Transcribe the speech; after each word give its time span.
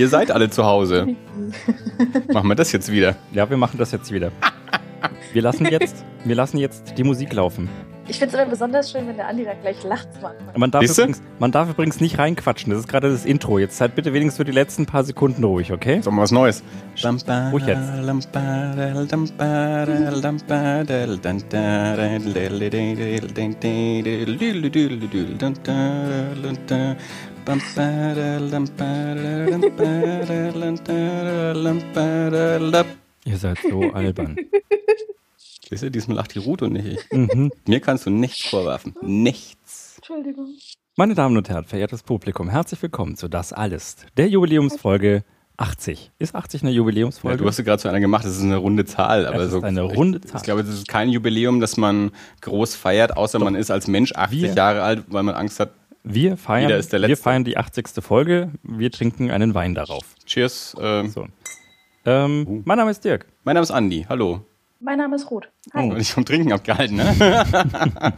Ihr 0.00 0.08
seid 0.08 0.30
alle 0.30 0.48
zu 0.48 0.64
Hause. 0.64 1.14
Machen 2.32 2.48
wir 2.48 2.54
das 2.54 2.72
jetzt 2.72 2.90
wieder. 2.90 3.16
Ja, 3.32 3.50
wir 3.50 3.58
machen 3.58 3.76
das 3.76 3.92
jetzt 3.92 4.10
wieder. 4.10 4.32
Wir 5.34 5.42
lassen 5.42 5.66
jetzt, 5.66 6.06
wir 6.24 6.34
lassen 6.34 6.56
jetzt 6.56 6.96
die 6.96 7.04
Musik 7.04 7.34
laufen. 7.34 7.68
Ich 8.08 8.18
finde 8.18 8.34
es 8.34 8.40
immer 8.42 8.50
besonders 8.50 8.90
schön, 8.90 9.06
wenn 9.06 9.16
der 9.16 9.28
Andi 9.28 9.44
da 9.44 9.54
gleich 9.54 9.82
lacht. 9.84 10.08
Man 10.56 10.70
darf, 10.70 10.82
übrigens, 10.82 11.22
man 11.38 11.52
darf 11.52 11.70
übrigens 11.70 12.00
nicht 12.00 12.18
reinquatschen. 12.18 12.70
Das 12.72 12.80
ist 12.80 12.88
gerade 12.88 13.08
das 13.10 13.24
Intro. 13.24 13.58
Jetzt 13.58 13.76
seid 13.76 13.94
bitte 13.94 14.12
wenigstens 14.12 14.36
für 14.38 14.44
die 14.44 14.52
letzten 14.52 14.84
paar 14.86 15.04
Sekunden 15.04 15.44
ruhig, 15.44 15.72
okay? 15.72 16.00
Sollen 16.02 16.16
wir 16.16 16.22
was 16.22 16.32
Neues? 16.32 16.62
Ruhig 17.52 17.66
jetzt. 17.66 17.88
Ihr 33.24 33.36
seid 33.36 33.58
so 33.58 33.82
albern. 33.92 34.36
Siehst 35.70 35.82
du, 35.84 35.90
diesmal 35.90 36.16
lacht 36.16 36.34
die 36.34 36.40
Ruth 36.40 36.62
und 36.62 36.72
nicht 36.72 36.86
ich. 36.86 37.12
Mhm. 37.16 37.52
Mir 37.66 37.80
kannst 37.80 38.04
du 38.06 38.10
nichts 38.10 38.44
vorwerfen. 38.48 38.94
Nichts. 39.02 39.94
Entschuldigung. 39.98 40.48
Meine 40.96 41.14
Damen 41.14 41.36
und 41.36 41.48
Herren, 41.48 41.64
verehrtes 41.64 42.02
Publikum, 42.02 42.48
herzlich 42.48 42.82
willkommen 42.82 43.16
zu 43.16 43.28
Das 43.28 43.52
Alles, 43.52 43.96
der 44.16 44.28
Jubiläumsfolge 44.28 45.22
80. 45.56 46.10
Ist 46.18 46.34
80 46.34 46.62
eine 46.62 46.70
Ja, 46.72 46.78
Jubiläumsfolge? 46.78 47.38
du 47.38 47.46
hast 47.46 47.58
ja 47.58 47.64
gerade 47.64 47.80
so 47.80 47.88
einer 47.88 48.00
gemacht, 48.00 48.24
das 48.24 48.36
ist 48.36 48.42
eine 48.42 48.56
runde 48.56 48.84
Zahl. 48.84 49.26
Aber 49.26 49.36
Das 49.38 49.46
ist 49.46 49.52
so, 49.52 49.62
eine 49.62 49.82
runde 49.82 50.18
ich, 50.24 50.28
Zahl. 50.30 50.38
Ich 50.38 50.42
glaube, 50.42 50.64
das 50.64 50.74
ist 50.74 50.88
kein 50.88 51.08
Jubiläum, 51.10 51.60
das 51.60 51.76
man 51.76 52.10
groß 52.40 52.74
feiert, 52.74 53.16
außer 53.16 53.38
man 53.38 53.54
ist 53.54 53.70
als 53.70 53.86
Mensch 53.86 54.12
80 54.12 54.42
Wir- 54.42 54.54
Jahre 54.54 54.82
alt, 54.82 55.04
weil 55.08 55.22
man 55.22 55.36
Angst 55.36 55.60
hat. 55.60 55.70
wir, 56.02 56.36
feiern, 56.36 56.62
Jeder 56.68 56.78
ist 56.78 56.92
der 56.92 57.00
wir 57.02 57.08
Letzte. 57.08 57.22
feiern 57.22 57.44
die 57.44 57.56
80. 57.56 58.02
Folge. 58.02 58.50
Wir 58.64 58.90
trinken 58.90 59.30
einen 59.30 59.54
Wein 59.54 59.74
darauf. 59.76 60.04
Cheers. 60.26 60.74
ähm, 60.80 61.10
So. 61.10 61.28
Ähm, 62.06 62.46
Uh. 62.48 62.62
Mein 62.64 62.78
Name 62.78 62.90
ist 62.90 63.04
Dirk. 63.04 63.26
mein 63.44 63.54
Name 63.54 63.62
ist 63.62 63.70
Andi. 63.70 64.06
Hallo. 64.08 64.40
Mein 64.82 64.96
Name 64.98 65.16
ist 65.16 65.30
Ruth. 65.30 65.50
Hi. 65.74 65.90
Oh. 65.92 65.96
Ich 65.96 66.12
vom 66.12 66.24
Trinken 66.24 66.52
abgehalten, 66.52 66.96
ne? 66.96 67.14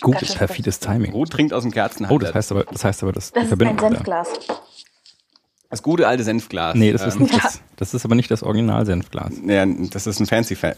Gutes, 0.00 0.34
perfides 0.34 0.80
Timing. 0.80 1.12
Ruth 1.12 1.30
trinkt 1.30 1.52
aus 1.52 1.62
dem 1.64 1.72
Kerzenhalter. 1.72 2.14
Oh, 2.14 2.18
das 2.18 2.34
heißt 2.34 2.50
aber, 2.52 2.64
das 2.64 2.82
heißt 2.84 3.02
aber, 3.02 3.12
das, 3.12 3.30
Das 3.32 3.44
ist 3.44 3.52
ein 3.52 3.76
da. 3.76 3.78
Senfglas. 3.88 4.28
Das 5.68 5.82
gute 5.82 6.08
alte 6.08 6.24
Senfglas. 6.24 6.74
Nee, 6.74 6.92
das 6.92 7.06
ist, 7.06 7.16
Ähm, 7.16 7.22
nicht 7.24 7.44
das, 7.44 7.60
das 7.76 7.94
ist 7.94 8.04
aber 8.06 8.14
nicht 8.14 8.30
das 8.30 8.42
Original-Senfglas. 8.42 9.34
ja, 9.44 9.66
das 9.66 10.06
ist 10.06 10.18
ein 10.20 10.26
fancy 10.26 10.56
Fan 10.56 10.74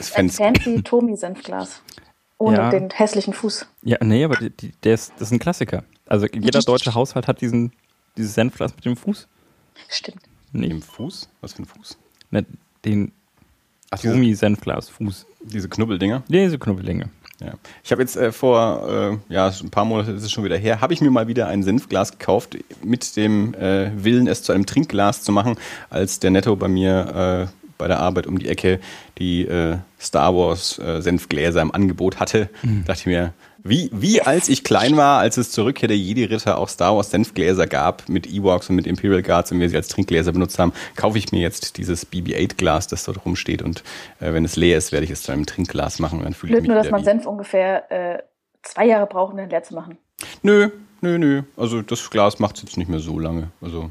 fancy 0.00 0.82
Tomi-Senfglas. 0.82 1.82
Ohne 2.38 2.56
Ja. 2.58 2.70
den 2.70 2.90
hässlichen 2.90 3.34
Fuß. 3.34 3.66
Ja, 3.82 3.96
nee, 4.02 4.24
aber 4.24 4.36
die, 4.36 4.50
die, 4.50 4.72
der 4.84 4.94
ist, 4.94 5.12
das 5.14 5.28
ist 5.28 5.32
ein 5.32 5.38
Klassiker. 5.38 5.82
Also 6.06 6.26
jeder 6.32 6.60
deutsche 6.60 6.94
Haushalt 6.94 7.26
hat 7.26 7.40
diesen, 7.40 7.72
dieses 8.16 8.34
Senfglas 8.34 8.74
mit 8.76 8.84
dem 8.84 8.96
Fuß. 8.96 9.26
Stimmt. 9.88 10.20
Nee, 10.52 10.68
Im 10.68 10.80
Fuß? 10.82 11.28
Was 11.40 11.54
für 11.54 11.62
ein 11.62 11.66
Fuß? 11.66 11.98
ne, 12.30 12.46
den 12.84 13.12
Ach, 13.90 13.98
diese, 13.98 14.14
Gummi-Senfglas, 14.14 14.88
Fuß. 14.88 15.26
diese 15.42 15.68
Knubbeldinger. 15.68 16.22
Diese 16.28 16.58
Knubbelinge. 16.58 17.08
Ja. 17.40 17.52
Ich 17.84 17.92
habe 17.92 18.02
jetzt 18.02 18.16
äh, 18.16 18.32
vor, 18.32 19.20
äh, 19.28 19.32
ja, 19.32 19.48
ein 19.48 19.70
paar 19.70 19.84
Monate 19.84 20.12
ist 20.12 20.22
es 20.22 20.32
schon 20.32 20.44
wieder 20.44 20.56
her, 20.56 20.80
habe 20.80 20.94
ich 20.94 21.00
mir 21.00 21.10
mal 21.10 21.28
wieder 21.28 21.48
ein 21.48 21.62
Senfglas 21.62 22.12
gekauft, 22.12 22.56
mit 22.82 23.14
dem 23.16 23.52
äh, 23.54 23.90
Willen, 24.02 24.26
es 24.26 24.42
zu 24.42 24.52
einem 24.52 24.64
Trinkglas 24.64 25.22
zu 25.22 25.32
machen, 25.32 25.56
als 25.90 26.18
der 26.18 26.30
Netto 26.30 26.56
bei 26.56 26.68
mir 26.68 27.48
äh, 27.50 27.66
bei 27.78 27.88
der 27.88 28.00
Arbeit 28.00 28.26
um 28.26 28.38
die 28.38 28.48
Ecke 28.48 28.80
die 29.18 29.46
äh, 29.46 29.76
Star 30.00 30.34
Wars 30.34 30.78
äh, 30.78 31.02
Senfgläser 31.02 31.60
im 31.60 31.72
Angebot 31.72 32.18
hatte. 32.20 32.48
Dachte 32.86 33.00
ich 33.00 33.06
mir, 33.06 33.34
wie, 33.68 33.90
wie 33.92 34.20
als 34.22 34.48
ich 34.48 34.64
klein 34.64 34.96
war, 34.96 35.18
als 35.18 35.36
es 35.36 35.50
zur 35.50 35.64
Rückkehr 35.66 35.88
der 35.88 35.96
Jedi-Ritter 35.98 36.58
auch 36.58 36.68
Star 36.68 36.96
Wars 36.96 37.10
Senfgläser 37.10 37.66
gab 37.66 38.08
mit 38.08 38.26
Ewoks 38.26 38.68
und 38.70 38.76
mit 38.76 38.86
Imperial 38.86 39.22
Guards 39.22 39.52
und 39.52 39.60
wir 39.60 39.68
sie 39.68 39.76
als 39.76 39.88
Trinkgläser 39.88 40.32
benutzt 40.32 40.58
haben, 40.58 40.72
kaufe 40.96 41.18
ich 41.18 41.32
mir 41.32 41.40
jetzt 41.40 41.76
dieses 41.78 42.04
BB-8-Glas, 42.06 42.86
das 42.88 43.04
dort 43.04 43.24
rumsteht 43.24 43.62
und 43.62 43.82
äh, 44.20 44.32
wenn 44.32 44.44
es 44.44 44.56
leer 44.56 44.78
ist, 44.78 44.92
werde 44.92 45.04
ich 45.04 45.10
es 45.10 45.22
zu 45.22 45.32
einem 45.32 45.46
Trinkglas 45.46 45.98
machen 45.98 46.18
und 46.18 46.24
dann 46.24 46.34
fühle 46.34 46.54
ich 46.56 46.60
mich 46.62 46.68
nur, 46.68 46.76
dass 46.76 46.90
man 46.90 47.00
wie- 47.00 47.04
Senf 47.04 47.26
ungefähr 47.26 47.90
äh, 47.90 48.22
zwei 48.62 48.86
Jahre 48.86 49.06
braucht, 49.06 49.32
um 49.32 49.38
den 49.38 49.50
leer 49.50 49.62
zu 49.62 49.74
machen. 49.74 49.98
Nö, 50.42 50.70
nö, 51.00 51.18
nö. 51.18 51.42
Also 51.56 51.82
das 51.82 52.08
Glas 52.10 52.38
macht 52.38 52.56
es 52.56 52.62
jetzt 52.62 52.76
nicht 52.76 52.88
mehr 52.88 53.00
so 53.00 53.18
lange. 53.18 53.50
Also 53.60 53.90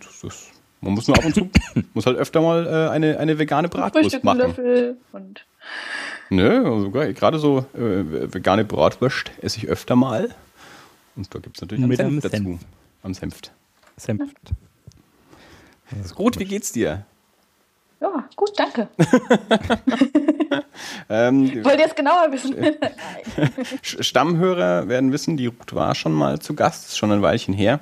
das 0.00 0.22
ist, 0.24 0.50
man 0.80 0.92
muss 0.94 1.08
nur 1.08 1.16
ab 1.18 1.24
und 1.24 1.34
zu, 1.34 1.50
muss 1.94 2.06
halt 2.06 2.16
öfter 2.16 2.40
mal 2.40 2.66
äh, 2.66 2.90
eine, 2.90 3.18
eine 3.18 3.38
vegane 3.38 3.68
Bratwurst 3.68 4.22
machen. 4.24 4.38
Löffel 4.38 4.96
und 5.12 5.44
Nö, 6.30 6.64
also 6.70 6.90
ge- 6.90 7.12
gerade 7.12 7.38
so 7.38 7.66
äh, 7.74 8.32
vegane 8.34 8.64
Bratwurst 8.64 9.30
esse 9.40 9.58
ich 9.58 9.68
öfter 9.68 9.94
mal. 9.96 10.34
Und 11.16 11.32
da 11.34 11.38
gibt 11.38 11.56
es 11.56 11.62
natürlich 11.62 11.84
Mit 11.86 11.96
Senf 11.98 12.08
einem 12.10 12.20
dazu. 12.20 12.36
Senf. 12.36 12.60
Am 13.02 13.14
Senft. 13.14 13.52
Senf. 13.96 14.22
Gut, 16.14 16.38
wie 16.38 16.44
geht's 16.44 16.72
dir? 16.72 17.04
ja, 18.00 18.28
gut, 18.36 18.50
danke. 18.56 18.88
Ähm, 21.08 21.64
Wollt 21.64 21.78
ihr 21.78 21.86
es 21.86 21.94
genauer 21.94 22.32
wissen? 22.32 22.54
Sch- 23.82 24.02
Stammhörer 24.02 24.88
werden 24.88 25.12
wissen, 25.12 25.36
die 25.36 25.46
Ruth 25.46 25.74
war 25.74 25.94
schon 25.94 26.12
mal 26.12 26.38
zu 26.40 26.54
Gast, 26.54 26.86
ist 26.86 26.96
schon 26.98 27.12
ein 27.12 27.22
Weilchen 27.22 27.54
her. 27.54 27.80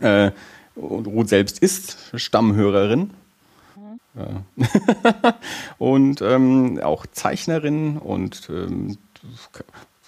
Äh, 0.00 0.30
und 0.74 1.06
Ruth 1.06 1.28
selbst 1.28 1.58
ist 1.60 1.98
Stammhörerin. 2.14 3.10
Und 5.78 6.20
ähm, 6.20 6.80
auch 6.82 7.06
Zeichnerin 7.06 7.98
und 7.98 8.48
ähm, 8.50 8.98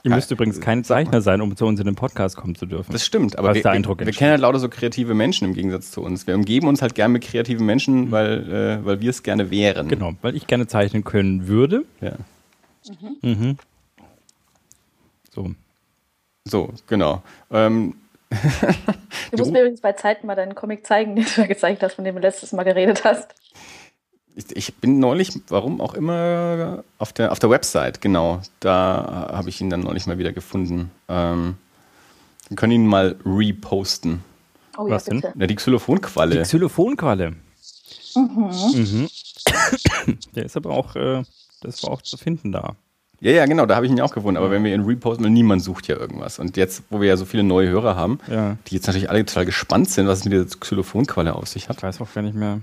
Ihr 0.04 0.10
müsst 0.10 0.32
übrigens 0.32 0.60
kein 0.60 0.82
Zeichner 0.82 1.20
sein, 1.20 1.40
um 1.40 1.54
zu 1.54 1.64
uns 1.64 1.78
in 1.78 1.86
den 1.86 1.94
Podcast 1.94 2.36
kommen 2.36 2.56
zu 2.56 2.66
dürfen. 2.66 2.90
das 2.90 3.06
stimmt, 3.06 3.38
aber 3.38 3.48
wir, 3.48 3.54
der 3.54 3.64
wir, 3.64 3.70
Eindruck 3.70 4.00
wir 4.00 4.12
kennen 4.12 4.32
halt 4.32 4.40
lauter 4.40 4.58
so 4.58 4.68
kreative 4.68 5.14
Menschen 5.14 5.46
im 5.46 5.54
Gegensatz 5.54 5.92
zu 5.92 6.02
uns. 6.02 6.26
Wir 6.26 6.34
umgeben 6.34 6.66
uns 6.66 6.82
halt 6.82 6.96
gerne 6.96 7.12
mit 7.12 7.22
kreativen 7.22 7.64
Menschen, 7.64 8.10
weil, 8.10 8.52
äh, 8.52 8.84
weil 8.84 9.00
wir 9.00 9.10
es 9.10 9.22
gerne 9.22 9.52
wären. 9.52 9.86
Genau, 9.86 10.14
weil 10.20 10.34
ich 10.34 10.48
gerne 10.48 10.66
zeichnen 10.66 11.04
können 11.04 11.46
würde. 11.46 11.84
Ja. 12.00 12.14
Mhm. 13.22 13.58
So. 15.30 15.52
So, 16.44 16.74
genau. 16.88 17.22
Ähm, 17.52 17.94
Du 19.30 19.36
musst 19.36 19.52
mir 19.52 19.60
übrigens 19.60 19.80
bei 19.80 19.92
Zeiten 19.92 20.26
mal 20.26 20.34
deinen 20.34 20.54
Comic 20.54 20.86
zeigen, 20.86 21.16
den 21.16 21.24
du 21.24 21.40
mir 21.42 21.48
gezeigt 21.48 21.82
hast, 21.82 21.94
von 21.94 22.04
dem 22.04 22.14
du 22.16 22.20
letztes 22.20 22.52
Mal 22.52 22.64
geredet 22.64 23.04
hast. 23.04 23.34
Ich, 24.34 24.56
ich 24.56 24.74
bin 24.76 24.98
neulich, 24.98 25.30
warum 25.48 25.80
auch 25.80 25.94
immer, 25.94 26.84
auf 26.98 27.12
der, 27.12 27.32
auf 27.32 27.38
der 27.38 27.50
Website, 27.50 28.00
genau. 28.00 28.40
Da 28.60 29.30
habe 29.32 29.48
ich 29.50 29.60
ihn 29.60 29.68
dann 29.70 29.80
neulich 29.80 30.06
mal 30.06 30.18
wieder 30.18 30.32
gefunden. 30.32 30.90
Ähm, 31.08 31.56
wir 32.48 32.56
können 32.56 32.72
ihn 32.72 32.86
mal 32.86 33.16
reposten. 33.26 34.22
Oh 34.78 34.88
Was 34.88 35.06
ja, 35.06 35.10
denn? 35.10 35.20
bitte. 35.20 35.34
Ja, 35.38 35.46
die 35.46 35.54
Xylophonqualle. 35.54 36.36
Die 36.36 36.42
Xylophonqualle. 36.42 37.34
Mhm. 38.14 38.50
Mhm. 38.74 39.08
Der 40.34 40.44
ist 40.46 40.56
aber 40.56 40.70
auch, 40.70 40.96
äh, 40.96 41.22
das 41.60 41.82
war 41.82 41.90
auch 41.90 42.02
zu 42.02 42.16
finden 42.16 42.52
da. 42.52 42.74
Ja, 43.20 43.30
ja, 43.32 43.46
genau, 43.46 43.66
da 43.66 43.76
habe 43.76 43.86
ich 43.86 43.92
ihn 43.92 44.00
auch 44.00 44.12
gefunden. 44.12 44.36
Aber 44.36 44.50
wenn 44.50 44.64
wir 44.64 44.74
ihn 44.74 44.82
reposten, 44.84 45.24
weil 45.24 45.30
niemand 45.30 45.62
sucht 45.62 45.86
ja 45.88 45.96
irgendwas. 45.96 46.38
Und 46.38 46.56
jetzt, 46.56 46.82
wo 46.90 47.00
wir 47.00 47.08
ja 47.08 47.16
so 47.16 47.24
viele 47.24 47.44
neue 47.44 47.68
Hörer 47.68 47.94
haben, 47.96 48.18
Ja. 48.28 48.56
die 48.66 48.74
jetzt 48.74 48.86
natürlich 48.86 49.10
alle 49.10 49.24
total 49.24 49.44
gespannt 49.46 49.90
sind, 49.90 50.08
was 50.08 50.20
es 50.20 50.24
mit 50.24 50.32
dieser 50.32 50.46
Xylophonqualle 50.58 51.34
auf 51.34 51.46
sich 51.46 51.68
hat. 51.68 51.76
Ich 51.76 51.82
weiß 51.84 52.00
auch 52.00 52.12
gar 52.12 52.22
nicht 52.22 52.34
mehr. 52.34 52.60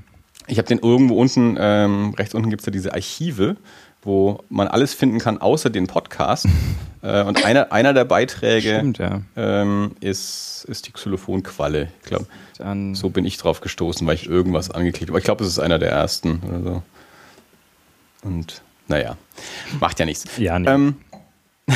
Ich 0.47 0.57
habe 0.57 0.67
den 0.67 0.79
irgendwo 0.79 1.15
unten, 1.19 1.57
ähm, 1.59 2.13
rechts 2.17 2.33
unten 2.33 2.49
gibt 2.49 2.61
es 2.61 2.65
ja 2.65 2.71
diese 2.71 2.93
Archive, 2.93 3.55
wo 4.01 4.43
man 4.49 4.67
alles 4.67 4.93
finden 4.93 5.19
kann, 5.19 5.37
außer 5.39 5.69
den 5.69 5.87
Podcast. 5.87 6.47
äh, 7.03 7.23
und 7.23 7.45
einer, 7.45 7.71
einer 7.71 7.93
der 7.93 8.05
Beiträge 8.05 8.75
Stimmt, 8.77 8.97
ja. 8.97 9.21
ähm, 9.35 9.95
ist, 9.99 10.65
ist 10.67 10.87
die 10.87 10.91
Xylophonqualle. 10.91 11.89
Ich 12.01 12.07
glaube, 12.07 12.25
so 12.93 13.09
bin 13.09 13.25
ich 13.25 13.37
drauf 13.37 13.61
gestoßen, 13.61 14.05
weil 14.07 14.15
ich 14.15 14.27
irgendwas 14.27 14.71
angeklickt 14.71 15.03
habe. 15.09 15.11
Aber 15.13 15.19
ich 15.19 15.25
glaube, 15.25 15.43
es 15.43 15.49
ist 15.49 15.59
einer 15.59 15.79
der 15.79 15.91
ersten 15.91 16.41
oder 16.47 16.61
so. 16.61 16.83
Und 18.23 18.61
naja, 18.87 19.15
macht 19.79 19.99
ja 19.99 20.05
nichts. 20.05 20.25
Ja, 20.37 20.57
nee. 20.59 20.67
Ähm, 20.69 20.95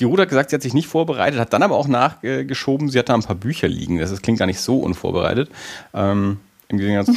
die 0.00 0.04
Ruth 0.04 0.18
hat 0.20 0.28
gesagt, 0.28 0.50
sie 0.50 0.56
hat 0.56 0.62
sich 0.62 0.74
nicht 0.74 0.88
vorbereitet, 0.88 1.38
hat 1.38 1.52
dann 1.52 1.62
aber 1.62 1.76
auch 1.76 1.86
nachgeschoben, 1.86 2.88
sie 2.88 2.98
hat 2.98 3.08
da 3.08 3.14
ein 3.14 3.22
paar 3.22 3.36
Bücher 3.36 3.68
liegen. 3.68 3.98
Das, 3.98 4.10
ist- 4.10 4.22
klingt 4.22 4.38
gar 4.38 4.46
nicht 4.46 4.60
so 4.60 4.78
unvorbereitet. 4.80 5.50
Ähm, 5.94 6.40
Im 6.72 6.78
Gegensatz. 6.78 7.14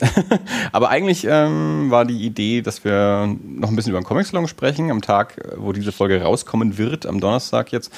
aber 0.72 0.90
eigentlich 0.90 1.26
ähm, 1.28 1.90
war 1.90 2.04
die 2.04 2.24
Idee, 2.24 2.60
dass 2.60 2.84
wir 2.84 3.34
noch 3.42 3.70
ein 3.70 3.76
bisschen 3.76 3.90
über 3.90 4.00
den 4.00 4.06
Comic-Salon 4.06 4.46
sprechen. 4.46 4.90
Am 4.90 5.00
Tag, 5.00 5.38
äh, 5.38 5.56
wo 5.56 5.72
diese 5.72 5.92
Folge 5.92 6.22
rauskommen 6.22 6.78
wird, 6.78 7.06
am 7.06 7.18
Donnerstag 7.18 7.72
jetzt, 7.72 7.90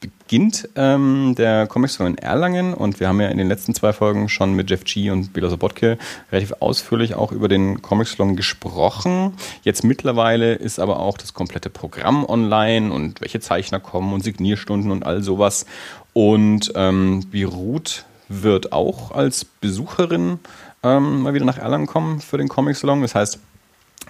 beginnt 0.00 0.68
ähm, 0.76 1.34
der 1.36 1.66
Comic-Salon 1.66 2.12
in 2.12 2.18
Erlangen 2.18 2.74
und 2.74 3.00
wir 3.00 3.08
haben 3.08 3.20
ja 3.20 3.28
in 3.28 3.38
den 3.38 3.48
letzten 3.48 3.74
zwei 3.74 3.92
Folgen 3.92 4.28
schon 4.28 4.54
mit 4.54 4.70
Jeff 4.70 4.84
G. 4.84 5.10
und 5.10 5.32
Bela 5.32 5.48
Sobotke 5.48 5.98
relativ 6.30 6.54
ausführlich 6.60 7.14
auch 7.14 7.32
über 7.32 7.48
den 7.48 7.82
Comic-Salon 7.82 8.36
gesprochen. 8.36 9.32
Jetzt 9.62 9.82
mittlerweile 9.82 10.54
ist 10.54 10.78
aber 10.78 11.00
auch 11.00 11.18
das 11.18 11.34
komplette 11.34 11.70
Programm 11.70 12.24
online 12.24 12.92
und 12.92 13.20
welche 13.20 13.40
Zeichner 13.40 13.80
kommen 13.80 14.12
und 14.12 14.22
Signierstunden 14.22 14.90
und 14.90 15.04
all 15.04 15.22
sowas. 15.22 15.66
Und 16.12 16.72
ähm, 16.76 17.24
Beirut 17.32 18.04
wird 18.40 18.72
auch 18.72 19.10
als 19.10 19.44
Besucherin 19.44 20.40
ähm, 20.82 21.22
mal 21.22 21.34
wieder 21.34 21.44
nach 21.44 21.58
Erlangen 21.58 21.86
kommen 21.86 22.20
für 22.20 22.38
den 22.38 22.48
Comic-Salon. 22.48 23.02
Das 23.02 23.14
heißt, 23.14 23.38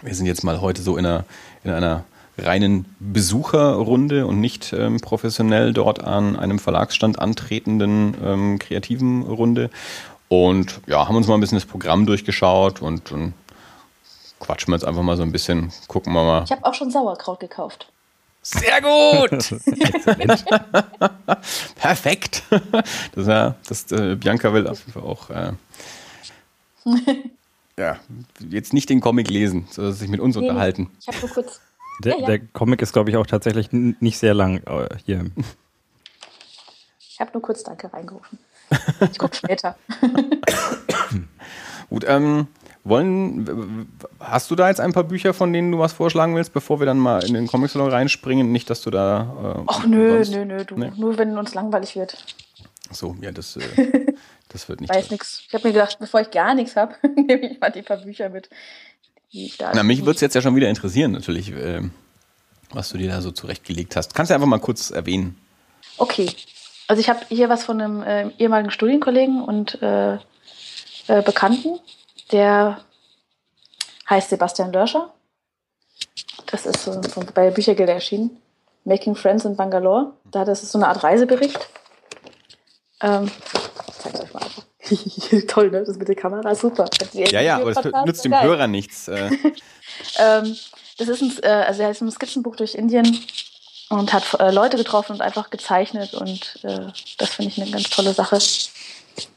wir 0.03 0.15
sind 0.15 0.27
jetzt 0.27 0.45
mal 0.45 0.61
heute 0.61 0.83
so 0.83 0.97
in 0.97 1.07
einer, 1.07 1.25
in 1.65 1.71
einer 1.71 2.05
reinen 2.39 2.87
Besucherrunde 2.99 4.27
und 4.27 4.41
nicht 4.41 4.73
ähm, 4.73 5.01
professionell 5.01 5.73
dort 5.73 6.03
an 6.03 6.37
einem 6.37 6.59
Verlagsstand 6.59 7.19
antretenden 7.19 8.17
ähm, 8.25 8.59
kreativen 8.59 9.23
Runde. 9.23 9.71
Und 10.29 10.81
ja, 10.87 11.07
haben 11.07 11.17
uns 11.17 11.27
mal 11.27 11.35
ein 11.35 11.41
bisschen 11.41 11.59
das 11.59 11.67
Programm 11.67 12.07
durchgeschaut 12.07 12.81
und, 12.81 13.13
und 13.13 13.35
quatschen 14.41 14.73
wir 14.73 14.77
jetzt 14.77 14.85
einfach 14.85 15.03
mal 15.03 15.17
so 15.17 15.23
ein 15.23 15.33
bisschen, 15.33 15.71
gucken 15.89 16.13
wir 16.15 16.25
mal. 16.25 16.45
Ich 16.45 16.53
habe 16.53 16.65
auch 16.65 16.75
schon 16.75 16.91
Sauerkraut 16.91 17.41
gekauft. 17.41 17.93
Sehr 18.43 18.81
gut! 18.81 19.31
Perfekt! 21.77 22.43
Das, 23.15 23.27
ja, 23.27 23.55
das, 23.69 23.93
äh, 23.93 24.17
Bianca 24.17 24.53
will 24.53 24.67
auf 24.67 24.81
jeden 24.81 24.93
Fall 24.93 25.03
auch 25.03 25.31
äh, 25.31 25.53
ja, 27.79 27.99
jetzt 28.49 28.73
nicht 28.73 28.91
den 28.91 29.01
Comic 29.01 29.31
lesen, 29.31 29.67
sondern 29.71 29.95
sich 29.95 30.09
mit 30.09 30.21
uns 30.21 30.37
nee, 30.37 30.43
unterhalten. 30.43 30.91
Ich 31.01 31.09
habe 31.09 31.19
nur 31.21 31.31
kurz. 31.31 31.61
Der, 32.01 32.15
ja, 32.15 32.21
ja. 32.21 32.27
der, 32.27 32.39
Comic 32.41 32.83
ist, 32.83 32.93
glaube 32.93 33.11
ich, 33.11 33.17
auch 33.17 33.27
tatsächlich 33.27 33.69
nicht 33.71 34.19
sehr 34.19 34.35
lang 34.35 34.59
äh, 34.65 34.89
hier. 35.05 35.27
Ich 36.99 37.21
habe 37.21 37.31
nur 37.33 37.43
kurz 37.43 37.63
Danke 37.63 37.93
reingerufen. 37.93 38.39
Ich 39.11 39.19
gucke 39.19 39.37
später. 39.37 39.77
Gut, 41.91 42.05
ähm, 42.09 42.49
wollen, 42.85 43.89
hast 44.19 44.51
du 44.51 44.57
da 44.57 44.69
jetzt 44.69 44.81
ein 44.81 44.93
paar 44.93 45.05
Bücher, 45.05 45.35
von 45.35 45.53
denen 45.53 45.71
du 45.71 45.79
was 45.79 45.93
vorschlagen 45.93 46.35
willst, 46.35 46.53
bevor 46.53 46.81
wir 46.81 46.87
dann 46.87 46.99
mal 46.99 47.25
in 47.25 47.35
den 47.35 47.47
Comic-Salon 47.47 47.91
reinspringen? 47.91 48.51
Nicht, 48.51 48.71
dass 48.71 48.83
du 48.83 48.91
da. 48.91 49.57
Äh, 49.59 49.65
Ach 49.67 49.87
nö, 49.87 50.25
nö, 50.29 50.45
nö, 50.45 50.65
du. 50.65 50.77
Nee. 50.77 50.93
Nur 50.97 51.19
wenn 51.19 51.39
uns 51.39 51.55
langweilig 51.55 51.95
wird. 51.95 52.25
So, 52.91 53.17
ja, 53.21 53.31
das, 53.31 53.57
äh, 53.57 54.15
das 54.49 54.69
wird 54.69 54.81
nicht. 54.81 54.95
Weiß 54.95 55.11
nichts. 55.11 55.45
Ich 55.47 55.55
habe 55.55 55.69
mir 55.69 55.75
gedacht, 55.75 55.99
bevor 56.01 56.21
ich 56.21 56.31
gar 56.31 56.55
nichts 56.55 56.77
habe, 56.77 56.95
nehme 57.17 57.53
ich 57.53 57.61
mal 57.61 57.71
die 57.71 57.83
paar 57.83 57.99
Bücher 57.99 58.29
mit. 58.29 58.49
Na, 59.59 59.83
mich 59.83 60.01
würde 60.01 60.17
es 60.17 60.21
jetzt 60.21 60.35
ja 60.35 60.43
schon 60.43 60.57
wieder 60.57 60.69
interessieren, 60.69 61.13
natürlich, 61.13 61.53
äh, 61.53 61.81
was 62.71 62.91
du 62.91 62.99
dir 62.99 63.11
da 63.11 63.23
so 63.23 63.31
zurechtgelegt 63.31 63.97
hast. 63.97 64.15
Kannst 64.15 64.31
du 64.31 64.35
einfach 64.35 64.47
mal 64.47 64.59
kurz 64.59 64.91
erwähnen? 64.91 65.39
Okay. 65.97 66.29
Also 66.87 67.01
ich 67.01 67.09
habe 67.09 67.21
hier 67.29 67.49
was 67.49 67.65
von 67.65 67.81
einem 67.81 68.03
äh, 68.03 68.29
ehemaligen 68.39 68.71
Studienkollegen 68.71 69.43
und 69.43 69.81
äh, 69.81 70.15
äh, 70.15 71.23
Bekannten, 71.25 71.79
der 72.33 72.81
heißt 74.09 74.31
Sebastian 74.31 74.73
Lörscher. 74.73 75.13
Das 76.47 76.67
ist 76.67 76.85
so 76.85 77.01
bei 77.35 77.51
Büchergilde 77.51 77.93
erschienen. 77.93 78.43
Making 78.85 79.15
Friends 79.15 79.45
in 79.45 79.57
Bangalore. 79.57 80.13
Da 80.31 80.45
das 80.45 80.63
ist 80.63 80.73
so 80.73 80.79
eine 80.79 80.89
Art 80.89 81.03
Reisebericht. 81.03 81.69
Ähm, 83.01 83.31
zeig's 83.99 84.21
euch 84.21 84.33
mal 84.33 84.43
einfach. 84.43 84.65
Toll, 85.49 85.71
ne? 85.71 85.85
Das 85.85 85.97
mit 85.97 86.09
der 86.09 86.17
Kamera, 86.17 86.55
super. 86.55 86.87
Ja, 87.13 87.41
ja, 87.41 87.57
aber 87.59 87.71
es 87.71 87.85
nützt 88.05 88.25
dem 88.25 88.41
Hörer 88.41 88.67
nichts. 88.67 89.09
Äh. 89.09 89.31
ähm, 90.19 90.57
das 90.99 91.09
ist 91.09 91.23
ein, 91.23 91.33
äh, 91.43 91.49
also 91.49 91.83
er 91.83 91.91
ist 91.91 92.01
ein 92.01 92.11
Skizzenbuch 92.11 92.57
durch 92.57 92.75
Indien 92.75 93.19
und 93.89 94.13
hat 94.13 94.35
äh, 94.41 94.51
Leute 94.51 94.77
getroffen 94.77 95.13
und 95.13 95.23
einfach 95.23 95.51
gezeichnet 95.51 96.15
und 96.15 96.59
äh, 96.63 96.87
das 97.19 97.31
finde 97.31 97.51
ich 97.51 97.61
eine 97.61 97.71
ganz 97.71 97.91
tolle 97.91 98.13
Sache. 98.13 98.39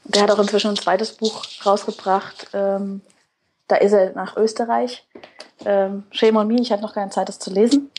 Der 0.06 0.24
hat 0.24 0.32
auch 0.32 0.40
inzwischen 0.40 0.70
ein 0.70 0.78
zweites 0.78 1.14
Buch 1.14 1.44
rausgebracht. 1.66 2.48
Ähm, 2.54 3.02
da 3.68 3.78
ist 3.78 3.92
er 3.92 4.14
nach 4.14 4.38
Österreich. 4.38 5.06
Ähm, 5.66 6.04
Shame 6.12 6.38
on 6.38 6.48
me, 6.48 6.62
ich 6.62 6.72
hatte 6.72 6.84
noch 6.84 6.94
keine 6.94 7.12
Zeit, 7.12 7.28
das 7.28 7.40
zu 7.40 7.52
lesen. 7.52 7.90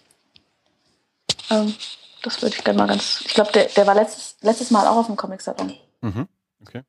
Ähm, 1.50 1.74
das 2.22 2.42
würde 2.42 2.54
ich 2.56 2.64
gerne 2.64 2.78
mal 2.78 2.86
ganz. 2.86 3.22
Ich 3.24 3.34
glaube, 3.34 3.52
der, 3.52 3.66
der 3.66 3.86
war 3.86 3.94
letztes, 3.94 4.36
letztes 4.40 4.70
Mal 4.70 4.86
auch 4.86 4.96
auf 4.96 5.06
dem 5.06 5.16
Comic-Salon. 5.16 5.74
Mhm. 6.00 6.28
Okay. 6.62 6.82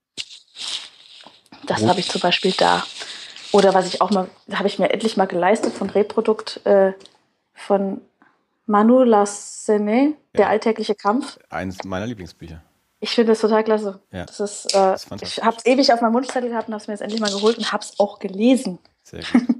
Das 1.65 1.83
habe 1.85 1.99
ich 1.99 2.09
zum 2.09 2.21
Beispiel 2.21 2.51
da. 2.51 2.83
Oder 3.51 3.73
was 3.73 3.87
ich 3.87 4.01
auch 4.01 4.11
mal, 4.11 4.29
habe 4.51 4.67
ich 4.67 4.77
mir 4.79 4.89
endlich 4.89 5.17
mal 5.17 5.25
geleistet 5.25 5.73
von 5.73 5.89
Reprodukt 5.89 6.65
äh, 6.65 6.93
von 7.53 8.01
Manu 8.65 9.03
Lassene, 9.03 10.15
Der 10.33 10.45
ja. 10.45 10.49
alltägliche 10.49 10.95
Kampf. 10.95 11.39
Eines 11.49 11.83
meiner 11.83 12.05
Lieblingsbücher. 12.05 12.61
Ich 12.99 13.11
finde 13.11 13.31
das 13.31 13.41
total 13.41 13.63
klasse. 13.63 13.99
Ja. 14.11 14.25
Das 14.25 14.39
ist, 14.39 14.73
äh, 14.73 14.77
das 14.77 15.05
ist 15.05 15.21
ich 15.21 15.43
habe 15.43 15.57
es 15.57 15.65
ewig 15.65 15.93
auf 15.93 16.01
meinem 16.01 16.13
Wunschzettel 16.13 16.49
gehabt 16.49 16.67
und 16.67 16.73
habe 16.73 16.81
es 16.81 16.87
mir 16.87 16.93
jetzt 16.93 17.01
endlich 17.01 17.21
mal 17.21 17.31
geholt 17.31 17.57
und 17.57 17.71
habe 17.71 17.83
es 17.83 17.99
auch 17.99 18.19
gelesen. 18.19 18.79
Sehr 19.03 19.21
gut. 19.31 19.41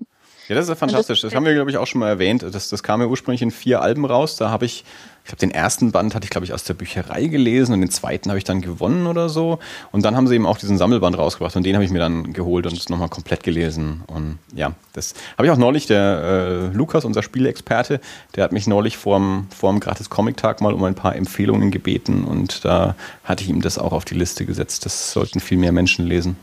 Ja, 0.48 0.56
das 0.56 0.66
ist 0.66 0.70
ja 0.70 0.76
fantastisch. 0.76 1.22
Das 1.22 1.36
haben 1.36 1.46
wir, 1.46 1.54
glaube 1.54 1.70
ich, 1.70 1.78
auch 1.78 1.88
schon 1.88 2.00
mal 2.00 2.08
erwähnt. 2.08 2.42
Das, 2.42 2.70
das 2.70 2.82
kam 2.82 3.02
ja 3.02 3.08
ursprünglich 3.08 3.42
in 3.42 3.52
vier 3.52 3.82
Alben 3.82 4.06
raus. 4.06 4.38
Da 4.38 4.50
habe 4.50 4.64
ich, 4.64 4.86
ich 5.26 5.32
habe 5.32 5.40
den 5.40 5.52
ersten 5.52 5.92
Band 5.92 6.16
hatte 6.16 6.24
ich, 6.24 6.30
glaube 6.30 6.46
ich, 6.46 6.54
aus 6.54 6.64
der 6.64 6.74
Bücherei 6.74 7.26
gelesen 7.26 7.74
und 7.74 7.82
den 7.82 7.90
zweiten 7.90 8.30
habe 8.30 8.38
ich 8.38 8.46
dann 8.46 8.62
gewonnen 8.62 9.08
oder 9.08 9.28
so. 9.28 9.60
Und 9.92 10.06
dann 10.06 10.16
haben 10.16 10.26
sie 10.26 10.36
eben 10.36 10.46
auch 10.46 10.58
diesen 10.58 10.78
Sammelband 10.78 11.18
rausgebracht 11.18 11.54
und 11.58 11.64
den 11.64 11.76
habe 11.76 11.84
ich 11.84 11.92
mir 11.92 12.00
dann 12.00 12.32
geholt 12.32 12.66
und 12.66 12.78
es 12.78 12.88
nochmal 12.88 13.10
komplett 13.10 13.44
gelesen. 13.44 14.04
Und 14.08 14.40
ja, 14.56 14.72
das 14.94 15.16
habe 15.38 15.48
ich 15.48 15.52
auch 15.52 15.58
neulich, 15.58 15.86
der 15.86 16.70
äh, 16.72 16.76
Lukas, 16.76 17.04
unser 17.04 17.24
Spielexperte, 17.24 18.00
der 18.38 18.46
hat 18.46 18.54
mich 18.54 18.68
neulich 18.68 18.96
vorm, 18.96 19.48
vorm 19.54 19.82
Gratis-Comic-Tag 19.82 20.62
mal 20.62 20.74
um 20.74 20.84
ein 20.86 20.96
paar 20.96 21.18
Empfehlungen 21.18 21.72
gebeten 21.72 22.24
und 22.24 22.64
da 22.64 22.96
hatte 23.26 23.44
ich 23.44 23.50
ihm 23.50 23.62
das 23.62 23.78
auch 23.78 23.92
auf 23.92 24.06
die 24.06 24.16
Liste 24.16 24.46
gesetzt. 24.46 24.86
Das 24.86 25.12
sollten 25.12 25.42
viel 25.42 25.58
mehr 25.58 25.74
Menschen 25.74 26.08
lesen. 26.08 26.38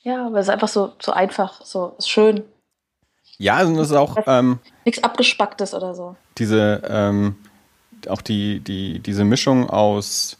Ja, 0.00 0.26
aber 0.26 0.40
es 0.40 0.46
ist 0.46 0.52
einfach 0.52 0.68
so, 0.68 0.92
so 1.00 1.12
einfach, 1.12 1.64
so 1.64 1.94
schön. 2.00 2.42
Ja, 3.38 3.56
also 3.56 3.76
das 3.76 3.90
ist 3.90 3.96
auch. 3.96 4.16
Ähm, 4.26 4.58
Nichts 4.84 5.02
Abgespacktes 5.02 5.72
oder 5.72 5.94
so. 5.94 6.16
Diese, 6.38 6.82
ähm, 6.88 7.36
auch 8.08 8.20
die, 8.20 8.60
die, 8.60 8.98
diese 8.98 9.24
Mischung 9.24 9.70
aus 9.70 10.36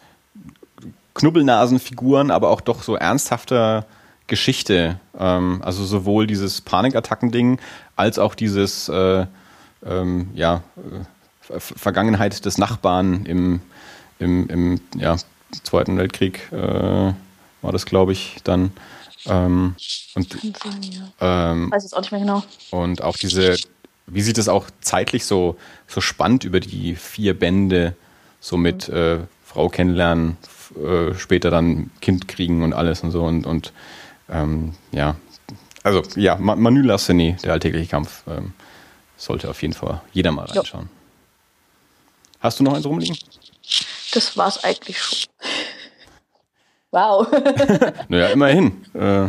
Knubbelnasenfiguren, 1.14 2.30
aber 2.30 2.50
auch 2.50 2.60
doch 2.60 2.82
so 2.82 2.96
ernsthafter 2.96 3.86
Geschichte. 4.26 4.98
Ähm, 5.18 5.62
also 5.64 5.84
sowohl 5.84 6.26
dieses 6.26 6.60
Panikattacken-Ding 6.60 7.60
als 7.94 8.18
auch 8.18 8.34
dieses, 8.34 8.88
äh, 8.88 9.26
ähm, 9.86 10.30
ja, 10.34 10.62
äh, 10.76 11.60
Vergangenheit 11.60 12.44
des 12.44 12.58
Nachbarn 12.58 13.24
im, 13.24 13.60
im, 14.18 14.48
im 14.48 14.80
ja, 14.96 15.16
Zweiten 15.62 15.96
Weltkrieg 15.96 16.52
äh, 16.52 16.56
war 17.62 17.72
das, 17.72 17.86
glaube 17.86 18.12
ich, 18.12 18.38
dann. 18.44 18.72
Ähm, 19.26 19.74
und, 20.14 20.38
ähm, 21.20 21.70
Weiß 21.70 21.82
jetzt 21.82 21.94
auch 21.94 22.00
nicht 22.00 22.12
mehr 22.12 22.20
genau. 22.20 22.42
Und 22.70 23.02
auch 23.02 23.16
diese, 23.16 23.56
wie 24.06 24.22
sieht 24.22 24.38
es 24.38 24.48
auch 24.48 24.66
zeitlich 24.80 25.24
so, 25.24 25.56
so 25.86 26.00
spannend 26.00 26.44
über 26.44 26.60
die 26.60 26.94
vier 26.94 27.38
Bände, 27.38 27.94
so 28.40 28.56
mit 28.56 28.88
mhm. 28.88 28.96
äh, 28.96 29.18
Frau 29.44 29.68
kennenlernen, 29.68 30.36
äh, 30.76 31.14
später 31.14 31.50
dann 31.50 31.90
Kind 32.00 32.28
kriegen 32.28 32.62
und 32.62 32.72
alles 32.72 33.02
und 33.02 33.10
so 33.10 33.24
und, 33.24 33.46
und 33.46 33.72
ähm, 34.28 34.74
ja, 34.92 35.16
also 35.82 36.02
ja, 36.16 36.36
Manu 36.36 36.82
Lasseni, 36.82 37.36
der 37.42 37.52
alltägliche 37.52 37.88
Kampf, 37.88 38.22
ähm, 38.28 38.52
sollte 39.16 39.48
auf 39.48 39.62
jeden 39.62 39.74
Fall 39.74 40.02
jeder 40.12 40.32
mal 40.32 40.44
reinschauen. 40.44 40.84
Jo. 40.84 40.90
Hast 42.40 42.60
du 42.60 42.64
noch 42.64 42.74
eins 42.74 42.86
rumliegen? 42.86 43.16
Das 44.12 44.36
war's 44.36 44.62
eigentlich 44.64 44.98
schon. 45.02 45.30
Wow. 46.90 47.26
naja, 48.08 48.28
immerhin. 48.28 48.84
Äh, 48.94 49.26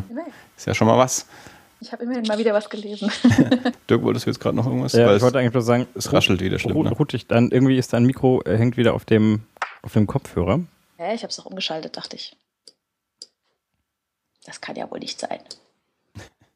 ist 0.55 0.65
ja 0.65 0.73
schon 0.73 0.87
mal 0.87 0.97
was. 0.97 1.25
Ich 1.81 1.91
habe 1.91 2.03
immerhin 2.03 2.23
mal 2.23 2.37
wieder 2.37 2.53
was 2.53 2.69
gelesen. 2.69 3.11
Dirk, 3.89 4.03
wolltest 4.03 4.25
du 4.25 4.29
jetzt 4.29 4.39
gerade 4.39 4.55
noch 4.55 4.65
irgendwas? 4.65 4.93
Ja, 4.93 5.07
Weil 5.07 5.17
ich 5.17 5.21
wollte 5.23 5.39
eigentlich 5.39 5.53
nur 5.53 5.63
sagen, 5.63 5.87
es 5.95 6.11
raschelt 6.11 6.41
wieder 6.41 6.59
schlimm. 6.59 6.81
Ne? 6.83 6.91
Rutig, 6.91 7.27
dann 7.27 7.51
irgendwie 7.51 7.77
ist 7.77 7.93
dein 7.93 8.05
Mikro 8.05 8.41
äh, 8.43 8.57
hängt 8.57 8.75
wieder 8.75 8.93
auf 8.93 9.05
dem, 9.05 9.43
auf 9.81 9.93
dem 9.93 10.07
Kopfhörer. 10.07 10.59
Ja, 10.97 11.13
ich 11.13 11.23
habe 11.23 11.29
es 11.29 11.37
doch 11.37 11.45
umgeschaltet, 11.45 11.95
dachte 11.95 12.17
ich. 12.17 12.35
Das 14.45 14.59
kann 14.59 14.75
ja 14.75 14.89
wohl 14.91 14.99
nicht 14.99 15.19
sein. 15.19 15.39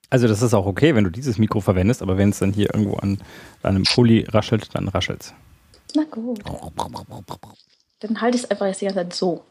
Also 0.09 0.27
das 0.27 0.41
ist 0.41 0.53
auch 0.53 0.65
okay, 0.65 0.93
wenn 0.93 1.05
du 1.05 1.09
dieses 1.09 1.37
Mikro 1.37 1.59
verwendest, 1.59 2.01
aber 2.01 2.17
wenn 2.17 2.29
es 2.29 2.39
dann 2.39 2.53
hier 2.53 2.73
irgendwo 2.73 2.97
an, 2.97 3.19
an 3.63 3.75
einem 3.75 3.83
Pulli 3.83 4.25
raschelt, 4.29 4.75
dann 4.75 4.87
raschelt 4.89 5.21
es. 5.21 5.33
Na 5.95 6.03
gut. 6.03 6.39
Dann 7.99 8.21
halte 8.21 8.37
ich 8.37 8.43
es 8.43 8.51
einfach 8.51 8.67
jetzt 8.67 8.81
die 8.81 8.85
ganze 8.85 8.99
Zeit 8.99 9.13
so. 9.13 9.43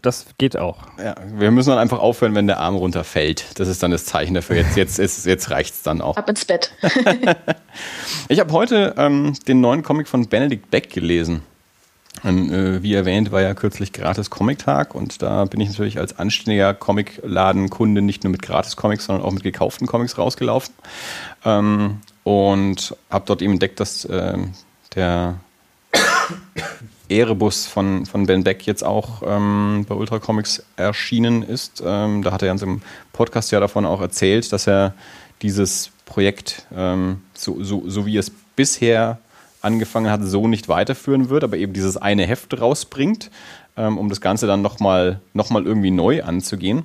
Das 0.00 0.26
geht 0.38 0.56
auch. 0.56 0.78
Ja, 0.98 1.14
wir 1.34 1.50
müssen 1.50 1.70
dann 1.70 1.78
einfach 1.78 1.98
aufhören, 1.98 2.34
wenn 2.34 2.46
der 2.46 2.58
Arm 2.58 2.74
runterfällt. 2.74 3.58
Das 3.58 3.68
ist 3.68 3.82
dann 3.82 3.90
das 3.90 4.06
Zeichen 4.06 4.34
dafür. 4.34 4.56
Jetzt, 4.56 4.76
jetzt, 4.76 4.98
jetzt, 4.98 5.26
jetzt 5.26 5.50
reicht 5.50 5.74
es 5.74 5.82
dann 5.82 6.00
auch. 6.00 6.16
Ab 6.16 6.28
ins 6.28 6.44
Bett. 6.44 6.72
ich 8.28 8.40
habe 8.40 8.52
heute 8.52 8.94
ähm, 8.96 9.34
den 9.46 9.60
neuen 9.60 9.82
Comic 9.82 10.08
von 10.08 10.26
Benedict 10.26 10.70
Beck 10.70 10.90
gelesen. 10.90 11.42
Und, 12.22 12.50
äh, 12.50 12.82
wie 12.82 12.94
erwähnt, 12.94 13.32
war 13.32 13.42
ja 13.42 13.52
kürzlich 13.52 13.92
gratis 13.92 14.30
Comic-Tag 14.30 14.94
und 14.94 15.20
da 15.20 15.44
bin 15.44 15.60
ich 15.60 15.68
natürlich 15.68 15.98
als 15.98 16.16
anständiger 16.18 16.72
Comicladenkunde 16.72 18.00
nicht 18.00 18.24
nur 18.24 18.30
mit 18.30 18.40
Gratis-Comics, 18.40 19.06
sondern 19.06 19.24
auch 19.24 19.32
mit 19.32 19.42
gekauften 19.42 19.86
Comics 19.86 20.16
rausgelaufen. 20.16 20.74
Ähm, 21.44 21.98
und 22.22 22.96
habe 23.10 23.24
dort 23.26 23.42
eben 23.42 23.54
entdeckt, 23.54 23.80
dass 23.80 24.06
äh, 24.06 24.38
der 24.94 25.34
Erebus 27.08 27.66
von, 27.66 28.06
von 28.06 28.26
Ben 28.26 28.44
Beck 28.44 28.66
jetzt 28.66 28.82
auch 28.82 29.22
ähm, 29.26 29.84
bei 29.88 29.94
Ultra 29.94 30.18
Comics 30.18 30.62
erschienen 30.76 31.42
ist. 31.42 31.82
Ähm, 31.84 32.22
da 32.22 32.32
hat 32.32 32.42
er 32.42 32.52
in 32.52 32.58
seinem 32.58 32.82
Podcast 33.12 33.52
ja 33.52 33.60
davon 33.60 33.84
auch 33.84 34.00
erzählt, 34.00 34.52
dass 34.52 34.66
er 34.66 34.94
dieses 35.42 35.90
Projekt, 36.06 36.66
ähm, 36.74 37.20
so, 37.34 37.62
so, 37.62 37.82
so 37.86 38.06
wie 38.06 38.16
es 38.16 38.30
bisher 38.56 39.18
angefangen 39.60 40.10
hat, 40.10 40.22
so 40.22 40.48
nicht 40.48 40.68
weiterführen 40.68 41.28
wird, 41.28 41.44
aber 41.44 41.56
eben 41.56 41.72
dieses 41.72 41.96
eine 41.96 42.26
Heft 42.26 42.58
rausbringt, 42.60 43.30
ähm, 43.76 43.98
um 43.98 44.08
das 44.08 44.20
Ganze 44.20 44.46
dann 44.46 44.62
nochmal 44.62 45.20
noch 45.32 45.50
mal 45.50 45.64
irgendwie 45.64 45.90
neu 45.90 46.22
anzugehen. 46.22 46.84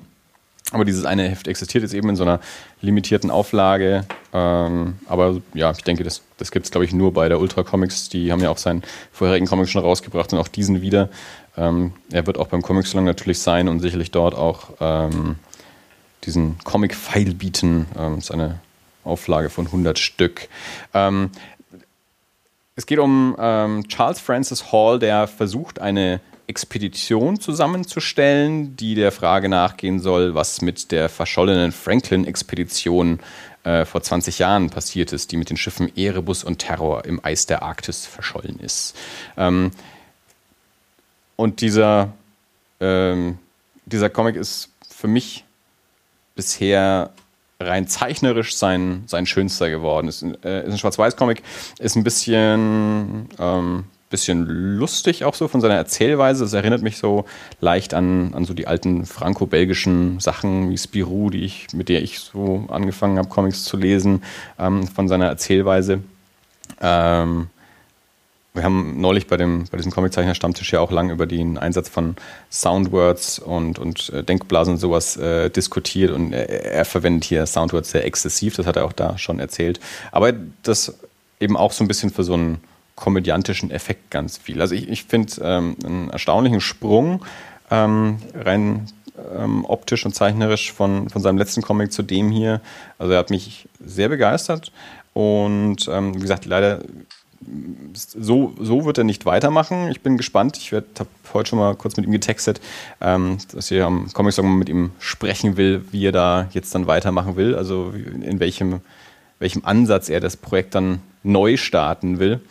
Aber 0.71 0.85
dieses 0.85 1.05
eine 1.05 1.27
Heft 1.27 1.47
existiert 1.47 1.81
jetzt 1.81 1.93
eben 1.93 2.09
in 2.09 2.15
so 2.15 2.23
einer 2.23 2.39
limitierten 2.81 3.31
Auflage. 3.31 4.05
Ähm, 4.33 4.99
aber 5.07 5.41
ja, 5.55 5.71
ich 5.71 5.83
denke, 5.83 6.03
das, 6.03 6.21
das 6.37 6.51
gibt 6.51 6.65
es, 6.65 6.71
glaube 6.71 6.85
ich, 6.85 6.93
nur 6.93 7.11
bei 7.11 7.27
der 7.27 7.39
Ultra 7.39 7.63
Comics. 7.63 8.09
Die 8.09 8.31
haben 8.31 8.41
ja 8.41 8.51
auch 8.51 8.57
seinen 8.59 8.83
vorherigen 9.11 9.47
Comic 9.47 9.67
schon 9.67 9.81
rausgebracht 9.81 10.31
und 10.31 10.39
auch 10.39 10.47
diesen 10.47 10.81
wieder. 10.81 11.09
Ähm, 11.57 11.93
er 12.11 12.27
wird 12.27 12.37
auch 12.37 12.47
beim 12.47 12.61
Comic 12.61 12.85
Salon 12.85 13.05
natürlich 13.05 13.39
sein 13.39 13.67
und 13.67 13.79
sicherlich 13.79 14.11
dort 14.11 14.35
auch 14.35 14.69
ähm, 14.79 15.37
diesen 16.25 16.59
Comic-File 16.63 17.33
bieten. 17.33 17.87
Ähm, 17.97 18.15
das 18.15 18.25
ist 18.25 18.31
eine 18.31 18.59
Auflage 19.03 19.49
von 19.49 19.65
100 19.65 19.97
Stück. 19.97 20.49
Ähm, 20.93 21.31
es 22.75 22.85
geht 22.85 22.99
um 22.99 23.35
ähm, 23.39 23.87
Charles 23.87 24.19
Francis 24.19 24.71
Hall, 24.71 24.99
der 24.99 25.27
versucht, 25.27 25.79
eine 25.79 26.21
Expedition 26.49 27.39
zusammenzustellen, 27.39 28.75
die 28.75 28.95
der 28.95 29.11
Frage 29.11 29.49
nachgehen 29.49 29.99
soll, 29.99 30.33
was 30.33 30.61
mit 30.61 30.91
der 30.91 31.07
verschollenen 31.07 31.71
Franklin-Expedition 31.71 33.19
äh, 33.63 33.85
vor 33.85 34.01
20 34.01 34.39
Jahren 34.39 34.71
passiert 34.71 35.13
ist, 35.13 35.31
die 35.31 35.37
mit 35.37 35.51
den 35.51 35.57
Schiffen 35.57 35.95
Erebus 35.95 36.43
und 36.43 36.57
Terror 36.57 37.05
im 37.05 37.23
Eis 37.23 37.45
der 37.45 37.61
Arktis 37.61 38.07
verschollen 38.07 38.59
ist. 38.59 38.97
Ähm, 39.37 39.69
und 41.35 41.61
dieser, 41.61 42.13
ähm, 42.79 43.37
dieser 43.85 44.09
Comic 44.09 44.35
ist 44.35 44.69
für 44.89 45.07
mich 45.07 45.45
bisher 46.35 47.11
rein 47.59 47.87
zeichnerisch 47.87 48.55
sein, 48.55 49.03
sein 49.05 49.27
schönster 49.27 49.69
geworden. 49.69 50.07
Ist, 50.07 50.23
äh, 50.23 50.65
ist 50.65 50.71
ein 50.71 50.77
Schwarz-Weiß-Comic, 50.79 51.43
ist 51.77 51.95
ein 51.95 52.03
bisschen 52.03 53.29
ähm, 53.37 53.83
bisschen 54.09 54.45
lustig 54.47 55.23
auch 55.23 55.35
so 55.35 55.47
von 55.47 55.61
seiner 55.61 55.75
Erzählweise. 55.75 56.43
Es 56.43 56.53
erinnert 56.53 56.81
mich 56.81 56.97
so 56.97 57.25
leicht 57.61 57.93
an, 57.93 58.33
an 58.33 58.45
so 58.45 58.53
die 58.53 58.67
alten 58.67 59.05
franco-belgischen 59.05 60.19
Sachen 60.19 60.69
wie 60.69 60.77
Spirou, 60.77 61.29
die 61.29 61.43
ich, 61.43 61.67
mit 61.73 61.89
der 61.89 62.01
ich 62.01 62.19
so 62.19 62.65
angefangen 62.69 63.17
habe, 63.17 63.29
Comics 63.29 63.63
zu 63.63 63.77
lesen, 63.77 64.23
ähm, 64.57 64.87
von 64.87 65.07
seiner 65.07 65.27
Erzählweise. 65.27 66.01
Ähm, 66.81 67.49
wir 68.55 68.63
haben 68.63 68.99
neulich 68.99 69.27
bei, 69.27 69.37
dem, 69.37 69.65
bei 69.69 69.77
diesem 69.77 69.91
Comiczeichner-Stammtisch 69.91 70.73
ja 70.73 70.79
auch 70.79 70.91
lang 70.91 71.11
über 71.11 71.27
den 71.27 71.59
Einsatz 71.59 71.87
von 71.87 72.15
Soundwords 72.49 73.37
und, 73.37 73.77
und 73.77 74.09
äh, 74.09 74.23
Denkblasen 74.23 74.73
und 74.73 74.79
sowas 74.79 75.17
äh, 75.17 75.51
diskutiert 75.51 76.11
und 76.11 76.33
er, 76.33 76.49
er, 76.49 76.85
verwendet 76.85 77.25
hier 77.25 77.45
Soundwords 77.45 77.91
sehr 77.91 78.05
exzessiv, 78.05 78.55
das 78.55 78.65
hat 78.65 78.75
er 78.75 78.85
auch 78.85 78.93
da 78.93 79.19
schon 79.19 79.39
erzählt. 79.39 79.79
Aber 80.11 80.33
das 80.63 80.95
eben 81.39 81.55
auch 81.55 81.71
so 81.71 81.83
ein 81.83 81.87
bisschen 81.87 82.09
für 82.09 82.23
so 82.23 82.33
einen 82.33 82.59
komödiantischen 82.99 83.71
Effekt 83.71 84.11
ganz 84.11 84.37
viel. 84.37 84.61
Also 84.61 84.75
ich, 84.75 84.89
ich 84.89 85.05
finde 85.05 85.33
ähm, 85.41 85.75
einen 85.83 86.09
erstaunlichen 86.09 86.61
Sprung 86.61 87.25
ähm, 87.71 88.17
rein 88.35 88.87
ähm, 89.37 89.65
optisch 89.65 90.05
und 90.05 90.13
zeichnerisch 90.13 90.73
von, 90.73 91.09
von 91.09 91.21
seinem 91.21 91.37
letzten 91.37 91.61
Comic 91.61 91.93
zu 91.93 92.03
dem 92.03 92.29
hier. 92.29 92.61
Also 92.97 93.13
er 93.13 93.19
hat 93.19 93.29
mich 93.29 93.67
sehr 93.83 94.09
begeistert 94.09 94.71
und 95.13 95.87
ähm, 95.87 96.15
wie 96.15 96.19
gesagt, 96.19 96.45
leider 96.45 96.81
so, 97.93 98.53
so 98.59 98.85
wird 98.85 98.97
er 98.97 99.05
nicht 99.05 99.25
weitermachen. 99.25 99.89
Ich 99.89 100.01
bin 100.01 100.17
gespannt. 100.17 100.57
Ich 100.57 100.73
habe 100.73 100.85
heute 101.33 101.49
schon 101.49 101.59
mal 101.59 101.75
kurz 101.75 101.95
mit 101.95 102.05
ihm 102.05 102.11
getextet, 102.11 102.59
ähm, 102.99 103.37
dass 103.53 103.71
ich 103.71 103.81
am 103.81 104.11
Comic 104.11 104.33
Song 104.33 104.57
mit 104.57 104.67
ihm 104.67 104.91
sprechen 104.99 105.55
will, 105.55 105.85
wie 105.91 106.05
er 106.05 106.11
da 106.11 106.49
jetzt 106.51 106.75
dann 106.75 106.85
weitermachen 106.85 107.37
will. 107.37 107.55
Also 107.55 107.93
in 107.93 108.41
welchem, 108.41 108.81
welchem 109.39 109.63
Ansatz 109.63 110.09
er 110.09 110.19
das 110.19 110.35
Projekt 110.35 110.75
dann 110.75 111.01
neu 111.23 111.55
starten 111.55 112.19
will. 112.19 112.41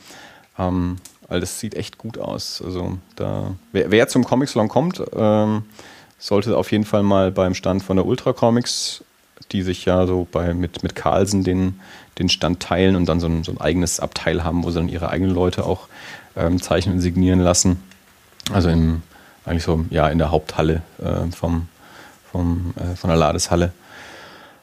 Ähm, 0.59 0.97
weil 1.29 1.41
das 1.41 1.61
sieht 1.61 1.75
echt 1.75 1.99
gut 1.99 2.19
aus. 2.19 2.63
Also 2.65 2.99
da, 3.17 3.55
wer, 3.73 3.91
wer 3.91 4.09
zum 4.09 4.25
Comic 4.25 4.49
Salon 4.49 4.69
kommt, 4.69 5.03
ähm, 5.15 5.63
sollte 6.19 6.57
auf 6.57 6.73
jeden 6.73 6.85
Fall 6.85 7.03
mal 7.03 7.31
beim 7.31 7.55
Stand 7.55 7.83
von 7.83 7.97
der 7.97 8.07
Ultra 8.07 8.33
Comics, 8.33 9.05
die 9.53 9.63
sich 9.63 9.85
ja 9.85 10.07
so 10.07 10.27
bei, 10.31 10.55
mit, 10.55 10.83
mit 10.83 10.95
Carlsen 10.95 11.45
den, 11.45 11.81
den 12.19 12.29
Stand 12.29 12.61
teilen 12.61 12.97
und 12.97 13.09
dann 13.09 13.21
so 13.21 13.27
ein, 13.27 13.45
so 13.45 13.53
ein 13.53 13.61
eigenes 13.61 14.01
Abteil 14.01 14.43
haben, 14.43 14.65
wo 14.65 14.71
sie 14.71 14.79
dann 14.79 14.89
ihre 14.89 15.11
eigenen 15.11 15.35
Leute 15.35 15.65
auch 15.65 15.89
ähm, 16.37 16.61
zeichnen 16.61 16.97
und 16.97 17.01
signieren 17.01 17.41
lassen. 17.41 17.83
Also 18.53 18.71
im, 18.71 19.03
eigentlich 19.45 19.65
so 19.65 19.85
ja, 19.91 20.09
in 20.09 20.19
der 20.19 20.31
Haupthalle 20.31 20.83
äh, 20.99 21.31
vom, 21.31 21.69
vom, 22.31 22.75
äh, 22.77 22.97
von 22.97 23.09
der 23.09 23.19
Ladeshalle. 23.19 23.73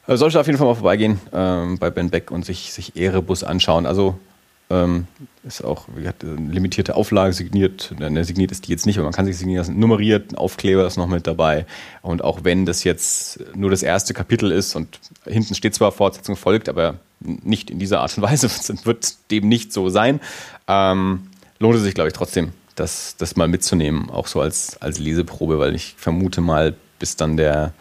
Äh, 0.08 0.18
sollte 0.18 0.40
auf 0.40 0.48
jeden 0.48 0.58
Fall 0.58 0.68
mal 0.68 0.76
vorbeigehen 0.76 1.20
ähm, 1.34 1.78
bei 1.78 1.90
Ben 1.90 2.10
Beck 2.10 2.32
und 2.32 2.46
sich, 2.46 2.74
sich 2.74 2.96
Erebus 2.96 3.44
anschauen. 3.44 3.86
Also 3.86 4.20
ähm, 4.84 5.08
ist 5.46 5.64
auch 5.64 5.88
gesagt, 5.96 6.24
eine 6.24 6.52
limitierte 6.52 6.96
Auflage 6.96 7.34
signiert. 7.34 7.94
Ne, 7.98 8.24
signiert 8.24 8.52
ist 8.52 8.68
die 8.68 8.72
jetzt 8.72 8.86
nicht, 8.86 8.98
aber 8.98 9.06
man 9.06 9.14
kann 9.14 9.26
sich 9.26 9.38
signieren 9.38 9.60
lassen. 9.60 9.80
Nummeriert, 9.80 10.32
ein 10.32 10.36
Aufkleber 10.36 10.86
ist 10.86 10.98
noch 10.98 11.08
mit 11.08 11.28
dabei. 11.28 11.66
Und 12.02 12.24
auch 12.24 12.44
wenn 12.44 12.66
das 12.66 12.84
jetzt 12.84 13.40
nur 13.56 13.70
das 13.70 13.84
erste 13.84 14.14
Kapitel 14.14 14.52
ist 14.52 14.76
und 14.76 15.00
hinten 15.26 15.56
steht 15.56 15.76
zwar 15.76 15.92
Fortsetzung 15.92 16.36
folgt, 16.36 16.68
aber 16.68 16.96
nicht 17.20 17.70
in 17.70 17.80
dieser 17.80 18.02
Art 18.02 18.18
und 18.18 18.24
Weise, 18.24 18.50
wird 18.86 19.32
dem 19.32 19.48
nicht 19.48 19.72
so 19.72 19.90
sein, 19.90 20.20
ähm, 20.68 21.28
lohnt 21.60 21.76
es 21.76 21.84
sich, 21.84 21.94
glaube 21.94 22.10
ich, 22.10 22.14
trotzdem, 22.14 22.52
das, 22.76 23.16
das 23.18 23.36
mal 23.36 23.48
mitzunehmen, 23.48 24.10
auch 24.10 24.28
so 24.28 24.42
als, 24.42 24.82
als 24.82 25.00
Leseprobe, 25.00 25.60
weil 25.60 25.76
ich 25.76 25.96
vermute 25.98 26.42
mal, 26.42 26.76
bis 27.00 27.16
dann 27.16 27.38
der, 27.38 27.74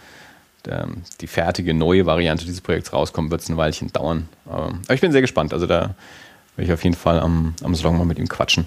der, 0.65 0.89
die 1.21 1.27
fertige 1.27 1.75
neue 1.75 2.07
Variante 2.07 2.45
dieses 2.45 2.61
Projekts 2.61 2.93
rauskommt, 2.93 3.31
wird 3.31 3.41
es 3.41 3.49
ein 3.49 3.57
Weilchen 3.57 3.93
dauern. 3.93 4.29
Aber 4.47 4.73
ich 4.93 5.01
bin 5.01 5.13
sehr 5.13 5.21
gespannt. 5.21 5.53
Also 5.53 5.67
da 5.67 5.95
werde 6.57 6.67
ich 6.67 6.73
auf 6.73 6.85
jeden 6.85 6.97
Fall 6.97 7.21
am, 7.21 7.55
am 7.63 7.75
Salon 7.75 7.99
mal 7.99 8.05
mit 8.05 8.19
ihm 8.19 8.29
quatschen. 8.29 8.67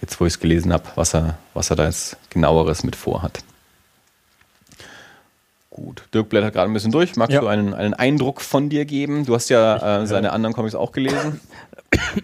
Jetzt, 0.00 0.20
wo 0.20 0.26
ich 0.26 0.34
es 0.34 0.40
gelesen 0.40 0.72
habe, 0.72 0.84
was 0.96 1.14
er, 1.14 1.38
was 1.54 1.70
er 1.70 1.76
da 1.76 1.84
jetzt 1.86 2.16
genaueres 2.30 2.82
mit 2.82 2.96
vorhat. 2.96 3.44
Gut, 5.70 6.02
Dirk 6.12 6.28
blättert 6.28 6.52
gerade 6.52 6.70
ein 6.70 6.74
bisschen 6.74 6.92
durch. 6.92 7.16
Magst 7.16 7.32
ja. 7.32 7.40
du 7.40 7.46
einen, 7.46 7.72
einen 7.72 7.94
Eindruck 7.94 8.42
von 8.42 8.68
dir 8.68 8.84
geben? 8.84 9.24
Du 9.24 9.34
hast 9.34 9.48
ja 9.48 10.02
äh, 10.02 10.06
seine 10.06 10.26
ja. 10.26 10.32
anderen 10.34 10.54
Comics 10.54 10.74
auch 10.74 10.92
gelesen. 10.92 11.40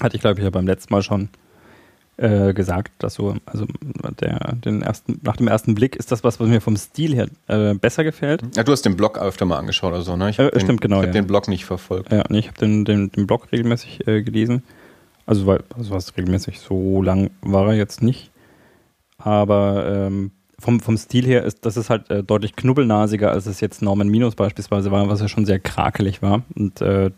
Hatte 0.00 0.14
ich, 0.14 0.20
glaube 0.20 0.38
ich, 0.38 0.44
ja 0.44 0.50
beim 0.50 0.66
letzten 0.66 0.92
Mal 0.92 1.02
schon 1.02 1.28
äh, 2.18 2.54
gesagt, 2.54 2.92
dass 2.98 3.14
so, 3.14 3.36
also 3.44 3.66
der, 4.20 4.54
den 4.64 4.82
ersten, 4.82 5.20
nach 5.22 5.36
dem 5.36 5.48
ersten 5.48 5.74
Blick 5.74 5.96
ist 5.96 6.12
das 6.12 6.24
was, 6.24 6.40
was 6.40 6.48
mir 6.48 6.60
vom 6.60 6.76
Stil 6.76 7.14
her 7.14 7.28
äh, 7.48 7.74
besser 7.74 8.04
gefällt. 8.04 8.42
Ja, 8.56 8.62
du 8.62 8.72
hast 8.72 8.82
den 8.82 8.96
Blog 8.96 9.18
öfter 9.18 9.44
mal 9.44 9.58
angeschaut 9.58 9.92
oder 9.92 10.02
so, 10.02 10.16
ne? 10.16 10.30
Ich 10.30 10.38
äh, 10.38 10.50
den, 10.50 10.60
stimmt, 10.60 10.80
genau. 10.80 10.96
Ich 10.96 11.08
habe 11.08 11.16
ja. 11.16 11.22
den 11.22 11.26
Blog 11.26 11.48
nicht 11.48 11.64
verfolgt. 11.64 12.10
Ja, 12.10 12.24
nee, 12.28 12.38
ich 12.38 12.48
habe 12.48 12.58
den, 12.58 12.84
den, 12.84 13.10
den 13.10 13.26
Blog 13.26 13.52
regelmäßig 13.52 14.06
äh, 14.06 14.22
gelesen. 14.22 14.62
Also, 15.26 15.46
weil, 15.46 15.62
also 15.76 15.90
was 15.90 16.16
regelmäßig, 16.16 16.60
so 16.60 17.02
lang 17.02 17.30
war 17.42 17.68
er 17.68 17.74
jetzt 17.74 18.02
nicht. 18.02 18.30
Aber 19.18 19.86
ähm, 19.86 20.30
vom, 20.58 20.80
vom 20.80 20.96
Stil 20.96 21.26
her 21.26 21.44
ist 21.44 21.66
das 21.66 21.76
ist 21.76 21.90
halt 21.90 22.10
äh, 22.10 22.22
deutlich 22.22 22.56
knubbelnasiger, 22.56 23.30
als 23.30 23.46
es 23.46 23.60
jetzt 23.60 23.82
Norman 23.82 24.08
Minus 24.08 24.34
beispielsweise 24.36 24.90
war, 24.90 25.08
was 25.08 25.20
ja 25.20 25.28
schon 25.28 25.44
sehr 25.44 25.58
krakelig 25.58 26.22
war. 26.22 26.42
Und 26.54 26.80
äh, 26.80 27.10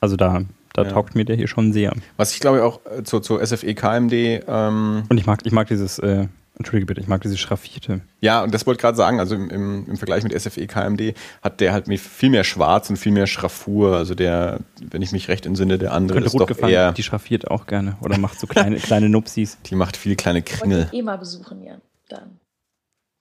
also 0.00 0.16
da 0.16 0.42
da 0.74 0.82
ja. 0.82 0.90
taugt 0.90 1.14
mir 1.14 1.24
der 1.24 1.36
hier 1.36 1.46
schon 1.46 1.72
sehr. 1.72 1.92
Was 2.16 2.34
ich 2.34 2.40
glaube 2.40 2.64
auch 2.64 2.80
äh, 2.84 3.04
zu, 3.04 3.20
zu 3.20 3.38
SFE 3.38 3.74
KMD. 3.74 4.44
Ähm 4.46 5.04
und 5.08 5.16
ich 5.16 5.24
mag, 5.24 5.40
ich 5.44 5.52
mag 5.52 5.68
dieses, 5.68 6.00
äh, 6.00 6.26
entschuldige 6.58 6.86
bitte, 6.86 7.00
ich 7.00 7.06
mag 7.06 7.22
dieses 7.22 7.38
Schraffierte. 7.38 8.00
Ja, 8.20 8.42
und 8.42 8.52
das 8.52 8.66
wollte 8.66 8.78
ich 8.78 8.82
gerade 8.82 8.96
sagen, 8.96 9.20
also 9.20 9.36
im, 9.36 9.50
im, 9.50 9.86
im, 9.88 9.96
Vergleich 9.96 10.24
mit 10.24 10.38
SFE 10.38 10.66
KMD 10.66 11.14
hat 11.42 11.60
der 11.60 11.72
halt 11.72 11.86
viel 12.00 12.28
mehr 12.28 12.42
Schwarz 12.42 12.90
und 12.90 12.96
viel 12.96 13.12
mehr 13.12 13.28
Schraffur. 13.28 13.96
Also 13.96 14.16
der, 14.16 14.58
wenn 14.80 15.00
ich 15.00 15.12
mich 15.12 15.28
recht 15.28 15.46
entsinne, 15.46 15.78
der 15.78 15.92
andere 15.92 16.18
ist 16.18 16.34
doch 16.34 16.46
gefallen. 16.46 16.72
eher. 16.72 16.92
Die 16.92 17.04
schraffiert 17.04 17.48
auch 17.48 17.66
gerne 17.66 17.96
oder 18.00 18.18
macht 18.18 18.40
so 18.40 18.48
kleine, 18.48 18.76
kleine 18.76 19.08
Nupsis. 19.08 19.58
Die 19.66 19.76
macht 19.76 19.96
viele 19.96 20.16
kleine 20.16 20.42
Kringel. 20.42 20.88
Ich 20.90 20.98
eh 20.98 21.02
mal 21.02 21.18
besuchen, 21.18 21.62
ja. 21.62 21.76
Dann. 22.08 22.40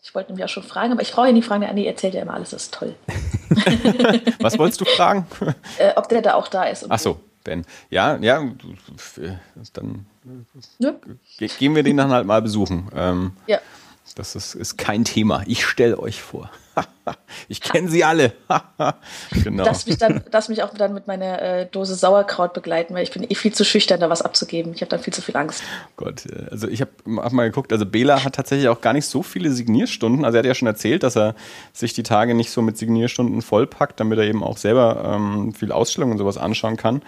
Ich 0.01 0.13
wollte 0.15 0.31
nämlich 0.31 0.43
auch 0.43 0.49
schon 0.49 0.63
fragen, 0.63 0.91
aber 0.91 1.01
ich 1.03 1.15
ja 1.15 1.31
nicht 1.31 1.45
fragen, 1.45 1.63
Andi 1.63 1.85
erzählt 1.85 2.15
ja 2.15 2.23
immer 2.23 2.33
alles, 2.33 2.49
das 2.49 2.63
ist 2.63 2.73
toll. 2.73 2.95
Was 4.39 4.57
wolltest 4.57 4.81
du 4.81 4.85
fragen? 4.85 5.27
äh, 5.77 5.93
ob 5.95 6.09
der 6.09 6.21
da 6.21 6.33
auch 6.33 6.49
da 6.49 6.63
ist. 6.63 6.85
Ach 6.89 6.99
so. 6.99 7.19
Ben. 7.43 7.65
Ja, 7.89 8.17
ja, 8.17 8.43
dann 9.73 10.05
ja. 10.79 10.95
gehen 11.37 11.75
wir 11.75 11.83
den 11.83 11.97
dann 11.97 12.11
halt 12.11 12.25
mal 12.25 12.41
besuchen. 12.41 12.89
Ähm, 12.95 13.33
ja. 13.47 13.59
Das 14.15 14.35
ist, 14.35 14.55
ist 14.55 14.77
kein 14.77 15.05
Thema. 15.05 15.43
Ich 15.47 15.65
stelle 15.65 15.99
euch 15.99 16.21
vor. 16.21 16.51
ich 17.47 17.61
kenne 17.61 17.89
sie 17.89 18.03
alle. 18.03 18.33
genau. 19.43 19.65
Lass 19.65 19.85
mich, 19.85 19.97
dann, 19.97 20.23
lass 20.31 20.49
mich 20.49 20.63
auch 20.63 20.73
dann 20.73 20.93
mit 20.93 21.07
meiner 21.07 21.41
äh, 21.41 21.65
Dose 21.65 21.95
Sauerkraut 21.95 22.53
begleiten, 22.53 22.93
weil 22.93 23.03
ich 23.03 23.11
bin 23.11 23.23
eh 23.29 23.35
viel 23.35 23.53
zu 23.53 23.63
schüchtern, 23.63 23.99
da 23.99 24.09
was 24.09 24.21
abzugeben. 24.21 24.73
Ich 24.73 24.81
habe 24.81 24.89
dann 24.89 24.99
viel 24.99 25.13
zu 25.13 25.21
viel 25.21 25.35
Angst. 25.37 25.63
Gott, 25.97 26.25
äh, 26.25 26.47
also 26.51 26.67
ich 26.67 26.81
habe 26.81 26.91
hab 27.17 27.31
mal 27.31 27.45
geguckt, 27.49 27.71
also 27.71 27.85
Bela 27.85 28.23
hat 28.23 28.35
tatsächlich 28.35 28.69
auch 28.69 28.81
gar 28.81 28.93
nicht 28.93 29.05
so 29.05 29.23
viele 29.23 29.51
Signierstunden. 29.51 30.25
Also 30.25 30.37
er 30.37 30.39
hat 30.39 30.45
ja 30.45 30.55
schon 30.55 30.67
erzählt, 30.67 31.03
dass 31.03 31.15
er 31.15 31.35
sich 31.73 31.93
die 31.93 32.03
Tage 32.03 32.33
nicht 32.33 32.51
so 32.51 32.61
mit 32.61 32.77
Signierstunden 32.77 33.41
vollpackt, 33.41 33.99
damit 33.99 34.19
er 34.19 34.25
eben 34.25 34.43
auch 34.43 34.57
selber 34.57 35.03
ähm, 35.15 35.53
viel 35.53 35.71
Ausstellungen 35.71 36.13
und 36.13 36.19
sowas 36.19 36.37
anschauen 36.37 36.77
kann. 36.77 37.01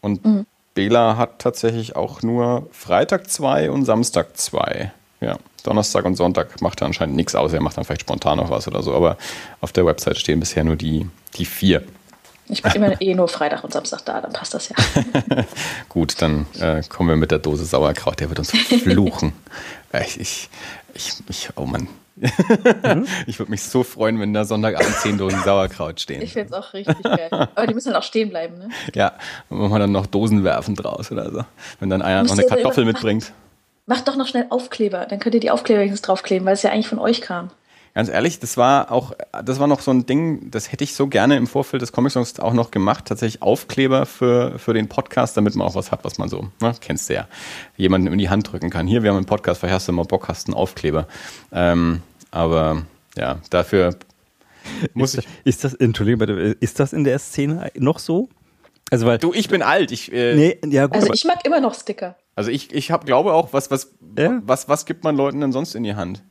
Und 0.00 0.24
mhm. 0.24 0.46
Bela 0.74 1.16
hat 1.16 1.38
tatsächlich 1.38 1.96
auch 1.96 2.22
nur 2.22 2.68
Freitag 2.72 3.30
zwei 3.30 3.70
und 3.70 3.84
Samstag 3.84 4.36
zwei. 4.36 4.92
Ja. 5.20 5.38
Donnerstag 5.64 6.04
und 6.04 6.14
Sonntag 6.14 6.60
macht 6.60 6.80
er 6.82 6.86
anscheinend 6.86 7.16
nichts 7.16 7.34
aus. 7.34 7.52
Er 7.52 7.60
macht 7.60 7.76
dann 7.76 7.84
vielleicht 7.84 8.02
spontan 8.02 8.38
noch 8.38 8.50
was 8.50 8.68
oder 8.68 8.82
so, 8.82 8.94
aber 8.94 9.16
auf 9.60 9.72
der 9.72 9.84
Website 9.84 10.18
stehen 10.18 10.38
bisher 10.38 10.62
nur 10.62 10.76
die, 10.76 11.08
die 11.34 11.44
vier. 11.44 11.82
Ich 12.48 12.62
bin 12.62 12.72
immer 12.72 13.00
eh 13.00 13.14
nur 13.14 13.26
Freitag 13.26 13.64
und 13.64 13.72
Samstag 13.72 14.04
da, 14.04 14.20
dann 14.20 14.32
passt 14.32 14.52
das 14.52 14.68
ja. 14.68 14.76
Gut, 15.88 16.20
dann 16.20 16.46
äh, 16.60 16.82
kommen 16.88 17.08
wir 17.08 17.16
mit 17.16 17.30
der 17.30 17.38
Dose 17.38 17.64
Sauerkraut, 17.64 18.20
der 18.20 18.28
wird 18.28 18.38
uns 18.38 18.50
fluchen. 18.50 19.32
ich, 20.06 20.20
ich, 20.20 20.50
ich, 20.92 21.14
ich, 21.28 21.48
oh 21.56 21.64
Mann. 21.64 21.88
Ich 23.26 23.40
würde 23.40 23.50
mich 23.50 23.62
so 23.62 23.82
freuen, 23.82 24.20
wenn 24.20 24.32
da 24.32 24.44
Sonntagabend 24.44 24.94
zehn 24.96 25.18
Dosen 25.18 25.42
Sauerkraut 25.42 26.00
stehen. 26.00 26.22
Ich 26.22 26.32
finde 26.32 26.50
es 26.50 26.52
auch 26.52 26.72
richtig 26.72 27.02
geil. 27.02 27.28
Aber 27.30 27.66
die 27.66 27.74
müssen 27.74 27.88
dann 27.88 28.00
auch 28.00 28.04
stehen 28.04 28.30
bleiben, 28.30 28.56
ne? 28.58 28.68
Ja, 28.94 29.14
und 29.48 29.58
machen 29.58 29.72
wir 29.72 29.78
dann 29.80 29.92
noch 29.92 30.06
Dosen 30.06 30.44
werfen 30.44 30.76
draus 30.76 31.10
oder 31.10 31.32
so. 31.32 31.44
Wenn 31.80 31.90
dann 31.90 32.02
einer 32.02 32.22
noch 32.22 32.32
eine 32.32 32.46
Kartoffel 32.46 32.84
mitbringt. 32.84 33.32
Macht 33.86 34.08
doch 34.08 34.16
noch 34.16 34.26
schnell 34.26 34.46
Aufkleber. 34.50 35.06
Dann 35.06 35.18
könnt 35.18 35.34
ihr 35.34 35.40
die 35.40 35.50
Aufkleber 35.50 35.80
wenigstens 35.80 36.02
draufkleben, 36.02 36.46
weil 36.46 36.54
es 36.54 36.62
ja 36.62 36.70
eigentlich 36.70 36.88
von 36.88 36.98
euch 36.98 37.20
kam. 37.20 37.50
Ganz 37.94 38.08
ehrlich, 38.08 38.40
das 38.40 38.56
war 38.56 38.90
auch, 38.90 39.12
das 39.44 39.60
war 39.60 39.68
noch 39.68 39.80
so 39.80 39.92
ein 39.92 40.04
Ding, 40.04 40.50
das 40.50 40.72
hätte 40.72 40.82
ich 40.82 40.94
so 40.94 41.06
gerne 41.06 41.36
im 41.36 41.46
Vorfeld 41.46 41.80
des 41.80 41.92
Comic 41.92 42.10
Songs 42.10 42.40
auch 42.40 42.52
noch 42.52 42.72
gemacht. 42.72 43.04
Tatsächlich 43.04 43.40
Aufkleber 43.40 44.04
für, 44.04 44.58
für 44.58 44.74
den 44.74 44.88
Podcast, 44.88 45.36
damit 45.36 45.54
man 45.54 45.68
auch 45.68 45.76
was 45.76 45.92
hat, 45.92 46.04
was 46.04 46.18
man 46.18 46.28
so, 46.28 46.48
ne, 46.60 46.74
kennst 46.80 47.08
du 47.08 47.14
ja, 47.14 47.28
jemanden 47.76 48.08
in 48.08 48.18
die 48.18 48.30
Hand 48.30 48.50
drücken 48.50 48.70
kann. 48.70 48.88
Hier, 48.88 49.04
wir 49.04 49.10
haben 49.10 49.18
einen 49.18 49.26
Podcast, 49.26 49.60
vielleicht 49.60 49.74
hast 49.74 49.86
du 49.86 49.92
mal 49.92 50.04
Bock, 50.04 50.26
hast 50.26 50.48
einen 50.48 50.54
Aufkleber. 50.56 51.06
Ähm, 51.52 52.02
aber 52.32 52.82
ja, 53.16 53.38
dafür 53.50 53.94
muss 54.92 55.14
ist, 55.14 55.24
ich. 55.24 55.28
ist 55.44 55.62
das, 55.62 55.74
Entschuldigung, 55.74 56.26
ist 56.58 56.80
das 56.80 56.92
in 56.92 57.04
der 57.04 57.20
Szene 57.20 57.70
noch 57.76 58.00
so? 58.00 58.28
Also 58.90 59.06
weil, 59.06 59.18
Du, 59.18 59.32
ich 59.32 59.48
bin 59.48 59.62
alt. 59.62 59.90
Ich, 59.92 60.12
äh, 60.12 60.34
nee, 60.34 60.58
ja 60.66 60.86
gut, 60.86 60.94
Also 60.96 61.12
ich 61.12 61.24
mag 61.24 61.44
immer 61.46 61.60
noch 61.60 61.74
Sticker. 61.74 62.16
Also 62.36 62.50
ich, 62.50 62.72
ich 62.72 62.90
hab, 62.90 63.06
glaube 63.06 63.32
auch, 63.32 63.52
was, 63.52 63.70
was, 63.70 63.94
Ja. 64.18 64.40
was, 64.44 64.68
was 64.68 64.86
gibt 64.86 65.04
man 65.04 65.16
Leuten 65.16 65.40
denn 65.40 65.52
sonst 65.52 65.74
in 65.74 65.82
die 65.84 65.94
Hand? 65.94 66.22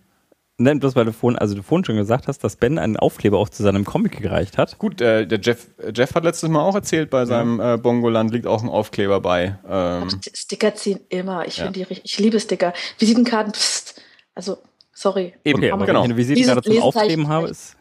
nein, 0.59 0.79
bloß 0.79 0.95
weil 0.95 1.03
du 1.03 1.11
vorhin, 1.11 1.37
also 1.37 1.55
du 1.55 1.63
vorhin 1.63 1.83
schon 1.83 1.97
gesagt 1.97 2.27
hast, 2.29 2.41
dass 2.43 2.55
Ben 2.55 2.77
einen 2.77 2.95
Aufkleber 2.95 3.37
auch 3.37 3.49
zu 3.49 3.63
seinem 3.63 3.83
Comic 3.83 4.21
gereicht 4.21 4.57
hat. 4.57 4.77
Gut, 4.77 5.01
äh, 5.01 5.27
der 5.27 5.41
Jeff, 5.41 5.67
Jeff 5.93 6.13
hat 6.15 6.23
letztes 6.23 6.47
Mal 6.47 6.61
auch 6.61 6.75
erzählt, 6.75 7.09
bei 7.09 7.25
seinem 7.25 7.59
äh, 7.59 7.77
Bongoland 7.77 8.31
liegt 8.31 8.47
auch 8.47 8.61
ein 8.63 8.69
Aufkleber 8.69 9.19
bei. 9.19 9.57
Ähm, 9.67 10.07
St- 10.07 10.37
Sticker 10.37 10.73
ziehen 10.75 10.99
immer. 11.09 11.45
Ich 11.47 11.57
Ja. 11.57 11.65
finde 11.65 11.83
die. 11.85 12.01
Ich 12.03 12.17
liebe 12.19 12.39
Sticker. 12.39 12.71
Visitenkarten, 12.97 13.51
pst. 13.51 14.01
Also, 14.35 14.57
sorry. 14.93 15.33
eben, 15.43 15.57
Okay, 15.57 15.71
aber 15.71 15.85
genau. 15.85 15.99
wenn 16.03 16.11
ich 16.11 16.11
eine 16.11 16.17
Visitenkarte 16.17 16.69
zum 16.71 16.81
Aufkleben 16.81 17.27
habe, 17.27 17.47
ist 17.49 17.75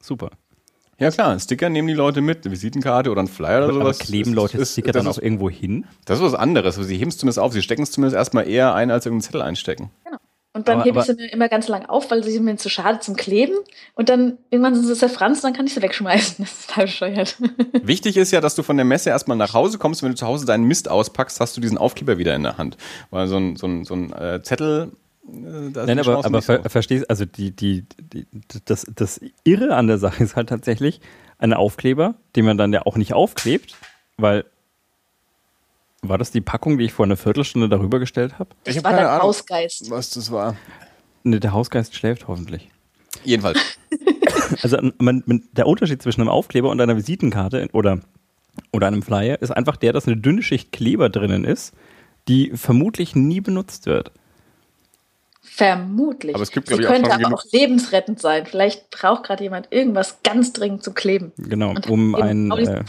super. 0.00 0.30
Ja 1.00 1.10
klar, 1.10 1.38
Sticker 1.38 1.68
nehmen 1.68 1.86
die 1.88 1.94
Leute 1.94 2.20
mit, 2.20 2.44
eine 2.44 2.52
Visitenkarte 2.52 3.10
oder 3.10 3.22
ein 3.22 3.28
Flyer 3.28 3.58
oder 3.58 3.64
Aber, 3.68 3.74
aber 3.82 3.94
sowas. 3.94 3.98
kleben 4.00 4.30
ist- 4.30 4.36
Leute 4.36 4.58
ist- 4.58 4.72
Sticker 4.72 4.92
das 4.92 5.04
dann 5.04 5.10
ist, 5.10 5.18
auch 5.18 5.22
irgendwo 5.22 5.48
hin? 5.48 5.86
Das 6.06 6.18
ist 6.18 6.24
was 6.24 6.34
anderes. 6.34 6.76
Also 6.76 6.88
sie 6.88 6.96
heben 6.96 7.08
es 7.10 7.18
zumindest 7.18 7.38
auf, 7.38 7.52
sie 7.52 7.62
stecken 7.62 7.82
es 7.82 7.92
zumindest 7.92 8.16
erstmal 8.16 8.48
eher 8.48 8.74
ein, 8.74 8.90
als 8.90 9.06
irgendeinen 9.06 9.22
Zettel 9.26 9.42
einstecken. 9.42 9.90
Und 10.54 10.66
dann 10.66 10.78
Aber- 10.80 10.84
hebe 10.86 10.98
ich 10.98 11.04
sie 11.04 11.14
mir 11.14 11.32
immer 11.32 11.48
ganz 11.48 11.68
lang 11.68 11.86
auf, 11.86 12.10
weil 12.10 12.24
sie 12.24 12.32
sind 12.32 12.44
mir 12.44 12.56
zu 12.56 12.68
schade 12.68 12.98
zum 12.98 13.14
Kleben. 13.14 13.54
Und 13.94 14.08
dann 14.08 14.38
irgendwann 14.50 14.74
sind 14.74 14.86
sie 14.86 14.94
zerfranst, 14.94 15.44
dann 15.44 15.52
kann 15.52 15.66
ich 15.66 15.74
sie 15.74 15.82
wegschmeißen. 15.82 16.36
Das 16.44 16.52
ist 16.52 16.68
total 16.68 16.84
bescheuert. 16.86 17.36
Wichtig 17.82 18.16
ist 18.16 18.32
ja, 18.32 18.40
dass 18.40 18.56
du 18.56 18.64
von 18.64 18.76
der 18.76 18.84
Messe 18.86 19.10
erstmal 19.10 19.36
nach 19.36 19.54
Hause 19.54 19.78
kommst. 19.78 20.02
Wenn 20.02 20.10
du 20.10 20.16
zu 20.16 20.26
Hause 20.26 20.46
deinen 20.46 20.64
Mist 20.64 20.90
auspackst, 20.90 21.38
hast 21.38 21.56
du 21.56 21.60
diesen 21.60 21.78
Aufkleber 21.78 22.18
wieder 22.18 22.34
in 22.34 22.42
der 22.42 22.58
Hand. 22.58 22.76
Weil 23.10 23.28
so 23.28 23.36
ein, 23.36 23.54
so 23.54 23.68
ein, 23.68 23.84
so 23.84 23.94
ein 23.94 24.12
äh, 24.14 24.42
Zettel. 24.42 24.90
Äh, 25.28 25.70
da 25.72 25.82
ist 25.82 25.86
Nein, 25.86 25.98
aber, 25.98 26.24
aber 26.24 26.38
nicht 26.38 26.46
so. 26.46 26.54
ver 26.54 26.70
verstehst, 26.70 27.08
also 27.10 27.24
die, 27.24 27.50
die, 27.50 27.86
die, 28.00 28.26
das, 28.64 28.86
das 28.94 29.20
Irre 29.44 29.74
an 29.74 29.86
der 29.86 29.98
Sache 29.98 30.22
ist 30.22 30.36
halt 30.36 30.48
tatsächlich 30.48 31.00
ein 31.38 31.52
Aufkleber, 31.52 32.14
den 32.36 32.44
man 32.44 32.58
dann 32.58 32.72
ja 32.72 32.86
auch 32.86 32.96
nicht 32.96 33.12
aufklebt, 33.12 33.76
weil 34.16 34.44
war 36.02 36.18
das 36.18 36.30
die 36.30 36.40
Packung, 36.40 36.78
die 36.78 36.84
ich 36.84 36.92
vor 36.92 37.04
einer 37.04 37.16
Viertelstunde 37.16 37.68
darüber 37.68 37.98
gestellt 37.98 38.38
habe? 38.38 38.50
Das 38.64 38.76
hab 38.76 38.84
war 38.84 38.92
keine 38.92 39.04
dein 39.04 39.10
Ahnung. 39.10 39.28
Hausgeist. 39.28 39.90
was 39.90 40.10
das 40.10 40.30
war. 40.30 40.56
Ne, 41.24 41.40
der 41.40 41.52
Hausgeist 41.52 41.94
schläft 41.94 42.28
hoffentlich. 42.28 42.68
Jedenfalls. 43.24 43.58
Also 44.62 44.78
man, 44.98 45.22
man, 45.26 45.42
der 45.52 45.66
Unterschied 45.66 46.00
zwischen 46.00 46.22
einem 46.22 46.30
Aufkleber 46.30 46.70
und 46.70 46.80
einer 46.80 46.96
Visitenkarte 46.96 47.68
oder, 47.72 48.00
oder 48.72 48.86
einem 48.86 49.02
Flyer 49.02 49.42
ist 49.42 49.50
einfach 49.50 49.76
der, 49.76 49.92
dass 49.92 50.06
eine 50.06 50.16
dünne 50.16 50.42
Schicht 50.42 50.72
Kleber 50.72 51.10
drinnen 51.10 51.44
ist, 51.44 51.74
die 52.28 52.52
vermutlich 52.54 53.14
nie 53.14 53.42
benutzt 53.42 53.84
wird. 53.84 54.10
Vermutlich. 55.50 56.34
Aber 56.34 56.42
es 56.42 56.50
gibt, 56.50 56.68
Sie 56.68 56.74
glaub 56.76 56.80
ich, 56.80 56.86
auch 56.86 56.92
könnte 56.92 57.10
schon 57.10 57.20
aber 57.24 57.24
genug- 57.34 57.38
auch 57.40 57.52
lebensrettend 57.52 58.20
sein. 58.20 58.46
Vielleicht 58.46 58.90
braucht 58.90 59.24
gerade 59.24 59.42
jemand 59.42 59.68
irgendwas 59.70 60.18
ganz 60.22 60.52
dringend 60.52 60.82
zu 60.84 60.92
kleben. 60.92 61.32
Genau, 61.36 61.74
um 61.88 62.14
ein, 62.14 62.52
auch 62.52 62.58
äh, 62.58 62.84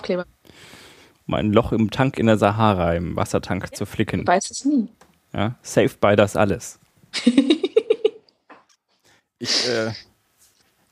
um 1.28 1.34
ein 1.34 1.54
Loch 1.54 1.72
im 1.72 1.90
Tank 1.92 2.18
in 2.20 2.26
der 2.28 2.38
Sahara, 2.38 2.94
im 2.96 3.16
Wassertank 3.16 3.76
zu 3.76 3.86
flicken. 3.86 4.22
Ich 4.22 4.28
weiß 4.28 4.52
es 4.52 4.66
nie. 4.66 4.88
Ja, 5.34 5.56
saved 5.62 6.00
by 6.02 6.16
das 6.16 6.36
alles. 6.36 6.80
Ich, 9.42 9.68
äh, 9.70 9.92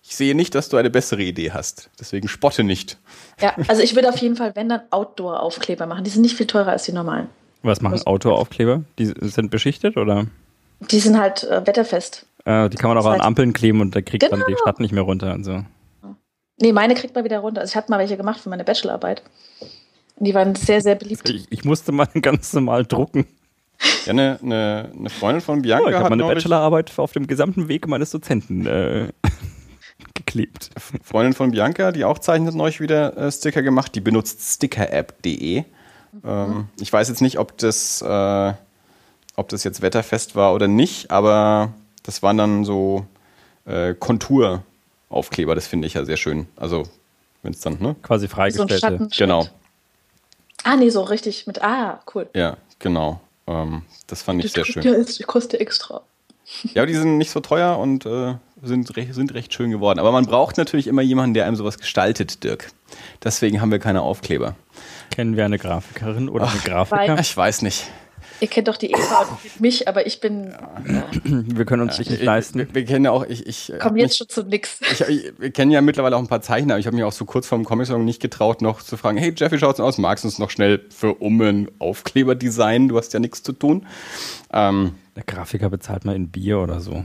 ich 0.01 0.15
sehe 0.15 0.33
nicht, 0.33 0.55
dass 0.55 0.69
du 0.69 0.77
eine 0.77 0.89
bessere 0.89 1.21
Idee 1.21 1.51
hast. 1.51 1.89
Deswegen 1.99 2.29
spotte 2.29 2.63
nicht. 2.63 2.97
Ja, 3.41 3.53
also 3.67 3.81
ich 3.81 3.93
würde 3.93 4.07
auf 4.07 4.17
jeden 4.19 4.37
Fall, 4.37 4.55
wenn 4.55 4.69
dann 4.69 4.81
Outdoor-Aufkleber 4.89 5.85
machen. 5.85 6.05
Die 6.05 6.09
sind 6.09 6.21
nicht 6.21 6.37
viel 6.37 6.47
teurer 6.47 6.69
als 6.71 6.83
die 6.85 6.93
normalen. 6.93 7.27
Was 7.61 7.81
machen 7.81 8.01
Autoaufkleber? 8.03 8.83
Die 8.99 9.13
sind 9.19 9.51
beschichtet 9.51 9.97
oder? 9.97 10.27
Die 10.79 10.99
sind 10.99 11.19
halt 11.19 11.43
äh, 11.43 11.65
wetterfest. 11.65 12.25
Äh, 12.45 12.69
die 12.69 12.77
kann 12.77 12.89
man 12.89 12.97
auch 12.97 13.05
an 13.05 13.21
Ampeln 13.21 13.53
kleben 13.53 13.81
und 13.81 13.95
da 13.95 14.01
kriegt 14.01 14.23
dann 14.23 14.39
die 14.39 14.45
Genau. 14.45 14.57
Stadt 14.61 14.79
nicht 14.79 14.91
mehr 14.91 15.03
runter. 15.03 15.31
Also. 15.31 15.63
Nee, 16.59 16.73
meine 16.73 16.95
kriegt 16.95 17.13
man 17.13 17.23
wieder 17.23 17.39
runter. 17.39 17.61
Also 17.61 17.71
ich 17.71 17.75
hatte 17.75 17.91
mal 17.91 17.99
welche 17.99 18.17
gemacht 18.17 18.39
für 18.39 18.49
meine 18.49 18.63
Bachelorarbeit. 18.63 19.21
Und 20.15 20.25
die 20.25 20.33
waren 20.33 20.55
sehr, 20.55 20.81
sehr 20.81 20.95
beliebt. 20.95 21.29
Ich, 21.29 21.45
ich 21.51 21.65
musste 21.65 21.91
mal 21.91 22.07
ganz 22.21 22.53
normal 22.53 22.85
drucken. 22.85 23.25
Ja, 24.05 24.11
eine, 24.13 24.39
eine, 24.41 24.91
eine 24.97 25.09
Freundin 25.09 25.41
von 25.41 25.59
Oh, 25.59 25.61
Bianca 25.61 25.89
ich 25.89 25.95
habe 25.95 26.05
hat 26.05 26.09
meine 26.09 26.23
Bachelorarbeit 26.23 26.91
auf 26.97 27.11
dem 27.11 27.27
gesamten 27.27 27.67
Weg 27.67 27.87
meines 27.87 28.09
Dozenten 28.09 28.65
äh, 28.65 29.09
geklebt. 30.15 30.71
Freundin 31.03 31.33
von 31.33 31.51
Bianca, 31.51 31.91
die 31.91 32.03
auch 32.03 32.17
zeichnet, 32.17 32.55
neulich 32.55 32.79
wieder 32.81 33.15
äh, 33.17 33.31
Sticker 33.31 33.61
gemacht. 33.61 33.93
Die 33.93 34.01
benutzt 34.01 34.41
stickerapp.de. 34.55 35.63
Ähm, 36.25 36.67
ich 36.79 36.91
weiß 36.91 37.09
jetzt 37.09 37.21
nicht, 37.21 37.37
ob 37.37 37.55
das, 37.59 38.01
äh, 38.01 38.53
ob 39.37 39.47
das 39.49 39.63
jetzt 39.63 39.81
wetterfest 39.81 40.35
war 40.35 40.53
oder 40.53 40.67
nicht, 40.67 41.11
aber 41.11 41.71
das 42.03 42.21
waren 42.21 42.37
dann 42.37 42.65
so 42.65 43.05
äh, 43.65 43.93
Konturaufkleber. 43.93 45.55
Das 45.55 45.67
finde 45.67 45.87
ich 45.87 45.93
ja 45.93 46.03
sehr 46.03 46.17
schön. 46.17 46.47
Also, 46.57 46.83
wenn 47.43 47.53
es 47.53 47.61
dann, 47.61 47.77
ne? 47.79 47.95
Quasi 48.01 48.25
So 48.27 48.31
ein 48.31 48.35
freigestellte. 48.35 48.79
Schatten. 48.79 49.09
Genau. 49.15 49.47
Ah, 50.63 50.75
nee, 50.75 50.89
so 50.89 51.03
richtig 51.03 51.47
mit. 51.47 51.61
Ah, 51.61 52.01
cool. 52.13 52.27
Ja, 52.33 52.57
genau. 52.79 53.21
Ähm, 53.45 53.83
das 54.07 54.23
fand 54.23 54.43
ich 54.43 54.51
sehr 54.51 54.65
schön. 54.65 54.83
Ja, 54.83 54.93
ist, 54.93 55.25
kostet 55.25 55.61
extra. 55.61 56.01
Ja, 56.73 56.83
aber 56.83 56.87
die 56.87 56.95
sind 56.95 57.17
nicht 57.17 57.29
so 57.29 57.41
teuer 57.41 57.77
und 57.77 58.05
äh, 58.05 58.35
sind, 58.63 58.95
recht, 58.95 59.13
sind 59.13 59.33
recht 59.33 59.53
schön 59.53 59.69
geworden. 59.69 59.99
Aber 59.99 60.13
man 60.13 60.25
braucht 60.25 60.55
natürlich 60.55 60.87
immer 60.87 61.01
jemanden, 61.01 61.33
der 61.33 61.45
einem 61.45 61.57
sowas 61.57 61.77
gestaltet, 61.77 62.41
Dirk. 62.45 62.71
Deswegen 63.21 63.59
haben 63.59 63.69
wir 63.69 63.79
keine 63.79 64.01
Aufkleber. 64.01 64.55
Kennen 65.11 65.35
wir 65.35 65.43
eine 65.43 65.59
Grafikerin 65.59 66.29
oder 66.29 66.49
einen 66.49 66.61
Grafiker? 66.63 67.19
Ich 67.19 67.35
weiß 67.35 67.63
nicht. 67.63 67.89
Ihr 68.39 68.47
kennt 68.47 68.67
doch 68.67 68.77
die 68.77 68.91
Eva 68.91 69.21
und 69.29 69.59
mich, 69.61 69.87
aber 69.87 70.05
ich 70.05 70.19
bin. 70.19 70.53
Wir 71.23 71.65
können 71.65 71.81
uns 71.83 71.97
dich 71.97 72.09
nicht 72.09 72.21
leisten. 72.23 72.59
Wir, 72.59 72.73
wir 72.75 72.85
kennen 72.85 73.05
ja 73.05 73.11
auch, 73.11 73.25
ich, 73.25 73.45
ich, 73.47 73.71
hab 73.71 73.79
Komm 73.79 73.93
mich- 73.93 74.03
jetzt 74.03 74.17
schon 74.17 74.29
zu 74.29 74.43
nix. 74.43 74.79
ich, 74.91 75.01
ich, 75.01 75.33
wir 75.39 75.51
kennen 75.51 75.71
ja 75.71 75.81
mittlerweile 75.81 76.15
auch 76.15 76.21
ein 76.21 76.27
paar 76.27 76.41
Zeichner. 76.41 76.75
aber 76.75 76.79
Ich 76.79 76.85
habe 76.87 76.95
mich 76.95 77.03
auch 77.03 77.11
so 77.11 77.25
kurz 77.25 77.47
vorm 77.47 77.65
Comic-Song 77.65 78.05
nicht 78.05 78.21
getraut, 78.21 78.61
noch 78.61 78.81
zu 78.83 78.95
fragen, 78.97 79.17
hey 79.17 79.33
Jeff, 79.35 79.51
wie 79.51 79.57
schaut's 79.57 79.77
denn 79.77 79.85
aus? 79.85 79.97
Magst 79.97 80.23
du 80.23 80.27
uns 80.27 80.37
noch 80.39 80.49
schnell 80.51 80.85
für 80.89 81.13
um 81.15 81.41
einen 81.41 81.69
Aufkleber 81.79 82.35
designen? 82.35 82.89
Du 82.89 82.97
hast 82.97 83.13
ja 83.13 83.19
nichts 83.19 83.41
zu 83.43 83.53
tun. 83.53 83.85
Ähm, 84.53 84.95
Der 85.15 85.23
Grafiker 85.23 85.69
bezahlt 85.69 86.05
mal 86.05 86.15
in 86.15 86.29
Bier 86.29 86.59
oder 86.59 86.79
so. 86.79 87.03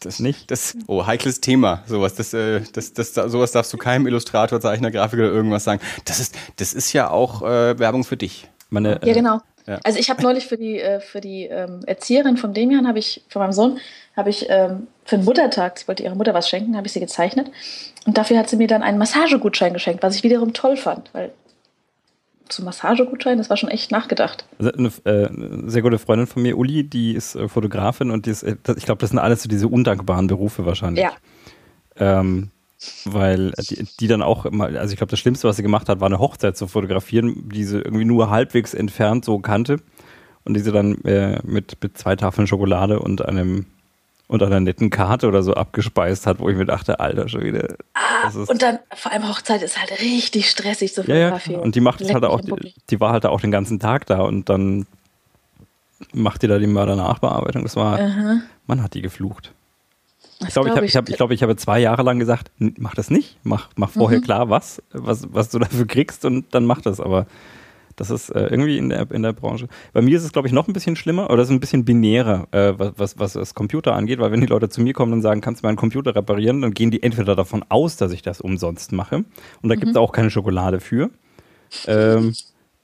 das 0.00 0.18
Nicht? 0.20 0.50
Das, 0.50 0.76
oh, 0.86 1.06
heikles 1.06 1.40
Thema. 1.40 1.82
Sowas, 1.86 2.14
das, 2.14 2.32
äh, 2.34 2.62
das, 2.72 2.92
das, 2.92 3.14
sowas 3.14 3.52
darfst 3.52 3.72
du 3.72 3.76
keinem 3.76 4.06
Illustrator, 4.06 4.60
Zeichner, 4.60 4.90
Grafiker 4.90 5.24
oder 5.24 5.32
irgendwas 5.32 5.64
sagen. 5.64 5.80
Das 6.04 6.20
ist, 6.20 6.34
das 6.56 6.74
ist 6.74 6.92
ja 6.92 7.10
auch 7.10 7.42
äh, 7.42 7.78
Werbung 7.78 8.04
für 8.04 8.16
dich. 8.16 8.48
Meine, 8.70 9.00
Ja, 9.04 9.12
genau. 9.14 9.40
Ja. 9.66 9.80
Also 9.82 9.98
ich 9.98 10.10
habe 10.10 10.22
neulich 10.22 10.46
für 10.46 10.58
die, 10.58 10.78
äh, 10.78 11.00
für 11.00 11.20
die 11.20 11.44
ähm, 11.44 11.80
Erzieherin 11.86 12.36
von 12.36 12.52
Demian, 12.52 12.86
habe 12.86 12.98
ich, 12.98 13.22
von 13.28 13.40
meinem 13.40 13.52
Sohn, 13.52 13.78
habe 14.16 14.30
ich 14.30 14.46
ähm, 14.50 14.86
für 15.04 15.16
den 15.16 15.24
Muttertag, 15.24 15.78
sie 15.78 15.88
wollte 15.88 16.02
ihrer 16.02 16.14
Mutter 16.14 16.34
was 16.34 16.48
schenken, 16.48 16.76
habe 16.76 16.86
ich 16.86 16.92
sie 16.92 17.00
gezeichnet. 17.00 17.50
Und 18.06 18.18
dafür 18.18 18.38
hat 18.38 18.48
sie 18.48 18.56
mir 18.56 18.68
dann 18.68 18.82
einen 18.82 18.98
Massagegutschein 18.98 19.72
geschenkt, 19.72 20.02
was 20.02 20.16
ich 20.16 20.22
wiederum 20.22 20.52
toll 20.52 20.76
fand, 20.76 21.08
weil 21.14 21.32
ein 22.58 22.64
Massagegutschein, 22.64 23.38
das 23.38 23.50
war 23.50 23.56
schon 23.56 23.70
echt 23.70 23.90
nachgedacht. 23.90 24.44
Also 24.58 24.72
eine, 24.72 24.88
äh, 25.04 25.28
eine 25.28 25.70
sehr 25.70 25.82
gute 25.82 25.98
Freundin 25.98 26.26
von 26.26 26.42
mir, 26.42 26.58
Uli, 26.58 26.84
die 26.84 27.14
ist 27.14 27.34
äh, 27.34 27.48
Fotografin 27.48 28.10
und 28.10 28.26
die 28.26 28.30
ist, 28.30 28.42
äh, 28.42 28.56
ich 28.76 28.84
glaube, 28.84 29.00
das 29.00 29.10
sind 29.10 29.18
alles 29.18 29.42
so 29.42 29.48
diese 29.48 29.68
undankbaren 29.68 30.26
Berufe 30.26 30.66
wahrscheinlich. 30.66 31.04
Ja. 31.04 31.12
Ähm, 31.96 32.50
weil 33.04 33.52
die, 33.52 33.86
die 34.00 34.06
dann 34.06 34.22
auch 34.22 34.46
immer, 34.46 34.66
also 34.66 34.92
ich 34.92 34.96
glaube, 34.96 35.10
das 35.10 35.20
Schlimmste, 35.20 35.48
was 35.48 35.56
sie 35.56 35.62
gemacht 35.62 35.88
hat, 35.88 36.00
war 36.00 36.06
eine 36.06 36.18
Hochzeit 36.18 36.56
zu 36.56 36.66
fotografieren, 36.66 37.48
die 37.48 37.64
sie 37.64 37.78
irgendwie 37.78 38.04
nur 38.04 38.30
halbwegs 38.30 38.74
entfernt 38.74 39.24
so 39.24 39.38
kannte 39.38 39.78
und 40.44 40.54
die 40.54 40.60
sie 40.60 40.72
dann 40.72 40.96
äh, 41.04 41.40
mit, 41.44 41.82
mit 41.82 41.98
zwei 41.98 42.16
Tafeln 42.16 42.46
Schokolade 42.46 43.00
und 43.00 43.24
einem 43.24 43.66
und 44.26 44.42
einer 44.42 44.58
netten 44.58 44.88
Karte 44.88 45.28
oder 45.28 45.42
so 45.42 45.52
abgespeist 45.52 46.26
hat, 46.26 46.40
wo 46.40 46.48
ich 46.48 46.56
mir 46.56 46.64
dachte, 46.64 46.98
Alter, 46.98 47.28
schon 47.28 47.42
wieder. 47.42 47.76
Ist, 48.26 48.36
Und 48.48 48.62
dann, 48.62 48.78
vor 48.94 49.12
allem 49.12 49.28
Hochzeit 49.28 49.62
ist 49.62 49.78
halt 49.78 50.00
richtig 50.00 50.48
stressig 50.48 50.94
zu 50.94 51.02
ja, 51.02 51.14
ja, 51.14 51.24
fotografieren. 51.26 51.60
und 51.60 51.74
die 51.74 51.80
macht 51.80 52.00
es 52.00 52.12
halt 52.12 52.24
auch, 52.24 52.40
die, 52.40 52.74
die 52.88 53.00
war 53.00 53.12
halt 53.12 53.26
auch 53.26 53.40
den 53.40 53.50
ganzen 53.50 53.80
Tag 53.80 54.06
da 54.06 54.22
und 54.22 54.48
dann 54.48 54.86
macht 56.12 56.42
die 56.42 56.48
da 56.48 56.58
die 56.58 56.66
Mörder-Nachbearbeitung. 56.66 57.64
Das 57.64 57.76
war, 57.76 57.98
Aha. 57.98 58.40
man 58.66 58.82
hat 58.82 58.94
die 58.94 59.02
geflucht. 59.02 59.52
Ich 60.48 60.54
glaube, 60.54 60.68
ich, 60.68 60.74
glaub 60.74 60.84
ich, 60.84 60.96
hab, 60.96 61.08
ich, 61.08 61.16
glaub, 61.16 61.30
ich 61.30 61.42
habe 61.42 61.56
zwei 61.56 61.78
Jahre 61.80 62.02
lang 62.02 62.18
gesagt, 62.18 62.50
"N- 62.60 62.74
mach 62.78 62.94
das 62.94 63.10
nicht, 63.10 63.38
mach, 63.42 63.68
mach 63.76 63.90
vorher 63.90 64.18
Mhm. 64.18 64.22
klar, 64.24 64.50
was, 64.50 64.82
was, 64.92 65.26
was 65.32 65.50
du 65.50 65.58
dafür 65.58 65.86
kriegst 65.86 66.24
und 66.24 66.54
dann 66.54 66.64
mach 66.66 66.80
das. 66.80 67.00
Aber 67.00 67.26
Das 67.96 68.10
ist 68.10 68.28
äh, 68.30 68.48
irgendwie 68.48 68.76
in 68.76 68.88
der, 68.88 69.08
in 69.12 69.22
der 69.22 69.32
Branche. 69.32 69.68
Bei 69.92 70.02
mir 70.02 70.16
ist 70.16 70.24
es, 70.24 70.32
glaube 70.32 70.48
ich, 70.48 70.52
noch 70.52 70.66
ein 70.66 70.72
bisschen 70.72 70.96
schlimmer 70.96 71.30
oder 71.30 71.42
es 71.42 71.48
ist 71.48 71.54
ein 71.54 71.60
bisschen 71.60 71.84
binärer, 71.84 72.48
äh, 72.50 72.72
was, 72.76 72.92
was, 72.96 73.18
was 73.20 73.32
das 73.34 73.54
Computer 73.54 73.94
angeht, 73.94 74.18
weil 74.18 74.32
wenn 74.32 74.40
die 74.40 74.48
Leute 74.48 74.68
zu 74.68 74.80
mir 74.80 74.92
kommen 74.94 75.12
und 75.12 75.22
sagen, 75.22 75.40
kannst 75.40 75.62
du 75.62 75.66
meinen 75.68 75.76
Computer 75.76 76.12
reparieren, 76.16 76.60
dann 76.62 76.74
gehen 76.74 76.90
die 76.90 77.04
entweder 77.04 77.36
davon 77.36 77.64
aus, 77.68 77.96
dass 77.96 78.10
ich 78.10 78.22
das 78.22 78.40
umsonst 78.40 78.90
mache 78.90 79.18
und 79.62 79.68
da 79.68 79.76
mhm. 79.76 79.78
gibt 79.80 79.90
es 79.92 79.96
auch 79.96 80.10
keine 80.10 80.30
Schokolade 80.30 80.80
für. 80.80 81.10
Ähm, 81.86 82.34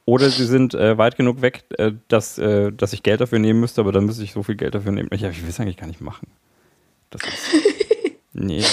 oder 0.04 0.30
sie 0.30 0.44
sind 0.46 0.74
äh, 0.74 0.96
weit 0.96 1.16
genug 1.16 1.42
weg, 1.42 1.64
äh, 1.78 1.90
dass, 2.06 2.38
äh, 2.38 2.70
dass 2.72 2.92
ich 2.92 3.02
Geld 3.02 3.20
dafür 3.20 3.40
nehmen 3.40 3.58
müsste, 3.60 3.80
aber 3.80 3.90
dann 3.90 4.04
müsste 4.06 4.22
ich 4.22 4.32
so 4.32 4.44
viel 4.44 4.54
Geld 4.56 4.76
dafür 4.76 4.92
nehmen. 4.92 5.08
Ich, 5.12 5.22
ich 5.24 5.42
will 5.42 5.50
es 5.50 5.58
eigentlich 5.60 5.76
gar 5.76 5.86
nicht 5.88 6.00
machen. 6.00 6.28
Das 7.10 7.22
ist, 7.22 7.54
nee. 8.32 8.64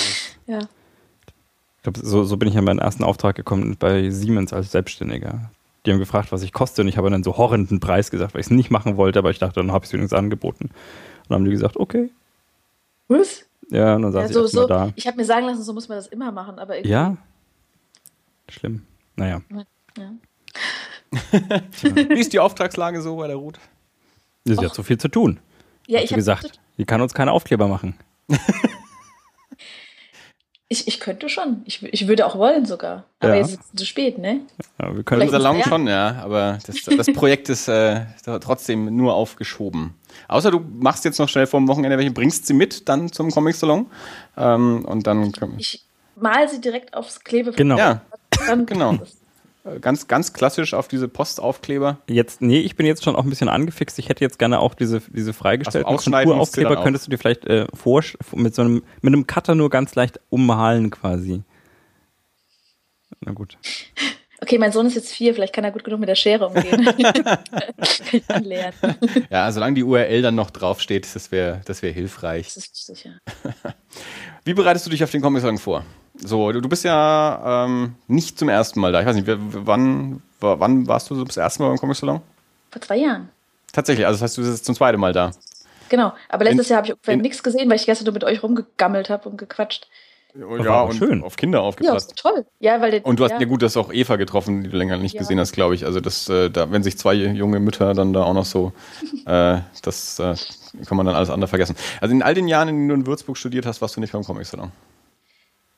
Ja. 0.46 0.60
Ich 0.60 1.84
glaube, 1.84 2.00
so, 2.04 2.24
so 2.24 2.38
bin 2.38 2.48
ich 2.50 2.58
an 2.58 2.64
meinen 2.64 2.80
ersten 2.80 3.04
Auftrag 3.04 3.36
gekommen 3.36 3.78
bei 3.78 4.10
Siemens 4.10 4.54
als 4.54 4.72
Selbstständiger. 4.72 5.52
Die 5.86 5.92
haben 5.92 6.00
gefragt, 6.00 6.32
was 6.32 6.44
ich 6.44 6.54
koste 6.54 6.82
und 6.82 6.88
ich 6.88 6.98
habe 6.98 7.10
dann 7.10 7.24
so 7.24 7.38
horrenden 7.38 7.80
Preis 7.80 8.12
gesagt, 8.12 8.34
weil 8.34 8.42
ich 8.42 8.48
es 8.48 8.52
nicht 8.52 8.72
machen 8.72 8.98
wollte, 8.98 9.20
aber 9.20 9.32
ich 9.32 9.40
dachte, 9.40 9.62
dann 9.62 9.72
habe 9.72 9.86
ich 9.86 9.90
es 9.90 9.94
übrigens 9.94 10.14
angeboten. 10.14 10.66
Und 10.66 11.30
dann 11.30 11.36
haben 11.36 11.46
die 11.46 11.52
gesagt, 11.52 11.78
okay. 11.78 12.10
Was? 13.08 13.46
Ja, 13.70 13.96
und 13.96 14.02
dann 14.02 14.12
saß 14.12 14.30
ja, 14.30 14.34
so, 14.34 14.46
ich 14.46 14.52
so, 14.52 14.68
da. 14.68 14.92
Ich 14.96 15.08
habe 15.08 15.18
mir 15.18 15.26
sagen 15.26 15.46
lassen, 15.46 15.64
so 15.64 15.74
muss 15.74 15.88
man 15.88 15.98
das 15.98 16.08
immer 16.08 16.32
machen, 16.32 16.60
aber 16.60 16.76
irgendwie. 16.76 16.92
Ja. 16.92 17.18
Schlimm. 18.50 18.84
Naja. 19.16 19.42
Ja. 19.98 20.12
Wie 21.32 22.20
ist 22.20 22.34
die 22.34 22.40
Auftragslage 22.40 23.02
so 23.02 23.16
bei 23.16 23.28
der 23.28 23.38
Ruth? 23.38 23.60
Sie 24.44 24.58
hat 24.58 24.74
so 24.74 24.84
viel 24.84 24.98
zu 24.98 25.08
tun. 25.08 25.40
Ja, 25.88 26.00
ich 26.00 26.12
habe 26.12 26.18
gesagt, 26.18 26.60
die 26.78 26.86
kann 26.86 27.02
uns 27.02 27.14
keine 27.14 27.32
Aufkleber 27.32 27.68
machen. 27.68 27.96
Ich, 30.70 30.86
ich 30.86 31.00
könnte 31.00 31.30
schon. 31.30 31.62
Ich, 31.64 31.82
ich 31.82 32.10
würde 32.10 32.26
auch 32.26 32.38
wollen 32.38 32.66
sogar. 32.66 33.06
Aber 33.20 33.36
ja. 33.36 33.40
jetzt 33.40 33.52
ist 33.52 33.60
es 33.62 33.80
zu 33.80 33.86
spät, 33.86 34.18
ne? 34.18 34.42
Ja, 34.82 34.94
wir 34.94 35.04
können 35.04 35.22
unser 35.22 35.40
Salon 35.40 35.64
schon, 35.64 35.88
ja. 35.88 36.18
Aber 36.22 36.60
das, 36.66 36.84
das 36.84 37.08
Projekt 37.14 37.48
ist 37.48 37.70
äh, 37.70 38.06
trotzdem 38.42 38.94
nur 38.98 39.14
aufgeschoben. 39.14 39.94
Außer 40.28 40.52
du 40.52 40.60
machst 40.60 41.06
jetzt 41.06 41.20
noch 41.20 41.30
schnell 41.30 41.48
vor 41.48 41.62
dem 41.62 41.70
Wochenende 41.70 41.98
welche, 41.98 42.12
bringst 42.12 42.48
sie 42.48 42.54
mit 42.54 42.90
dann 42.90 43.10
zum 43.14 43.32
Comic-Salon. 43.32 43.86
Ähm, 44.36 44.84
und 44.84 45.08
dann. 45.08 45.32
Ich 45.58 45.86
mal 46.16 46.50
sie 46.50 46.60
direkt 46.60 46.94
aufs 46.94 47.22
Klebefeld. 47.22 47.58
Genau. 47.58 47.78
Ja, 47.78 48.02
dann 48.48 48.66
genau. 48.66 48.98
Ganz, 49.82 50.08
ganz 50.08 50.34
klassisch 50.34 50.74
auf 50.74 50.88
diese 50.88 51.08
Postaufkleber. 51.08 52.00
Jetzt, 52.08 52.42
nee, 52.42 52.60
ich 52.60 52.76
bin 52.76 52.86
jetzt 52.86 53.04
schon 53.04 53.16
auch 53.16 53.24
ein 53.24 53.30
bisschen 53.30 53.50
angefixt. 53.50 54.00
Ich 54.00 54.10
hätte 54.10 54.24
jetzt 54.24 54.40
gerne 54.40 54.60
auch 54.60 54.74
diese, 54.74 55.02
diese 55.10 55.34
freigestellten 55.34 55.90
also 55.90 56.12
Konturaufkleber. 56.12 56.84
Könntest 56.84 57.08
du 57.08 57.12
dir 57.12 57.18
vielleicht 57.18 57.46
äh, 57.46 57.68
vor, 57.74 58.04
mit 58.34 58.56
so 58.56 58.62
einem, 58.62 58.84
mit 59.02 59.14
einem 59.14 59.28
Cutter 59.28 59.56
nur 59.56 59.70
ganz 59.70 59.96
leicht 59.96 60.20
ummalen 60.30 60.90
quasi. 60.90 61.44
Na 63.22 63.32
gut. 63.32 63.58
Okay, 64.40 64.60
mein 64.60 64.72
Sohn 64.72 64.86
ist 64.86 64.94
jetzt 64.94 65.12
vier, 65.14 65.34
vielleicht 65.34 65.54
kann 65.54 65.64
er 65.64 65.72
gut 65.72 65.84
genug 65.84 66.00
mit 66.00 66.10
der 66.10 66.16
Schere 66.16 66.48
umgehen. 66.48 66.86
kann 67.04 67.40
ich 68.12 68.26
dann 68.28 68.44
lernen. 68.44 68.76
Ja, 69.32 69.52
solange 69.52 69.74
die 69.74 69.84
URL 69.84 70.22
dann 70.22 70.36
noch 70.36 70.52
draufsteht, 70.52 71.08
das 71.16 71.32
wäre 71.32 71.62
das 71.66 71.82
wär 71.82 71.92
hilfreich. 71.92 72.54
Das 72.54 72.58
ist 72.58 72.86
sicher. 72.86 73.20
Wie 74.46 74.54
bereitest 74.54 74.86
du 74.86 74.92
dich 74.92 75.04
auf 75.04 75.10
den 75.10 75.22
Comic-Song 75.22 75.58
vor? 75.58 75.84
So, 76.20 76.52
du, 76.52 76.62
du 76.62 76.70
bist 76.70 76.84
ja 76.84 77.66
ähm, 77.66 77.96
nicht 78.08 78.40
zum 78.40 78.50
ersten 78.50 78.80
Mal 78.80 78.92
da. 78.92 79.02
Ich 79.02 79.06
weiß 79.06 79.16
nicht, 79.16 79.28
wann, 79.28 80.22
wann 80.40 80.88
warst 80.88 81.10
du 81.10 81.24
das 81.24 81.38
erste 81.38 81.62
Mal 81.62 81.70
beim 81.70 81.78
Comic 81.78 81.96
Salon? 81.98 82.22
Vor 82.72 82.82
zwei 82.82 82.98
Jahren. 82.98 83.30
Tatsächlich, 83.72 84.06
also 84.06 84.18
das 84.18 84.24
heißt, 84.24 84.38
du 84.38 84.42
bist 84.42 84.54
jetzt 84.54 84.66
zum 84.66 84.76
zweiten 84.76 85.00
Mal 85.00 85.14
da. 85.14 85.32
Genau, 85.90 86.14
aber 86.30 86.46
letztes 86.46 86.68
in, 86.68 86.72
Jahr 86.72 86.78
habe 86.78 86.88
ich 86.88 86.94
ungefähr 86.94 87.18
nichts 87.18 87.44
gesehen, 87.44 87.70
weil 87.70 87.78
ich 87.78 87.86
gestern 87.86 88.06
nur 88.06 88.14
mit 88.14 88.24
euch 88.24 88.44
rumgegammelt 88.44 89.10
habe 89.10 89.30
und 89.30 89.38
gequatscht. 89.38 89.88
Ja, 90.36 90.82
und 90.82 90.96
schön. 90.96 91.24
auf 91.24 91.36
Kinder 91.36 91.62
aufgepasst. 91.62 92.12
Ja, 92.12 92.32
toll. 92.32 92.46
Ja, 92.60 92.82
weil 92.82 92.92
der, 92.92 93.06
und 93.06 93.20
du 93.20 93.24
hast 93.24 93.32
ja. 93.32 93.40
ja 93.40 93.46
gut, 93.46 93.64
das 93.64 93.76
auch 93.76 93.92
Eva 93.92 94.18
getroffen, 94.18 94.64
die 94.64 94.70
du 94.70 94.78
länger 94.78 94.98
nicht 94.98 95.16
ja. 95.16 95.20
gesehen 95.20 95.40
hast, 95.40 95.54
glaube 95.54 95.74
ich. 95.74 95.86
Also 95.86 96.00
das, 96.00 96.30
äh, 96.30 96.50
da, 96.50 96.72
wenn 96.72 96.84
sich 96.84 96.98
zwei 96.98 97.14
junge 97.16 97.60
Mütter 97.60 97.94
dann 97.94 98.14
da 98.14 98.24
auch 98.24 98.34
noch 98.34 98.46
so, 98.46 98.72
äh, 99.26 99.60
das 99.82 100.20
äh, 100.20 100.36
kann 100.86 100.98
man 100.98 101.06
dann 101.06 101.16
alles 101.16 101.30
andere 101.30 101.48
vergessen. 101.48 101.76
Also 102.02 102.14
in 102.14 102.22
all 102.22 102.36
den 102.36 102.48
Jahren, 102.48 102.68
in 102.68 102.76
denen 102.76 102.90
du 102.90 102.96
in 102.96 103.08
Würzburg 103.08 103.38
studiert 103.38 103.66
hast, 103.66 103.82
warst 103.82 103.96
du 103.96 104.02
nicht 104.02 104.14
beim 104.14 104.24
Comic 104.24 104.46
Salon. 104.46 104.72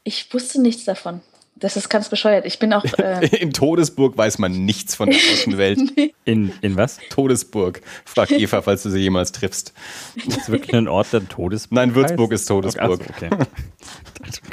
Ich 0.03 0.33
wusste 0.33 0.61
nichts 0.61 0.85
davon. 0.85 1.21
Das 1.59 1.75
ist 1.75 1.89
ganz 1.89 2.09
bescheuert. 2.09 2.45
Ich 2.45 2.59
bin 2.59 2.73
auch. 2.73 2.85
Äh 2.99 3.27
in 3.37 3.53
Todesburg 3.53 4.17
weiß 4.17 4.39
man 4.39 4.65
nichts 4.65 4.95
von 4.95 5.09
der 5.09 5.19
Außenwelt. 5.33 5.79
in, 6.25 6.53
in 6.61 6.77
was? 6.77 6.99
Todesburg. 7.09 7.81
Frag 8.05 8.31
Eva, 8.31 8.61
falls 8.63 8.83
du 8.83 8.89
sie 8.89 8.99
jemals 8.99 9.31
triffst. 9.31 9.73
Ist 10.15 10.37
das 10.37 10.49
wirklich 10.49 10.73
ein 10.75 10.87
Ort, 10.87 11.13
der 11.13 11.27
Todesburg 11.27 11.75
Nein, 11.75 11.95
Würzburg 11.95 12.31
heißt? 12.31 12.41
ist 12.41 12.47
Todesburg. 12.47 13.01
Okay. 13.09 13.29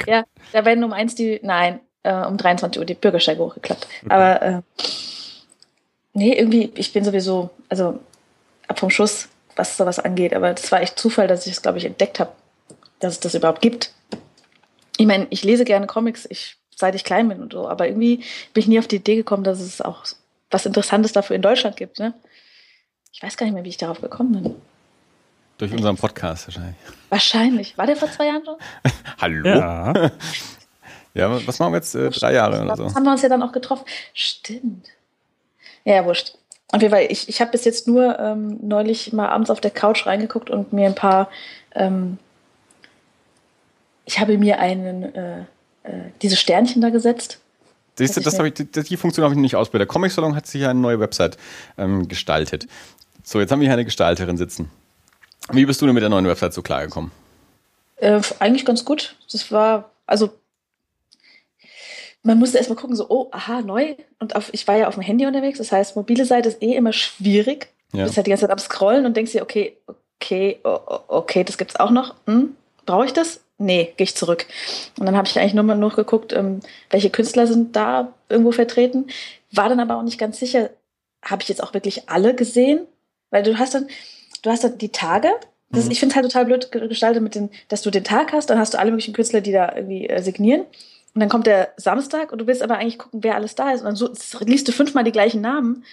ja, 0.05 0.23
da 0.53 0.65
werden 0.65 0.83
um 0.83 0.93
eins 0.93 1.15
die. 1.15 1.39
Nein, 1.43 1.79
äh, 2.03 2.13
um 2.25 2.37
23 2.37 2.79
Uhr 2.79 2.85
die 2.85 2.93
Bürgersteige 2.93 3.41
hochgeklappt. 3.41 3.87
Okay. 4.03 4.13
Aber. 4.13 4.41
Äh, 4.41 4.61
nee, 6.13 6.33
irgendwie, 6.37 6.71
ich 6.75 6.93
bin 6.93 7.03
sowieso. 7.03 7.49
Also 7.69 7.99
ab 8.67 8.79
vom 8.79 8.89
Schuss, 8.89 9.29
was 9.55 9.77
sowas 9.77 9.99
angeht. 9.99 10.33
Aber 10.33 10.53
das 10.53 10.71
war 10.71 10.81
echt 10.81 10.99
Zufall, 10.99 11.27
dass 11.27 11.45
ich 11.47 11.53
es, 11.53 11.61
glaube 11.61 11.77
ich, 11.77 11.85
entdeckt 11.85 12.19
habe, 12.19 12.31
dass 12.99 13.13
es 13.13 13.19
das 13.19 13.35
überhaupt 13.35 13.61
gibt 13.61 13.93
ich 14.97 15.05
meine, 15.05 15.27
ich 15.29 15.43
lese 15.43 15.63
gerne 15.63 15.87
Comics, 15.87 16.27
ich, 16.29 16.57
seit 16.75 16.95
ich 16.95 17.03
klein 17.03 17.29
bin 17.29 17.41
und 17.41 17.53
so, 17.53 17.67
aber 17.67 17.87
irgendwie 17.87 18.17
bin 18.53 18.61
ich 18.61 18.67
nie 18.67 18.79
auf 18.79 18.87
die 18.87 18.97
Idee 18.97 19.15
gekommen, 19.15 19.43
dass 19.43 19.59
es 19.59 19.81
auch 19.81 20.05
was 20.49 20.65
Interessantes 20.65 21.13
dafür 21.13 21.35
in 21.35 21.41
Deutschland 21.41 21.77
gibt. 21.77 21.99
Ne? 21.99 22.13
Ich 23.13 23.21
weiß 23.21 23.37
gar 23.37 23.45
nicht 23.45 23.53
mehr, 23.53 23.63
wie 23.63 23.69
ich 23.69 23.77
darauf 23.77 24.01
gekommen 24.01 24.31
bin. 24.33 24.55
Durch 25.57 25.71
unseren 25.71 25.97
Podcast 25.97 26.47
wahrscheinlich. 26.47 26.75
Wahrscheinlich. 27.09 27.77
War 27.77 27.87
der 27.87 27.95
vor 27.95 28.11
zwei 28.11 28.27
Jahren 28.27 28.45
schon? 28.45 28.55
Hallo? 29.19 29.47
Ja. 29.47 30.11
ja, 31.15 31.47
was 31.47 31.57
machen 31.57 31.73
wir 31.73 31.77
jetzt? 31.77 31.95
Äh, 31.95 32.11
drei 32.11 32.33
Jahre 32.33 32.61
oder 32.61 32.75
so. 32.75 32.83
Das 32.83 32.95
haben 32.95 33.03
wir 33.03 33.11
uns 33.11 33.23
ja 33.23 33.29
dann 33.29 33.41
auch 33.41 33.51
getroffen. 33.51 33.85
Stimmt. 34.13 34.87
Ja, 35.83 36.05
wurscht. 36.05 36.35
Auf 36.71 36.81
jeden 36.81 36.93
Fall, 36.93 37.07
ich, 37.09 37.27
ich 37.29 37.41
habe 37.41 37.51
bis 37.51 37.65
jetzt 37.65 37.87
nur 37.87 38.19
ähm, 38.19 38.59
neulich 38.61 39.13
mal 39.13 39.29
abends 39.29 39.49
auf 39.49 39.61
der 39.61 39.71
Couch 39.71 40.05
reingeguckt 40.05 40.49
und 40.49 40.73
mir 40.73 40.85
ein 40.85 40.95
paar 40.95 41.29
ähm, 41.73 42.19
ich 44.07 44.19
habe 44.19 44.37
mir 44.37 44.59
einen, 44.59 45.03
äh, 45.13 45.41
äh, 45.83 45.91
diese 46.21 46.37
Sternchen 46.37 46.81
da 46.81 46.89
gesetzt. 46.89 47.39
Siehst 47.97 48.15
du, 48.15 48.21
das 48.21 48.39
ich, 48.39 48.53
die, 48.53 48.97
Funktion 48.97 49.23
habe 49.23 49.33
ich 49.33 49.39
nicht 49.39 49.55
ausprobiert. 49.55 49.81
Der 49.81 49.93
Comic 49.93 50.11
Salon 50.11 50.35
hat 50.35 50.47
sich 50.47 50.61
ja 50.61 50.69
eine 50.69 50.79
neue 50.79 50.99
Website 50.99 51.37
ähm, 51.77 52.07
gestaltet. 52.07 52.67
So, 53.23 53.39
jetzt 53.39 53.51
haben 53.51 53.59
wir 53.59 53.67
hier 53.67 53.73
eine 53.73 53.85
Gestalterin 53.85 54.37
sitzen. 54.37 54.71
Wie 55.51 55.65
bist 55.65 55.81
du 55.81 55.85
denn 55.85 55.93
mit 55.93 56.03
der 56.03 56.09
neuen 56.09 56.25
Website 56.25 56.53
so 56.53 56.61
klargekommen? 56.61 57.11
Äh, 57.97 58.21
eigentlich 58.39 58.65
ganz 58.65 58.85
gut. 58.85 59.15
Das 59.31 59.51
war, 59.51 59.91
also, 60.05 60.29
man 62.23 62.39
musste 62.39 62.59
erstmal 62.59 62.77
gucken, 62.77 62.95
so, 62.95 63.07
oh, 63.09 63.27
aha, 63.31 63.61
neu. 63.61 63.95
Und 64.19 64.35
auf, 64.35 64.53
ich 64.53 64.67
war 64.67 64.77
ja 64.77 64.87
auf 64.87 64.93
dem 64.93 65.03
Handy 65.03 65.25
unterwegs, 65.25 65.57
das 65.57 65.71
heißt, 65.71 65.95
mobile 65.97 66.25
Seite 66.25 66.47
ist 66.49 66.61
eh 66.61 66.75
immer 66.75 66.93
schwierig. 66.93 67.67
Ja. 67.91 68.01
Du 68.01 68.05
bist 68.05 68.17
halt 68.17 68.27
die 68.27 68.31
ganze 68.31 68.43
Zeit 68.43 68.51
am 68.51 68.59
Scrollen 68.59 69.05
und 69.05 69.17
denkst 69.17 69.33
dir, 69.33 69.41
okay, 69.41 69.75
okay, 70.19 70.59
okay, 70.63 71.43
das 71.43 71.57
gibt's 71.57 71.75
auch 71.75 71.91
noch. 71.91 72.15
Hm, 72.25 72.55
Brauche 72.85 73.05
ich 73.05 73.13
das? 73.13 73.41
Nee, 73.57 73.93
gehe 73.97 74.05
ich 74.05 74.15
zurück. 74.15 74.45
Und 74.99 75.05
dann 75.05 75.17
habe 75.17 75.27
ich 75.27 75.37
eigentlich 75.39 75.53
nur 75.53 75.63
mal 75.63 75.77
noch 75.77 75.95
geguckt, 75.95 76.33
ähm, 76.33 76.59
welche 76.89 77.09
Künstler 77.09 77.47
sind 77.47 77.75
da 77.75 78.13
irgendwo 78.29 78.51
vertreten. 78.51 79.07
War 79.51 79.69
dann 79.69 79.79
aber 79.79 79.97
auch 79.97 80.03
nicht 80.03 80.19
ganz 80.19 80.39
sicher, 80.39 80.69
habe 81.23 81.41
ich 81.41 81.49
jetzt 81.49 81.63
auch 81.63 81.73
wirklich 81.73 82.09
alle 82.09 82.35
gesehen? 82.35 82.85
Weil 83.29 83.43
du 83.43 83.57
hast 83.57 83.73
dann, 83.73 83.87
du 84.41 84.49
hast 84.49 84.63
dann 84.63 84.77
die 84.77 84.89
Tage. 84.89 85.29
Das, 85.69 85.85
mhm. 85.85 85.91
Ich 85.91 85.99
finde 85.99 86.13
es 86.13 86.15
halt 86.15 86.25
total 86.25 86.45
blöd 86.45 86.71
gestaltet 86.71 87.21
mit 87.21 87.35
den, 87.35 87.49
dass 87.67 87.81
du 87.81 87.91
den 87.91 88.03
Tag 88.03 88.31
hast, 88.31 88.49
dann 88.49 88.59
hast 88.59 88.73
du 88.73 88.79
alle 88.79 88.91
möglichen 88.91 89.13
Künstler, 89.13 89.41
die 89.41 89.51
da 89.51 89.75
irgendwie 89.75 90.07
äh, 90.07 90.21
signieren. 90.21 90.61
Und 91.13 91.21
dann 91.21 91.29
kommt 91.29 91.47
der 91.47 91.73
Samstag 91.77 92.31
und 92.31 92.39
du 92.39 92.47
willst 92.47 92.61
aber 92.61 92.77
eigentlich 92.77 92.99
gucken, 92.99 93.23
wer 93.23 93.35
alles 93.35 93.55
da 93.55 93.71
ist. 93.71 93.81
Und 93.81 93.87
dann 93.87 93.95
so, 93.95 94.09
liest 94.41 94.67
du 94.67 94.71
fünfmal 94.71 95.03
die 95.03 95.11
gleichen 95.11 95.41
Namen 95.41 95.83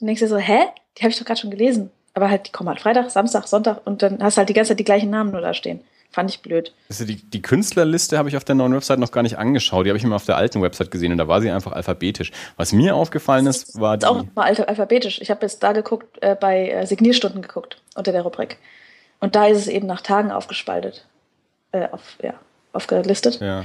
und 0.00 0.06
denkst 0.06 0.20
dir 0.20 0.28
so, 0.28 0.38
hä? 0.38 0.60
Die 0.96 1.02
habe 1.02 1.10
ich 1.10 1.18
doch 1.18 1.26
gerade 1.26 1.40
schon 1.40 1.50
gelesen. 1.50 1.90
Aber 2.14 2.30
halt, 2.30 2.46
die 2.46 2.52
kommen 2.52 2.68
halt 2.68 2.80
Freitag, 2.80 3.10
Samstag, 3.10 3.46
Sonntag 3.48 3.86
und 3.86 4.02
dann 4.02 4.22
hast 4.22 4.36
du 4.36 4.38
halt 4.38 4.48
die 4.48 4.54
ganze 4.54 4.70
Zeit 4.70 4.80
die 4.80 4.84
gleichen 4.84 5.10
Namen 5.10 5.30
nur 5.30 5.40
da 5.40 5.54
stehen. 5.54 5.80
Fand 6.12 6.30
ich 6.30 6.42
blöd. 6.42 6.74
Also 6.90 7.06
die, 7.06 7.16
die 7.16 7.40
Künstlerliste 7.40 8.18
habe 8.18 8.28
ich 8.28 8.36
auf 8.36 8.44
der 8.44 8.54
neuen 8.54 8.74
Website 8.74 8.98
noch 8.98 9.10
gar 9.10 9.22
nicht 9.22 9.38
angeschaut. 9.38 9.86
Die 9.86 9.90
habe 9.90 9.96
ich 9.96 10.04
immer 10.04 10.16
auf 10.16 10.26
der 10.26 10.36
alten 10.36 10.60
Website 10.60 10.90
gesehen 10.90 11.10
und 11.10 11.18
da 11.18 11.26
war 11.26 11.40
sie 11.40 11.50
einfach 11.50 11.72
alphabetisch. 11.72 12.32
Was 12.58 12.72
mir 12.72 12.94
aufgefallen 12.94 13.46
ist, 13.46 13.80
war 13.80 13.96
die. 13.96 14.04
Ist 14.04 14.10
auch 14.10 14.24
mal 14.34 14.44
alphabetisch. 14.44 15.22
Ich 15.22 15.30
habe 15.30 15.40
jetzt 15.40 15.62
da 15.62 15.72
geguckt, 15.72 16.22
äh, 16.22 16.36
bei 16.38 16.68
äh, 16.68 16.86
Signierstunden 16.86 17.40
geguckt, 17.40 17.80
unter 17.94 18.12
der 18.12 18.22
Rubrik. 18.22 18.58
Und 19.20 19.34
da 19.34 19.46
ist 19.46 19.56
es 19.56 19.68
eben 19.68 19.86
nach 19.86 20.02
Tagen 20.02 20.30
aufgespaltet. 20.30 21.06
Äh, 21.72 21.88
auf, 21.90 22.18
ja, 22.22 22.34
aufgelistet. 22.74 23.40
Ja. 23.40 23.64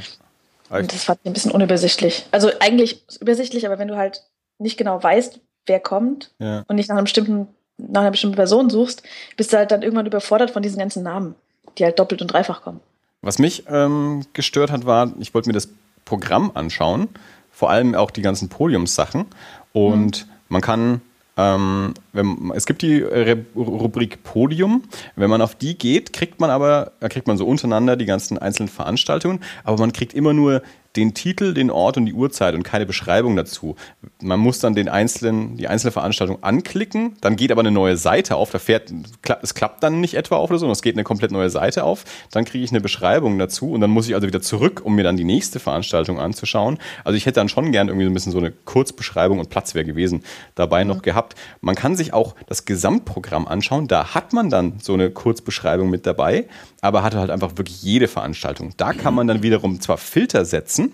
Und 0.70 0.94
das 0.94 1.04
fand 1.04 1.20
ich 1.24 1.30
ein 1.30 1.34
bisschen 1.34 1.52
unübersichtlich. 1.52 2.28
Also 2.32 2.50
eigentlich 2.62 3.04
übersichtlich, 3.20 3.66
aber 3.66 3.78
wenn 3.78 3.90
du 3.90 3.98
halt 3.98 4.24
nicht 4.58 4.78
genau 4.78 5.04
weißt, 5.04 5.42
wer 5.66 5.82
kommt 5.82 6.32
ja. 6.40 6.64
und 6.68 6.78
nicht 6.78 6.88
nach, 6.88 6.96
einem 6.96 7.06
bestimmten, 7.06 7.50
nach 7.78 8.02
einer 8.02 8.12
bestimmten 8.12 8.38
Person 8.38 8.70
suchst, 8.70 9.04
bist 9.36 9.52
du 9.52 9.58
halt 9.58 9.72
dann 9.72 9.82
irgendwann 9.82 10.06
überfordert 10.06 10.52
von 10.52 10.64
diesen 10.64 10.80
ganzen 10.80 11.04
Namen 11.04 11.36
die 11.78 11.84
halt 11.84 12.00
doppelt 12.00 12.22
und 12.22 12.28
dreifach 12.28 12.62
kommen. 12.62 12.80
Was 13.22 13.40
mich 13.40 13.63
ähm, 13.68 14.26
gestört 14.34 14.72
hat, 14.72 14.86
war, 14.86 15.12
ich 15.20 15.34
wollte 15.34 15.50
mir 15.50 15.54
das 15.54 15.70
Programm 16.06 16.52
anschauen, 16.54 17.10
vor 17.52 17.70
allem 17.70 17.96
auch 17.96 18.12
die 18.12 18.22
ganzen 18.22 18.50
Podiumssachen. 18.50 19.26
Und 19.74 20.26
mhm. 20.26 20.32
man 20.50 20.62
kann, 20.62 21.02
ähm, 21.36 21.94
wenn, 22.13 22.52
es 22.56 22.66
gibt 22.66 22.82
die 22.82 23.00
Re 23.00 23.46
Rubrik 23.56 24.24
Podium. 24.24 24.84
Wenn 25.16 25.30
man 25.30 25.42
auf 25.42 25.56
die 25.56 25.78
geht, 25.78 26.13
kriegt 26.13 26.40
man 26.40 26.50
aber, 26.50 26.92
kriegt 27.10 27.28
man 27.28 27.38
so 27.38 27.46
untereinander 27.46 27.96
die 27.96 28.06
ganzen 28.06 28.38
einzelnen 28.38 28.70
Veranstaltungen, 28.70 29.42
aber 29.63 29.78
man 29.78 29.92
kriegt 29.94 30.13
immer 30.13 30.34
nur 30.34 30.62
den 30.98 31.14
Titel, 31.14 31.54
den 31.54 31.70
Ort 31.70 31.96
und 31.98 32.08
die 32.08 32.14
Uhrzeit 32.14 32.56
und 32.56 32.64
keine 32.64 32.86
Beschreibung 32.86 33.36
dazu. 33.36 33.76
Man 34.20 34.40
muss 34.40 34.60
dann 34.60 34.74
den 34.74 34.90
einzelnen, 34.90 35.56
die 35.56 35.68
einzelne 35.68 35.92
Veranstaltung 35.92 36.42
anklicken, 36.42 37.16
dann 37.22 37.36
geht 37.36 37.52
aber 37.52 37.62
eine 37.62 37.72
neue 37.72 37.96
Seite 37.98 38.36
auf, 38.36 38.50
da 38.50 38.60
fährt, 38.60 38.92
es 39.42 39.54
klappt 39.54 39.84
dann 39.84 40.02
nicht 40.02 40.16
etwa 40.16 40.38
auf 40.38 40.50
oder 40.50 40.60
so, 40.60 40.70
es 40.72 40.82
geht 40.82 40.96
eine 40.96 41.04
komplett 41.04 41.32
neue 41.32 41.52
Seite 41.52 41.84
auf, 41.84 42.04
dann 42.32 42.46
kriege 42.46 42.64
ich 42.64 42.72
eine 42.72 42.82
Beschreibung 42.82 43.38
dazu 43.38 43.72
und 43.72 43.82
dann 43.82 43.92
muss 43.92 44.08
ich 44.08 44.16
also 44.16 44.28
wieder 44.28 44.42
zurück, 44.42 44.82
um 44.84 44.96
mir 44.96 45.04
dann 45.04 45.18
die 45.18 45.24
nächste 45.24 45.60
Veranstaltung 45.60 46.20
anzuschauen. 46.20 46.80
Also 47.04 47.16
ich 47.16 47.26
hätte 47.26 47.36
dann 47.36 47.50
schon 47.50 47.72
gern 47.72 47.88
irgendwie 47.88 48.06
so 48.06 48.12
ein 48.12 48.14
bisschen 48.16 48.32
so 48.32 48.40
eine 48.40 48.52
Kurzbeschreibung 48.52 49.40
und 49.40 49.50
Platz 49.50 49.76
wäre 49.76 49.86
gewesen 49.86 50.24
dabei 50.56 50.84
mhm. 50.84 50.90
noch 50.90 51.02
gehabt. 51.04 51.36
Man 51.62 51.76
kann 51.76 51.96
sich 51.96 52.14
auch 52.14 52.36
das 52.48 52.66
Gesamtprogramm 52.66 53.48
anschauen, 53.48 53.88
da 53.88 54.16
hat 54.16 54.34
man 54.34 54.50
dann 54.50 54.80
so 54.82 54.94
eine 54.94 55.12
Kurzbeschreibung 55.12 55.90
mit 55.92 56.08
dabei, 56.08 56.48
aber 56.82 57.04
hatte 57.04 57.20
halt 57.20 57.32
einfach 57.32 57.58
wirklich 57.58 57.82
jede 57.82 58.08
Veranstaltung. 58.08 58.74
Da 58.78 58.94
kann 58.94 59.13
man 59.13 59.28
dann 59.28 59.44
wiederum 59.44 59.80
zwar 59.82 59.98
Filter 59.98 60.46
setzen, 60.46 60.94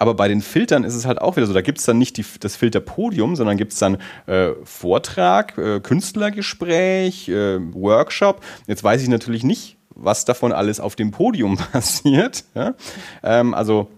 aber 0.00 0.14
bei 0.14 0.28
den 0.28 0.40
Filtern 0.40 0.84
ist 0.84 0.94
es 0.94 1.04
halt 1.04 1.20
auch 1.20 1.36
wieder 1.36 1.46
so, 1.46 1.52
da 1.52 1.60
gibt 1.60 1.78
es 1.78 1.84
dann 1.84 1.98
nicht 1.98 2.16
die, 2.16 2.24
das 2.40 2.56
Filterpodium, 2.56 3.36
sondern 3.36 3.58
gibt 3.58 3.74
es 3.74 3.78
dann 3.78 3.98
äh, 4.26 4.52
Vortrag, 4.64 5.58
äh, 5.58 5.80
Künstlergespräch, 5.80 7.28
äh, 7.28 7.58
Workshop. 7.74 8.42
Jetzt 8.66 8.82
weiß 8.82 9.02
ich 9.02 9.08
natürlich 9.08 9.44
nicht, 9.44 9.76
was 9.90 10.24
davon 10.24 10.52
alles 10.52 10.80
auf 10.80 10.96
dem 10.96 11.10
Podium 11.10 11.56
passiert. 11.72 12.44
Ja? 12.54 12.74
Ähm, 13.22 13.52
also 13.52 13.88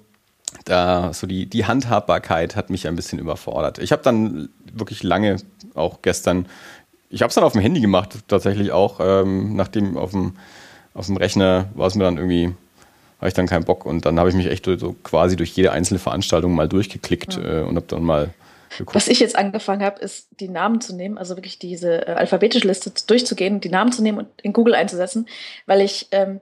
da 0.65 1.13
so 1.13 1.29
die, 1.29 1.47
die 1.47 1.67
Handhabbarkeit 1.67 2.57
hat 2.57 2.69
mich 2.69 2.89
ein 2.89 2.97
bisschen 2.97 3.21
überfordert. 3.21 3.79
Ich 3.79 3.93
habe 3.93 4.03
dann 4.03 4.49
wirklich 4.73 5.05
lange, 5.05 5.37
auch 5.75 6.03
gestern, 6.03 6.47
ich 7.11 7.23
habe 7.23 7.29
es 7.29 7.37
dann 7.37 7.45
auf 7.45 7.53
dem 7.53 7.63
Handy 7.63 7.81
gemacht, 7.81 8.19
tatsächlich 8.27 8.73
auch, 8.73 8.99
ähm, 9.01 9.55
nachdem 9.55 9.97
auf 9.97 10.11
dem, 10.11 10.35
auf 10.95 11.07
dem 11.07 11.17
Rechner 11.17 11.69
war 11.75 11.87
es 11.87 11.95
mir 11.95 12.05
dann 12.05 12.17
irgendwie 12.17 12.55
habe 13.23 13.29
ich 13.29 13.35
dann 13.35 13.47
keinen 13.47 13.65
Bock. 13.65 13.87
Und 13.87 14.05
dann 14.05 14.19
habe 14.19 14.29
ich 14.31 14.35
mich 14.35 14.47
echt 14.47 14.65
so 14.65 14.97
quasi 15.05 15.37
durch 15.37 15.51
jede 15.53 15.71
einzelne 15.71 16.01
Veranstaltung 16.01 16.57
mal 16.57 16.69
durchgeklickt 16.69 17.37
ja. 17.37 17.61
äh, 17.61 17.63
und 17.63 17.77
habe 17.77 17.87
dann 17.87 18.03
mal 18.03 18.35
geguckt. 18.77 18.97
Was 18.97 19.07
ich 19.07 19.21
jetzt 19.21 19.37
angefangen 19.37 19.83
habe, 19.83 20.01
ist 20.01 20.29
die 20.41 20.49
Namen 20.49 20.81
zu 20.81 20.97
nehmen, 20.97 21.19
also 21.19 21.37
wirklich 21.37 21.61
diese 21.61 22.09
äh, 22.09 22.13
alphabetische 22.15 22.67
Liste 22.67 22.93
durchzugehen, 23.07 23.61
die 23.61 23.69
Namen 23.69 23.93
zu 23.93 24.03
nehmen 24.03 24.19
und 24.19 24.29
in 24.43 24.53
Google 24.53 24.75
einzusetzen, 24.75 25.29
weil 25.67 25.83
ich. 25.83 26.09
Ähm, 26.11 26.41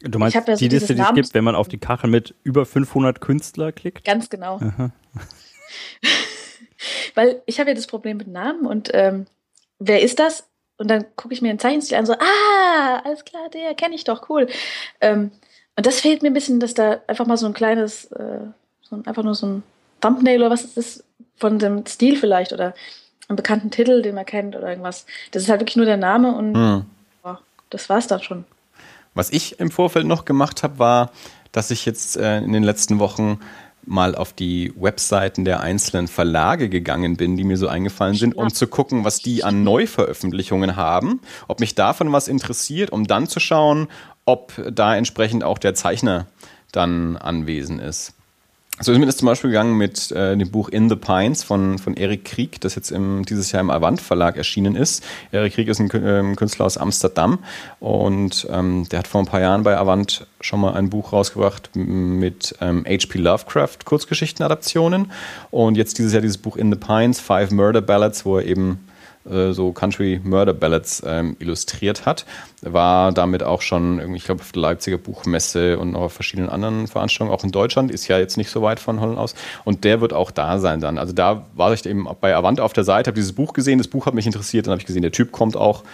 du 0.00 0.20
meinst 0.20 0.36
ja 0.36 0.42
so 0.46 0.54
die 0.54 0.68
Liste, 0.68 0.94
die 0.94 1.00
es 1.00 1.14
gibt, 1.14 1.34
wenn 1.34 1.42
man 1.42 1.56
auf 1.56 1.66
die 1.66 1.78
Kachel 1.78 2.08
mit 2.08 2.36
über 2.44 2.64
500 2.64 3.20
Künstler 3.20 3.72
klickt? 3.72 4.04
Ganz 4.04 4.30
genau. 4.30 4.60
weil 7.16 7.42
ich 7.46 7.58
habe 7.58 7.70
ja 7.70 7.74
das 7.74 7.88
Problem 7.88 8.18
mit 8.18 8.28
Namen 8.28 8.66
und 8.66 8.90
ähm, 8.92 9.26
wer 9.80 10.00
ist 10.00 10.20
das? 10.20 10.47
Und 10.78 10.88
dann 10.88 11.04
gucke 11.16 11.34
ich 11.34 11.42
mir 11.42 11.48
den 11.48 11.58
Zeichenstil 11.58 11.98
an, 11.98 12.06
so, 12.06 12.14
ah, 12.14 13.02
alles 13.04 13.24
klar, 13.24 13.48
der 13.52 13.74
kenne 13.74 13.94
ich 13.94 14.04
doch, 14.04 14.28
cool. 14.30 14.48
Ähm, 15.00 15.32
und 15.76 15.86
das 15.86 16.00
fehlt 16.00 16.22
mir 16.22 16.30
ein 16.30 16.34
bisschen, 16.34 16.60
dass 16.60 16.74
da 16.74 17.00
einfach 17.06 17.26
mal 17.26 17.36
so 17.36 17.46
ein 17.46 17.54
kleines, 17.54 18.06
äh, 18.12 18.40
so 18.82 18.96
ein, 18.96 19.06
einfach 19.06 19.22
nur 19.22 19.34
so 19.34 19.46
ein 19.46 19.62
Thumbnail 20.00 20.40
oder 20.40 20.50
was 20.50 20.64
ist 20.64 20.76
das 20.76 21.04
von 21.36 21.58
dem 21.58 21.84
Stil 21.86 22.16
vielleicht 22.16 22.52
oder 22.52 22.74
einen 23.28 23.36
bekannten 23.36 23.70
Titel, 23.70 24.02
den 24.02 24.14
man 24.14 24.24
kennt 24.26 24.56
oder 24.56 24.68
irgendwas. 24.68 25.04
Das 25.32 25.42
ist 25.42 25.48
halt 25.48 25.60
wirklich 25.60 25.76
nur 25.76 25.86
der 25.86 25.96
Name 25.96 26.34
und 26.34 26.52
mhm. 26.52 26.86
boah, 27.22 27.40
das 27.70 27.88
war's 27.88 28.06
dann 28.06 28.22
schon. 28.22 28.44
Was 29.14 29.30
ich 29.30 29.58
im 29.60 29.70
Vorfeld 29.70 30.06
noch 30.06 30.24
gemacht 30.24 30.62
habe, 30.62 30.78
war, 30.78 31.10
dass 31.52 31.70
ich 31.70 31.86
jetzt 31.86 32.16
äh, 32.16 32.38
in 32.38 32.52
den 32.52 32.62
letzten 32.62 32.98
Wochen 32.98 33.40
mal 33.88 34.14
auf 34.14 34.32
die 34.32 34.72
Webseiten 34.76 35.44
der 35.44 35.60
einzelnen 35.60 36.08
Verlage 36.08 36.68
gegangen 36.68 37.16
bin, 37.16 37.36
die 37.36 37.44
mir 37.44 37.56
so 37.56 37.68
eingefallen 37.68 38.14
sind, 38.14 38.36
um 38.36 38.52
zu 38.52 38.66
gucken, 38.66 39.04
was 39.04 39.20
die 39.20 39.44
an 39.44 39.64
Neuveröffentlichungen 39.64 40.76
haben, 40.76 41.20
ob 41.48 41.60
mich 41.60 41.74
davon 41.74 42.12
was 42.12 42.28
interessiert, 42.28 42.90
um 42.90 43.06
dann 43.06 43.26
zu 43.26 43.40
schauen, 43.40 43.88
ob 44.24 44.52
da 44.70 44.94
entsprechend 44.94 45.42
auch 45.42 45.58
der 45.58 45.74
Zeichner 45.74 46.26
dann 46.70 47.16
anwesend 47.16 47.80
ist. 47.80 48.12
So 48.80 48.92
ist 48.92 48.98
mir 48.98 49.06
das 49.06 49.16
zum 49.16 49.26
Beispiel 49.26 49.50
gegangen 49.50 49.76
mit 49.76 50.12
äh, 50.12 50.36
dem 50.36 50.50
Buch 50.52 50.68
In 50.68 50.88
the 50.88 50.94
Pines 50.94 51.42
von, 51.42 51.78
von 51.78 51.94
Erik 51.94 52.24
Krieg, 52.24 52.60
das 52.60 52.76
jetzt 52.76 52.92
im, 52.92 53.24
dieses 53.24 53.50
Jahr 53.50 53.60
im 53.60 53.70
Avant 53.70 54.00
Verlag 54.00 54.36
erschienen 54.36 54.76
ist. 54.76 55.04
Erik 55.32 55.54
Krieg 55.54 55.66
ist 55.66 55.80
ein 55.80 55.90
äh, 55.90 56.34
Künstler 56.36 56.64
aus 56.64 56.78
Amsterdam 56.78 57.40
und 57.80 58.46
ähm, 58.50 58.88
der 58.88 59.00
hat 59.00 59.08
vor 59.08 59.20
ein 59.20 59.26
paar 59.26 59.40
Jahren 59.40 59.64
bei 59.64 59.76
Avant 59.76 60.28
schon 60.40 60.60
mal 60.60 60.74
ein 60.74 60.90
Buch 60.90 61.12
rausgebracht 61.12 61.70
mit 61.74 62.54
ähm, 62.60 62.84
H.P. 62.86 63.18
Lovecraft 63.18 63.78
Kurzgeschichtenadaptionen 63.84 65.10
und 65.50 65.76
jetzt 65.76 65.98
dieses 65.98 66.12
Jahr 66.12 66.22
dieses 66.22 66.38
Buch 66.38 66.56
In 66.56 66.72
the 66.72 66.78
Pines, 66.78 67.18
Five 67.18 67.50
Murder 67.50 67.80
Ballads, 67.80 68.24
wo 68.24 68.38
er 68.38 68.46
eben 68.46 68.78
so 69.52 69.72
Country 69.72 70.20
Murder 70.22 70.54
Ballads 70.54 71.02
ähm, 71.06 71.36
illustriert 71.38 72.06
hat. 72.06 72.24
War 72.62 73.12
damit 73.12 73.42
auch 73.42 73.62
schon, 73.62 74.14
ich 74.14 74.24
glaube, 74.24 74.40
auf 74.40 74.52
der 74.52 74.62
Leipziger 74.62 74.98
Buchmesse 74.98 75.78
und 75.78 75.92
noch 75.92 76.02
auf 76.02 76.12
verschiedenen 76.12 76.48
anderen 76.48 76.86
Veranstaltungen, 76.86 77.38
auch 77.38 77.44
in 77.44 77.52
Deutschland, 77.52 77.90
ist 77.90 78.08
ja 78.08 78.18
jetzt 78.18 78.36
nicht 78.36 78.50
so 78.50 78.62
weit 78.62 78.80
von 78.80 79.00
Holland 79.00 79.18
aus. 79.18 79.34
Und 79.64 79.84
der 79.84 80.00
wird 80.00 80.12
auch 80.12 80.30
da 80.30 80.58
sein 80.58 80.80
dann. 80.80 80.98
Also 80.98 81.12
da 81.12 81.46
war 81.54 81.72
ich 81.72 81.84
eben 81.86 82.08
bei 82.20 82.34
Avant 82.34 82.60
auf 82.60 82.72
der 82.72 82.84
Seite, 82.84 83.08
habe 83.08 83.16
dieses 83.16 83.32
Buch 83.32 83.52
gesehen, 83.52 83.78
das 83.78 83.88
Buch 83.88 84.06
hat 84.06 84.14
mich 84.14 84.26
interessiert, 84.26 84.66
dann 84.66 84.72
habe 84.72 84.80
ich 84.80 84.86
gesehen, 84.86 85.02
der 85.02 85.12
Typ 85.12 85.32
kommt 85.32 85.56
auch. 85.56 85.84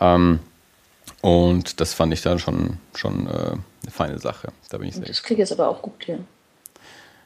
Ähm, 0.00 0.40
und 1.20 1.80
das 1.80 1.94
fand 1.94 2.12
ich 2.12 2.22
dann 2.22 2.38
schon, 2.38 2.78
schon 2.94 3.26
äh, 3.26 3.30
eine 3.30 3.90
feine 3.90 4.18
Sache. 4.18 4.48
Da 4.68 4.78
bin 4.78 4.88
ich 4.88 4.94
sehr 4.94 5.06
Das 5.06 5.22
kriege 5.22 5.42
ich 5.42 5.48
jetzt 5.48 5.58
aber 5.58 5.68
auch 5.68 5.82
gut 5.82 6.04
hin. 6.04 6.26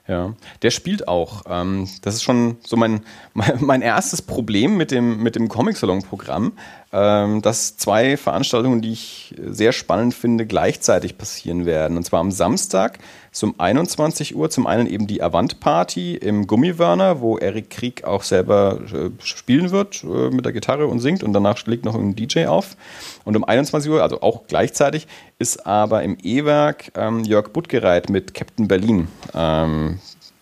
Ja, 0.08 0.34
der 0.62 0.70
spielt 0.70 1.06
auch. 1.06 1.42
Ähm, 1.48 1.86
das 2.00 2.14
ist 2.14 2.22
schon 2.22 2.56
so 2.64 2.76
mein, 2.76 3.02
mein, 3.34 3.82
erstes 3.82 4.22
Problem 4.22 4.78
mit 4.78 4.90
dem, 4.90 5.22
mit 5.22 5.36
dem 5.36 5.48
Comic-Salon-Programm, 5.48 6.52
ähm, 6.92 7.42
dass 7.42 7.76
zwei 7.76 8.16
Veranstaltungen, 8.16 8.80
die 8.80 8.92
ich 8.92 9.34
sehr 9.46 9.72
spannend 9.72 10.14
finde, 10.14 10.46
gleichzeitig 10.46 11.18
passieren 11.18 11.66
werden. 11.66 11.96
Und 11.96 12.04
zwar 12.04 12.20
am 12.20 12.30
Samstag 12.30 12.98
um 13.42 13.54
21 13.58 14.34
Uhr 14.34 14.50
zum 14.50 14.66
einen 14.66 14.86
eben 14.86 15.06
die 15.06 15.22
Avant-Party 15.22 16.16
im 16.16 16.46
Gummiwörner, 16.46 17.20
wo 17.20 17.38
Eric 17.38 17.70
Krieg 17.70 18.04
auch 18.04 18.22
selber 18.22 18.80
äh, 18.92 19.10
spielen 19.22 19.70
wird 19.70 20.02
äh, 20.02 20.30
mit 20.30 20.44
der 20.44 20.52
Gitarre 20.52 20.86
und 20.86 21.00
singt 21.00 21.22
und 21.22 21.32
danach 21.32 21.64
legt 21.66 21.84
noch 21.84 21.94
ein 21.94 22.16
DJ 22.16 22.46
auf. 22.46 22.76
Und 23.24 23.36
um 23.36 23.44
21 23.44 23.90
Uhr, 23.90 24.02
also 24.02 24.22
auch 24.22 24.46
gleichzeitig, 24.48 25.06
ist 25.38 25.66
aber 25.66 26.02
im 26.02 26.16
E-Werk 26.22 26.92
ähm, 26.96 27.22
Jörg 27.24 27.50
Buttgereit 27.50 28.10
mit 28.10 28.34
Captain 28.34 28.66
Berlin 28.66 29.08
ähm, 29.34 30.00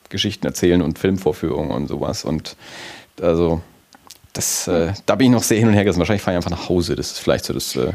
Geschichten 0.09 0.46
erzählen 0.46 0.82
und 0.82 0.98
Filmvorführungen 0.98 1.72
und 1.72 1.88
sowas. 1.88 2.24
Und 2.24 2.56
also 3.20 3.61
das, 4.37 4.68
äh, 4.68 4.92
da 5.07 5.14
bin 5.14 5.29
ich 5.29 5.33
noch 5.33 5.42
sehr 5.42 5.59
hin 5.59 5.68
und 5.68 5.75
her 5.75 5.85
gerissen. 5.85 5.99
Wahrscheinlich 5.99 6.22
fahre 6.22 6.35
ich 6.35 6.44
einfach 6.44 6.51
nach 6.51 6.68
Hause. 6.68 6.94
Das 6.96 7.12
ist 7.12 7.18
vielleicht 7.18 7.44
so 7.44 7.53
das. 7.53 7.75
Äh, 7.77 7.92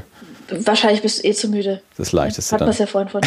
Wahrscheinlich 0.50 1.02
bist 1.02 1.24
du 1.24 1.28
eh 1.28 1.34
zu 1.34 1.48
müde. 1.48 1.82
Das 1.98 2.12
Leichteste. 2.12 2.54
Hat 2.54 2.62
man 2.62 2.70
es 2.70 2.80
ja 2.80 2.86
vorhin 2.86 3.10
von. 3.10 3.22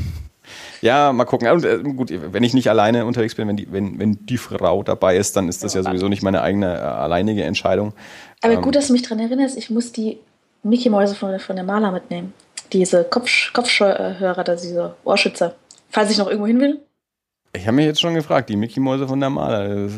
ja, 0.80 1.12
mal 1.12 1.24
gucken. 1.24 1.48
Und, 1.48 1.64
äh, 1.64 1.78
gut, 1.78 2.10
wenn 2.10 2.42
ich 2.42 2.54
nicht 2.54 2.68
alleine 2.68 3.06
unterwegs 3.06 3.34
bin, 3.34 3.46
wenn 3.46 3.56
die, 3.56 3.70
wenn, 3.70 3.98
wenn 3.98 4.18
die 4.26 4.38
Frau 4.38 4.82
dabei 4.82 5.16
ist, 5.16 5.36
dann 5.36 5.48
ist 5.48 5.62
das 5.62 5.74
ja, 5.74 5.80
ja 5.80 5.84
sowieso 5.84 6.08
nicht 6.08 6.22
meine 6.22 6.42
eigene 6.42 6.76
äh, 6.76 6.80
alleinige 6.80 7.44
Entscheidung. 7.44 7.92
Aber 8.40 8.54
ähm, 8.54 8.62
gut, 8.62 8.74
dass 8.74 8.88
du 8.88 8.94
mich 8.94 9.02
daran 9.02 9.20
erinnerst, 9.20 9.56
ich 9.56 9.70
muss 9.70 9.92
die 9.92 10.18
Mickey-Mäuse 10.62 11.14
von, 11.14 11.38
von 11.38 11.56
der 11.56 11.64
Maler 11.64 11.92
mitnehmen. 11.92 12.32
Diese 12.72 13.04
Kopf, 13.04 13.52
Kopfhörer, 13.52 14.44
diese 14.56 14.94
Ohrschützer. 15.04 15.54
Falls 15.90 16.10
ich 16.10 16.18
noch 16.18 16.26
irgendwo 16.26 16.46
hin 16.46 16.60
will. 16.60 16.80
Ich 17.52 17.66
habe 17.66 17.76
mich 17.76 17.86
jetzt 17.86 18.00
schon 18.00 18.14
gefragt, 18.14 18.48
die 18.48 18.56
Mickey-Mäuse 18.56 19.08
von 19.08 19.18
der 19.18 19.30
Maler. 19.30 19.88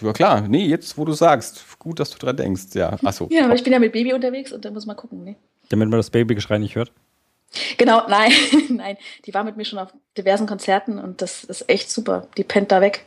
Ja 0.00 0.12
klar, 0.12 0.40
nee, 0.42 0.66
jetzt 0.66 0.98
wo 0.98 1.04
du 1.04 1.12
sagst, 1.12 1.64
gut, 1.78 2.00
dass 2.00 2.10
du 2.10 2.18
dran 2.18 2.36
denkst, 2.36 2.74
ja. 2.74 2.96
Achso. 3.04 3.28
Ja, 3.30 3.44
aber 3.44 3.54
ich 3.54 3.62
bin 3.62 3.72
ja 3.72 3.78
mit 3.78 3.92
Baby 3.92 4.12
unterwegs 4.12 4.52
und 4.52 4.64
da 4.64 4.70
muss 4.70 4.84
man 4.84 4.96
gucken, 4.96 5.22
ne? 5.22 5.36
Damit 5.68 5.88
man 5.90 5.98
das 5.98 6.10
Babygeschrei 6.10 6.58
nicht 6.58 6.74
hört? 6.74 6.90
Genau, 7.76 8.02
nein, 8.08 8.32
nein. 8.68 8.96
Die 9.26 9.34
war 9.34 9.44
mit 9.44 9.56
mir 9.56 9.64
schon 9.64 9.78
auf 9.78 9.92
diversen 10.16 10.46
Konzerten 10.46 10.98
und 10.98 11.22
das 11.22 11.44
ist 11.44 11.68
echt 11.68 11.90
super. 11.90 12.26
Die 12.36 12.44
pennt 12.44 12.72
da 12.72 12.80
weg. 12.80 13.06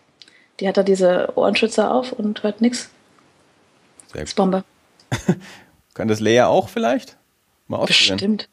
Die 0.60 0.68
hat 0.68 0.78
da 0.78 0.84
diese 0.84 1.34
Ohrenschützer 1.36 1.94
auf 1.94 2.14
und 2.14 2.44
hört 2.44 2.62
nichts. 2.62 2.90
Sehr 4.08 4.14
gut. 4.14 4.22
Das 4.22 4.30
ist 4.30 4.36
Bombe. 4.36 4.64
Kann 5.94 6.08
das 6.08 6.22
Lea 6.22 6.42
auch 6.44 6.70
vielleicht? 6.70 7.18
Mal 7.68 7.78
ausprobieren. 7.78 8.18
Bestimmt. 8.18 8.50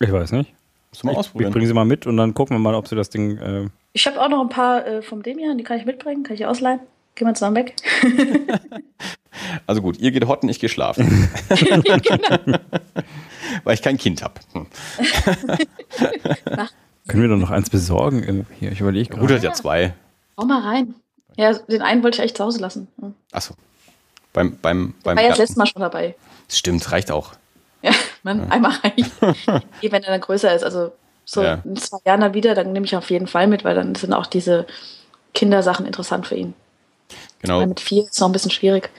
Ich 0.00 0.10
weiß 0.10 0.32
nicht. 0.32 0.52
Muss 0.90 1.04
mal 1.04 1.14
ausprobieren. 1.14 1.50
Ich 1.50 1.52
bringe 1.52 1.66
sie 1.66 1.74
mal 1.74 1.84
mit 1.84 2.06
und 2.06 2.16
dann 2.16 2.34
gucken 2.34 2.56
wir 2.56 2.60
mal, 2.60 2.74
ob 2.74 2.88
sie 2.88 2.96
das 2.96 3.08
Ding 3.08 3.38
äh, 3.38 3.68
ich 3.92 4.06
habe 4.06 4.20
auch 4.20 4.28
noch 4.28 4.40
ein 4.40 4.48
paar 4.48 4.86
äh, 4.86 5.02
vom 5.02 5.22
Demian, 5.22 5.58
die 5.58 5.64
kann 5.64 5.78
ich 5.78 5.84
mitbringen, 5.84 6.22
kann 6.22 6.34
ich 6.34 6.46
ausleihen. 6.46 6.80
Gehen 7.14 7.28
wir 7.28 7.34
zusammen 7.34 7.56
weg. 7.56 7.74
also 9.66 9.82
gut, 9.82 9.98
ihr 9.98 10.12
geht 10.12 10.26
hotten, 10.26 10.48
ich 10.48 10.58
gehe 10.58 10.70
schlafen. 10.70 11.28
genau. 11.50 12.38
Weil 13.64 13.74
ich 13.74 13.82
kein 13.82 13.98
Kind 13.98 14.22
habe. 14.22 14.40
Hm. 14.52 14.66
Können 17.06 17.22
wir 17.22 17.28
doch 17.28 17.36
noch 17.36 17.50
eins 17.50 17.68
besorgen 17.68 18.46
hier? 18.58 18.72
Ich 18.72 18.80
überlege 18.80 19.10
gerade. 19.10 19.20
Gut, 19.20 19.30
hat 19.30 19.42
ja 19.42 19.52
zwei. 19.52 19.92
Hau 20.38 20.46
mal 20.46 20.62
rein. 20.62 20.94
Ja, 21.36 21.52
den 21.52 21.82
einen 21.82 22.02
wollte 22.02 22.18
ich 22.18 22.24
echt 22.24 22.38
zu 22.38 22.44
Hause 22.44 22.60
lassen. 22.60 22.88
Hm. 22.98 23.14
Achso. 23.30 23.54
Beim, 24.32 24.56
beim, 24.62 24.94
beim 25.02 25.16
war 25.16 25.22
ja 25.22 25.30
das 25.30 25.38
letzte 25.38 25.58
Mal 25.58 25.66
schon 25.66 25.82
dabei. 25.82 26.14
Stimmt, 26.48 26.90
reicht 26.90 27.10
auch. 27.10 27.32
Ja, 27.82 27.92
man, 28.22 28.38
ja. 28.38 28.48
einmal 28.48 28.72
reicht. 28.82 29.10
wenn 29.20 30.02
er 30.02 30.10
dann 30.10 30.20
größer 30.20 30.54
ist. 30.54 30.62
Also 30.62 30.92
so 31.24 31.42
ja. 31.42 31.60
in 31.64 31.76
zwei 31.76 31.98
Jahren 32.04 32.20
dann 32.20 32.34
wieder, 32.34 32.54
dann 32.54 32.72
nehme 32.72 32.86
ich 32.86 32.96
auf 32.96 33.10
jeden 33.10 33.26
Fall 33.26 33.46
mit, 33.46 33.64
weil 33.64 33.74
dann 33.74 33.94
sind 33.94 34.12
auch 34.12 34.26
diese 34.26 34.66
Kindersachen 35.34 35.86
interessant 35.86 36.26
für 36.26 36.34
ihn. 36.34 36.54
Genau. 37.40 37.60
Weil 37.60 37.66
mit 37.66 37.80
vier 37.80 38.04
ist 38.04 38.14
es 38.14 38.20
noch 38.20 38.28
ein 38.28 38.32
bisschen 38.32 38.50
schwierig. 38.50 38.90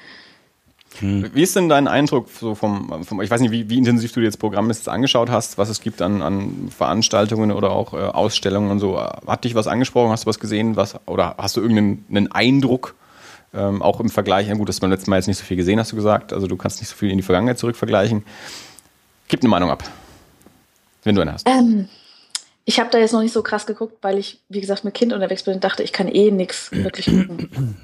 Hm. 0.99 1.31
Wie 1.33 1.41
ist 1.41 1.55
denn 1.55 1.69
dein 1.69 1.88
Eindruck 1.88 2.29
so 2.29 2.53
vom, 2.53 3.03
vom 3.03 3.21
ich 3.21 3.31
weiß 3.31 3.41
nicht, 3.41 3.51
wie, 3.51 3.69
wie 3.69 3.77
intensiv 3.77 4.12
du 4.12 4.19
dir 4.19 4.27
jetzt 4.27 4.38
Programm 4.38 4.67
jetzt 4.69 4.88
angeschaut 4.88 5.29
hast, 5.29 5.57
was 5.57 5.69
es 5.69 5.81
gibt 5.81 6.01
an, 6.01 6.21
an 6.21 6.69
Veranstaltungen 6.69 7.51
oder 7.51 7.71
auch 7.71 7.93
äh, 7.93 7.97
Ausstellungen 7.97 8.69
und 8.69 8.79
so. 8.79 8.99
Hat 8.99 9.43
dich 9.43 9.55
was 9.55 9.67
angesprochen? 9.67 10.12
Hast 10.12 10.25
du 10.25 10.29
was 10.29 10.39
gesehen? 10.39 10.75
Was, 10.75 10.95
oder 11.07 11.36
hast 11.38 11.57
du 11.57 11.62
irgendeinen 11.62 12.31
Eindruck? 12.31 12.95
Ähm, 13.55 13.81
auch 13.83 13.99
im 13.99 14.09
Vergleich, 14.09 14.47
ja 14.47 14.55
gut, 14.55 14.67
dass 14.67 14.77
du 14.77 14.81
beim 14.81 14.89
letzten 14.89 15.12
Mal 15.12 15.17
jetzt 15.17 15.27
nicht 15.27 15.38
so 15.38 15.45
viel 15.45 15.57
gesehen 15.57 15.79
hast 15.79 15.91
du 15.91 15.95
gesagt, 15.95 16.33
also 16.33 16.47
du 16.47 16.57
kannst 16.57 16.79
nicht 16.79 16.89
so 16.89 16.95
viel 16.95 17.12
in 17.12 17.17
die 17.17 17.23
Vergangenheit 17.23 17.59
zurückvergleichen. 17.59 18.23
Gib 19.27 19.41
eine 19.41 19.49
Meinung 19.49 19.69
ab, 19.69 19.83
wenn 21.03 21.13
du 21.13 21.21
eine 21.21 21.33
hast. 21.33 21.47
Ähm, 21.47 21.88
ich 22.65 22.80
habe 22.80 22.89
da 22.89 22.97
jetzt 22.97 23.13
noch 23.13 23.21
nicht 23.21 23.34
so 23.34 23.43
krass 23.43 23.65
geguckt, 23.65 23.97
weil 24.02 24.17
ich, 24.17 24.39
wie 24.49 24.62
gesagt, 24.62 24.86
mit 24.86 24.93
Kind 24.93 25.13
unterwegs 25.13 25.43
bin 25.43 25.56
und 25.56 25.63
dachte, 25.63 25.84
ich 25.84 25.91
kann 25.91 26.08
eh 26.08 26.32
nichts 26.32 26.71
wirklich 26.71 27.08
gucken. 27.08 27.78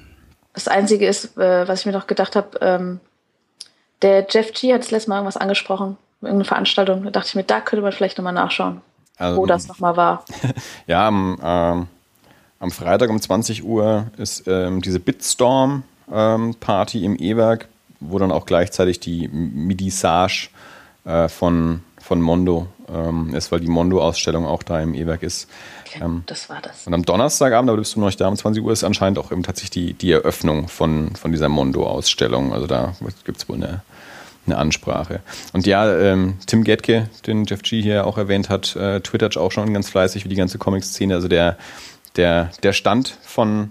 Das 0.53 0.67
Einzige 0.67 1.07
ist, 1.07 1.37
äh, 1.37 1.67
was 1.67 1.81
ich 1.81 1.85
mir 1.85 1.91
noch 1.91 2.07
gedacht 2.07 2.35
habe, 2.35 2.57
ähm, 2.61 2.99
der 4.01 4.25
Jeff 4.29 4.53
G 4.53 4.73
hat 4.73 4.81
das 4.81 4.89
letzte 4.91 5.09
Mal 5.09 5.17
irgendwas 5.17 5.35
angesprochen, 5.37 5.97
irgendeine 6.21 6.45
Veranstaltung. 6.45 7.03
Da 7.03 7.11
dachte 7.11 7.27
ich 7.29 7.35
mir, 7.35 7.43
da 7.43 7.61
könnte 7.61 7.83
man 7.83 7.91
vielleicht 7.91 8.17
nochmal 8.17 8.33
nachschauen, 8.33 8.81
also, 9.17 9.37
wo 9.37 9.45
das 9.45 9.67
nochmal 9.67 9.95
war. 9.97 10.25
ja, 10.87 11.07
am, 11.07 11.37
ähm, 11.43 11.87
am 12.59 12.71
Freitag 12.71 13.09
um 13.09 13.21
20 13.21 13.65
Uhr 13.65 14.07
ist 14.17 14.47
ähm, 14.47 14.81
diese 14.81 14.99
Bitstorm-Party 14.99 17.05
im 17.05 17.17
E-Werk, 17.17 17.67
wo 17.99 18.17
dann 18.17 18.31
auch 18.31 18.45
gleichzeitig 18.45 19.01
die 19.01 19.27
Midisage 19.27 20.49
äh, 21.05 21.27
von, 21.27 21.83
von 22.01 22.21
Mondo 22.21 22.67
ähm, 22.93 23.33
ist, 23.33 23.51
weil 23.51 23.59
die 23.59 23.67
Mondo-Ausstellung 23.67 24.45
auch 24.45 24.63
da 24.63 24.81
im 24.81 24.93
E-Werk 24.93 25.23
ist. 25.23 25.49
Okay, 25.85 26.01
ähm, 26.03 26.23
das 26.25 26.49
war 26.49 26.61
das. 26.61 26.87
Und 26.87 26.93
am 26.93 27.03
Donnerstagabend, 27.03 27.69
aber 27.69 27.79
bist 27.79 27.95
du 27.95 27.99
noch 27.99 28.07
nicht 28.07 28.19
da, 28.19 28.27
um 28.27 28.35
20 28.35 28.63
Uhr 28.63 28.71
ist 28.71 28.83
anscheinend 28.83 29.19
auch 29.19 29.31
eben 29.31 29.43
tatsächlich 29.43 29.71
die, 29.71 29.93
die 29.93 30.11
Eröffnung 30.11 30.67
von, 30.67 31.15
von 31.15 31.31
dieser 31.31 31.49
Mondo-Ausstellung. 31.49 32.53
Also 32.53 32.67
da 32.67 32.95
gibt 33.25 33.37
es 33.39 33.49
wohl 33.49 33.57
eine, 33.57 33.81
eine 34.45 34.57
Ansprache. 34.57 35.21
Und 35.53 35.65
ja, 35.65 35.91
ähm, 35.97 36.37
Tim 36.45 36.63
Getke, 36.63 37.09
den 37.25 37.45
Jeff 37.45 37.61
G. 37.61 37.81
hier 37.81 38.05
auch 38.05 38.17
erwähnt 38.17 38.49
hat, 38.49 38.75
äh, 38.75 39.01
twittert 39.01 39.37
auch 39.37 39.51
schon 39.51 39.73
ganz 39.73 39.89
fleißig 39.89 40.25
wie 40.25 40.29
die 40.29 40.35
ganze 40.35 40.57
Comic-Szene. 40.57 41.13
Also 41.13 41.27
der, 41.27 41.57
der, 42.15 42.51
der 42.63 42.73
Stand 42.73 43.17
von, 43.21 43.69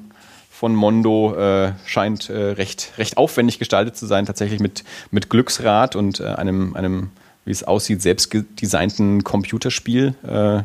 von 0.51 0.75
Mondo 0.75 1.35
äh, 1.37 1.73
scheint 1.85 2.31
äh, 2.31 2.53
recht, 2.53 2.93
recht 2.99 3.17
aufwendig 3.17 3.59
gestaltet 3.59 3.97
zu 3.97 4.07
sein, 4.07 4.27
tatsächlich 4.27 4.61
mit, 4.61 4.85
mit 5.11 5.31
Glücksrad 5.31 5.97
und 5.97 6.21
äh, 6.21 6.27
einem, 6.27 6.75
einem, 6.75 7.11
wie 7.49 7.53
es 7.53 7.65
aussieht, 7.65 8.03
selbstgedesignten 8.03 9.25
Computerspiel. 9.25 10.15
Äh, 10.23 10.63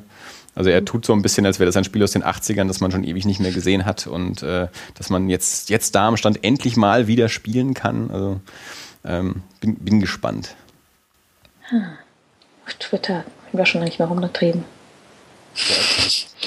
also 0.56 0.70
er 0.70 0.86
tut 0.86 1.06
so 1.06 1.14
ein 1.14 1.22
bisschen, 1.22 1.46
als 1.46 1.60
wäre 1.60 1.66
das 1.66 1.78
ein 1.78 1.84
Spiel 1.84 2.04
aus 2.04 2.12
den 2.12 2.24
80ern, 2.24 2.68
das 2.68 2.80
man 2.80 2.92
schon 2.92 3.04
ewig 3.04 3.26
nicht 3.26 3.40
mehr 3.40 3.52
gesehen 3.52 3.86
hat 3.86 4.06
und 4.06 4.44
äh, 4.44 4.68
dass 4.96 5.10
man 5.10 5.30
jetzt, 5.30 5.70
jetzt 5.70 5.96
da 5.96 6.10
am 6.10 6.18
Stand 6.18 6.44
endlich 6.44 6.78
mal 6.78 7.08
wieder 7.08 7.30
spielen 7.30 7.74
kann. 7.74 8.12
Also 8.12 8.42
ähm, 9.06 9.42
bin, 9.62 9.76
bin 9.78 10.00
gespannt. 10.00 10.56
Hm. 11.70 11.86
Auf 12.66 12.74
Twitter 12.76 13.24
ich 13.54 13.60
war 13.60 13.66
schon 13.68 13.84
nicht 13.84 14.00
mehr 14.00 14.08
rumgetrieben. 14.08 14.66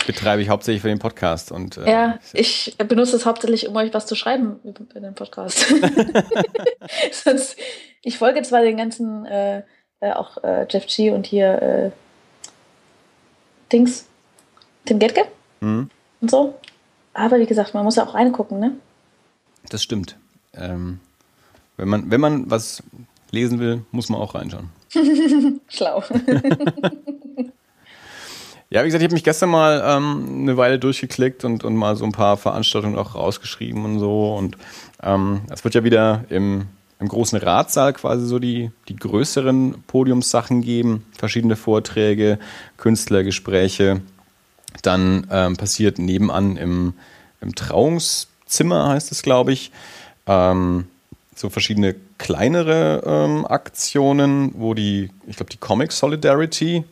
betreibe 0.07 0.43
ich 0.43 0.49
hauptsächlich 0.49 0.83
für 0.83 0.89
den 0.89 0.99
Podcast. 0.99 1.53
Und, 1.53 1.77
äh, 1.77 1.89
ja, 1.89 2.19
ich 2.33 2.77
benutze 2.79 3.15
es 3.15 3.25
hauptsächlich, 3.25 3.69
um 3.69 3.77
euch 3.77 3.95
was 3.95 4.07
zu 4.07 4.17
schreiben 4.17 4.59
über 4.65 5.01
den 5.01 5.15
Podcast. 5.15 5.67
Sonst, 7.13 7.57
ich 8.03 8.19
folge 8.19 8.43
zwar 8.43 8.63
den 8.63 8.77
ganzen, 8.77 9.25
äh, 9.25 9.63
äh, 10.01 10.13
auch 10.13 10.43
äh, 10.43 10.67
Jeff 10.69 10.87
G 10.87 11.11
und 11.11 11.27
hier 11.27 11.63
äh, 11.63 11.91
Dings, 13.73 14.07
Tim 14.85 14.99
Getke 14.99 15.27
mhm. 15.61 15.91
und 16.21 16.31
so. 16.31 16.55
Aber 17.15 17.39
wie 17.39 17.47
gesagt, 17.47 17.73
man 17.75 17.85
muss 17.85 17.97
ja 17.97 18.07
auch 18.07 18.15
reingucken, 18.15 18.61
ne? 18.61 18.73
Das 19.71 19.83
stimmt. 19.83 20.17
Ähm, 20.55 21.01
wenn, 21.77 21.89
man, 21.89 22.11
wenn 22.11 22.21
man 22.21 22.51
was 22.51 22.83
lesen 23.31 23.59
will, 23.59 23.85
muss 23.91 24.09
man 24.09 24.21
auch 24.21 24.35
reinschauen. 24.35 24.71
Schlau. 25.69 26.03
ja, 28.71 28.83
wie 28.83 28.87
gesagt, 28.87 29.03
ich 29.03 29.07
habe 29.07 29.15
mich 29.15 29.25
gestern 29.25 29.51
mal 29.51 29.83
ähm, 29.85 30.43
eine 30.43 30.57
Weile 30.57 30.79
durchgeklickt 30.79 31.45
und, 31.45 31.65
und 31.65 31.75
mal 31.75 31.97
so 31.97 32.05
ein 32.05 32.13
paar 32.13 32.37
Veranstaltungen 32.37 32.97
auch 32.97 33.15
rausgeschrieben 33.15 33.85
und 33.85 33.99
so. 33.99 34.35
Und 34.35 34.57
ähm, 35.03 35.41
es 35.51 35.65
wird 35.65 35.75
ja 35.75 35.85
wieder 35.85 36.25
im 36.29 36.69
im 36.99 37.09
großen 37.09 37.39
Ratsaal 37.39 37.93
quasi 37.93 38.27
so 38.27 38.39
die, 38.39 38.71
die 38.89 38.97
größeren 38.97 39.83
Podiumssachen 39.87 40.63
geben, 40.63 41.05
verschiedene 41.17 41.57
Vorträge, 41.57 42.39
Künstlergespräche. 42.79 44.01
Dann 44.83 45.27
ähm, 45.31 45.57
passiert 45.57 45.99
nebenan 45.99 46.57
im, 46.57 46.95
im 47.41 47.55
Trauungszimmer, 47.55 48.89
heißt 48.89 49.13
es, 49.13 49.23
glaube 49.23 49.53
ich, 49.53 49.73
ähm, 50.27 50.87
so 51.35 51.51
verschiedene 51.51 51.95
kleinere 52.19 53.03
ähm, 53.05 53.47
Aktionen, 53.47 54.53
wo 54.57 54.73
die, 54.73 55.11
ich 55.27 55.37
glaube, 55.37 55.51
die 55.51 55.59
Comic 55.59 55.93
Solidarity 55.93 56.85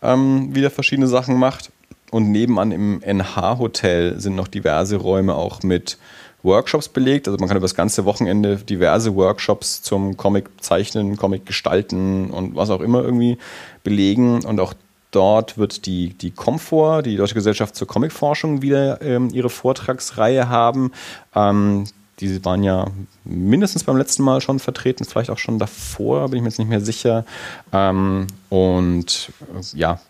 ähm, 0.00 0.54
wieder 0.54 0.70
verschiedene 0.70 1.08
Sachen 1.08 1.38
macht. 1.38 1.70
Und 2.10 2.30
nebenan 2.30 2.72
im 2.72 3.02
NH-Hotel 3.02 4.20
sind 4.20 4.34
noch 4.34 4.48
diverse 4.48 4.96
Räume 4.96 5.34
auch 5.34 5.62
mit 5.62 5.98
Workshops 6.42 6.88
belegt. 6.88 7.28
Also 7.28 7.38
man 7.38 7.48
kann 7.48 7.56
über 7.56 7.64
das 7.64 7.74
ganze 7.74 8.04
Wochenende 8.04 8.56
diverse 8.56 9.14
Workshops 9.14 9.82
zum 9.82 10.16
Comic 10.16 10.50
zeichnen, 10.60 11.16
Comic 11.16 11.46
gestalten 11.46 12.30
und 12.30 12.56
was 12.56 12.70
auch 12.70 12.80
immer 12.80 13.02
irgendwie 13.02 13.38
belegen. 13.84 14.44
Und 14.44 14.60
auch 14.60 14.74
dort 15.10 15.58
wird 15.58 15.86
die, 15.86 16.14
die 16.14 16.30
Comfort, 16.30 17.02
die 17.02 17.16
Deutsche 17.16 17.34
Gesellschaft 17.34 17.76
zur 17.76 17.86
Comicforschung, 17.86 18.62
wieder 18.62 19.00
ähm, 19.02 19.30
ihre 19.32 19.50
Vortragsreihe 19.50 20.48
haben. 20.48 20.92
Ähm, 21.34 21.84
die 22.20 22.44
waren 22.44 22.62
ja 22.62 22.86
mindestens 23.24 23.84
beim 23.84 23.96
letzten 23.96 24.22
Mal 24.22 24.40
schon 24.40 24.58
vertreten, 24.58 25.04
vielleicht 25.04 25.30
auch 25.30 25.38
schon 25.38 25.58
davor, 25.58 26.28
bin 26.28 26.36
ich 26.36 26.42
mir 26.42 26.48
jetzt 26.48 26.58
nicht 26.58 26.68
mehr 26.68 26.80
sicher. 26.80 27.24
Ähm, 27.72 28.26
und 28.48 29.30
äh, 29.54 29.78
ja, 29.78 30.00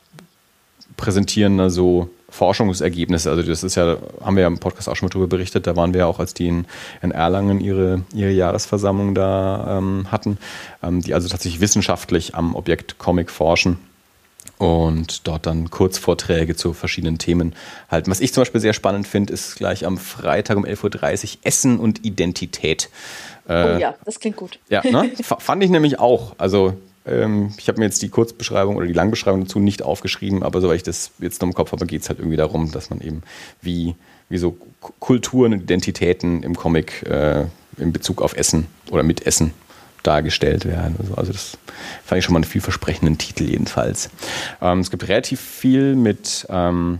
präsentieren 0.97 1.59
da 1.59 1.71
so 1.71 2.11
Forschungsergebnisse. 2.33 3.31
Also 3.31 3.43
das 3.43 3.63
ist 3.63 3.75
ja, 3.75 3.99
haben 4.23 4.37
wir 4.37 4.43
ja 4.43 4.49
im 4.49 4.59
Podcast 4.59 4.89
auch 4.89 4.97
schon 4.97 5.07
mal 5.07 5.13
drüber 5.13 5.27
berichtet, 5.27 5.67
da 5.67 5.77
waren 5.77 5.93
wir 5.93 6.01
ja 6.01 6.07
auch, 6.07 6.19
als 6.19 6.35
die 6.35 6.49
in, 6.49 6.67
in 7.03 7.11
Erlangen 7.11 7.61
ihre, 7.61 8.03
ihre 8.15 8.31
Jahresversammlung 8.31 9.15
da 9.15 9.79
ähm, 9.79 10.07
hatten, 10.11 10.39
ähm, 10.83 11.03
die 11.03 11.15
also 11.15 11.29
tatsächlich 11.29 11.61
wissenschaftlich 11.61 12.35
am 12.35 12.57
Objekt 12.57 12.99
Comic 12.99 13.31
forschen 13.31 13.79
und 14.59 15.27
dort 15.27 15.47
dann 15.47 15.71
Kurzvorträge 15.71 16.57
zu 16.57 16.73
verschiedenen 16.73 17.19
Themen 17.19 17.55
halten. 17.91 18.11
Was 18.11 18.21
ich 18.21 18.33
zum 18.33 18.43
Beispiel 18.43 18.61
sehr 18.61 18.73
spannend 18.73 19.07
finde, 19.07 19.33
ist 19.33 19.57
gleich 19.57 19.85
am 19.85 19.99
Freitag 19.99 20.57
um 20.57 20.65
11.30 20.65 21.35
Uhr 21.35 21.41
Essen 21.43 21.79
und 21.79 22.05
Identität. 22.05 22.89
Äh, 23.47 23.77
oh 23.77 23.79
ja, 23.79 23.95
das 24.05 24.21
klingt 24.21 24.37
gut. 24.37 24.59
Ja, 24.69 24.83
ne? 24.85 25.11
fand 25.23 25.63
ich 25.63 25.71
nämlich 25.71 25.99
auch. 25.99 26.35
Also 26.39 26.75
ähm, 27.07 27.53
ich 27.59 27.69
habe 27.69 27.79
mir 27.79 27.87
jetzt 27.87 28.03
die 28.03 28.09
Kurzbeschreibung 28.09 28.77
oder 28.77 28.87
die 28.87 28.93
Langbeschreibung 28.93 29.43
dazu 29.43 29.59
nicht 29.59 29.83
aufgeschrieben, 29.83 30.43
aber 30.43 30.61
soweit 30.61 30.77
ich 30.77 30.83
das 30.83 31.11
jetzt 31.19 31.41
noch 31.41 31.49
im 31.49 31.55
Kopf 31.55 31.73
habe, 31.73 31.87
geht 31.87 32.03
es 32.03 32.09
halt 32.09 32.19
irgendwie 32.19 32.37
darum, 32.37 32.71
dass 32.71 32.91
man 32.91 33.01
eben 33.01 33.23
wie, 33.61 33.95
wie 34.29 34.39
so 34.39 34.57
Kulturen 35.01 35.53
und 35.53 35.63
Identitäten 35.63 36.43
im 36.43 36.57
Comic 36.57 37.03
äh, 37.05 37.47
in 37.79 37.93
Bezug 37.93 38.23
auf 38.23 38.37
Essen 38.37 38.67
oder 38.91 39.03
mit 39.03 39.27
Essen 39.27 39.53
dargestellt 40.03 40.65
werden. 40.65 40.97
Also, 40.99 41.15
also 41.15 41.33
das 41.33 41.59
fand 42.05 42.19
ich 42.19 42.25
schon 42.25 42.33
mal 42.33 42.39
einen 42.39 42.45
vielversprechenden 42.45 43.19
Titel 43.19 43.45
jedenfalls. 43.45 44.11
Ähm, 44.61 44.81
es 44.81 44.91
gibt 44.91 45.09
relativ 45.09 45.41
viel 45.41 45.95
mit, 45.95 46.47
ähm, 46.51 46.99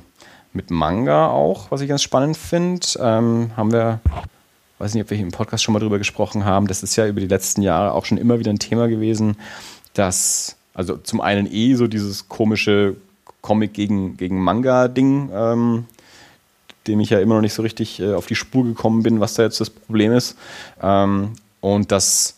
mit 0.53 0.71
Manga 0.71 1.29
auch, 1.29 1.71
was 1.71 1.81
ich 1.81 1.89
ganz 1.89 2.03
spannend 2.03 2.37
finde. 2.37 2.87
Ähm, 3.01 3.51
haben 3.57 3.73
wir 3.73 4.01
weiß 4.83 4.95
nicht, 4.95 5.05
ob 5.05 5.11
wir 5.11 5.17
hier 5.17 5.27
im 5.27 5.33
Podcast 5.33 5.63
schon 5.63 5.73
mal 5.75 5.79
drüber 5.79 5.99
gesprochen 5.99 6.45
haben. 6.45 6.67
Das 6.67 6.83
ist 6.83 6.97
ja 6.97 7.07
über 7.07 7.21
die 7.21 7.29
letzten 7.29 7.63
Jahre 7.63 7.93
auch 7.93 8.05
schon 8.05 8.19
immer 8.19 8.41
wieder 8.41 8.51
ein 8.51 8.59
Thema 8.59 8.89
gewesen, 8.89 9.37
dass, 9.95 10.57
also 10.75 10.97
zum 10.97 11.21
einen 11.21 11.53
eh 11.53 11.75
so 11.75 11.87
dieses 11.87 12.29
komische 12.29 12.97
Comic 13.41 13.75
gegen, 13.75 14.17
gegen 14.17 14.43
Manga-Ding, 14.43 15.31
ähm, 15.35 15.87
dem 16.87 17.01
ich 17.01 17.11
ja 17.11 17.21
immer 17.21 17.35
noch 17.35 17.41
nicht 17.43 17.55
so 17.55 17.63
richtig 17.63 18.01
äh, 18.01 18.15
auf 18.15 18.27
die 18.27 18.35
Spur 18.35 18.65
gekommen 18.65 19.03
bin, 19.03 19.21
was 19.21 19.35
da 19.35 19.43
jetzt 19.43 19.61
das 19.61 19.71
Problem 19.71 20.13
ist. 20.13 20.37
Ähm, 20.83 21.33
und 21.61 21.93
dass 21.93 22.37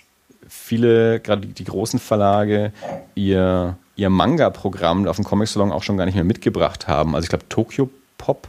viele, 0.49 1.21
gerade 1.21 1.47
die 1.47 1.65
großen 1.65 1.99
Verlage, 1.99 2.73
ihr, 3.15 3.77
ihr 3.97 4.11
Manga-Programm 4.11 5.07
auf 5.07 5.17
dem 5.17 5.25
Comic-Salon 5.25 5.73
auch 5.73 5.83
schon 5.83 5.97
gar 5.97 6.05
nicht 6.07 6.15
mehr 6.15 6.25
mitgebracht 6.25 6.89
haben. 6.89 7.15
Also 7.15 7.25
ich 7.25 7.31
glaube, 7.31 7.49
Tokyo 7.49 7.89
Pop 8.19 8.49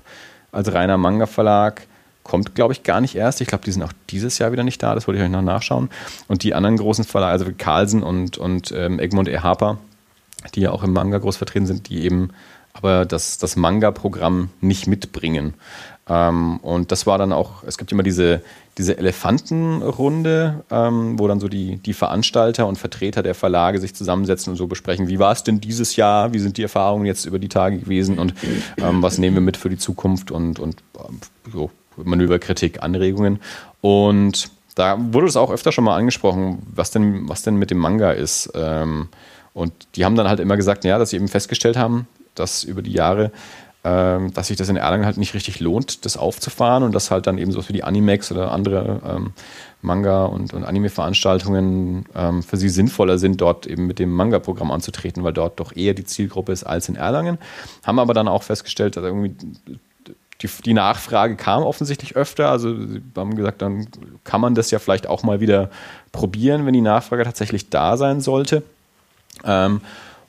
als 0.51 0.73
reiner 0.73 0.97
Manga-Verlag 0.97 1.87
kommt, 2.25 2.55
glaube 2.55 2.73
ich, 2.73 2.83
gar 2.83 2.99
nicht 2.99 3.15
erst. 3.15 3.39
Ich 3.39 3.47
glaube, 3.47 3.63
die 3.63 3.71
sind 3.71 3.83
auch 3.83 3.93
dieses 4.09 4.39
Jahr 4.39 4.51
wieder 4.51 4.63
nicht 4.63 4.81
da. 4.81 4.95
Das 4.95 5.07
wollte 5.07 5.19
ich 5.19 5.25
euch 5.25 5.31
noch 5.31 5.43
nachschauen. 5.43 5.89
Und 6.27 6.43
die 6.43 6.55
anderen 6.55 6.75
großen 6.75 7.05
Verlage, 7.05 7.31
also 7.31 7.45
Carlsen 7.57 8.03
und, 8.03 8.37
und 8.37 8.73
ähm, 8.75 8.99
Egmont 8.99 9.29
E. 9.29 9.37
Harper, 9.37 9.77
die 10.55 10.61
ja 10.61 10.71
auch 10.71 10.83
im 10.83 10.91
Manga 10.91 11.19
groß 11.19 11.37
vertreten 11.37 11.67
sind, 11.67 11.87
die 11.87 12.03
eben 12.03 12.31
aber 12.73 13.05
das, 13.05 13.37
das 13.37 13.55
Manga-Programm 13.55 14.49
nicht 14.59 14.87
mitbringen. 14.87 15.53
Ähm, 16.09 16.57
und 16.57 16.91
das 16.91 17.05
war 17.05 17.17
dann 17.17 17.31
auch, 17.31 17.63
es 17.63 17.77
gibt 17.77 17.91
immer 17.91 18.03
diese, 18.03 18.41
diese 18.77 18.97
Elefantenrunde, 18.97 20.63
ähm, 20.71 21.17
wo 21.19 21.27
dann 21.27 21.39
so 21.39 21.47
die, 21.47 21.77
die 21.77 21.93
Veranstalter 21.93 22.67
und 22.67 22.77
Vertreter 22.77 23.23
der 23.23 23.35
Verlage 23.35 23.79
sich 23.79 23.95
zusammensetzen 23.95 24.51
und 24.51 24.57
so 24.57 24.67
besprechen, 24.67 25.07
wie 25.07 25.19
war 25.19 25.31
es 25.31 25.43
denn 25.43 25.61
dieses 25.61 25.95
Jahr, 25.95 26.33
wie 26.33 26.39
sind 26.39 26.57
die 26.57 26.63
Erfahrungen 26.63 27.05
jetzt 27.05 27.25
über 27.25 27.39
die 27.39 27.49
Tage 27.49 27.77
gewesen 27.77 28.17
und 28.17 28.33
ähm, 28.77 29.01
was 29.01 29.19
nehmen 29.19 29.35
wir 29.35 29.41
mit 29.41 29.57
für 29.57 29.69
die 29.69 29.77
Zukunft 29.77 30.31
und, 30.31 30.59
und 30.59 30.83
ähm, 30.97 31.19
so 31.53 31.69
Manöverkritik, 32.03 32.83
Anregungen. 32.83 33.39
Und 33.81 34.49
da 34.75 34.97
wurde 34.99 35.27
es 35.27 35.37
auch 35.37 35.51
öfter 35.51 35.71
schon 35.71 35.85
mal 35.85 35.97
angesprochen, 35.97 36.61
was 36.73 36.91
denn, 36.91 37.27
was 37.27 37.43
denn 37.43 37.55
mit 37.55 37.71
dem 37.71 37.77
Manga 37.77 38.11
ist. 38.11 38.51
Ähm, 38.55 39.07
und 39.53 39.71
die 39.95 40.03
haben 40.03 40.15
dann 40.15 40.27
halt 40.27 40.41
immer 40.41 40.57
gesagt, 40.57 40.83
ja, 40.83 40.97
dass 40.97 41.11
sie 41.11 41.15
eben 41.15 41.29
festgestellt 41.29 41.77
haben, 41.77 42.07
dass 42.35 42.65
über 42.65 42.81
die 42.81 42.91
Jahre, 42.91 43.31
ähm, 43.85 44.33
dass 44.33 44.47
sich 44.47 44.57
das 44.57 44.67
in 44.67 44.75
Erlangen 44.75 45.05
halt 45.05 45.17
nicht 45.17 45.33
richtig 45.33 45.61
lohnt, 45.61 46.03
das 46.03 46.17
aufzufahren 46.17 46.83
und 46.83 46.93
dass 46.93 47.09
halt 47.09 47.25
dann 47.25 47.37
eben 47.37 47.53
so 47.53 47.67
wie 47.69 47.73
die 47.73 47.85
Animex 47.85 48.33
oder 48.33 48.51
andere 48.51 49.01
ähm, 49.07 49.33
Manga- 49.81 50.25
und, 50.25 50.53
und 50.53 50.63
Anime-Veranstaltungen 50.65 52.05
für 52.41 52.57
sie 52.57 52.69
sinnvoller 52.69 53.19
sind, 53.19 53.39
dort 53.39 53.67
eben 53.67 53.85
mit 53.85 53.99
dem 53.99 54.09
Manga-Programm 54.09 54.71
anzutreten, 54.71 55.23
weil 55.23 55.33
dort 55.33 55.59
doch 55.59 55.75
eher 55.75 55.93
die 55.93 56.05
Zielgruppe 56.05 56.53
ist 56.53 56.63
als 56.63 56.89
in 56.89 56.95
Erlangen. 56.95 57.37
Haben 57.83 57.99
aber 57.99 58.15
dann 58.15 58.27
auch 58.27 58.41
festgestellt, 58.41 58.97
dass 58.97 59.03
irgendwie 59.03 59.35
die, 60.45 60.63
die, 60.63 60.73
Nachfrage 60.73 61.35
kam 61.35 61.63
offensichtlich 61.63 62.15
öfter. 62.15 62.49
Also 62.49 62.75
sie 62.85 63.01
haben 63.15 63.35
gesagt, 63.35 63.61
dann 63.61 63.87
kann 64.23 64.41
man 64.41 64.55
das 64.55 64.71
ja 64.71 64.79
vielleicht 64.79 65.07
auch 65.07 65.23
mal 65.23 65.39
wieder 65.39 65.69
probieren, 66.11 66.65
wenn 66.65 66.73
die 66.73 66.81
Nachfrage 66.81 67.23
tatsächlich 67.23 67.69
da 67.69 67.97
sein 67.97 68.21
sollte. 68.21 68.63
Ähm, 69.43 69.81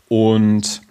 und 0.09 0.83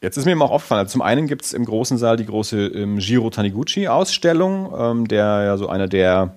jetzt 0.00 0.16
ist 0.16 0.24
mir 0.24 0.32
immer 0.32 0.46
auch 0.46 0.52
aufgefallen, 0.52 0.80
also 0.80 0.92
zum 0.92 1.02
einen 1.02 1.26
gibt 1.26 1.44
es 1.44 1.52
im 1.52 1.64
großen 1.64 1.98
Saal 1.98 2.16
die 2.16 2.26
große 2.26 2.66
ähm, 2.66 2.98
Jiro 2.98 3.30
Taniguchi-Ausstellung, 3.30 4.72
ähm, 4.76 5.08
der 5.08 5.42
ja 5.44 5.56
so 5.56 5.68
einer 5.68 5.88
der 5.88 6.34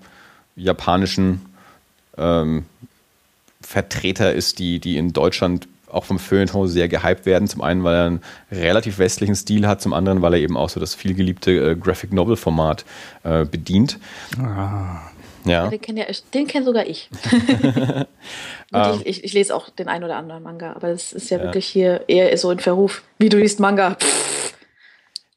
japanischen 0.56 1.46
ähm, 2.18 2.66
Vertreter 3.62 4.34
ist, 4.34 4.60
die, 4.60 4.80
die 4.80 4.98
in 4.98 5.14
Deutschland 5.14 5.68
auch 5.90 6.06
vom 6.06 6.20
Feuilleton 6.20 6.68
sehr 6.68 6.88
gehypt 6.88 7.26
werden. 7.26 7.48
Zum 7.48 7.62
einen, 7.62 7.84
weil 7.84 7.96
er 7.96 8.06
einen 8.06 8.22
relativ 8.52 9.00
westlichen 9.00 9.36
Stil 9.36 9.68
hat, 9.68 9.82
zum 9.82 9.94
anderen, 9.94 10.22
weil 10.22 10.34
er 10.34 10.40
eben 10.40 10.58
auch 10.58 10.70
so 10.70 10.80
das 10.80 10.96
vielgeliebte 10.96 11.52
äh, 11.52 11.76
Graphic 11.76 12.14
Novel 12.14 12.36
Format 12.36 12.86
äh, 13.24 13.46
bedient. 13.46 14.00
Ah. 14.42 15.02
Ja. 15.46 15.68
Den 15.70 15.80
kenne 15.80 16.06
ja, 16.06 16.46
kenn 16.46 16.66
sogar 16.66 16.86
ich. 16.86 17.10
ich, 18.72 19.06
ich. 19.06 19.24
ich. 19.24 19.34
lese 19.34 19.56
auch 19.56 19.70
den 19.70 19.88
einen 19.88 20.04
oder 20.04 20.18
anderen 20.18 20.44
Manga, 20.44 20.74
aber 20.74 20.90
es 20.90 21.14
ist 21.14 21.30
ja, 21.30 21.38
ja, 21.38 21.44
wirklich 21.46 21.68
hier 21.68 22.04
eher 22.08 22.38
so 22.38 22.52
in 22.52 22.60
Verruf. 22.60 23.04
Wie 23.18 23.30
du 23.30 23.38
liest 23.38 23.60
Manga. 23.60 23.96
Pff. 23.96 24.54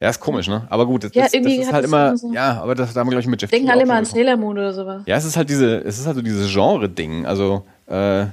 Ja, 0.03 0.09
ist 0.09 0.19
komisch, 0.19 0.49
ne? 0.49 0.67
Aber 0.71 0.87
gut, 0.87 1.05
das, 1.05 1.15
ja, 1.15 1.25
das, 1.25 1.33
das 1.33 1.45
ist 1.45 1.73
halt 1.73 1.85
immer, 1.85 2.17
so 2.17 2.33
ja, 2.33 2.63
aber 2.63 2.75
das 2.75 2.95
da 2.95 3.01
haben 3.01 3.09
wir, 3.09 3.11
glaube 3.11 3.21
ich, 3.21 3.27
mit 3.27 3.43
Jeff 3.43 3.51
Denken 3.51 3.71
alle 3.71 3.83
immer 3.83 3.97
an 3.97 4.07
Sailor 4.07 4.39
Moon 4.39 4.57
oder 4.57 4.73
sowas. 4.73 5.03
Ja, 5.05 5.17
es 5.17 5.27
ist 5.27 5.37
halt 5.37 5.51
diese, 5.51 5.77
es 5.85 5.99
ist 5.99 6.07
halt 6.07 6.17
so 6.17 6.23
dieses 6.23 6.51
Genre-Ding. 6.51 7.27
Also, 7.27 7.67
äh, 7.87 8.25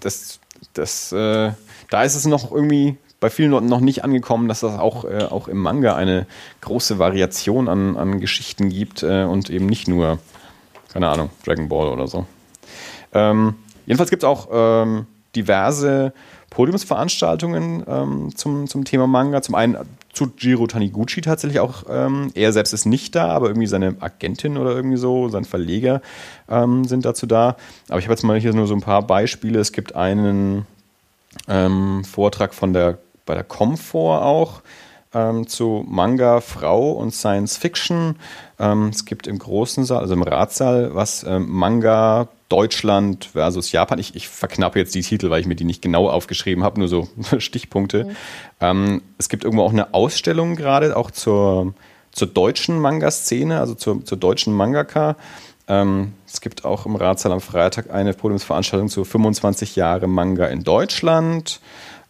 das, 0.00 0.40
das, 0.74 1.12
äh, 1.12 1.52
da 1.90 2.02
ist 2.02 2.14
es 2.14 2.26
noch 2.26 2.50
irgendwie 2.50 2.96
bei 3.20 3.30
vielen 3.30 3.52
Leuten 3.52 3.66
noch 3.66 3.80
nicht 3.80 4.04
angekommen, 4.04 4.48
dass 4.48 4.60
das 4.60 4.78
auch, 4.78 5.04
äh, 5.04 5.24
auch 5.24 5.48
im 5.48 5.58
Manga 5.58 5.94
eine 5.96 6.26
große 6.60 6.98
Variation 6.98 7.68
an, 7.68 7.96
an 7.96 8.20
Geschichten 8.20 8.68
gibt 8.68 9.02
äh, 9.02 9.24
und 9.24 9.48
eben 9.48 9.66
nicht 9.66 9.88
nur, 9.88 10.18
keine 10.92 11.08
Ahnung, 11.08 11.30
Dragon 11.44 11.68
Ball 11.68 11.88
oder 11.88 12.06
so. 12.06 12.26
Ähm, 13.14 13.54
jedenfalls 13.86 14.10
gibt 14.10 14.24
es 14.24 14.28
auch 14.28 14.48
ähm, 14.52 15.06
diverse 15.34 16.12
Podiumsveranstaltungen 16.50 17.84
ähm, 17.88 18.36
zum, 18.36 18.68
zum 18.68 18.84
Thema 18.84 19.06
Manga. 19.06 19.40
Zum 19.42 19.54
einen 19.54 19.76
zu 20.14 20.32
Jiro 20.38 20.66
Taniguchi 20.66 21.20
tatsächlich 21.20 21.60
auch. 21.60 21.84
Ähm, 21.88 22.30
er 22.34 22.52
selbst 22.52 22.72
ist 22.72 22.86
nicht 22.86 23.14
da, 23.14 23.28
aber 23.28 23.48
irgendwie 23.48 23.66
seine 23.66 23.96
Agentin 24.00 24.56
oder 24.56 24.74
irgendwie 24.74 24.96
so, 24.96 25.28
sein 25.28 25.44
Verleger 25.44 26.00
ähm, 26.48 26.84
sind 26.84 27.04
dazu 27.04 27.26
da. 27.26 27.56
Aber 27.88 27.98
ich 27.98 28.06
habe 28.06 28.14
jetzt 28.14 28.22
mal 28.22 28.38
hier 28.38 28.54
nur 28.54 28.66
so 28.66 28.74
ein 28.74 28.80
paar 28.80 29.02
Beispiele. 29.02 29.58
Es 29.58 29.72
gibt 29.72 29.94
einen 29.94 30.66
ähm, 31.48 32.04
Vortrag 32.04 32.54
von 32.54 32.72
der, 32.72 32.98
bei 33.26 33.34
der 33.34 33.44
Comfort 33.44 34.22
auch 34.22 34.62
ähm, 35.14 35.46
zu 35.46 35.84
Manga, 35.88 36.40
Frau 36.40 36.92
und 36.92 37.12
Science 37.12 37.56
Fiction. 37.56 38.16
Ähm, 38.58 38.88
es 38.88 39.04
gibt 39.04 39.26
im 39.26 39.38
großen 39.38 39.84
Saal, 39.84 40.00
also 40.00 40.14
im 40.14 40.22
Ratsaal, 40.22 40.94
was 40.94 41.24
ähm, 41.24 41.50
Manga, 41.50 42.28
Deutschland 42.48 43.24
versus 43.32 43.72
Japan. 43.72 43.98
Ich, 43.98 44.14
ich 44.14 44.28
verknappe 44.28 44.78
jetzt 44.78 44.94
die 44.94 45.02
Titel, 45.02 45.30
weil 45.30 45.40
ich 45.40 45.46
mir 45.46 45.56
die 45.56 45.64
nicht 45.64 45.82
genau 45.82 46.08
aufgeschrieben 46.08 46.62
habe, 46.62 46.78
nur 46.78 46.88
so 46.88 47.08
Stichpunkte. 47.38 48.04
Mhm. 48.04 48.16
Ähm, 48.60 49.02
es 49.18 49.28
gibt 49.28 49.44
irgendwo 49.44 49.64
auch 49.64 49.72
eine 49.72 49.92
Ausstellung 49.92 50.54
gerade, 50.54 50.96
auch 50.96 51.10
zur, 51.10 51.74
zur 52.12 52.28
deutschen 52.28 52.78
Manga-Szene, 52.78 53.58
also 53.58 53.74
zur, 53.74 54.04
zur 54.04 54.18
deutschen 54.18 54.52
Mangaka. 54.52 55.16
Ähm, 55.66 56.12
es 56.26 56.40
gibt 56.40 56.64
auch 56.64 56.84
im 56.86 56.94
Ratssaal 56.94 57.32
am 57.32 57.40
Freitag 57.40 57.90
eine 57.90 58.12
Podiumsveranstaltung 58.12 58.88
zu 58.88 59.04
25 59.04 59.76
Jahre 59.76 60.06
Manga 60.06 60.46
in 60.46 60.62
Deutschland. 60.62 61.60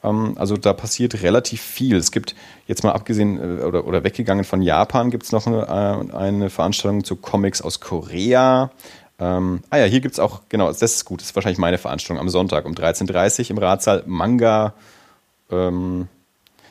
Ähm, 0.04 0.34
also 0.36 0.56
da 0.56 0.72
passiert 0.72 1.22
relativ 1.22 1.60
viel. 1.60 1.96
Es 1.96 2.12
gibt 2.12 2.34
jetzt 2.66 2.84
mal 2.84 2.92
abgesehen 2.92 3.38
äh, 3.38 3.62
oder, 3.62 3.86
oder 3.86 4.04
weggegangen 4.04 4.44
von 4.44 4.62
Japan, 4.62 5.10
gibt 5.10 5.24
es 5.24 5.32
noch 5.32 5.46
eine, 5.46 5.62
äh, 6.12 6.14
eine 6.14 6.50
Veranstaltung 6.50 7.02
zu 7.04 7.16
Comics 7.16 7.62
aus 7.62 7.80
Korea. 7.80 8.70
Ähm, 9.18 9.62
ah 9.70 9.78
ja, 9.78 9.84
hier 9.84 10.00
gibt 10.00 10.14
es 10.14 10.20
auch, 10.20 10.42
genau, 10.48 10.68
das 10.68 10.82
ist 10.82 11.04
gut, 11.04 11.20
das 11.20 11.28
ist 11.28 11.34
wahrscheinlich 11.36 11.58
meine 11.58 11.78
Veranstaltung 11.78 12.20
am 12.20 12.28
Sonntag 12.28 12.66
um 12.66 12.72
13.30 12.72 13.44
Uhr 13.44 13.50
im 13.50 13.58
Ratsaal 13.58 14.02
Manga, 14.06 14.74
ähm, 15.50 16.08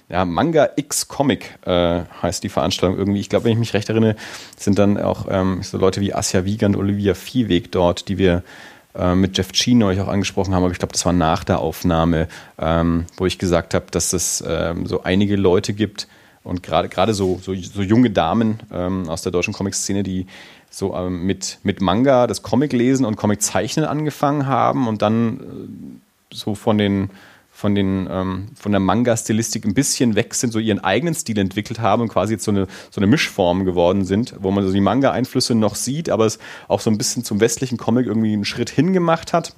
ja, 0.10 0.26
Manga 0.26 0.70
X 0.76 1.08
Comic 1.08 1.58
äh, 1.66 2.04
heißt 2.22 2.44
die 2.44 2.50
Veranstaltung 2.50 2.98
irgendwie. 2.98 3.20
Ich 3.20 3.30
glaube, 3.30 3.46
wenn 3.46 3.54
ich 3.54 3.58
mich 3.58 3.74
recht 3.74 3.90
erinnere, 3.90 4.16
sind 4.58 4.78
dann 4.78 5.00
auch 5.00 5.26
ähm, 5.30 5.64
so 5.64 5.78
Leute 5.78 6.02
wie 6.02 6.14
Asja 6.14 6.46
Wiegand, 6.46 6.76
Olivia 6.76 7.14
Viehweg 7.14 7.72
dort, 7.72 8.10
die 8.10 8.18
wir 8.18 8.44
äh, 8.96 9.16
mit 9.16 9.38
Jeff 9.38 9.52
Chino 9.52 9.88
euch 9.88 10.00
auch 10.00 10.08
angesprochen 10.08 10.54
haben, 10.54 10.64
aber 10.64 10.72
ich 10.72 10.80
glaube, 10.80 10.94
das 10.94 11.06
war 11.06 11.14
nach 11.14 11.44
der 11.44 11.60
Aufnahme, 11.60 12.28
ähm, 12.60 13.06
wo 13.18 13.26
ich 13.26 13.40
gesagt 13.40 13.74
habe, 13.74 13.86
dass 13.92 14.14
es 14.14 14.44
ähm, 14.48 14.86
so 14.86 15.04
einige 15.04 15.36
Leute 15.36 15.74
gibt 15.74 16.08
und 16.44 16.64
gerade 16.64 16.90
gerade 16.90 17.14
so, 17.14 17.40
so, 17.42 17.56
so 17.56 17.82
junge 17.82 18.10
Damen 18.10 18.60
ähm, 18.72 19.10
aus 19.10 19.22
der 19.22 19.32
deutschen 19.32 19.54
Comic-Szene, 19.54 20.04
die 20.04 20.28
so 20.70 20.96
ähm, 20.96 21.26
mit, 21.26 21.60
mit 21.64 21.82
Manga 21.82 22.28
das 22.28 22.42
Comic 22.42 22.74
lesen 22.74 23.06
und 23.06 23.16
Comic 23.16 23.42
zeichnen 23.42 23.86
angefangen 23.86 24.48
haben 24.48 24.88
und 24.88 25.02
dann 25.02 25.40
äh, 25.40 26.36
so 26.36 26.56
von 26.56 26.78
den 26.78 27.10
von, 27.64 27.76
den, 27.76 28.10
ähm, 28.12 28.48
von 28.56 28.74
der 28.74 28.82
Manga-Stilistik 28.82 29.64
ein 29.64 29.74
bisschen 29.74 30.16
weg 30.16 30.34
sind, 30.34 30.52
so 30.52 30.60
ihren 30.60 30.84
eigenen 30.84 31.16
Stil 31.16 31.38
entwickelt 31.38 31.80
haben 31.80 32.02
und 32.02 32.10
quasi 32.10 32.34
jetzt 32.34 32.44
so 32.44 32.52
eine, 32.52 32.68
so 32.92 33.00
eine 33.00 33.08
Mischform 33.08 33.64
geworden 33.64 34.04
sind, 34.04 34.36
wo 34.40 34.52
man 34.52 34.68
so 34.68 34.74
die 34.74 34.82
Manga-Einflüsse 34.82 35.56
noch 35.56 35.76
sieht, 35.76 36.10
aber 36.10 36.26
es 36.26 36.40
auch 36.68 36.82
so 36.82 36.90
ein 36.90 36.98
bisschen 36.98 37.24
zum 37.24 37.40
westlichen 37.40 37.78
Comic 37.78 38.06
irgendwie 38.06 38.34
einen 38.34 38.44
Schritt 38.44 38.70
hingemacht 38.70 39.32
hat. 39.32 39.56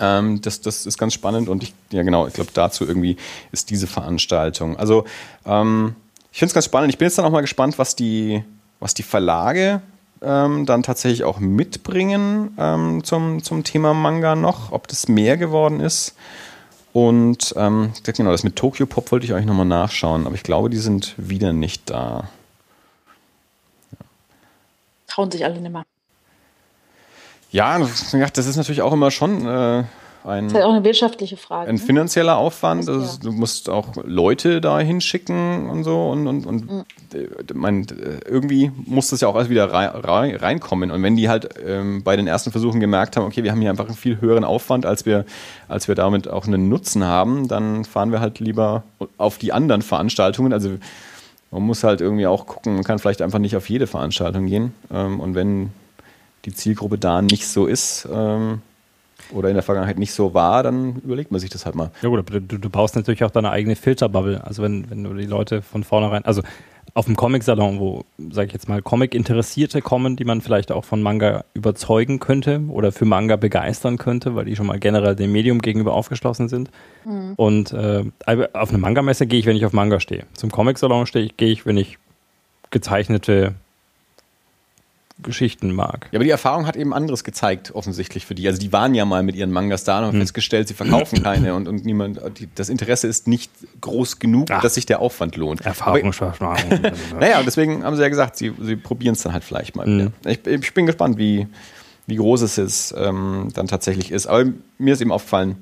Ähm, 0.00 0.40
das, 0.40 0.62
das 0.62 0.86
ist 0.86 0.96
ganz 0.96 1.12
spannend 1.12 1.50
und 1.50 1.62
ich, 1.62 1.74
ja 1.90 2.02
genau, 2.02 2.26
ich 2.26 2.32
glaube, 2.32 2.48
dazu 2.54 2.86
irgendwie 2.86 3.18
ist 3.52 3.68
diese 3.68 3.88
Veranstaltung. 3.88 4.78
Also 4.78 5.04
ähm, 5.44 5.96
ich 6.32 6.38
finde 6.38 6.48
es 6.48 6.54
ganz 6.54 6.64
spannend. 6.64 6.88
Ich 6.88 6.96
bin 6.96 7.08
jetzt 7.08 7.18
dann 7.18 7.26
auch 7.26 7.30
mal 7.30 7.42
gespannt, 7.42 7.78
was 7.78 7.94
die, 7.94 8.42
was 8.80 8.94
die 8.94 9.02
Verlage 9.02 9.82
ähm, 10.22 10.64
dann 10.64 10.82
tatsächlich 10.82 11.24
auch 11.24 11.40
mitbringen 11.40 12.56
ähm, 12.58 13.04
zum, 13.04 13.42
zum 13.42 13.64
Thema 13.64 13.92
Manga 13.92 14.34
noch, 14.34 14.72
ob 14.72 14.88
das 14.88 15.08
mehr 15.08 15.36
geworden 15.36 15.80
ist. 15.80 16.14
Und 16.92 17.54
ähm, 17.56 17.92
genau, 18.02 18.30
das 18.30 18.44
mit 18.44 18.56
Tokyo 18.56 18.86
Pop 18.86 19.12
wollte 19.12 19.26
ich 19.26 19.32
eigentlich 19.32 19.46
nochmal 19.46 19.66
nachschauen, 19.66 20.26
aber 20.26 20.34
ich 20.34 20.42
glaube, 20.42 20.70
die 20.70 20.78
sind 20.78 21.14
wieder 21.16 21.52
nicht 21.52 21.90
da. 21.90 22.28
Ja. 23.92 24.06
Trauen 25.06 25.30
sich 25.30 25.44
alle 25.44 25.60
nicht 25.60 25.72
mehr. 25.72 25.84
Ja, 27.50 27.78
das 27.78 28.46
ist 28.46 28.56
natürlich 28.56 28.82
auch 28.82 28.92
immer 28.92 29.10
schon 29.10 29.46
äh, 29.46 29.84
ein, 30.28 30.44
das 30.44 30.52
ist 30.52 30.54
halt 30.56 30.64
auch 30.66 30.74
eine 30.74 30.84
wirtschaftliche 30.84 31.36
Frage. 31.36 31.68
Ein 31.68 31.76
ne? 31.76 31.80
finanzieller 31.80 32.36
Aufwand. 32.36 32.88
Also, 32.88 33.18
du 33.20 33.32
musst 33.32 33.68
auch 33.68 33.88
Leute 34.04 34.60
da 34.60 34.78
hinschicken 34.78 35.68
und 35.68 35.84
so. 35.84 36.08
Und, 36.10 36.26
und, 36.26 36.46
und 36.46 36.70
mhm. 36.70 36.84
mein, 37.54 37.86
irgendwie 38.28 38.70
muss 38.86 39.08
das 39.08 39.20
ja 39.20 39.28
auch 39.28 39.34
alles 39.34 39.48
wieder 39.48 39.72
rein, 39.72 40.36
reinkommen. 40.36 40.90
Und 40.90 41.02
wenn 41.02 41.16
die 41.16 41.28
halt 41.28 41.48
ähm, 41.66 42.02
bei 42.04 42.16
den 42.16 42.26
ersten 42.26 42.50
Versuchen 42.50 42.80
gemerkt 42.80 43.16
haben, 43.16 43.24
okay, 43.24 43.42
wir 43.42 43.50
haben 43.50 43.60
hier 43.60 43.70
einfach 43.70 43.86
einen 43.86 43.96
viel 43.96 44.20
höheren 44.20 44.44
Aufwand, 44.44 44.86
als 44.86 45.06
wir, 45.06 45.24
als 45.68 45.88
wir 45.88 45.94
damit 45.94 46.28
auch 46.28 46.46
einen 46.46 46.68
Nutzen 46.68 47.04
haben, 47.04 47.48
dann 47.48 47.84
fahren 47.84 48.12
wir 48.12 48.20
halt 48.20 48.38
lieber 48.40 48.84
auf 49.16 49.38
die 49.38 49.52
anderen 49.52 49.82
Veranstaltungen. 49.82 50.52
Also 50.52 50.70
man 51.50 51.62
muss 51.62 51.84
halt 51.84 52.00
irgendwie 52.00 52.26
auch 52.26 52.46
gucken, 52.46 52.74
man 52.74 52.84
kann 52.84 52.98
vielleicht 52.98 53.22
einfach 53.22 53.38
nicht 53.38 53.56
auf 53.56 53.68
jede 53.68 53.86
Veranstaltung 53.86 54.46
gehen. 54.46 54.74
Ähm, 54.92 55.20
und 55.20 55.34
wenn 55.34 55.70
die 56.44 56.54
Zielgruppe 56.54 56.98
da 56.98 57.22
nicht 57.22 57.46
so 57.46 57.66
ist, 57.66 58.08
ähm, 58.12 58.62
oder 59.32 59.48
in 59.48 59.54
der 59.54 59.62
Vergangenheit 59.62 59.98
nicht 59.98 60.12
so 60.12 60.34
war, 60.34 60.62
dann 60.62 60.96
überlegt 60.96 61.30
man 61.30 61.40
sich 61.40 61.50
das 61.50 61.66
halt 61.66 61.74
mal. 61.74 61.90
Ja 62.02 62.08
gut, 62.08 62.18
aber 62.18 62.40
du, 62.40 62.58
du 62.58 62.70
baust 62.70 62.96
natürlich 62.96 63.24
auch 63.24 63.30
deine 63.30 63.50
eigene 63.50 63.76
Filterbubble. 63.76 64.44
Also 64.44 64.62
wenn, 64.62 64.90
wenn 64.90 65.04
du 65.04 65.14
die 65.14 65.26
Leute 65.26 65.62
von 65.62 65.84
vornherein, 65.84 66.24
also 66.24 66.42
auf 66.94 67.06
dem 67.06 67.16
Comic-Salon, 67.16 67.78
wo, 67.78 68.04
sag 68.30 68.46
ich 68.48 68.52
jetzt 68.52 68.68
mal, 68.68 68.82
Comic-Interessierte 68.82 69.82
kommen, 69.82 70.16
die 70.16 70.24
man 70.24 70.40
vielleicht 70.40 70.72
auch 70.72 70.84
von 70.84 71.02
Manga 71.02 71.44
überzeugen 71.54 72.18
könnte 72.18 72.62
oder 72.68 72.92
für 72.92 73.04
Manga 73.04 73.36
begeistern 73.36 73.98
könnte, 73.98 74.34
weil 74.34 74.46
die 74.46 74.56
schon 74.56 74.66
mal 74.66 74.78
generell 74.78 75.14
dem 75.14 75.30
Medium 75.30 75.60
gegenüber 75.60 75.92
aufgeschlossen 75.92 76.48
sind. 76.48 76.70
Mhm. 77.04 77.34
Und 77.36 77.72
äh, 77.72 78.04
auf 78.52 78.70
eine 78.70 78.78
Manga-Messe 78.78 79.26
gehe 79.26 79.38
ich, 79.38 79.46
wenn 79.46 79.56
ich 79.56 79.66
auf 79.66 79.72
Manga 79.72 80.00
stehe. 80.00 80.24
Zum 80.32 80.50
Comic-Salon 80.50 81.04
gehe 81.36 81.48
ich, 81.50 81.66
wenn 81.66 81.76
ich 81.76 81.98
gezeichnete 82.70 83.54
Geschichten 85.22 85.72
mag. 85.72 86.08
Ja, 86.12 86.18
aber 86.18 86.24
die 86.24 86.30
Erfahrung 86.30 86.66
hat 86.66 86.76
eben 86.76 86.94
anderes 86.94 87.24
gezeigt, 87.24 87.74
offensichtlich 87.74 88.24
für 88.24 88.34
die. 88.34 88.46
Also 88.46 88.60
die 88.60 88.72
waren 88.72 88.94
ja 88.94 89.04
mal 89.04 89.22
mit 89.22 89.34
ihren 89.34 89.50
Mangas 89.50 89.84
da 89.84 89.98
und 89.98 90.06
haben 90.06 90.12
hm. 90.12 90.20
festgestellt, 90.20 90.68
sie 90.68 90.74
verkaufen 90.74 91.22
keine 91.22 91.54
und, 91.54 91.66
und 91.66 91.84
niemand, 91.84 92.20
das 92.54 92.68
Interesse 92.68 93.08
ist 93.08 93.26
nicht 93.26 93.50
groß 93.80 94.20
genug, 94.20 94.48
Ach, 94.50 94.62
dass 94.62 94.74
sich 94.74 94.86
der 94.86 95.00
Aufwand 95.00 95.36
lohnt. 95.36 95.62
Erfahrung 95.62 96.12
Naja, 97.20 97.42
deswegen 97.42 97.84
haben 97.84 97.96
sie 97.96 98.02
ja 98.02 98.08
gesagt, 98.08 98.36
sie, 98.36 98.52
sie 98.60 98.76
probieren 98.76 99.14
es 99.14 99.22
dann 99.22 99.32
halt 99.32 99.44
vielleicht 99.44 99.74
mal 99.74 99.86
hm. 99.86 99.98
wieder. 99.98 100.12
Ich, 100.26 100.46
ich, 100.46 100.74
bin 100.74 100.86
gespannt, 100.86 101.18
wie, 101.18 101.48
wie 102.06 102.16
groß 102.16 102.42
es 102.42 102.58
ist, 102.58 102.94
ähm, 102.96 103.48
dann 103.54 103.66
tatsächlich 103.66 104.12
ist. 104.12 104.26
Aber 104.26 104.44
mir 104.78 104.94
ist 104.94 105.00
eben 105.00 105.12
aufgefallen, 105.12 105.56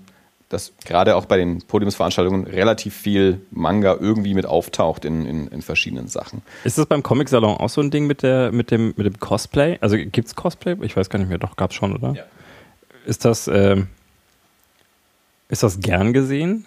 dass 0.49 0.73
gerade 0.85 1.17
auch 1.17 1.25
bei 1.25 1.37
den 1.37 1.63
Podiumsveranstaltungen 1.63 2.47
relativ 2.47 2.95
viel 2.95 3.41
Manga 3.51 3.97
irgendwie 3.99 4.35
mit 4.35 4.47
auftaucht 4.47 5.05
in, 5.05 5.27
in, 5.27 5.49
in 5.49 5.63
verschiedenen 5.63 6.07
Sachen. 6.07 6.43
Ist 6.63 6.79
das 6.79 6.87
beim 6.87 7.03
Comic-Salon 7.03 7.57
auch 7.57 7.69
so 7.69 7.81
ein 7.81 7.91
Ding 7.91 8.07
mit, 8.07 8.23
der, 8.23 8.53
mit, 8.53 8.71
dem, 8.71 8.95
mit 8.97 9.07
dem 9.07 9.19
Cosplay? 9.19 9.79
Also 9.81 9.97
gibt 9.97 10.29
es 10.29 10.37
Cosplay? 10.37 10.77
Ich 10.83 10.97
weiß 10.97 11.11
gar 11.11 11.19
nicht 11.19 11.29
mehr, 11.29 11.39
doch, 11.39 11.57
gab 11.57 11.71
es 11.71 11.77
schon, 11.77 11.95
oder? 11.95 12.13
Ja. 12.15 12.25
Ist 13.07 13.25
das, 13.25 13.49
äh, 13.49 13.83
ist 15.49 15.63
das 15.63 15.81
gern 15.81 16.13
gesehen? 16.13 16.67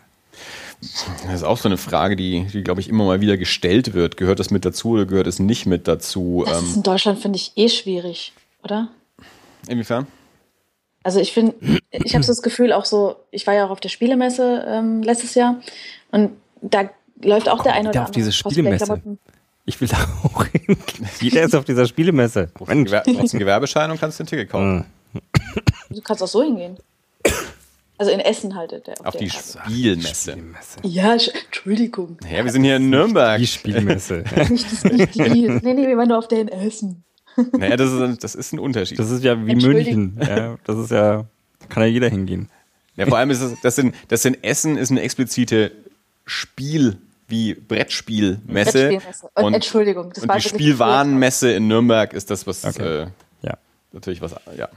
Das 1.25 1.35
ist 1.35 1.43
auch 1.43 1.57
so 1.57 1.67
eine 1.67 1.77
Frage, 1.77 2.15
die, 2.15 2.45
die 2.45 2.63
glaube 2.63 2.81
ich, 2.81 2.89
immer 2.89 3.05
mal 3.05 3.21
wieder 3.21 3.37
gestellt 3.37 3.93
wird. 3.93 4.17
Gehört 4.17 4.39
das 4.39 4.51
mit 4.51 4.65
dazu 4.65 4.91
oder 4.91 5.05
gehört 5.05 5.27
es 5.27 5.39
nicht 5.39 5.65
mit 5.65 5.87
dazu? 5.87 6.43
Das 6.45 6.61
ist 6.61 6.69
ähm, 6.69 6.75
in 6.77 6.83
Deutschland, 6.83 7.19
finde 7.19 7.37
ich, 7.37 7.53
eh 7.55 7.69
schwierig, 7.69 8.33
oder? 8.63 8.89
Inwiefern? 9.67 10.07
Also 11.09 11.21
ich 11.21 11.33
finde, 11.33 11.55
ich 11.89 12.13
habe 12.13 12.23
so 12.23 12.31
das 12.31 12.43
Gefühl 12.43 12.71
auch 12.71 12.85
so, 12.85 13.15
ich 13.31 13.47
war 13.47 13.55
ja 13.55 13.65
auch 13.65 13.71
auf 13.71 13.79
der 13.79 13.89
Spielemesse 13.89 14.63
ähm, 14.67 15.01
letztes 15.01 15.33
Jahr 15.33 15.59
und 16.11 16.33
da 16.61 16.87
läuft 17.19 17.49
auch 17.49 17.63
der 17.63 17.73
eine 17.73 17.89
oder 17.89 18.01
andere. 18.01 18.03
auf 18.03 18.11
diese 18.11 18.31
Spielemesse. 18.31 19.01
Ich 19.65 19.81
will 19.81 19.87
da 19.87 19.97
auch 20.23 20.45
hin. 20.45 20.77
Jeder 21.19 21.41
ist 21.41 21.55
auf 21.55 21.65
dieser 21.65 21.87
Spielemesse. 21.87 22.51
Du 22.53 22.63
brauchst 22.63 22.71
einen 22.71 23.39
Gewerbeschein 23.39 23.89
und 23.89 23.99
kannst 23.99 24.19
den 24.19 24.27
Ticket 24.27 24.51
kaufen. 24.51 24.85
Du 25.89 25.99
kannst 26.01 26.21
auch 26.21 26.27
so 26.27 26.43
hingehen. 26.43 26.77
Also 27.97 28.11
in 28.11 28.19
Essen 28.19 28.53
halt. 28.53 28.69
Der, 28.69 28.99
auf, 28.99 29.07
auf 29.07 29.15
die 29.15 29.31
Spielmesse. 29.31 30.33
Spielmesse. 30.33 30.77
Ja, 30.83 31.13
Entschuldigung. 31.13 32.19
Ja, 32.31 32.45
wir 32.45 32.51
sind 32.51 32.65
hier 32.65 32.75
in 32.75 32.91
Nürnberg. 32.91 33.39
Die 33.39 33.47
Spielmesse. 33.47 34.25
nicht, 34.51 34.71
das, 34.71 34.83
nicht 34.83 35.15
die. 35.15 35.49
Nee, 35.49 35.73
nee, 35.73 35.87
wir 35.87 35.97
waren 35.97 36.09
nur 36.09 36.19
auf 36.19 36.27
der 36.27 36.41
in 36.41 36.49
Essen. 36.49 37.03
Naja, 37.57 37.77
das 37.77 37.91
ist, 37.91 38.01
ein, 38.01 38.17
das 38.19 38.35
ist 38.35 38.53
ein 38.53 38.59
Unterschied. 38.59 38.99
Das 38.99 39.11
ist 39.11 39.23
ja 39.23 39.45
wie 39.45 39.55
München. 39.55 40.19
Ja, 40.19 40.57
das 40.63 40.77
ist 40.77 40.91
ja, 40.91 41.25
da 41.59 41.65
kann 41.67 41.83
ja 41.83 41.89
jeder 41.89 42.09
hingehen. 42.09 42.49
Ja, 42.95 43.05
vor 43.05 43.17
allem 43.17 43.29
ist 43.29 43.41
es, 43.41 43.53
das 43.61 43.75
sind, 43.75 43.95
das 44.09 44.21
sind 44.21 44.43
Essen 44.43 44.77
ist 44.77 44.91
eine 44.91 45.01
explizite 45.01 45.71
Spiel- 46.25 46.97
wie 47.29 47.53
Brettspielmesse. 47.53 48.89
Brettspielmesse. 48.89 49.29
Und, 49.35 49.53
Entschuldigung, 49.53 50.11
das 50.13 50.23
und 50.23 50.29
war 50.29 50.37
die 50.37 50.49
Spielwarenmesse 50.49 51.51
in 51.51 51.67
Nürnberg 51.67 52.13
ist 52.13 52.29
das, 52.31 52.45
was 52.47 52.65
okay. 52.65 53.03
äh, 53.03 53.07
ja. 53.43 53.57
natürlich 53.93 54.21
was, 54.21 54.35
ja. 54.57 54.67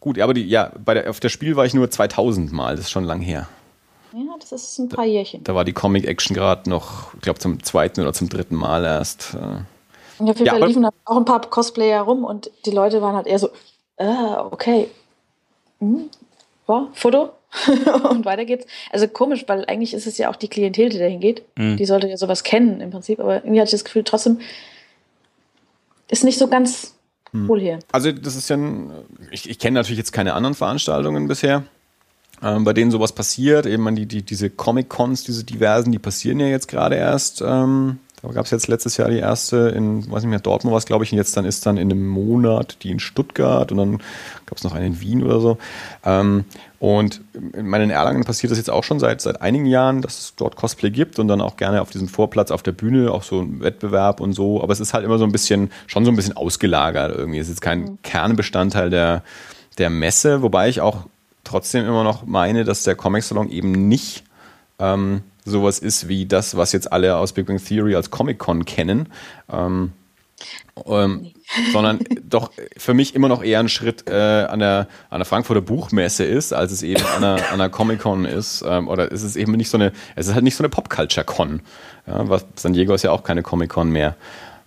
Gut, 0.00 0.18
aber 0.18 0.34
die, 0.34 0.44
ja, 0.44 0.72
bei 0.84 0.94
der, 0.94 1.10
auf 1.10 1.20
der 1.20 1.28
Spiel 1.28 1.56
war 1.56 1.64
ich 1.64 1.74
nur 1.74 1.90
2000 1.90 2.52
Mal, 2.52 2.76
das 2.76 2.86
ist 2.86 2.90
schon 2.90 3.04
lang 3.04 3.20
her. 3.20 3.48
Ja, 4.12 4.20
das 4.38 4.52
ist 4.52 4.78
ein 4.78 4.88
paar 4.88 5.04
Jährchen. 5.04 5.44
Da 5.44 5.54
war 5.54 5.64
die 5.64 5.72
Comic-Action 5.72 6.34
gerade 6.34 6.70
noch, 6.70 7.14
ich 7.14 7.20
glaube, 7.20 7.38
zum 7.38 7.62
zweiten 7.62 8.00
oder 8.00 8.12
zum 8.12 8.28
dritten 8.28 8.54
Mal 8.54 8.84
erst. 8.84 9.34
Äh, 9.34 9.62
und 10.24 10.30
auf 10.30 10.38
jeden 10.38 10.50
Fall 10.50 10.60
ja, 10.60 10.66
liefen 10.66 10.86
auch 11.04 11.16
ein 11.16 11.24
paar 11.24 11.40
Cosplayer 11.42 12.02
rum 12.02 12.24
und 12.24 12.50
die 12.64 12.70
Leute 12.70 13.02
waren 13.02 13.14
halt 13.14 13.26
eher 13.26 13.38
so, 13.38 13.50
ah, 13.98 14.48
okay, 14.50 14.88
hm, 15.80 16.08
ja, 16.66 16.88
Foto 16.94 17.30
und 18.10 18.24
weiter 18.24 18.44
geht's. 18.44 18.66
Also 18.90 19.06
komisch, 19.06 19.44
weil 19.46 19.64
eigentlich 19.66 19.92
ist 19.92 20.06
es 20.06 20.18
ja 20.18 20.30
auch 20.30 20.36
die 20.36 20.48
Klientel, 20.48 20.88
die 20.88 20.98
dahin 20.98 21.20
geht. 21.20 21.42
Mhm. 21.56 21.76
Die 21.76 21.84
sollte 21.84 22.08
ja 22.08 22.16
sowas 22.16 22.42
kennen 22.42 22.80
im 22.80 22.90
Prinzip, 22.90 23.20
aber 23.20 23.36
irgendwie 23.44 23.60
hatte 23.60 23.68
ich 23.68 23.72
das 23.72 23.84
Gefühl, 23.84 24.04
trotzdem 24.04 24.40
ist 26.08 26.24
nicht 26.24 26.38
so 26.38 26.48
ganz 26.48 26.94
mhm. 27.32 27.50
cool 27.50 27.60
hier. 27.60 27.78
Also 27.92 28.10
das 28.12 28.34
ist 28.34 28.48
ja, 28.48 28.56
ein, 28.56 28.90
ich, 29.30 29.48
ich 29.48 29.58
kenne 29.58 29.74
natürlich 29.74 29.98
jetzt 29.98 30.12
keine 30.12 30.34
anderen 30.34 30.54
Veranstaltungen 30.54 31.28
bisher. 31.28 31.64
Ähm, 32.42 32.64
bei 32.64 32.72
denen 32.72 32.90
sowas 32.90 33.12
passiert, 33.12 33.66
eben 33.66 33.94
die, 33.94 34.06
die, 34.06 34.22
diese 34.22 34.50
Comic-Cons, 34.50 35.24
diese 35.24 35.44
diversen, 35.44 35.92
die 35.92 35.98
passieren 35.98 36.40
ja 36.40 36.46
jetzt 36.46 36.66
gerade 36.66 36.96
erst. 36.96 37.42
Ähm, 37.42 37.98
da 38.26 38.32
gab 38.32 38.44
es 38.46 38.50
jetzt 38.50 38.68
letztes 38.68 38.96
Jahr 38.96 39.10
die 39.10 39.18
erste 39.18 39.68
in, 39.68 40.10
weiß 40.10 40.22
nicht 40.22 40.30
mehr, 40.30 40.38
Dortmund 40.38 40.72
war 40.72 40.78
es, 40.78 40.86
glaube 40.86 41.04
ich, 41.04 41.12
und 41.12 41.18
jetzt 41.18 41.36
dann 41.36 41.44
ist 41.44 41.66
dann 41.66 41.76
in 41.76 41.90
einem 41.90 42.06
Monat 42.06 42.78
die 42.82 42.90
in 42.90 43.00
Stuttgart 43.00 43.70
und 43.70 43.78
dann 43.78 43.98
gab 44.46 44.56
es 44.56 44.64
noch 44.64 44.74
eine 44.74 44.86
in 44.86 45.00
Wien 45.00 45.22
oder 45.22 45.40
so. 45.40 45.58
Ähm, 46.04 46.44
und 46.78 47.22
in 47.54 47.66
meinen 47.66 47.90
Erlangen 47.90 48.24
passiert 48.24 48.50
das 48.50 48.58
jetzt 48.58 48.70
auch 48.70 48.84
schon 48.84 49.00
seit, 49.00 49.20
seit 49.20 49.40
einigen 49.40 49.66
Jahren, 49.66 50.02
dass 50.02 50.18
es 50.18 50.34
dort 50.36 50.56
Cosplay 50.56 50.90
gibt 50.90 51.18
und 51.18 51.28
dann 51.28 51.40
auch 51.40 51.56
gerne 51.56 51.80
auf 51.80 51.90
diesem 51.90 52.08
Vorplatz 52.08 52.50
auf 52.50 52.62
der 52.62 52.72
Bühne 52.72 53.10
auch 53.10 53.22
so 53.22 53.40
ein 53.40 53.60
Wettbewerb 53.60 54.20
und 54.20 54.32
so. 54.34 54.62
Aber 54.62 54.72
es 54.72 54.80
ist 54.80 54.92
halt 54.92 55.04
immer 55.04 55.18
so 55.18 55.24
ein 55.24 55.32
bisschen, 55.32 55.70
schon 55.86 56.04
so 56.04 56.10
ein 56.10 56.16
bisschen 56.16 56.36
ausgelagert 56.36 57.16
irgendwie. 57.16 57.38
Es 57.38 57.46
ist 57.46 57.54
jetzt 57.54 57.62
kein 57.62 57.80
mhm. 57.80 57.98
Kernbestandteil 58.02 58.90
der, 58.90 59.22
der 59.78 59.90
Messe, 59.90 60.42
wobei 60.42 60.68
ich 60.68 60.80
auch 60.80 61.06
trotzdem 61.42 61.86
immer 61.86 62.04
noch 62.04 62.26
meine, 62.26 62.64
dass 62.64 62.82
der 62.82 62.96
Comic 62.96 63.22
Salon 63.22 63.50
eben 63.50 63.88
nicht 63.88 64.24
ähm, 64.78 65.22
sowas 65.44 65.78
ist 65.78 66.08
wie 66.08 66.26
das, 66.26 66.56
was 66.56 66.72
jetzt 66.72 66.92
alle 66.92 67.16
aus 67.16 67.32
Big 67.32 67.46
Bang 67.46 67.62
Theory 67.62 67.94
als 67.94 68.10
Comic-Con 68.10 68.64
kennen. 68.64 69.08
Ähm, 69.52 69.92
ähm, 70.86 71.32
sondern 71.72 72.00
doch 72.22 72.50
für 72.76 72.94
mich 72.94 73.14
immer 73.14 73.28
noch 73.28 73.42
eher 73.42 73.60
ein 73.60 73.68
Schritt 73.68 74.08
äh, 74.08 74.44
an, 74.44 74.58
der, 74.58 74.88
an 75.08 75.20
der 75.20 75.24
Frankfurter 75.24 75.60
Buchmesse 75.60 76.24
ist, 76.24 76.52
als 76.52 76.72
es 76.72 76.82
eben 76.82 77.04
an 77.16 77.22
der, 77.22 77.52
an 77.52 77.58
der 77.58 77.68
Comic-Con 77.68 78.24
ist. 78.24 78.64
Ähm, 78.66 78.88
oder 78.88 79.10
ist 79.12 79.22
es 79.22 79.36
eben 79.36 79.52
nicht 79.52 79.70
so 79.70 79.76
eine, 79.76 79.92
es 80.16 80.26
ist 80.26 80.34
halt 80.34 80.44
nicht 80.44 80.56
so 80.56 80.62
eine 80.62 80.70
Pop-Culture-Con. 80.70 81.60
Ja, 82.06 82.28
was, 82.28 82.44
San 82.56 82.72
Diego 82.72 82.94
ist 82.94 83.02
ja 83.02 83.12
auch 83.12 83.22
keine 83.22 83.42
Comic-Con 83.42 83.90
mehr. 83.90 84.16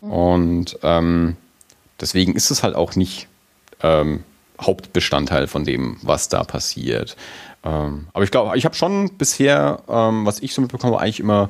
Und 0.01 0.77
ähm, 0.83 1.35
deswegen 1.99 2.35
ist 2.35 2.51
es 2.51 2.63
halt 2.63 2.75
auch 2.75 2.95
nicht 2.95 3.27
ähm, 3.83 4.23
Hauptbestandteil 4.61 5.47
von 5.47 5.65
dem, 5.65 5.97
was 6.01 6.29
da 6.29 6.43
passiert. 6.43 7.15
Ähm, 7.67 8.07
aber 8.13 8.23
ich 8.23 8.31
glaube, 8.31 8.57
ich 8.57 8.63
habe 8.63 8.75
schon 8.75 9.17
bisher, 9.17 9.83
ähm, 9.89 10.25
was 10.25 10.39
ich 10.39 10.53
so 10.53 10.61
mitbekomme, 10.61 10.97
eigentlich 10.97 11.19
immer, 11.19 11.49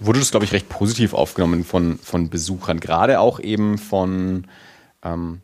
wurde 0.00 0.18
das, 0.18 0.32
glaube 0.32 0.44
ich, 0.44 0.52
recht 0.52 0.68
positiv 0.68 1.14
aufgenommen 1.14 1.62
von, 1.62 1.98
von 1.98 2.30
Besuchern. 2.30 2.80
Gerade 2.80 3.20
auch 3.20 3.38
eben 3.38 3.78
von, 3.78 4.48
ähm, 5.04 5.40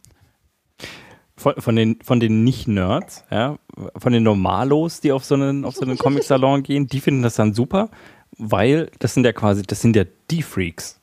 von, 1.36 1.54
von, 1.58 1.76
den, 1.76 2.00
von 2.02 2.18
den 2.18 2.42
Nicht-Nerds, 2.42 3.26
ja, 3.30 3.58
von 3.96 4.12
den 4.12 4.24
Normalos, 4.24 5.00
die 5.00 5.12
auf 5.12 5.24
so 5.24 5.36
einen, 5.36 5.70
so 5.70 5.82
einen 5.82 5.96
Comic-Salon 5.96 6.64
gehen, 6.64 6.88
die 6.88 7.00
finden 7.00 7.22
das 7.22 7.36
dann 7.36 7.54
super, 7.54 7.88
weil 8.36 8.90
das 8.98 9.14
sind 9.14 9.24
ja 9.24 9.32
quasi, 9.32 9.62
das 9.62 9.80
sind 9.80 9.94
ja 9.94 10.02
die 10.32 10.42
Freaks. 10.42 10.98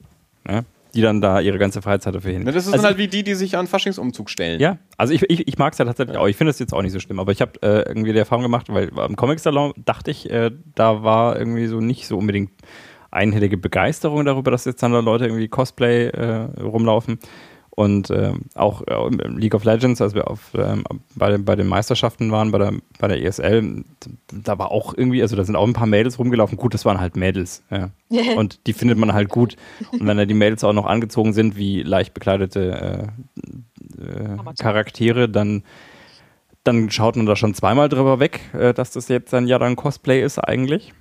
Ja? 0.45 0.63
Die 0.95 1.01
dann 1.01 1.21
da 1.21 1.39
ihre 1.39 1.57
ganze 1.57 1.81
Freizeit 1.81 2.15
dafür 2.15 2.31
hin. 2.31 2.45
Ja, 2.45 2.51
das 2.51 2.67
ist 2.67 2.73
also 2.73 2.85
halt 2.85 2.97
wie 2.97 3.07
die, 3.07 3.23
die 3.23 3.35
sich 3.35 3.57
an 3.57 3.67
Faschingsumzug 3.67 4.29
stellen. 4.29 4.59
Ja, 4.59 4.77
also 4.97 5.13
ich, 5.13 5.23
ich, 5.29 5.47
ich 5.47 5.57
mag 5.57 5.73
es 5.73 5.79
ja 5.79 5.85
tatsächlich 5.85 6.17
auch. 6.17 6.27
Ich 6.27 6.37
finde 6.37 6.51
es 6.51 6.59
jetzt 6.59 6.73
auch 6.73 6.81
nicht 6.81 6.93
so 6.93 6.99
schlimm, 6.99 7.19
aber 7.19 7.31
ich 7.31 7.41
habe 7.41 7.51
äh, 7.61 7.87
irgendwie 7.87 8.13
die 8.13 8.19
Erfahrung 8.19 8.43
gemacht, 8.43 8.67
weil 8.69 8.89
am 8.97 9.15
Comic-Salon 9.15 9.73
dachte 9.83 10.11
ich, 10.11 10.29
äh, 10.29 10.51
da 10.73 11.03
war 11.03 11.37
irgendwie 11.37 11.67
so 11.67 11.81
nicht 11.81 12.07
so 12.07 12.17
unbedingt 12.17 12.51
einhellige 13.11 13.57
Begeisterung 13.57 14.25
darüber, 14.25 14.51
dass 14.51 14.65
jetzt 14.65 14.83
dann 14.83 14.91
da 14.91 14.99
Leute 14.99 15.25
irgendwie 15.25 15.47
Cosplay 15.47 16.07
äh, 16.07 16.61
rumlaufen. 16.61 17.19
Und 17.75 18.09
ähm, 18.09 18.43
auch 18.55 18.83
äh, 18.87 19.27
League 19.27 19.53
of 19.53 19.65
Legends, 19.65 20.01
als 20.01 20.15
wir 20.15 20.29
auf, 20.29 20.53
ähm, 20.55 20.85
bei, 21.13 21.37
bei 21.37 21.57
den 21.57 21.67
Meisterschaften 21.67 22.31
waren, 22.31 22.51
bei 22.51 22.57
der, 22.57 22.73
bei 22.99 23.09
der 23.09 23.21
ESL, 23.21 23.83
da 24.31 24.57
war 24.57 24.71
auch 24.71 24.93
irgendwie, 24.95 25.21
also 25.21 25.35
da 25.35 25.43
sind 25.43 25.57
auch 25.57 25.67
ein 25.67 25.73
paar 25.73 25.85
Mädels 25.85 26.17
rumgelaufen. 26.17 26.57
Gut, 26.57 26.73
das 26.73 26.85
waren 26.85 27.01
halt 27.01 27.17
Mädels. 27.17 27.63
Ja. 27.69 27.89
Und 28.37 28.65
die 28.67 28.73
findet 28.73 28.97
man 28.97 29.13
halt 29.13 29.27
gut. 29.27 29.57
Und 29.91 30.07
wenn 30.07 30.15
da 30.15 30.25
die 30.25 30.33
Mädels 30.33 30.63
auch 30.63 30.71
noch 30.71 30.85
angezogen 30.85 31.33
sind 31.33 31.57
wie 31.57 31.83
leicht 31.83 32.13
bekleidete 32.13 33.11
äh, 33.99 34.01
äh, 34.01 34.37
Charaktere, 34.57 35.27
dann, 35.27 35.63
dann 36.63 36.89
schaut 36.89 37.17
man 37.17 37.25
da 37.25 37.35
schon 37.35 37.53
zweimal 37.53 37.89
drüber 37.89 38.21
weg, 38.21 38.39
äh, 38.53 38.73
dass 38.73 38.91
das 38.91 39.09
jetzt 39.09 39.33
dann 39.33 39.47
ja 39.47 39.59
dann 39.59 39.75
Cosplay 39.75 40.23
ist 40.23 40.39
eigentlich. 40.39 40.93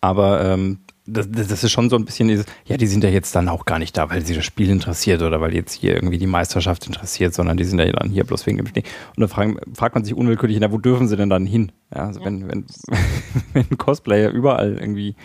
Aber 0.00 0.42
ähm, 0.44 0.78
das, 1.06 1.30
das, 1.30 1.62
ist 1.62 1.70
schon 1.70 1.90
so 1.90 1.96
ein 1.96 2.04
bisschen 2.04 2.28
dieses, 2.28 2.46
ja, 2.64 2.76
die 2.76 2.86
sind 2.86 3.04
ja 3.04 3.10
jetzt 3.10 3.34
dann 3.34 3.48
auch 3.48 3.66
gar 3.66 3.78
nicht 3.78 3.96
da, 3.96 4.08
weil 4.08 4.24
sie 4.24 4.34
das 4.34 4.44
Spiel 4.44 4.70
interessiert 4.70 5.20
oder 5.20 5.40
weil 5.40 5.54
jetzt 5.54 5.74
hier 5.74 5.94
irgendwie 5.94 6.16
die 6.16 6.26
Meisterschaft 6.26 6.86
interessiert, 6.86 7.34
sondern 7.34 7.58
die 7.58 7.64
sind 7.64 7.78
ja 7.78 7.92
dann 7.92 8.10
hier 8.10 8.24
bloß 8.24 8.46
wegen 8.46 8.56
dem 8.56 8.66
Schnee. 8.66 8.84
Und 9.14 9.20
dann 9.20 9.28
fragt, 9.28 9.76
fragt 9.76 9.94
man 9.94 10.04
sich 10.04 10.14
unwillkürlich, 10.14 10.58
na, 10.60 10.72
wo 10.72 10.78
dürfen 10.78 11.06
sie 11.06 11.16
denn 11.16 11.28
dann 11.28 11.44
hin? 11.44 11.72
Ja, 11.94 12.06
also 12.06 12.20
ja. 12.20 12.26
wenn, 12.26 12.48
wenn, 12.48 12.66
wenn 13.52 13.76
Cosplayer 13.76 14.30
überall 14.30 14.78
irgendwie, 14.78 15.16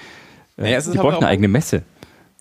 äh, 0.58 0.64
naja, 0.64 0.82
die 0.82 0.88
halt 0.88 0.98
bräuchten 1.00 1.24
eine 1.24 1.28
eigene 1.28 1.48
Messe. 1.48 1.84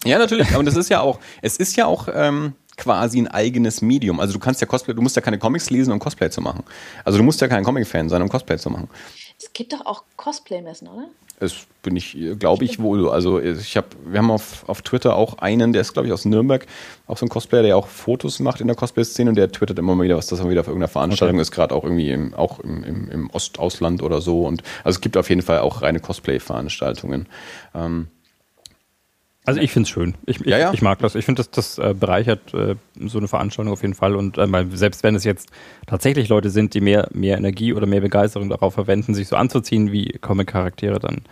Ja, 0.05 0.18
natürlich, 0.18 0.53
aber 0.55 0.64
das 0.64 0.76
ist 0.76 0.89
ja 0.89 1.01
auch, 1.01 1.20
es 1.41 1.57
ist 1.57 1.76
ja 1.76 1.86
auch, 1.86 2.09
ähm, 2.12 2.55
quasi 2.76 3.18
ein 3.18 3.26
eigenes 3.28 3.82
Medium. 3.82 4.20
Also 4.20 4.32
du 4.32 4.39
kannst 4.39 4.61
ja 4.61 4.66
Cosplay, 4.66 4.95
du 4.95 5.03
musst 5.03 5.16
ja 5.16 5.22
keine 5.22 5.39
Comics 5.39 5.68
lesen, 5.68 5.93
um 5.93 5.99
Cosplay 5.99 6.30
zu 6.30 6.41
machen. 6.41 6.62
Also 7.05 7.18
du 7.18 7.24
musst 7.24 7.41
ja 7.41 7.49
kein 7.49 7.64
Comic-Fan 7.64 8.09
sein, 8.09 8.22
um 8.22 8.28
Cosplay 8.28 8.57
zu 8.57 8.70
machen. 8.70 8.89
Es 9.36 9.53
gibt 9.53 9.72
doch 9.72 9.84
auch 9.84 10.05
Cosplay-Messen, 10.16 10.89
oder? 10.89 11.09
Es 11.41 11.66
bin 11.82 11.97
ich, 11.97 12.16
glaube 12.39 12.64
ich, 12.64 12.80
wohl. 12.80 13.09
Also 13.09 13.41
ich 13.41 13.76
habe, 13.76 13.86
wir 14.05 14.18
haben 14.18 14.30
auf, 14.30 14.68
auf 14.68 14.82
Twitter 14.82 15.14
auch 15.14 15.39
einen, 15.39 15.72
der 15.72 15.82
ist, 15.82 15.93
glaube 15.93 16.09
ich, 16.09 16.12
aus 16.12 16.24
Nürnberg, 16.24 16.66
auch 17.07 17.16
so 17.16 17.24
ein 17.24 17.28
Cosplayer, 17.28 17.62
der 17.62 17.76
auch 17.76 17.86
Fotos 17.86 18.41
macht 18.41 18.61
in 18.61 18.66
der 18.66 18.76
Cosplay-Szene 18.76 19.30
und 19.30 19.36
der 19.36 19.51
twittert 19.53 19.78
immer 19.78 19.95
mal 19.95 20.05
wieder, 20.05 20.16
was 20.16 20.26
das 20.26 20.43
mal 20.43 20.51
wieder 20.51 20.61
auf 20.61 20.66
irgendeiner 20.66 20.89
Veranstaltung 20.89 21.36
okay. 21.36 21.43
ist, 21.43 21.53
gerade 21.53 21.74
auch 21.74 21.84
irgendwie 21.84 22.11
im, 22.11 22.34
auch 22.34 22.59
im, 22.61 22.82
im, 22.82 23.11
im 23.11 23.30
Ostausland 23.30 24.03
oder 24.03 24.20
so. 24.20 24.45
Und 24.45 24.62
also 24.82 24.97
es 24.97 25.01
gibt 25.01 25.16
auf 25.16 25.28
jeden 25.28 25.43
Fall 25.43 25.61
auch 25.61 25.82
reine 25.82 26.01
Cosplay-Veranstaltungen. 26.01 27.26
Ähm, 27.74 28.09
also 29.49 29.61
ich 29.61 29.72
finde 29.72 29.86
es 29.86 29.88
schön. 29.88 30.14
Ich, 30.26 30.40
ja, 30.40 30.59
ja. 30.59 30.74
ich, 30.74 30.82
mag 30.82 30.99
das. 30.99 31.14
Ich 31.14 31.24
finde, 31.24 31.42
das, 31.42 31.51
das 31.51 31.78
äh, 31.78 31.94
bereichert 31.99 32.53
äh, 32.53 32.74
so 33.07 33.16
eine 33.16 33.28
Veranstaltung 33.28 33.72
auf 33.72 33.80
jeden 33.80 33.94
Fall. 33.94 34.14
Und 34.14 34.36
äh, 34.36 34.46
selbst 34.74 35.03
wenn 35.03 35.14
es 35.14 35.24
jetzt 35.24 35.49
tatsächlich 35.86 36.28
Leute 36.28 36.51
sind, 36.51 36.74
die 36.74 36.82
mehr, 36.82 37.09
mehr 37.12 37.38
Energie 37.38 37.72
oder 37.72 37.86
mehr 37.86 38.03
Begeisterung 38.03 38.51
darauf 38.51 38.74
verwenden, 38.74 39.14
sich 39.14 39.26
so 39.26 39.36
anzuziehen 39.36 39.90
wie 39.90 40.18
Comic-Charaktere, 40.20 40.99
dann 40.99 41.22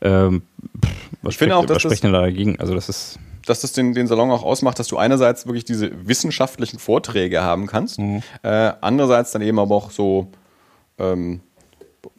ähm, 0.00 0.42
pff, 0.82 0.92
was, 1.20 1.34
ich 1.34 1.38
finde 1.38 1.56
auch, 1.56 1.68
was 1.68 1.82
spricht 1.82 2.04
denn 2.04 2.14
da 2.14 2.22
dagegen? 2.22 2.58
Also 2.58 2.74
das 2.74 2.88
ist 2.88 3.18
dass 3.44 3.60
das 3.60 3.72
den, 3.72 3.92
den 3.94 4.06
Salon 4.06 4.30
auch 4.30 4.44
ausmacht, 4.44 4.78
dass 4.78 4.88
du 4.88 4.96
einerseits 4.96 5.46
wirklich 5.46 5.64
diese 5.64 5.90
wissenschaftlichen 6.06 6.78
Vorträge 6.78 7.42
haben 7.42 7.66
kannst, 7.66 7.98
mhm. 7.98 8.22
äh, 8.42 8.72
andererseits 8.80 9.32
dann 9.32 9.42
eben 9.42 9.58
aber 9.58 9.74
auch 9.74 9.90
so 9.90 10.30
ähm, 10.98 11.40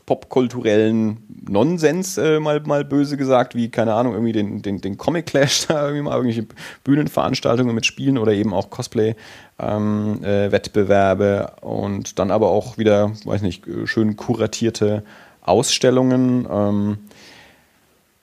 popkulturellen 0.09 1.23
Nonsens, 1.47 2.17
äh, 2.17 2.39
mal, 2.39 2.59
mal 2.61 2.83
böse 2.83 3.15
gesagt, 3.15 3.53
wie, 3.53 3.69
keine 3.69 3.93
Ahnung, 3.93 4.13
irgendwie 4.13 4.31
den, 4.31 4.63
den, 4.63 4.81
den 4.81 4.97
Comic 4.97 5.27
Clash 5.27 5.67
da 5.67 5.83
irgendwie 5.83 6.01
mal 6.01 6.15
irgendwelche 6.15 6.47
Bühnenveranstaltungen 6.83 7.75
mit 7.75 7.85
Spielen 7.85 8.17
oder 8.17 8.31
eben 8.31 8.51
auch 8.51 8.71
Cosplay-Wettbewerbe 8.71 11.51
ähm, 11.53 11.59
äh, 11.61 11.63
und 11.63 12.17
dann 12.17 12.31
aber 12.31 12.49
auch 12.49 12.79
wieder, 12.79 13.11
weiß 13.23 13.43
nicht, 13.43 13.65
schön 13.85 14.15
kuratierte 14.15 15.03
Ausstellungen. 15.43 16.47
Ähm, 16.49 16.97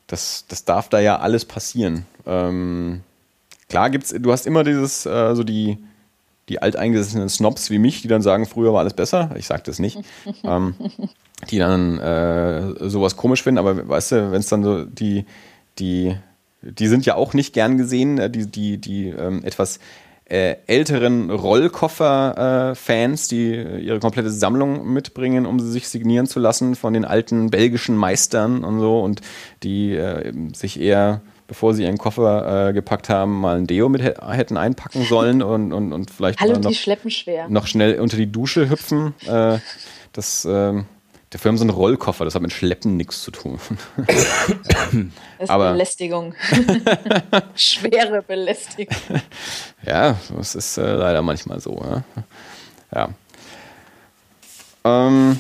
das, 0.09 0.47
das 0.49 0.65
darf 0.65 0.89
da 0.89 0.99
ja 0.99 1.21
alles 1.21 1.45
passieren. 1.45 2.05
Ähm, 2.27 3.03
klar 3.69 3.91
gibt's, 3.91 4.13
du 4.13 4.33
hast 4.33 4.49
immer 4.49 4.65
dieses, 4.65 5.07
äh, 5.07 5.37
so 5.37 5.45
die, 5.45 5.79
die 6.49 6.61
alteingesessenen 6.61 7.29
Snobs 7.29 7.71
wie 7.71 7.79
mich, 7.79 8.03
die 8.03 8.09
dann 8.09 8.23
sagen, 8.23 8.45
früher 8.45 8.73
war 8.73 8.81
alles 8.81 8.95
besser. 8.95 9.31
Ich 9.37 9.47
sage 9.47 9.63
das 9.67 9.79
nicht. 9.79 10.01
ähm, 10.43 10.75
die 11.51 11.59
dann 11.59 11.99
äh, 11.99 12.89
sowas 12.89 13.17
komisch 13.17 13.43
finden, 13.43 13.59
aber 13.59 13.89
weißt 13.89 14.13
du, 14.13 14.33
wenn 14.33 14.41
es 14.41 14.49
dann 14.49 14.65
so 14.65 14.85
die, 14.85 15.27
die, 15.79 16.17
die 16.63 16.87
sind 16.87 17.05
ja 17.05 17.15
auch 17.15 17.35
nicht 17.35 17.53
gern 17.53 17.77
gesehen, 17.77 18.19
äh, 18.19 18.31
die, 18.31 18.47
die, 18.47 18.79
die 18.79 19.09
ähm, 19.09 19.45
etwas 19.45 19.79
äh, 20.29 20.57
älteren 20.67 21.31
Rollkoffer-Fans, 21.31 23.27
äh, 23.27 23.29
die 23.29 23.53
ihre 23.85 24.01
komplette 24.01 24.31
Sammlung 24.31 24.93
mitbringen, 24.93 25.47
um 25.47 25.61
sie 25.61 25.71
sich 25.71 25.89
signieren 25.89 26.27
zu 26.27 26.41
lassen 26.41 26.75
von 26.75 26.95
den 26.95 27.05
alten 27.05 27.51
belgischen 27.51 27.97
Meistern 27.97 28.65
und 28.65 28.81
so 28.81 29.01
und 29.01 29.21
die 29.63 29.95
äh, 29.95 30.33
sich 30.55 30.81
eher 30.81 31.21
bevor 31.49 31.75
sie 31.75 31.85
ihren 31.85 31.99
Koffer 31.99 32.71
äh, 32.71 32.73
gepackt 32.73 33.09
haben, 33.09 33.41
mal 33.41 33.57
ein 33.57 33.69
Deo 33.69 33.89
mit 33.89 34.03
hätten 34.03 34.57
einpacken 34.57 35.05
sollen 35.05 35.43
und, 35.43 35.73
und, 35.73 35.93
und 35.93 36.11
vielleicht 36.11 36.41
Hallo, 36.41 36.59
noch, 36.59 36.71
die 36.71 36.75
schleppen 36.75 37.11
schwer. 37.11 37.49
noch 37.49 37.69
schnell 37.69 38.01
unter 38.01 38.17
die 38.17 38.27
Dusche 38.27 38.69
hüpfen. 38.69 39.15
Äh, 39.29 39.59
das, 40.13 40.45
äh, 40.45 40.83
der 41.33 41.41
Firmen 41.41 41.59
sind 41.59 41.71
Rollkoffer, 41.71 42.25
das 42.25 42.35
hat 42.35 42.43
mit 42.43 42.53
Schleppen 42.53 42.97
nichts 42.97 43.23
zu 43.23 43.31
tun. 43.31 43.59
Das 45.39 45.49
ist 45.49 45.51
Aber, 45.51 45.73
Belästigung. 45.73 46.35
Schwere 47.55 48.23
Belästigung. 48.23 48.97
Ja, 49.85 50.17
das 50.35 50.55
ist 50.55 50.79
äh, 50.79 50.95
leider 50.95 51.21
manchmal 51.21 51.61
so. 51.61 51.79
Ja. 51.85 52.05
ja. 52.95 53.09
Ähm, 54.85 55.39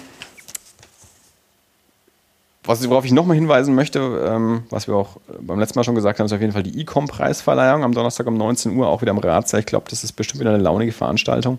was, 2.67 2.89
worauf 2.89 3.05
ich 3.05 3.13
nochmal 3.13 3.37
hinweisen 3.37 3.75
möchte, 3.75 4.01
ähm, 4.29 4.65
was 4.71 4.89
wir 4.89 4.97
auch 4.97 5.19
beim 5.41 5.59
letzten 5.61 5.79
Mal 5.79 5.85
schon 5.85 5.95
gesagt 5.95 6.19
haben, 6.19 6.27
ist 6.27 6.33
auf 6.33 6.41
jeden 6.41 6.53
Fall 6.53 6.65
die 6.65 6.81
E-Com-Preisverleihung 6.81 7.85
am 7.85 7.95
Donnerstag 7.95 8.27
um 8.27 8.37
19 8.37 8.77
Uhr, 8.77 8.89
auch 8.89 9.03
wieder 9.03 9.13
am 9.13 9.19
Ratssaal. 9.19 9.61
Ich 9.61 9.67
glaube, 9.67 9.87
das 9.89 10.03
ist 10.03 10.13
bestimmt 10.13 10.41
wieder 10.41 10.51
eine 10.53 10.63
launige 10.63 10.93
Veranstaltung, 10.93 11.59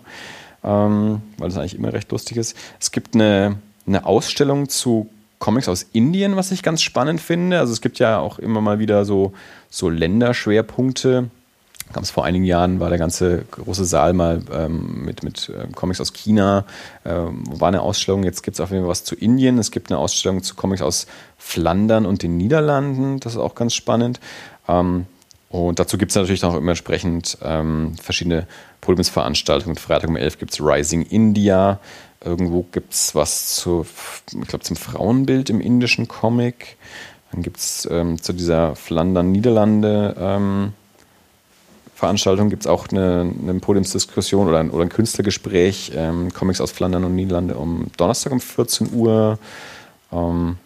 ähm, 0.62 1.22
weil 1.38 1.48
das 1.48 1.56
eigentlich 1.56 1.76
immer 1.76 1.92
recht 1.92 2.12
lustig 2.12 2.36
ist. 2.36 2.56
Es 2.78 2.92
gibt 2.92 3.14
eine, 3.14 3.56
eine 3.88 4.06
Ausstellung 4.06 4.68
zu 4.68 5.08
Comics 5.38 5.68
aus 5.68 5.86
Indien, 5.92 6.36
was 6.36 6.50
ich 6.50 6.62
ganz 6.62 6.82
spannend 6.82 7.20
finde. 7.20 7.58
Also 7.58 7.72
es 7.72 7.80
gibt 7.80 7.98
ja 7.98 8.18
auch 8.18 8.38
immer 8.38 8.60
mal 8.60 8.78
wieder 8.78 9.04
so, 9.04 9.32
so 9.70 9.88
Länderschwerpunkte 9.88 11.30
gab 11.92 12.06
vor 12.06 12.24
einigen 12.24 12.44
Jahren, 12.44 12.80
war 12.80 12.90
der 12.90 12.98
ganze 12.98 13.44
große 13.50 13.84
Saal 13.84 14.12
mal 14.12 14.42
ähm, 14.52 15.04
mit, 15.04 15.22
mit 15.22 15.48
äh, 15.48 15.68
Comics 15.74 16.00
aus 16.00 16.12
China, 16.12 16.64
ähm, 17.04 17.44
war 17.46 17.68
eine 17.68 17.82
Ausstellung, 17.82 18.24
jetzt 18.24 18.42
gibt 18.42 18.56
es 18.56 18.60
auf 18.60 18.70
jeden 18.70 18.82
Fall 18.82 18.90
was 18.90 19.04
zu 19.04 19.14
Indien, 19.14 19.58
es 19.58 19.70
gibt 19.70 19.90
eine 19.90 19.98
Ausstellung 19.98 20.42
zu 20.42 20.54
Comics 20.54 20.82
aus 20.82 21.06
Flandern 21.38 22.06
und 22.06 22.22
den 22.22 22.36
Niederlanden, 22.36 23.20
das 23.20 23.34
ist 23.34 23.38
auch 23.38 23.54
ganz 23.54 23.74
spannend. 23.74 24.20
Ähm, 24.68 25.06
und 25.50 25.78
dazu 25.78 25.96
gibt 25.96 26.10
es 26.10 26.16
natürlich 26.16 26.44
auch 26.44 26.54
immer 26.54 26.72
entsprechend 26.72 27.38
ähm, 27.42 27.94
verschiedene 27.96 28.46
Podiumsveranstaltungen. 28.82 29.76
Freitag 29.76 30.10
um 30.10 30.16
11 30.16 30.38
gibt 30.38 30.52
es 30.52 30.60
Rising 30.60 31.02
India, 31.02 31.80
irgendwo 32.24 32.64
gibt 32.72 32.92
es 32.92 33.14
was 33.14 33.54
zu, 33.56 33.86
ich 34.40 34.48
glaube, 34.48 34.64
zum 34.64 34.76
Frauenbild 34.76 35.50
im 35.50 35.60
indischen 35.60 36.08
Comic. 36.08 36.76
Dann 37.32 37.42
gibt 37.42 37.58
es 37.58 37.86
ähm, 37.90 38.20
zu 38.20 38.32
dieser 38.32 38.74
Flandern-Niederlande 38.74 40.16
ähm, 40.18 40.72
gibt 42.00 42.62
es 42.62 42.66
auch 42.66 42.88
eine, 42.88 43.32
eine 43.42 43.54
Podiumsdiskussion 43.54 44.48
oder 44.48 44.60
ein, 44.60 44.70
oder 44.70 44.84
ein 44.84 44.88
Künstlergespräch, 44.88 45.92
ähm, 45.94 46.32
Comics 46.32 46.60
aus 46.60 46.70
Flandern 46.70 47.04
und 47.04 47.16
Niederlande 47.16 47.56
um 47.56 47.86
Donnerstag 47.96 48.32
um 48.32 48.40
14 48.40 48.92
Uhr. 48.94 49.38
Ähm, 50.12 50.58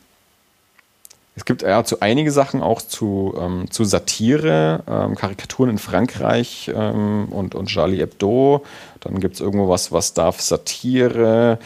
es 1.35 1.45
gibt 1.47 1.63
ja 1.63 1.83
zu 1.83 2.01
einige 2.01 2.31
Sachen 2.31 2.63
auch 2.63 2.83
zu, 2.83 3.35
ähm, 3.39 3.71
zu 3.71 3.85
Satire, 3.85 4.83
ähm, 4.87 5.15
Karikaturen 5.15 5.71
in 5.71 5.79
Frankreich 5.79 6.71
ähm, 6.75 7.29
und, 7.31 7.55
und 7.55 7.67
Charlie 7.67 7.99
Hebdo. 7.99 8.65
Dann 9.01 9.19
gibt 9.19 9.37
es 9.37 9.41
irgendwo 9.41 9.69
was, 9.69 9.93
was 9.93 10.13
darf 10.13 10.43
Satire, 10.43 11.59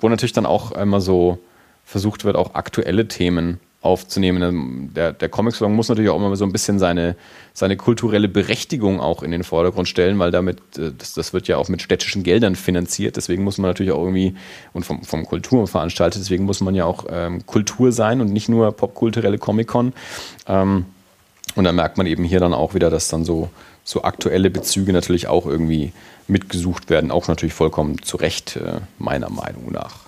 wo 0.00 0.08
natürlich 0.08 0.32
dann 0.32 0.46
auch 0.46 0.72
einmal 0.72 1.00
so 1.00 1.38
versucht 1.84 2.24
wird, 2.24 2.36
auch 2.36 2.54
aktuelle 2.54 3.06
Themen 3.06 3.60
aufzunehmen. 3.86 4.42
Ähm, 4.42 4.90
der, 4.94 5.12
der 5.12 5.28
Comic-Salon 5.28 5.74
muss 5.74 5.88
natürlich 5.88 6.10
auch 6.10 6.16
immer 6.16 6.34
so 6.36 6.44
ein 6.44 6.52
bisschen 6.52 6.78
seine, 6.78 7.16
seine 7.54 7.76
kulturelle 7.76 8.28
Berechtigung 8.28 9.00
auch 9.00 9.22
in 9.22 9.30
den 9.30 9.44
Vordergrund 9.44 9.88
stellen, 9.88 10.18
weil 10.18 10.30
damit, 10.30 10.58
äh, 10.76 10.92
das, 10.96 11.14
das 11.14 11.32
wird 11.32 11.48
ja 11.48 11.56
auch 11.56 11.68
mit 11.68 11.82
städtischen 11.82 12.22
Geldern 12.22 12.56
finanziert, 12.56 13.16
deswegen 13.16 13.44
muss 13.44 13.58
man 13.58 13.70
natürlich 13.70 13.92
auch 13.92 14.02
irgendwie, 14.02 14.34
und 14.72 14.84
vom, 14.84 15.02
vom 15.02 15.24
Kultur 15.24 15.66
veranstaltet, 15.66 16.20
deswegen 16.20 16.44
muss 16.44 16.60
man 16.60 16.74
ja 16.74 16.84
auch 16.84 17.06
ähm, 17.08 17.46
Kultur 17.46 17.92
sein 17.92 18.20
und 18.20 18.32
nicht 18.32 18.48
nur 18.48 18.72
popkulturelle 18.72 19.38
Comic-Con. 19.38 19.92
Ähm, 20.46 20.86
und 21.54 21.64
dann 21.64 21.76
merkt 21.76 21.96
man 21.96 22.06
eben 22.06 22.24
hier 22.24 22.40
dann 22.40 22.52
auch 22.52 22.74
wieder, 22.74 22.90
dass 22.90 23.08
dann 23.08 23.24
so, 23.24 23.48
so 23.84 24.02
aktuelle 24.02 24.50
Bezüge 24.50 24.92
natürlich 24.92 25.26
auch 25.28 25.46
irgendwie 25.46 25.92
mitgesucht 26.28 26.90
werden, 26.90 27.10
auch 27.10 27.28
natürlich 27.28 27.54
vollkommen 27.54 28.02
zu 28.02 28.16
Recht, 28.16 28.56
äh, 28.56 28.80
meiner 28.98 29.30
Meinung 29.30 29.72
nach. 29.72 30.06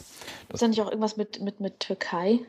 Ist 0.52 0.62
da 0.62 0.68
nicht 0.68 0.80
auch 0.80 0.88
irgendwas 0.88 1.16
mit, 1.16 1.40
mit, 1.42 1.60
mit 1.60 1.80
Türkei? 1.80 2.40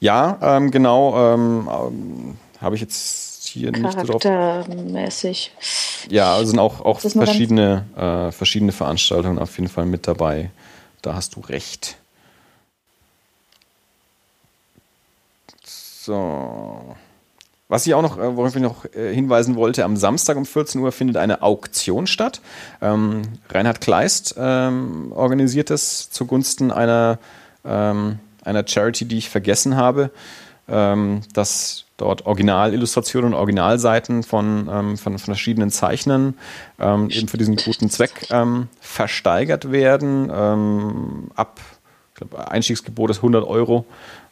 Ja, 0.00 0.38
ähm, 0.42 0.70
genau. 0.70 1.34
Ähm, 1.34 1.68
ähm, 1.70 2.38
Habe 2.60 2.74
ich 2.74 2.80
jetzt 2.80 3.46
hier 3.46 3.72
nicht 3.72 3.82
drauf. 3.82 4.22
Charaktermäßig. 4.22 5.52
Ja, 6.08 6.34
also 6.34 6.50
sind 6.50 6.58
auch, 6.58 6.80
auch 6.80 7.00
verschiedene, 7.00 7.84
äh, 7.96 8.32
verschiedene 8.32 8.72
Veranstaltungen 8.72 9.38
auf 9.38 9.56
jeden 9.58 9.68
Fall 9.68 9.86
mit 9.86 10.06
dabei. 10.06 10.50
Da 11.02 11.14
hast 11.14 11.36
du 11.36 11.40
recht. 11.40 11.96
So. 15.64 16.96
Was 17.68 17.86
ich 17.86 17.94
auch 17.94 18.02
noch, 18.02 18.18
äh, 18.18 18.36
worauf 18.36 18.56
ich 18.56 18.60
noch 18.60 18.84
äh, 18.86 19.14
hinweisen 19.14 19.54
wollte, 19.54 19.84
am 19.84 19.96
Samstag 19.96 20.36
um 20.36 20.44
14 20.44 20.80
Uhr 20.80 20.90
findet 20.90 21.16
eine 21.16 21.42
Auktion 21.42 22.08
statt. 22.08 22.40
Ähm, 22.82 23.22
Reinhard 23.48 23.80
Kleist 23.80 24.34
ähm, 24.36 25.12
organisiert 25.12 25.70
das 25.70 26.10
zugunsten 26.10 26.72
einer 26.72 27.18
ähm, 27.64 28.18
einer 28.44 28.66
Charity, 28.66 29.04
die 29.04 29.18
ich 29.18 29.30
vergessen 29.30 29.76
habe, 29.76 30.10
ähm, 30.70 31.22
dass 31.34 31.84
dort 31.96 32.26
Originalillustrationen 32.26 33.34
und 33.34 33.38
Originalseiten 33.38 34.22
von, 34.22 34.68
ähm, 34.70 34.96
von, 34.96 35.18
von, 35.18 35.34
verschiedenen 35.34 35.70
Zeichnern 35.70 36.34
ähm, 36.78 37.10
eben 37.10 37.28
für 37.28 37.38
diesen 37.38 37.56
guten 37.56 37.90
Zweck 37.90 38.28
ähm, 38.30 38.68
versteigert 38.80 39.70
werden. 39.70 40.30
Ähm, 40.32 41.30
ab, 41.34 41.60
ich 42.10 42.14
glaube, 42.14 42.50
Einstiegsgebot 42.50 43.10
ist 43.10 43.18
100 43.18 43.46
Euro 43.46 43.84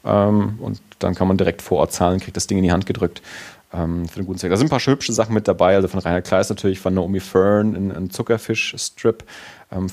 ähm, 0.05 0.59
und 0.61 0.81
dann 1.01 1.15
kann 1.15 1.29
man 1.29 1.37
direkt 1.37 1.61
vor 1.61 1.79
Ort 1.79 1.93
zahlen, 1.93 2.21
kriegt 2.21 2.37
das 2.37 2.47
Ding 2.47 2.59
in 2.59 2.65
die 2.65 2.73
Hand 2.73 2.87
gedrückt. 2.87 3.21
für 3.71 3.87
den 3.87 4.25
guten 4.25 4.39
Zweck. 4.39 4.51
Da 4.51 4.57
sind 4.57 4.69
ein 4.69 4.71
paar 4.71 4.81
hübsche 4.81 5.13
Sachen 5.13 5.35
mit 5.35 5.47
dabei, 5.47 5.75
also 5.75 5.89
von 5.89 6.01
Reinhard 6.01 6.25
Kleist 6.25 6.49
natürlich, 6.49 6.81
von 6.81 6.95
Naomi 6.95 7.21
Fern, 7.21 7.77
ein, 7.77 7.93
ein 7.93 8.11
Zuckerfisch-Strip, 8.11 9.25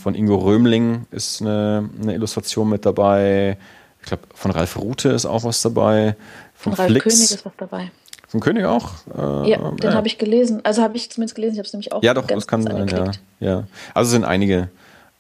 von 0.02 0.16
Ingo 0.16 0.38
Römling 0.38 1.08
ist 1.12 1.42
eine, 1.42 1.90
eine 2.02 2.14
Illustration 2.14 2.70
mit 2.70 2.86
dabei, 2.86 3.58
ich 4.06 4.10
glaube, 4.10 4.24
von 4.36 4.52
Ralf 4.52 4.78
Rute 4.78 5.10
ist 5.10 5.26
auch 5.26 5.44
was 5.44 5.64
dabei. 5.64 6.16
Von, 6.54 6.74
von 6.74 6.80
Ralf 6.80 6.92
Flix. 6.92 7.04
König 7.06 7.32
ist 7.32 7.46
was 7.46 7.54
dabei. 7.58 7.92
Von 8.28 8.40
König 8.40 8.66
auch? 8.66 8.92
Äh, 9.18 9.50
ja, 9.50 9.72
den 9.72 9.78
ja. 9.82 9.94
habe 9.96 10.06
ich 10.06 10.20
gelesen. 10.20 10.62
Also 10.64 10.84
habe 10.84 10.96
ich 10.96 11.10
zumindest 11.10 11.34
gelesen. 11.36 11.54
Ich 11.54 11.60
habe 11.60 11.66
es 11.66 11.74
nämlich 11.74 11.92
auch 11.92 12.04
Ja, 12.04 12.14
doch, 12.14 12.28
das 12.28 12.46
kann 12.46 12.62
sein, 12.62 12.88
ja, 12.88 13.12
ja. 13.40 13.68
Also 13.96 14.12
sind 14.12 14.24
einige, 14.24 14.70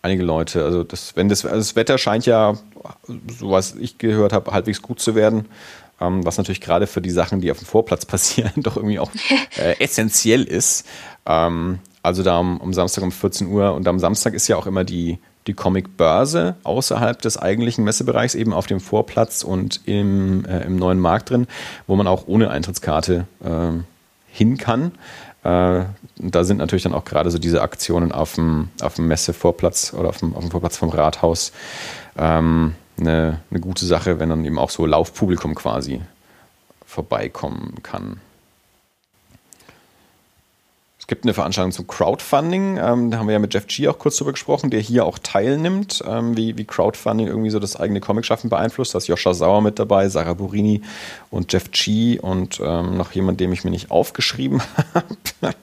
einige 0.04 0.22
Leute. 0.22 0.64
Also 0.64 0.84
das, 0.84 1.16
wenn 1.16 1.30
das, 1.30 1.44
also 1.46 1.58
das 1.58 1.76
Wetter 1.76 1.98
scheint 1.98 2.28
ja, 2.28 2.60
so 3.40 3.50
was 3.50 3.74
ich 3.74 3.98
gehört 3.98 4.34
habe, 4.34 4.52
halbwegs 4.52 4.84
gut 4.84 5.00
zu 5.00 5.16
werden. 5.16 5.48
Ähm, 6.00 6.24
was 6.24 6.38
natürlich 6.38 6.62
gerade 6.62 6.86
für 6.86 7.02
die 7.02 7.10
Sachen, 7.10 7.42
die 7.42 7.50
auf 7.50 7.58
dem 7.58 7.66
Vorplatz 7.66 8.06
passieren, 8.06 8.52
doch 8.58 8.78
irgendwie 8.78 9.00
auch 9.00 9.10
äh, 9.58 9.80
essentiell 9.80 10.44
ist. 10.44 10.86
Ähm, 11.26 11.80
also 12.04 12.22
da 12.22 12.38
um, 12.38 12.62
um 12.62 12.72
Samstag 12.72 13.04
um 13.04 13.12
14 13.12 13.48
Uhr 13.48 13.74
und 13.74 13.88
am 13.88 13.98
Samstag 13.98 14.36
ist 14.36 14.48
ja 14.48 14.58
auch 14.58 14.68
immer 14.68 14.84
die 14.84 15.18
die 15.48 15.54
Comic-Börse 15.54 16.56
außerhalb 16.64 17.22
des 17.22 17.38
eigentlichen 17.38 17.84
Messebereichs, 17.84 18.36
eben 18.36 18.54
auf 18.54 18.68
dem 18.68 18.80
Vorplatz 18.80 19.44
und 19.44 19.82
im, 19.86 20.46
äh, 20.46 20.62
im 20.66 20.76
neuen 20.76 21.00
Markt 21.00 21.30
drin, 21.30 21.48
wo 21.88 21.96
man 21.96 22.08
auch 22.08 22.28
ohne 22.28 22.50
Eintrittskarte 22.50 23.28
äh, 23.44 23.72
hin 24.32 24.58
kann. 24.58 24.92
Äh, 25.44 25.86
da 26.18 26.44
sind 26.44 26.58
natürlich 26.58 26.84
dann 26.84 26.94
auch 26.94 27.06
gerade 27.06 27.30
so 27.30 27.38
diese 27.38 27.62
Aktionen 27.62 28.12
auf 28.12 28.36
dem, 28.36 28.70
auf 28.82 28.96
dem 28.96 29.08
Messevorplatz 29.08 29.94
oder 29.94 30.10
auf 30.10 30.18
dem, 30.18 30.36
auf 30.36 30.42
dem 30.42 30.52
Vorplatz 30.52 30.78
vom 30.78 30.90
Rathaus 30.90 31.52
ähm, 32.18 32.74
eine, 32.98 33.42
eine 33.52 33.60
gute 33.60 33.86
Sache, 33.86 34.20
wenn 34.20 34.30
dann 34.30 34.44
eben 34.46 34.58
auch 34.58 34.72
so 34.72 34.86
Laufpublikum 34.86 35.54
quasi 35.54 36.02
vorbeikommen 36.86 37.76
kann. 37.84 38.20
Es 41.06 41.08
gibt 41.08 41.24
eine 41.24 41.36
Veranstaltung 41.36 41.72
zum 41.72 41.86
Crowdfunding. 41.86 42.80
Ähm, 42.82 43.12
da 43.12 43.20
haben 43.20 43.28
wir 43.28 43.34
ja 43.34 43.40
mit 43.40 43.54
Jeff 43.54 43.68
G 43.68 43.88
auch 43.88 44.00
kurz 44.00 44.18
drüber 44.18 44.32
gesprochen, 44.32 44.72
der 44.72 44.80
hier 44.80 45.06
auch 45.06 45.20
teilnimmt, 45.20 46.04
ähm, 46.08 46.36
wie, 46.36 46.58
wie 46.58 46.66
Crowdfunding 46.66 47.28
irgendwie 47.28 47.52
so 47.52 47.60
das 47.60 47.76
eigene 47.76 48.00
Comic-Schaffen 48.00 48.50
beeinflusst. 48.50 48.96
Da 48.96 48.98
ist 48.98 49.06
Joscha 49.06 49.36
Sauer 49.36 49.62
mit 49.62 49.78
dabei, 49.78 50.10
Sarah 50.10 50.34
Burini 50.34 50.82
und 51.30 51.54
Jeff 51.54 51.70
G 51.70 52.18
und 52.18 52.60
ähm, 52.60 52.98
noch 52.98 53.12
jemand, 53.12 53.40
dem 53.40 53.54
ich 53.54 53.64
mir 53.64 53.70
nicht 53.70 53.92
aufgeschrieben 53.92 54.64
habe. 54.96 55.54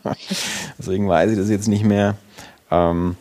Deswegen 0.79 1.09
weiß 1.09 1.33
ich 1.33 1.39
das 1.39 1.51
jetzt 1.51 1.67
nicht 1.67 1.83
mehr. 1.83 2.15
Ähm, 2.71 3.17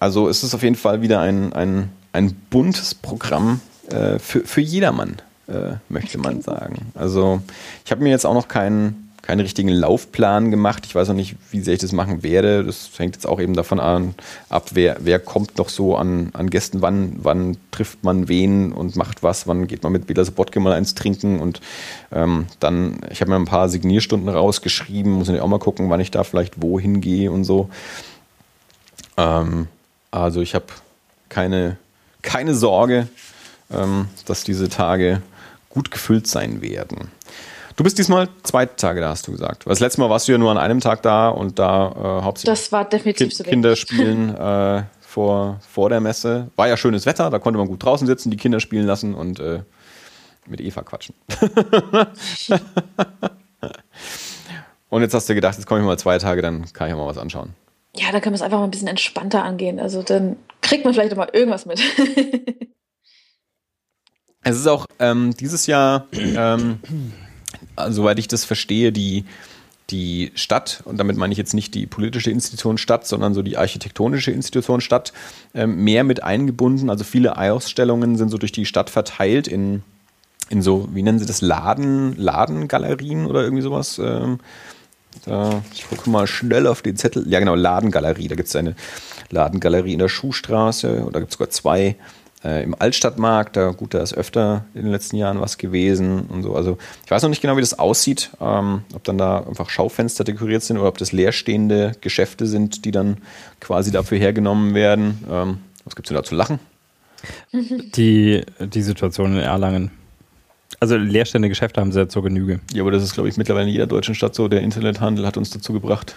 also 0.00 0.28
es 0.28 0.42
ist 0.42 0.54
auf 0.54 0.64
jeden 0.64 0.74
Fall 0.74 1.02
wieder 1.02 1.20
ein, 1.20 1.52
ein, 1.52 1.92
ein 2.12 2.34
buntes 2.50 2.96
Programm 2.96 3.60
äh, 3.90 4.18
für, 4.18 4.40
für 4.40 4.60
jedermann, 4.60 5.22
äh, 5.46 5.74
möchte 5.88 6.18
man 6.18 6.42
sagen. 6.42 6.90
Also 6.96 7.42
ich 7.84 7.92
habe 7.92 8.02
mir 8.02 8.10
jetzt 8.10 8.26
auch 8.26 8.34
noch 8.34 8.48
keinen 8.48 9.05
keinen 9.26 9.40
richtigen 9.40 9.68
Laufplan 9.68 10.52
gemacht. 10.52 10.84
Ich 10.86 10.94
weiß 10.94 11.08
noch 11.08 11.16
nicht, 11.16 11.34
wie 11.50 11.60
sehr 11.60 11.74
ich 11.74 11.80
das 11.80 11.90
machen 11.90 12.22
werde. 12.22 12.62
Das 12.62 12.90
hängt 12.96 13.16
jetzt 13.16 13.26
auch 13.26 13.40
eben 13.40 13.54
davon 13.54 13.80
an, 13.80 14.14
ab, 14.48 14.70
wer, 14.74 14.98
wer 15.00 15.18
kommt 15.18 15.58
noch 15.58 15.68
so 15.68 15.96
an, 15.96 16.30
an 16.32 16.48
Gästen, 16.48 16.80
wann, 16.80 17.16
wann 17.18 17.56
trifft 17.72 18.04
man 18.04 18.28
wen 18.28 18.72
und 18.72 18.94
macht 18.94 19.24
was, 19.24 19.48
wann 19.48 19.66
geht 19.66 19.82
man 19.82 19.90
mit 19.90 20.06
Bela 20.06 20.24
Sobotke 20.24 20.60
mal 20.60 20.72
eins 20.72 20.94
trinken 20.94 21.40
und 21.40 21.60
ähm, 22.12 22.46
dann, 22.60 23.00
ich 23.10 23.20
habe 23.20 23.30
mir 23.30 23.36
ein 23.36 23.46
paar 23.46 23.68
Signierstunden 23.68 24.28
rausgeschrieben, 24.28 25.10
muss 25.10 25.28
ich 25.28 25.40
auch 25.40 25.48
mal 25.48 25.58
gucken, 25.58 25.90
wann 25.90 26.00
ich 26.00 26.12
da 26.12 26.22
vielleicht 26.22 26.62
wohin 26.62 27.00
gehe 27.00 27.32
und 27.32 27.42
so. 27.42 27.68
Ähm, 29.16 29.66
also 30.12 30.40
ich 30.40 30.54
habe 30.54 30.66
keine, 31.28 31.78
keine 32.22 32.54
Sorge, 32.54 33.08
ähm, 33.72 34.06
dass 34.24 34.44
diese 34.44 34.68
Tage 34.68 35.20
gut 35.68 35.90
gefüllt 35.90 36.28
sein 36.28 36.62
werden. 36.62 37.10
Du 37.76 37.84
bist 37.84 37.98
diesmal 37.98 38.28
zwei 38.42 38.64
Tage 38.64 39.02
da, 39.02 39.10
hast 39.10 39.28
du 39.28 39.32
gesagt. 39.32 39.66
Weil 39.66 39.72
das 39.72 39.80
letzte 39.80 40.00
Mal 40.00 40.08
warst 40.08 40.26
du 40.26 40.32
ja 40.32 40.38
nur 40.38 40.50
an 40.50 40.56
einem 40.56 40.80
Tag 40.80 41.02
da 41.02 41.28
und 41.28 41.58
da 41.58 41.88
äh, 41.90 42.22
hauptsächlich 42.24 42.58
das 42.58 42.72
war 42.72 42.86
definitiv 42.86 43.28
kind, 43.28 43.34
so 43.34 43.44
Kinder 43.44 43.76
spielen 43.76 44.34
äh, 44.34 44.84
vor, 45.00 45.60
vor 45.60 45.90
der 45.90 46.00
Messe. 46.00 46.50
War 46.56 46.68
ja 46.68 46.78
schönes 46.78 47.04
Wetter, 47.04 47.28
da 47.28 47.38
konnte 47.38 47.58
man 47.58 47.68
gut 47.68 47.84
draußen 47.84 48.06
sitzen, 48.06 48.30
die 48.30 48.38
Kinder 48.38 48.60
spielen 48.60 48.86
lassen 48.86 49.14
und 49.14 49.40
äh, 49.40 49.60
mit 50.46 50.62
Eva 50.62 50.82
quatschen. 50.82 51.14
und 54.88 55.02
jetzt 55.02 55.12
hast 55.12 55.28
du 55.28 55.34
gedacht, 55.34 55.56
jetzt 55.56 55.66
komme 55.66 55.80
ich 55.80 55.86
mal 55.86 55.98
zwei 55.98 56.16
Tage, 56.16 56.40
dann 56.40 56.72
kann 56.72 56.88
ich 56.88 56.96
mal 56.96 57.06
was 57.06 57.18
anschauen. 57.18 57.52
Ja, 57.94 58.10
dann 58.10 58.22
können 58.22 58.32
wir 58.32 58.36
es 58.36 58.42
einfach 58.42 58.58
mal 58.58 58.64
ein 58.64 58.70
bisschen 58.70 58.88
entspannter 58.88 59.44
angehen. 59.44 59.80
Also 59.80 60.02
dann 60.02 60.36
kriegt 60.62 60.86
man 60.86 60.94
vielleicht 60.94 61.12
auch 61.12 61.18
mal 61.18 61.28
irgendwas 61.30 61.66
mit. 61.66 61.78
es 64.42 64.56
ist 64.56 64.66
auch 64.66 64.86
ähm, 64.98 65.34
dieses 65.36 65.66
Jahr 65.66 66.06
ähm, 66.12 66.80
soweit 67.88 68.18
ich 68.18 68.28
das 68.28 68.44
verstehe, 68.44 68.92
die, 68.92 69.24
die 69.90 70.32
Stadt, 70.34 70.82
und 70.84 70.98
damit 70.98 71.16
meine 71.16 71.32
ich 71.32 71.38
jetzt 71.38 71.54
nicht 71.54 71.74
die 71.74 71.86
politische 71.86 72.30
Institution 72.30 72.78
Stadt, 72.78 73.06
sondern 73.06 73.34
so 73.34 73.42
die 73.42 73.56
architektonische 73.56 74.32
Institution 74.32 74.80
Stadt, 74.80 75.12
ähm, 75.54 75.84
mehr 75.84 76.04
mit 76.04 76.22
eingebunden. 76.22 76.90
Also 76.90 77.04
viele 77.04 77.38
Ausstellungen 77.38 78.16
sind 78.16 78.30
so 78.30 78.38
durch 78.38 78.52
die 78.52 78.66
Stadt 78.66 78.90
verteilt 78.90 79.46
in, 79.48 79.82
in 80.48 80.62
so, 80.62 80.88
wie 80.92 81.02
nennen 81.02 81.18
sie 81.18 81.26
das, 81.26 81.40
Laden, 81.40 82.16
Ladengalerien 82.16 83.26
oder 83.26 83.42
irgendwie 83.42 83.62
sowas. 83.62 83.98
Ähm, 83.98 84.40
da, 85.24 85.62
ich 85.72 85.88
gucke 85.88 86.10
mal 86.10 86.26
schnell 86.26 86.66
auf 86.66 86.82
den 86.82 86.96
Zettel. 86.96 87.26
Ja, 87.28 87.38
genau, 87.38 87.54
Ladengalerie. 87.54 88.28
Da 88.28 88.34
gibt 88.34 88.48
es 88.48 88.56
eine 88.56 88.74
Ladengalerie 89.30 89.92
in 89.92 89.98
der 89.98 90.08
Schuhstraße, 90.08 91.04
oder 91.04 91.20
gibt 91.20 91.32
es 91.32 91.38
sogar 91.38 91.50
zwei 91.50 91.96
äh, 92.44 92.62
im 92.62 92.74
Altstadtmarkt, 92.78 93.56
da 93.56 93.70
gut, 93.70 93.94
da 93.94 94.00
ist 94.00 94.14
öfter 94.14 94.64
in 94.74 94.82
den 94.82 94.92
letzten 94.92 95.16
Jahren 95.16 95.40
was 95.40 95.58
gewesen 95.58 96.26
und 96.26 96.42
so. 96.42 96.54
Also 96.54 96.78
ich 97.04 97.10
weiß 97.10 97.22
noch 97.22 97.30
nicht 97.30 97.42
genau, 97.42 97.56
wie 97.56 97.60
das 97.60 97.78
aussieht, 97.78 98.30
ähm, 98.40 98.82
ob 98.94 99.04
dann 99.04 99.18
da 99.18 99.40
einfach 99.40 99.70
Schaufenster 99.70 100.24
dekoriert 100.24 100.62
sind 100.62 100.78
oder 100.78 100.88
ob 100.88 100.98
das 100.98 101.12
leerstehende 101.12 101.92
Geschäfte 102.00 102.46
sind, 102.46 102.84
die 102.84 102.90
dann 102.90 103.18
quasi 103.60 103.90
dafür 103.90 104.18
hergenommen 104.18 104.74
werden. 104.74 105.24
Ähm, 105.30 105.58
was 105.84 105.96
gibt 105.96 106.06
es 106.06 106.08
denn 106.08 106.16
da 106.16 106.24
zu 106.24 106.34
lachen? 106.34 106.58
Die, 107.52 108.42
die 108.60 108.82
Situation 108.82 109.32
in 109.32 109.38
Erlangen. 109.38 109.90
Also 110.78 110.96
leerstehende 110.96 111.48
Geschäfte 111.48 111.80
haben 111.80 111.92
sie 111.92 112.00
ja 112.00 112.08
zur 112.08 112.22
Genüge. 112.22 112.60
Ja, 112.72 112.82
aber 112.82 112.90
das 112.90 113.02
ist, 113.02 113.14
glaube 113.14 113.28
ich, 113.28 113.36
mittlerweile 113.36 113.66
in 113.66 113.72
jeder 113.72 113.86
deutschen 113.86 114.14
Stadt 114.14 114.34
so. 114.34 114.48
Der 114.48 114.60
Internethandel 114.60 115.26
hat 115.26 115.36
uns 115.36 115.50
dazu 115.50 115.72
gebracht. 115.72 116.16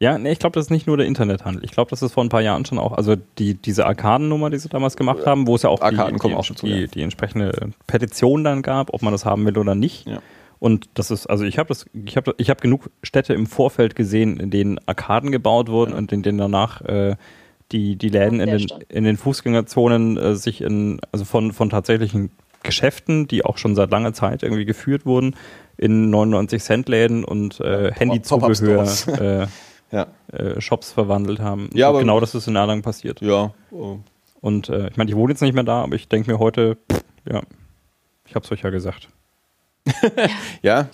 Ja, 0.00 0.18
nee, 0.18 0.32
ich 0.32 0.38
glaube, 0.38 0.54
das 0.54 0.66
ist 0.66 0.70
nicht 0.70 0.86
nur 0.86 0.96
der 0.96 1.06
Internethandel. 1.06 1.64
Ich 1.64 1.72
glaube, 1.72 1.90
das 1.90 2.02
ist 2.02 2.12
vor 2.12 2.24
ein 2.24 2.28
paar 2.28 2.40
Jahren 2.40 2.64
schon 2.64 2.78
auch, 2.78 2.92
also 2.92 3.16
die, 3.38 3.54
diese 3.54 3.86
Arkadennummer, 3.86 4.50
die 4.50 4.58
sie 4.58 4.68
damals 4.68 4.96
gemacht 4.96 5.26
haben, 5.26 5.46
wo 5.46 5.56
es 5.56 5.62
ja 5.62 5.70
auch 5.70 5.80
Arkaden 5.80 6.14
die, 6.14 6.18
kommen 6.18 6.34
die, 6.34 6.38
auch 6.38 6.44
schon 6.44 6.56
zu, 6.56 6.66
die, 6.66 6.72
ja. 6.72 6.86
die 6.86 7.02
entsprechende 7.02 7.70
Petition 7.86 8.44
dann 8.44 8.62
gab, 8.62 8.94
ob 8.94 9.02
man 9.02 9.12
das 9.12 9.24
haben 9.24 9.44
will 9.44 9.58
oder 9.58 9.74
nicht. 9.74 10.06
Ja. 10.06 10.20
Und 10.60 10.88
das 10.94 11.10
ist, 11.10 11.26
also 11.26 11.44
ich 11.44 11.58
habe 11.58 11.68
das, 11.68 11.86
ich 12.04 12.16
habe 12.16 12.34
ich 12.36 12.50
hab 12.50 12.60
genug 12.60 12.90
Städte 13.02 13.34
im 13.34 13.46
Vorfeld 13.46 13.94
gesehen, 13.94 14.40
in 14.40 14.50
denen 14.50 14.80
Arkaden 14.86 15.30
gebaut 15.30 15.68
wurden 15.68 15.92
und 15.92 16.12
in 16.12 16.22
denen 16.22 16.38
danach 16.38 16.80
äh, 16.82 17.16
die, 17.70 17.96
die 17.96 18.08
Läden 18.08 18.40
in 18.40 18.50
den, 18.50 18.66
in 18.88 19.04
den 19.04 19.16
Fußgängerzonen 19.16 20.16
äh, 20.16 20.34
sich 20.34 20.62
in, 20.62 21.00
also 21.12 21.24
von, 21.24 21.52
von 21.52 21.70
tatsächlichen 21.70 22.30
Geschäften, 22.62 23.28
die 23.28 23.44
auch 23.44 23.58
schon 23.58 23.74
seit 23.74 23.90
langer 23.90 24.12
Zeit 24.14 24.42
irgendwie 24.42 24.64
geführt 24.64 25.06
wurden, 25.06 25.36
in 25.78 26.10
99 26.10 26.62
Cent 26.62 26.88
Läden 26.88 27.24
und 27.24 27.60
äh, 27.60 27.92
Handyzubehör 27.92 28.86
äh, 29.20 29.46
ja. 29.92 30.06
äh, 30.32 30.60
Shops 30.60 30.92
verwandelt 30.92 31.40
haben. 31.40 31.70
Ja, 31.72 31.88
aber 31.88 32.00
genau 32.00 32.20
das 32.20 32.34
ist 32.34 32.48
in 32.48 32.56
Erlangen 32.56 32.82
passiert. 32.82 33.20
Ja. 33.20 33.54
Oh. 33.70 33.98
Und 34.40 34.68
äh, 34.68 34.88
ich 34.88 34.96
meine, 34.96 35.10
ich 35.10 35.16
wohne 35.16 35.32
jetzt 35.32 35.40
nicht 35.40 35.54
mehr 35.54 35.64
da, 35.64 35.82
aber 35.84 35.94
ich 35.94 36.08
denke 36.08 36.30
mir 36.30 36.38
heute, 36.38 36.76
pff, 36.90 37.02
ja, 37.30 37.42
ich 38.26 38.34
habe 38.34 38.44
es 38.44 38.52
euch 38.52 38.62
ja 38.62 38.70
gesagt. 38.70 39.08
ja, 40.62 40.88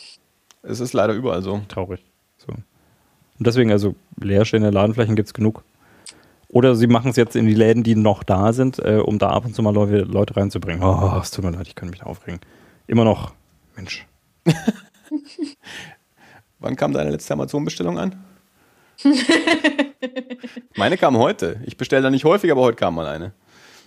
es 0.62 0.80
ist 0.80 0.92
leider 0.92 1.14
überall 1.14 1.42
so. 1.42 1.60
Traurig. 1.68 2.00
So. 2.36 2.52
Und 2.52 3.46
deswegen, 3.46 3.72
also 3.72 3.94
leerstehende 4.20 4.70
Ladenflächen 4.70 5.16
gibt 5.16 5.28
es 5.28 5.34
genug. 5.34 5.64
Oder 6.48 6.76
sie 6.76 6.86
machen 6.86 7.10
es 7.10 7.16
jetzt 7.16 7.34
in 7.34 7.46
die 7.46 7.54
Läden, 7.54 7.82
die 7.82 7.96
noch 7.96 8.22
da 8.22 8.52
sind, 8.52 8.78
äh, 8.78 9.00
um 9.04 9.18
da 9.18 9.30
ab 9.30 9.44
und 9.44 9.56
zu 9.56 9.62
mal 9.62 9.74
Leute, 9.74 10.02
Leute 10.02 10.36
reinzubringen. 10.36 10.84
Oh, 10.84 11.18
es 11.20 11.32
tut 11.32 11.44
mir 11.44 11.50
leid, 11.50 11.66
ich 11.66 11.74
kann 11.74 11.90
mich 11.90 11.98
da 11.98 12.06
aufregen. 12.06 12.40
Immer 12.86 13.04
noch, 13.04 13.34
Mensch. 13.74 14.06
Wann 16.58 16.76
kam 16.76 16.92
deine 16.92 17.10
letzte 17.10 17.34
Amazon-Bestellung 17.34 17.98
an? 17.98 18.24
Meine 20.76 20.96
kam 20.96 21.18
heute. 21.18 21.60
Ich 21.66 21.76
bestelle 21.76 22.02
da 22.02 22.10
nicht 22.10 22.24
häufig, 22.24 22.50
aber 22.50 22.62
heute 22.62 22.76
kam 22.76 22.94
mal 22.94 23.06
eine. 23.06 23.32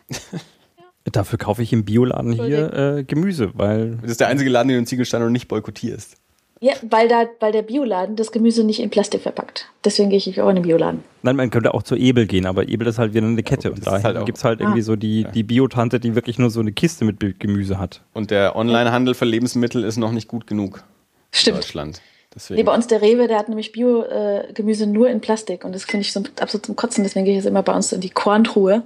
Dafür 1.06 1.40
kaufe 1.40 1.64
ich 1.64 1.72
im 1.72 1.86
Bioladen 1.86 2.34
hier 2.34 2.74
äh, 2.74 3.04
Gemüse, 3.04 3.52
weil. 3.54 3.98
Das 4.02 4.12
ist 4.12 4.20
der 4.20 4.28
einzige 4.28 4.50
Laden, 4.50 4.68
den 4.68 4.76
du 4.76 4.80
in 4.80 4.86
Ziegelstein 4.86 5.22
noch 5.22 5.30
nicht 5.30 5.48
boykottierst. 5.48 6.18
Ja, 6.60 6.74
weil, 6.90 7.08
da, 7.08 7.26
weil 7.40 7.52
der 7.52 7.62
Bioladen 7.62 8.16
das 8.16 8.32
Gemüse 8.32 8.64
nicht 8.64 8.80
in 8.80 8.90
Plastik 8.90 9.22
verpackt. 9.22 9.70
Deswegen 9.86 10.10
gehe 10.10 10.18
ich 10.18 10.42
auch 10.42 10.50
in 10.50 10.56
den 10.56 10.64
Bioladen. 10.64 11.04
Nein, 11.22 11.36
man 11.36 11.50
könnte 11.52 11.74
auch 11.74 11.84
zur 11.84 11.98
Ebel 11.98 12.26
gehen, 12.26 12.46
aber 12.46 12.68
Ebel 12.68 12.88
ist 12.88 12.98
halt 12.98 13.14
wieder 13.14 13.28
eine 13.28 13.44
Kette. 13.44 13.68
Ja, 13.70 13.74
und 13.76 13.86
da 13.86 14.02
halt 14.02 14.26
gibt 14.26 14.38
es 14.40 14.44
halt 14.44 14.60
irgendwie 14.60 14.80
Ah. 14.80 14.84
so 14.84 14.96
die, 14.96 15.26
die 15.34 15.44
Biotante, 15.44 16.00
die 16.00 16.16
wirklich 16.16 16.40
nur 16.40 16.50
so 16.50 16.60
eine 16.60 16.72
Kiste 16.72 17.06
mit 17.06 17.40
Gemüse 17.40 17.80
hat. 17.80 18.02
Und 18.14 18.32
der 18.32 18.56
Onlinehandel 18.56 19.14
für 19.14 19.26
Lebensmittel 19.26 19.84
ist 19.84 19.98
noch 19.98 20.12
nicht 20.12 20.28
gut 20.28 20.48
genug 20.48 20.78
in 20.78 20.84
Stimmt. 21.32 21.58
Deutschland. 21.58 22.02
Deswegen. 22.34 22.58
Nee, 22.58 22.64
bei 22.64 22.74
uns 22.74 22.88
der 22.88 23.02
Rewe, 23.02 23.28
der 23.28 23.38
hat 23.40 23.50
nämlich 23.50 23.72
Bio-Gemüse 23.72 24.88
nur 24.88 25.10
in 25.10 25.22
Plastik 25.22 25.64
und 25.64 25.74
das 25.74 25.86
finde 25.86 26.02
ich 26.02 26.14
so 26.14 26.22
absolut 26.40 26.66
zum 26.66 26.76
Kotzen. 26.76 27.04
Deswegen 27.04 27.26
gehe 27.26 27.34
ich 27.34 27.38
jetzt 27.44 27.50
immer 27.50 27.64
bei 27.64 27.74
uns 27.74 27.92
in 27.92 28.02
die 28.02 28.10
Korntruhe. 28.10 28.84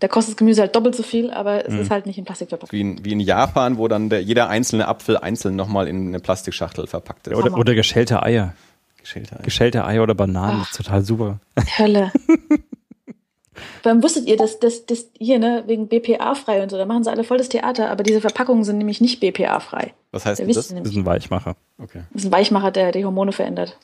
Da 0.00 0.08
kostet 0.08 0.32
das 0.32 0.36
Gemüse 0.38 0.62
halt 0.62 0.74
doppelt 0.74 0.96
so 0.96 1.02
viel, 1.04 1.30
aber 1.30 1.64
es 1.66 1.74
ist 1.74 1.90
halt 1.90 2.06
nicht 2.06 2.18
in 2.18 2.24
Plastik 2.24 2.48
verpackt. 2.48 2.72
wie, 2.72 2.80
in, 2.80 3.04
wie 3.04 3.12
in 3.12 3.20
Japan, 3.20 3.78
wo 3.78 3.86
dann 3.86 4.08
der, 4.08 4.20
jeder 4.22 4.48
einzelne 4.48 4.88
Apfel 4.88 5.16
einzeln 5.16 5.54
nochmal 5.54 5.86
in 5.86 6.08
eine 6.08 6.18
Plastikschachtel 6.18 6.88
verpackt 6.88 7.28
ist. 7.28 7.36
Oder, 7.36 7.56
oder 7.56 7.74
geschälte 7.74 8.20
Eier. 8.22 8.54
Geschälte 9.00 9.36
Eier. 9.36 9.42
Geschälte 9.42 9.84
Eier 9.84 10.02
oder 10.02 10.14
Bananen, 10.14 10.62
Ach. 10.64 10.72
total 10.72 11.02
super. 11.04 11.38
Hölle. 11.78 12.10
Warum 13.82 14.02
wusstet 14.02 14.26
ihr, 14.26 14.36
dass 14.36 14.58
das 14.58 14.82
hier, 15.18 15.38
ne, 15.38 15.64
wegen 15.66 15.86
BPA-frei 15.88 16.62
und 16.62 16.70
so, 16.70 16.78
da 16.78 16.84
machen 16.86 17.04
sie 17.04 17.10
alle 17.10 17.22
voll 17.22 17.38
das 17.38 17.48
Theater, 17.48 17.90
aber 17.90 18.02
diese 18.02 18.20
Verpackungen 18.20 18.64
sind 18.64 18.78
nämlich 18.78 19.00
nicht 19.00 19.20
BPA-frei. 19.20 19.92
Was 20.10 20.24
heißt 20.24 20.44
wisst 20.46 20.56
das? 20.56 20.68
Das 20.74 20.88
ist 20.88 20.96
ein 20.96 21.06
Weichmacher. 21.06 21.56
Okay. 21.78 22.02
Das 22.12 22.22
ist 22.22 22.28
ein 22.28 22.32
Weichmacher, 22.32 22.70
der 22.70 22.92
die 22.92 23.04
Hormone 23.04 23.32
verändert. 23.32 23.76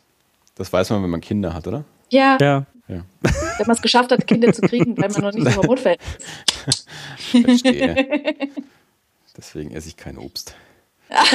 Das 0.54 0.72
weiß 0.72 0.90
man, 0.90 1.02
wenn 1.02 1.10
man 1.10 1.20
Kinder 1.20 1.52
hat, 1.54 1.66
oder? 1.68 1.84
Ja, 2.10 2.38
Ja. 2.40 2.66
Ja. 2.88 3.04
wenn 3.20 3.66
man 3.66 3.76
es 3.76 3.82
geschafft 3.82 4.10
hat, 4.12 4.26
Kinder 4.26 4.52
zu 4.52 4.62
kriegen, 4.62 4.96
weil 4.96 5.10
man 5.10 5.20
noch 5.22 5.32
nicht 5.32 5.50
so 5.52 5.56
hormonfällig 5.56 6.00
ist. 6.66 6.88
Verstehe. 7.30 8.50
Deswegen 9.36 9.70
esse 9.72 9.88
ich 9.88 9.96
kein 9.96 10.16
Obst. 10.18 10.54
Das 11.10 11.28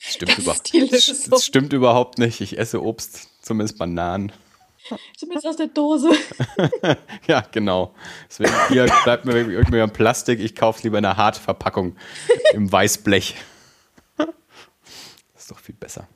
stimmt, 0.00 0.38
über 0.38 0.54
das 1.30 1.44
stimmt 1.44 1.72
überhaupt 1.72 2.18
nicht. 2.18 2.40
Ich 2.40 2.58
esse 2.58 2.82
Obst, 2.82 3.28
zumindest 3.42 3.78
Bananen. 3.78 4.32
Zumindest 5.16 5.46
aus 5.46 5.56
der 5.56 5.68
Dose. 5.68 6.10
Ja, 7.26 7.44
genau. 7.52 7.94
Deswegen 8.28 8.52
hier 8.68 8.86
bleibt 9.04 9.24
mir 9.24 9.34
irgendwie 9.36 9.80
ein 9.80 9.92
Plastik. 9.92 10.40
Ich 10.40 10.56
kaufe 10.56 10.78
es 10.78 10.82
lieber 10.82 10.98
in 10.98 11.04
einer 11.04 11.16
Hartverpackung 11.16 11.96
im 12.52 12.70
Weißblech. 12.70 13.36
Das 14.16 14.28
ist 15.36 15.50
doch 15.50 15.58
viel 15.58 15.74
besser. 15.76 16.08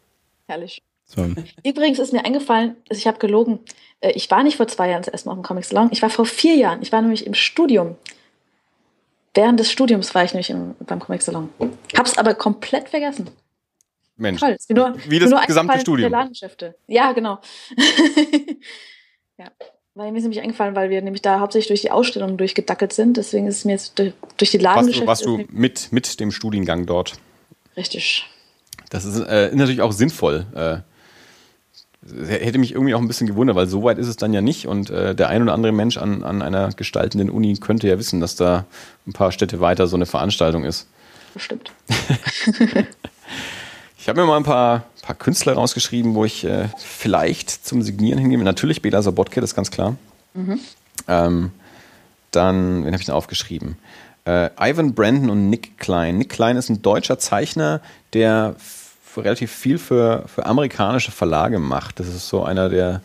Herrlich. 0.49 0.83
So. 1.05 1.25
Übrigens 1.65 2.01
ist 2.01 2.13
mir 2.13 2.25
eingefallen, 2.25 2.77
ich 2.89 3.07
habe 3.07 3.19
gelogen. 3.19 3.61
Äh, 4.01 4.13
Ich 4.13 4.31
war 4.31 4.43
nicht 4.43 4.57
vor 4.57 4.69
zwei 4.69 4.89
Jahren 4.91 5.03
das 5.03 5.09
erste 5.13 5.29
Mal 5.29 5.33
auf 5.35 5.39
dem 5.41 5.45
Comic 5.45 5.65
Salon. 5.65 5.89
Ich 5.93 6.03
war 6.03 6.11
vor 6.11 6.27
vier 6.27 6.55
Jahren. 6.57 6.83
Ich 6.83 6.93
war 6.93 7.03
nämlich 7.03 7.27
im 7.27 7.35
Studium. 7.35 7.97
Während 9.35 9.61
des 9.61 9.71
Studiums 9.71 10.15
war 10.15 10.25
ich 10.25 10.33
nämlich 10.33 10.51
im, 10.51 10.75
beim 10.81 10.99
Comic 11.01 11.23
Salon. 11.23 11.51
Hab's 11.97 12.17
aber 12.17 12.35
komplett 12.35 12.89
vergessen. 12.89 13.29
Mensch. 14.17 14.41
Toll. 14.41 14.57
Nur, 14.71 14.95
Wie 15.09 15.19
das 15.19 15.31
gesamte 15.47 15.79
Studium. 15.81 16.11
Ladengeschäfte. 16.11 16.75
Ja, 16.87 17.13
genau. 17.13 17.39
ja. 19.39 19.47
Weil 19.95 20.13
mir 20.13 20.19
ist 20.19 20.25
nämlich 20.25 20.43
eingefallen, 20.43 20.75
weil 20.77 20.91
wir 20.91 21.01
nämlich 21.01 21.23
da 21.23 21.41
hauptsächlich 21.41 21.69
durch 21.69 21.81
die 21.83 21.91
Ausstellung 21.91 22.37
durchgedackelt 22.37 22.93
sind. 22.93 23.17
Deswegen 23.17 23.47
ist 23.47 23.59
es 23.59 23.65
mir 23.65 23.73
jetzt 23.73 23.99
durch, 23.99 24.13
durch 24.37 24.51
die 24.51 24.59
Warst 24.59 24.63
du, 24.63 24.63
Ladengeschäfte. 24.81 25.07
warst 25.07 25.25
du 25.25 25.39
ist 25.39 25.51
mir- 25.53 25.59
mit, 25.61 25.93
mit 25.93 26.21
dem 26.21 26.31
Studiengang 26.33 26.85
dort? 26.87 27.15
Richtig. 27.77 28.27
Das 28.91 29.05
ist 29.05 29.19
äh, 29.21 29.51
natürlich 29.55 29.81
auch 29.81 29.93
sinnvoll. 29.93 30.47
Äh, 30.55 30.79
hätte 32.27 32.59
mich 32.59 32.73
irgendwie 32.73 32.95
auch 32.95 33.01
ein 33.01 33.09
bisschen 33.09 33.27
gewundert, 33.27 33.57
weil 33.57 33.67
so 33.67 33.83
weit 33.83 33.99
ist 33.99 34.09
es 34.09 34.17
dann 34.17 34.33
ja 34.33 34.41
nicht. 34.41 34.67
Und 34.67 34.91
äh, 34.91 35.15
der 35.15 35.29
ein 35.29 35.43
oder 35.43 35.55
andere 35.55 35.73
Mensch 35.73 35.99
an, 35.99 36.23
an 36.25 36.43
einer 36.43 36.71
gestaltenden 36.73 37.31
Uni 37.31 37.55
könnte 37.57 37.89
ja 37.89 37.99
wissen, 37.99 38.21
dass 38.21 38.37
da 38.37 38.65
ein 39.07 39.13
paar 39.13 39.33
Städte 39.33 39.61
weiter 39.61 39.87
so 39.87 39.97
eine 39.97 40.07
Veranstaltung 40.07 40.65
ist. 40.65 40.87
Bestimmt. 41.35 41.73
Ich 44.07 44.09
habe 44.09 44.21
mir 44.21 44.27
mal 44.29 44.37
ein 44.37 44.45
paar, 44.45 44.85
paar 45.03 45.17
Künstler 45.17 45.55
rausgeschrieben, 45.55 46.15
wo 46.15 46.25
ich 46.25 46.45
äh, 46.45 46.69
vielleicht 46.79 47.67
zum 47.67 47.83
Signieren 47.83 48.21
hingehe. 48.21 48.39
Natürlich 48.39 48.81
Bela 48.81 49.03
Sobotke, 49.03 49.41
das 49.41 49.51
ist 49.51 49.57
ganz 49.57 49.73
klar. 49.73 49.97
Ähm, 51.09 51.51
dann, 52.31 52.85
wen 52.85 52.93
habe 52.93 53.01
ich 53.01 53.07
denn 53.07 53.17
aufgeschrieben? 53.17 53.79
Äh, 54.25 54.51
Ivan 54.61 54.95
Brandon 54.95 55.31
und 55.31 55.51
Nick 55.51 55.79
Klein. 55.79 56.19
Nick 56.19 56.29
Klein 56.29 56.57
ist 56.57 56.69
ein 56.69 56.83
deutscher 56.83 57.19
Zeichner, 57.19 57.81
der 58.13 58.55
relativ 59.21 59.53
viel 59.53 59.79
für, 59.79 60.25
für 60.27 60.47
amerikanische 60.47 61.13
Verlage 61.13 61.59
macht. 61.59 62.01
Das 62.01 62.09
ist 62.09 62.29
so 62.29 62.43
einer 62.43 62.69
der, 62.69 63.01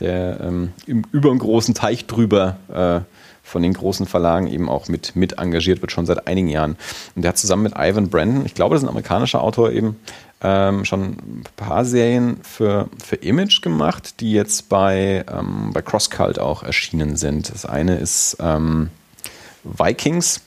der 0.00 0.40
ähm, 0.40 0.72
im, 0.86 1.04
über 1.12 1.30
einen 1.30 1.38
großen 1.38 1.74
Teich 1.74 2.06
drüber 2.06 2.56
äh, 2.72 3.00
von 3.44 3.62
den 3.62 3.74
großen 3.74 4.06
Verlagen 4.06 4.46
eben 4.46 4.68
auch 4.68 4.88
mit, 4.88 5.14
mit 5.14 5.38
engagiert 5.38 5.82
wird, 5.82 5.92
schon 5.92 6.06
seit 6.06 6.26
einigen 6.26 6.48
Jahren. 6.48 6.76
Und 7.14 7.22
der 7.22 7.28
hat 7.30 7.38
zusammen 7.38 7.64
mit 7.64 7.74
Ivan 7.76 8.08
Brandon, 8.08 8.46
ich 8.46 8.54
glaube, 8.54 8.74
das 8.74 8.82
ist 8.82 8.86
ein 8.86 8.90
amerikanischer 8.90 9.42
Autor 9.42 9.70
eben, 9.70 9.96
ähm, 10.40 10.84
schon 10.84 11.02
ein 11.02 11.44
paar 11.56 11.84
Serien 11.84 12.38
für, 12.42 12.88
für 13.02 13.16
Image 13.16 13.62
gemacht, 13.62 14.20
die 14.20 14.32
jetzt 14.32 14.68
bei, 14.68 15.24
ähm, 15.30 15.70
bei 15.72 15.82
CrossCult 15.82 16.38
auch 16.38 16.62
erschienen 16.62 17.16
sind. 17.16 17.50
Das 17.52 17.66
eine 17.66 17.96
ist 17.96 18.38
ähm, 18.40 18.90
Vikings, 19.62 20.40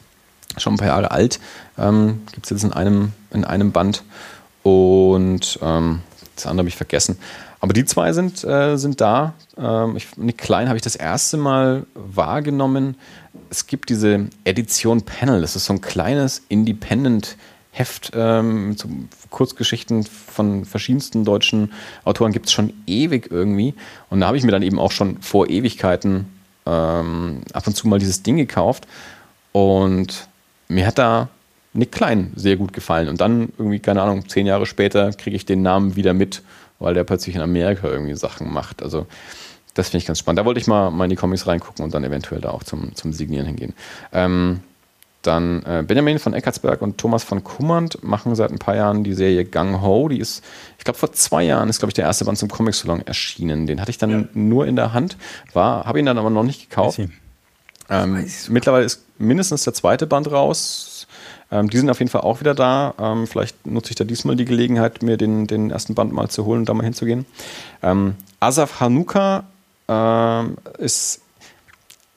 schon 0.58 0.74
ein 0.74 0.78
paar 0.78 0.88
Jahre 0.88 1.12
alt, 1.12 1.40
ähm, 1.78 2.22
gibt 2.32 2.46
es 2.46 2.50
jetzt 2.50 2.64
in 2.64 2.74
einem, 2.74 3.14
in 3.32 3.46
einem 3.46 3.72
Band. 3.72 4.04
Und 4.68 5.60
ähm, 5.62 6.02
das 6.36 6.46
andere 6.46 6.64
habe 6.64 6.68
ich 6.68 6.76
vergessen. 6.76 7.18
Aber 7.62 7.72
die 7.72 7.86
zwei 7.86 8.12
sind, 8.12 8.44
äh, 8.44 8.76
sind 8.76 9.00
da. 9.00 9.34
Ähm, 9.58 9.96
ich, 9.96 10.18
Nick 10.18 10.40
Klein 10.40 10.68
habe 10.68 10.76
ich 10.76 10.84
das 10.84 10.98
erste 10.98 11.38
Mal 11.38 11.86
wahrgenommen. 11.94 12.98
Es 13.50 13.68
gibt 13.68 13.88
diese 13.88 14.28
Edition 14.44 15.04
Panel. 15.04 15.40
Das 15.40 15.56
ist 15.56 15.64
so 15.64 15.74
ein 15.74 15.80
kleines 15.80 16.44
Independent-Heft 16.50 18.12
ähm, 18.14 18.76
zu 18.76 18.90
Kurzgeschichten 19.30 20.04
von 20.04 20.66
verschiedensten 20.66 21.24
deutschen 21.24 21.72
Autoren. 22.04 22.34
Gibt 22.34 22.48
es 22.48 22.52
schon 22.52 22.74
ewig 22.88 23.32
irgendwie. 23.32 23.74
Und 24.10 24.20
da 24.20 24.28
habe 24.28 24.36
ich 24.36 24.44
mir 24.44 24.52
dann 24.52 24.64
eben 24.64 24.80
auch 24.80 24.92
schon 24.92 25.22
vor 25.22 25.50
Ewigkeiten 25.50 26.26
ähm, 26.66 27.40
ab 27.54 27.66
und 27.66 27.74
zu 27.74 27.88
mal 27.88 28.00
dieses 28.00 28.22
Ding 28.22 28.36
gekauft. 28.36 28.86
Und 29.54 30.28
mir 30.68 30.86
hat 30.86 30.98
da 30.98 31.30
Nick 31.78 31.92
Klein 31.92 32.32
sehr 32.36 32.56
gut 32.56 32.74
gefallen. 32.74 33.08
Und 33.08 33.22
dann 33.22 33.50
irgendwie, 33.58 33.80
keine 33.80 34.02
Ahnung, 34.02 34.28
zehn 34.28 34.48
Jahre 34.48 34.66
später 34.66 35.12
kriege 35.12 35.36
ich 35.36 35.46
den 35.46 35.62
Namen 35.62 35.96
wieder 35.96 36.14
mit, 36.14 36.42
weil 36.80 36.94
der 36.94 37.04
plötzlich 37.04 37.36
in 37.36 37.42
Amerika 37.42 37.88
irgendwie 37.88 38.16
Sachen 38.16 38.52
macht. 38.52 38.82
Also 38.82 39.06
das 39.74 39.90
finde 39.90 40.00
ich 40.00 40.08
ganz 40.08 40.20
spannend. 40.20 40.40
Da 40.40 40.46
wollte 40.46 40.60
ich 40.60 40.68
mal, 40.68 40.90
mal 40.90 41.06
in 41.06 41.12
die 41.12 41.16
Comics 41.16 41.46
reingucken 41.46 41.86
und 41.86 41.94
dann 41.94 42.04
eventuell 42.04 42.42
da 42.42 42.50
auch 42.50 42.64
zum, 42.64 42.96
zum 42.96 43.14
Signieren 43.14 43.46
hingehen. 43.46 43.74
Ähm, 44.12 44.62
dann 45.22 45.64
äh, 45.64 45.84
Benjamin 45.86 46.20
von 46.20 46.34
Eckartsberg 46.34 46.82
und 46.82 46.98
Thomas 46.98 47.24
von 47.24 47.44
Kummernd 47.44 48.04
machen 48.04 48.34
seit 48.36 48.52
ein 48.52 48.60
paar 48.60 48.76
Jahren 48.76 49.04
die 49.04 49.14
Serie 49.14 49.46
Gang 49.46 49.82
Ho. 49.82 50.08
Die 50.10 50.20
ist, 50.20 50.44
ich 50.78 50.84
glaube, 50.84 50.98
vor 50.98 51.12
zwei 51.12 51.44
Jahren 51.44 51.70
ist, 51.70 51.80
glaube 51.80 51.92
ich, 51.92 51.96
der 51.96 52.06
erste 52.06 52.26
Band 52.26 52.38
zum 52.38 52.50
Comic 52.50 52.74
Salon 52.74 53.06
erschienen. 53.06 53.68
Den 53.68 53.82
hatte 53.82 53.92
ich 53.92 53.98
dann 53.98 54.30
nur 54.34 54.66
in 54.66 54.76
der 54.76 54.94
Hand, 54.94 55.18
war, 55.54 55.86
habe 55.86 56.00
ihn 56.00 56.06
dann 56.06 56.18
aber 56.18 56.30
noch 56.30 56.44
nicht 56.44 56.70
gekauft. 56.70 57.00
Ähm, 57.90 58.26
mittlerweile 58.50 58.86
ist 58.86 59.06
mindestens 59.18 59.64
der 59.64 59.74
zweite 59.74 60.08
Band 60.08 60.32
raus. 60.32 61.07
Ähm, 61.52 61.70
die 61.70 61.78
sind 61.78 61.90
auf 61.90 62.00
jeden 62.00 62.12
Fall 62.12 62.22
auch 62.22 62.40
wieder 62.40 62.54
da. 62.54 62.94
Ähm, 63.00 63.28
vielleicht 63.28 63.66
nutze 63.66 63.92
ich 63.92 63.96
da 63.96 64.04
diesmal 64.04 64.36
die 64.36 64.46
Gelegenheit, 64.46 65.02
mir 65.02 65.18
den, 65.18 65.48
den 65.48 65.72
ersten 65.72 65.96
Band 65.96 66.12
mal 66.12 66.30
zu 66.30 66.46
holen 66.46 66.60
und 66.60 66.70
da 66.70 66.74
mal 66.74 66.84
hinzugehen. 66.84 67.26
Ähm, 67.82 68.16
Asaf 68.40 68.80
Hanuka 68.80 69.46
ähm, 69.88 70.58
ist, 70.78 71.22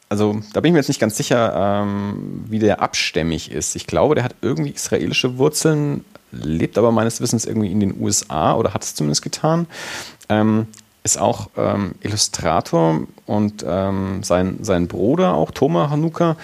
also 0.08 0.40
da 0.52 0.60
bin 0.60 0.70
ich 0.70 0.72
mir 0.72 0.80
jetzt 0.80 0.88
nicht 0.88 1.00
ganz 1.00 1.16
sicher, 1.16 1.82
ähm, 1.82 2.44
wie 2.48 2.58
der 2.58 2.80
abstämmig 2.80 3.52
ist. 3.52 3.76
Ich 3.76 3.86
glaube, 3.86 4.14
der 4.14 4.24
hat 4.24 4.34
irgendwie 4.42 4.70
israelische 4.70 5.38
Wurzeln, 5.38 6.04
lebt 6.32 6.78
aber 6.78 6.92
meines 6.92 7.20
Wissens 7.20 7.44
irgendwie 7.44 7.70
in 7.70 7.80
den 7.80 8.00
USA 8.00 8.54
oder 8.54 8.74
hat 8.74 8.82
es 8.82 8.94
zumindest 8.94 9.22
getan. 9.22 9.66
Ähm, 10.28 10.66
ist 11.02 11.18
auch 11.18 11.48
ähm, 11.56 11.94
Illustrator 12.00 13.00
und 13.26 13.64
ähm, 13.66 14.22
sein, 14.22 14.58
sein 14.62 14.86
Bruder 14.86 15.34
auch, 15.34 15.50
Thomas 15.50 15.90
Hanuka, 15.90 16.36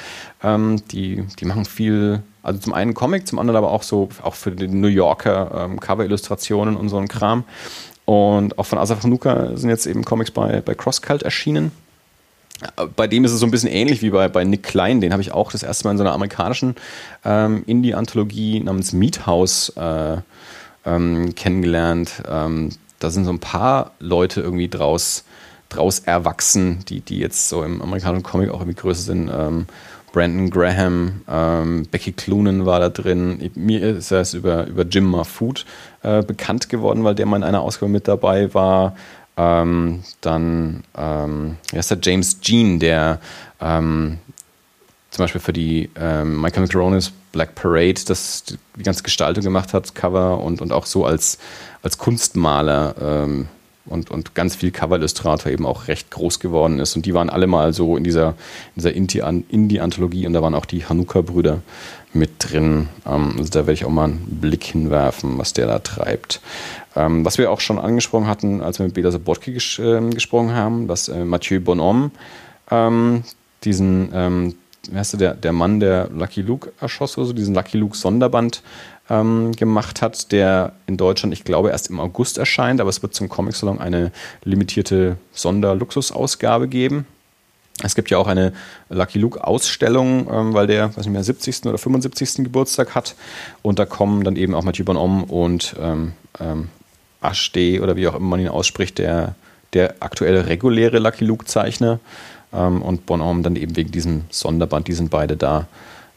ähm, 0.42 0.82
die, 0.90 1.24
die 1.38 1.44
machen 1.44 1.64
viel, 1.64 2.22
also 2.42 2.60
zum 2.60 2.72
einen 2.72 2.94
Comic, 2.94 3.26
zum 3.26 3.38
anderen 3.38 3.56
aber 3.56 3.70
auch 3.70 3.82
so, 3.82 4.08
auch 4.22 4.34
für 4.34 4.52
den 4.52 4.80
New 4.80 4.88
Yorker 4.88 5.66
ähm, 5.66 5.80
Cover-Illustrationen 5.80 6.76
und 6.76 6.88
so 6.88 6.96
ein 6.96 7.08
Kram. 7.08 7.44
Und 8.06 8.58
auch 8.58 8.66
von 8.66 8.78
Asaf 8.78 9.02
Hanuka 9.02 9.56
sind 9.56 9.68
jetzt 9.68 9.86
eben 9.86 10.04
Comics 10.04 10.30
bei, 10.30 10.60
bei 10.60 10.74
CrossCult 10.74 11.22
erschienen. 11.22 11.72
Bei 12.94 13.06
dem 13.06 13.24
ist 13.24 13.32
es 13.32 13.40
so 13.40 13.46
ein 13.46 13.50
bisschen 13.50 13.68
ähnlich 13.68 14.00
wie 14.00 14.10
bei, 14.10 14.28
bei 14.28 14.44
Nick 14.44 14.62
Klein. 14.62 15.02
Den 15.02 15.12
habe 15.12 15.20
ich 15.20 15.32
auch 15.32 15.52
das 15.52 15.62
erste 15.62 15.84
Mal 15.84 15.90
in 15.90 15.98
so 15.98 16.04
einer 16.04 16.14
amerikanischen 16.14 16.76
ähm, 17.24 17.64
Indie-Anthologie 17.66 18.60
namens 18.60 18.92
Meat 18.92 19.26
House 19.26 19.70
äh, 19.76 20.16
ähm, 20.86 21.34
kennengelernt. 21.34 22.22
Da 22.98 23.10
sind 23.10 23.24
so 23.24 23.30
ein 23.30 23.38
paar 23.38 23.92
Leute 23.98 24.40
irgendwie 24.40 24.68
draus, 24.68 25.24
draus 25.68 26.00
erwachsen, 26.00 26.84
die, 26.88 27.00
die 27.00 27.18
jetzt 27.18 27.48
so 27.48 27.62
im 27.62 27.82
amerikanischen 27.82 28.22
Comic 28.22 28.50
auch 28.50 28.60
irgendwie 28.60 28.80
größer 28.80 29.02
sind. 29.02 29.30
Ähm, 29.32 29.66
Brandon 30.12 30.48
Graham, 30.48 31.20
ähm, 31.28 31.86
Becky 31.90 32.12
Cloonan 32.12 32.64
war 32.64 32.80
da 32.80 32.88
drin. 32.88 33.50
Mir 33.54 33.82
ist 33.82 34.10
er 34.10 34.24
über, 34.32 34.66
über 34.66 34.84
Jim 34.84 35.04
Mahfood 35.04 35.66
äh, 36.02 36.22
bekannt 36.22 36.70
geworden, 36.70 37.04
weil 37.04 37.14
der 37.14 37.26
mal 37.26 37.36
in 37.36 37.44
einer 37.44 37.60
Ausgabe 37.60 37.92
mit 37.92 38.08
dabei 38.08 38.54
war. 38.54 38.96
Ähm, 39.36 40.02
dann 40.22 40.84
ähm, 40.96 41.56
ist 41.72 41.90
der 41.90 41.98
James 42.00 42.40
Jean, 42.40 42.78
der 42.78 43.20
ähm, 43.60 44.18
zum 45.16 45.24
Beispiel 45.24 45.40
für 45.40 45.54
die 45.54 45.88
ähm, 45.98 46.40
My 46.40 46.50
Chemical 46.50 46.78
Romance 46.78 47.10
Black 47.32 47.54
Parade 47.54 47.94
das 48.06 48.44
die 48.76 48.82
ganze 48.82 49.02
Gestaltung 49.02 49.42
gemacht 49.42 49.72
hat, 49.72 49.94
Cover 49.94 50.42
und, 50.42 50.60
und 50.60 50.72
auch 50.72 50.84
so 50.84 51.06
als, 51.06 51.38
als 51.82 51.96
Kunstmaler 51.96 52.94
ähm, 53.00 53.48
und, 53.86 54.10
und 54.10 54.34
ganz 54.34 54.56
viel 54.56 54.70
Cover-Illustrator 54.70 55.50
eben 55.50 55.64
auch 55.64 55.88
recht 55.88 56.10
groß 56.10 56.38
geworden 56.38 56.80
ist. 56.80 56.96
Und 56.96 57.06
die 57.06 57.14
waren 57.14 57.30
alle 57.30 57.46
mal 57.46 57.72
so 57.72 57.96
in 57.96 58.04
dieser, 58.04 58.34
in 58.74 58.82
dieser 58.82 58.92
Indie-Anthologie 58.92 60.26
und 60.26 60.34
da 60.34 60.42
waren 60.42 60.54
auch 60.54 60.66
die 60.66 60.84
Hanukkah-Brüder 60.84 61.62
mit 62.12 62.32
drin. 62.38 62.88
Ähm, 63.06 63.36
also 63.38 63.48
da 63.50 63.60
werde 63.60 63.72
ich 63.72 63.86
auch 63.86 63.90
mal 63.90 64.04
einen 64.04 64.38
Blick 64.40 64.64
hinwerfen, 64.64 65.38
was 65.38 65.54
der 65.54 65.66
da 65.66 65.78
treibt. 65.78 66.42
Ähm, 66.94 67.24
was 67.24 67.38
wir 67.38 67.50
auch 67.50 67.60
schon 67.60 67.78
angesprochen 67.78 68.26
hatten, 68.26 68.60
als 68.60 68.78
wir 68.78 68.84
mit 68.84 68.94
Bela 68.94 69.10
Sobotke 69.10 69.52
ges 69.52 69.78
äh, 69.78 70.00
gesprochen 70.10 70.52
haben, 70.52 70.88
dass 70.88 71.08
äh, 71.08 71.24
Mathieu 71.24 71.60
Bonhomme 71.60 72.10
ähm, 72.70 73.22
diesen, 73.64 74.56
wie 74.92 74.98
heißt 74.98 75.20
der, 75.20 75.34
der, 75.34 75.52
Mann, 75.52 75.80
der 75.80 76.08
Lucky 76.08 76.42
Luke 76.42 76.72
erschoss 76.80 77.16
oder 77.18 77.26
so, 77.26 77.32
diesen 77.32 77.54
Lucky 77.54 77.78
Luke 77.78 77.96
Sonderband 77.96 78.62
ähm, 79.08 79.52
gemacht 79.52 80.02
hat, 80.02 80.32
der 80.32 80.72
in 80.86 80.96
Deutschland, 80.96 81.32
ich 81.32 81.44
glaube, 81.44 81.70
erst 81.70 81.90
im 81.90 82.00
August 82.00 82.38
erscheint, 82.38 82.80
aber 82.80 82.90
es 82.90 83.02
wird 83.02 83.14
zum 83.14 83.28
Comic 83.28 83.54
Salon 83.54 83.80
eine 83.80 84.12
limitierte 84.44 85.16
Sonderluxusausgabe 85.32 86.68
geben. 86.68 87.06
Es 87.82 87.94
gibt 87.94 88.08
ja 88.10 88.16
auch 88.16 88.26
eine 88.26 88.52
Lucky 88.88 89.18
Luke-Ausstellung, 89.18 90.28
ähm, 90.32 90.54
weil 90.54 90.66
der, 90.66 90.88
weiß 90.88 91.04
nicht 91.04 91.10
mehr, 91.10 91.22
70. 91.22 91.66
oder 91.66 91.78
75. 91.78 92.44
Geburtstag 92.44 92.94
hat. 92.94 93.14
Und 93.62 93.78
da 93.78 93.84
kommen 93.84 94.24
dann 94.24 94.36
eben 94.36 94.54
auch 94.54 94.64
Mathieu 94.64 94.84
Bonhomme 94.84 95.26
und 95.26 95.76
ähm, 95.78 96.12
ähm, 96.40 96.68
Ashday 97.20 97.80
oder 97.80 97.96
wie 97.96 98.08
auch 98.08 98.14
immer 98.14 98.28
man 98.28 98.40
ihn 98.40 98.48
ausspricht, 98.48 98.98
der, 98.98 99.34
der 99.74 99.96
aktuelle 100.00 100.46
reguläre 100.46 100.98
Lucky 100.98 101.24
Luke-Zeichner. 101.24 102.00
Ähm, 102.56 102.82
und 102.82 103.06
Bonhomme 103.06 103.42
dann 103.42 103.56
eben 103.56 103.76
wegen 103.76 103.90
diesem 103.90 104.24
Sonderband, 104.30 104.88
die 104.88 104.94
sind 104.94 105.10
beide 105.10 105.36
da. 105.36 105.66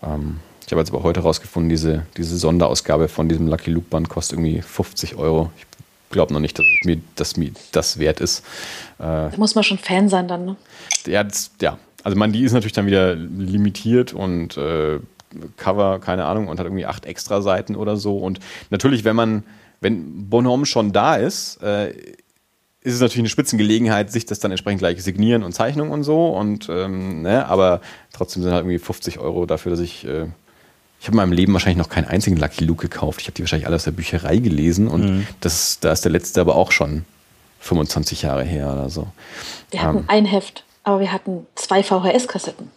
Ähm, 0.02 0.40
ich 0.66 0.72
habe 0.72 0.82
jetzt 0.82 0.94
aber 0.94 1.04
heute 1.04 1.22
rausgefunden, 1.22 1.70
diese, 1.70 2.06
diese 2.16 2.38
Sonderausgabe 2.38 3.08
von 3.08 3.28
diesem 3.28 3.48
Lucky 3.48 3.72
Luke-Band 3.72 4.08
kostet 4.08 4.38
irgendwie 4.38 4.62
50 4.62 5.16
Euro. 5.16 5.52
Ich 5.58 5.66
glaube 6.12 6.32
noch 6.32 6.40
nicht, 6.40 6.58
dass 6.60 6.66
mir, 6.86 7.02
dass 7.16 7.38
mir 7.38 7.52
das 7.72 7.98
wert 7.98 8.20
ist. 8.22 8.40
Äh, 9.00 9.04
Da 9.04 9.32
muss 9.38 9.56
man 9.56 9.64
schon 9.64 9.80
Fan 9.80 10.10
sein 10.10 10.28
dann, 10.28 10.46
ne? 10.46 10.56
ja, 11.08 11.24
das, 11.24 11.52
ja, 11.60 11.78
also 12.04 12.18
man, 12.18 12.32
die 12.32 12.44
ist 12.44 12.54
natürlich 12.54 12.74
dann 12.74 12.86
wieder 12.86 13.16
limitiert 13.16 14.14
und 14.14 14.58
äh, 14.58 15.00
Cover, 15.58 16.00
keine 16.00 16.26
Ahnung, 16.26 16.48
und 16.48 16.60
hat 16.60 16.66
irgendwie 16.66 16.86
acht 16.86 17.06
extra 17.06 17.42
Seiten 17.42 17.76
oder 17.76 17.98
so. 17.98 18.18
Und 18.18 18.40
natürlich, 18.70 19.04
wenn 19.04 19.16
man, 19.16 19.44
wenn 19.82 20.30
Bonhomme 20.30 20.66
schon 20.66 20.92
da 20.92 21.16
ist, 21.16 21.62
äh, 21.62 21.94
ist 22.90 22.96
es 22.96 23.02
natürlich 23.02 23.20
eine 23.22 23.30
Spitzengelegenheit, 23.30 24.12
sich 24.12 24.26
das 24.26 24.40
dann 24.40 24.52
entsprechend 24.52 24.80
gleich 24.80 25.02
signieren 25.04 25.44
und 25.44 25.54
Zeichnung 25.54 25.92
und 25.92 26.04
so. 26.04 26.28
Und 26.30 26.68
ähm, 26.70 27.22
ne, 27.22 27.46
aber 27.48 27.82
trotzdem 28.14 28.44
sind 28.44 28.52
halt 28.52 28.62
irgendwie 28.64 28.80
50 28.80 29.20
Euro 29.20 29.46
dafür, 29.46 29.72
dass 29.72 29.80
ich 29.80 30.06
äh, 30.06 30.26
ich 31.02 31.08
habe 31.08 31.14
in 31.14 31.18
meinem 31.18 31.32
Leben 31.32 31.54
wahrscheinlich 31.54 31.78
noch 31.78 31.88
keinen 31.88 32.08
einzigen 32.08 32.36
Lucky 32.36 32.66
Luke 32.66 32.82
gekauft. 32.90 33.22
Ich 33.22 33.28
habe 33.28 33.34
die 33.36 33.44
wahrscheinlich 33.44 33.68
alle 33.68 33.78
aus 33.78 33.86
der 33.86 33.92
Bücherei 33.92 34.36
gelesen 34.38 34.90
und 34.90 35.02
Mhm. 35.20 35.28
das, 35.40 35.80
da 35.80 35.94
ist 35.94 36.04
der 36.04 36.12
letzte 36.12 36.42
aber 36.42 36.56
auch 36.58 36.74
schon 36.74 37.06
25 37.62 38.24
Jahre 38.24 38.44
her 38.44 38.74
oder 38.74 38.90
so. 38.90 39.08
Wir 39.72 39.82
hatten 39.82 40.00
Ähm. 40.00 40.04
ein 40.08 40.26
Heft, 40.26 40.66
aber 40.84 41.00
wir 41.00 41.14
hatten 41.14 41.48
zwei 41.56 41.84
VHS-Kassetten. 41.84 42.70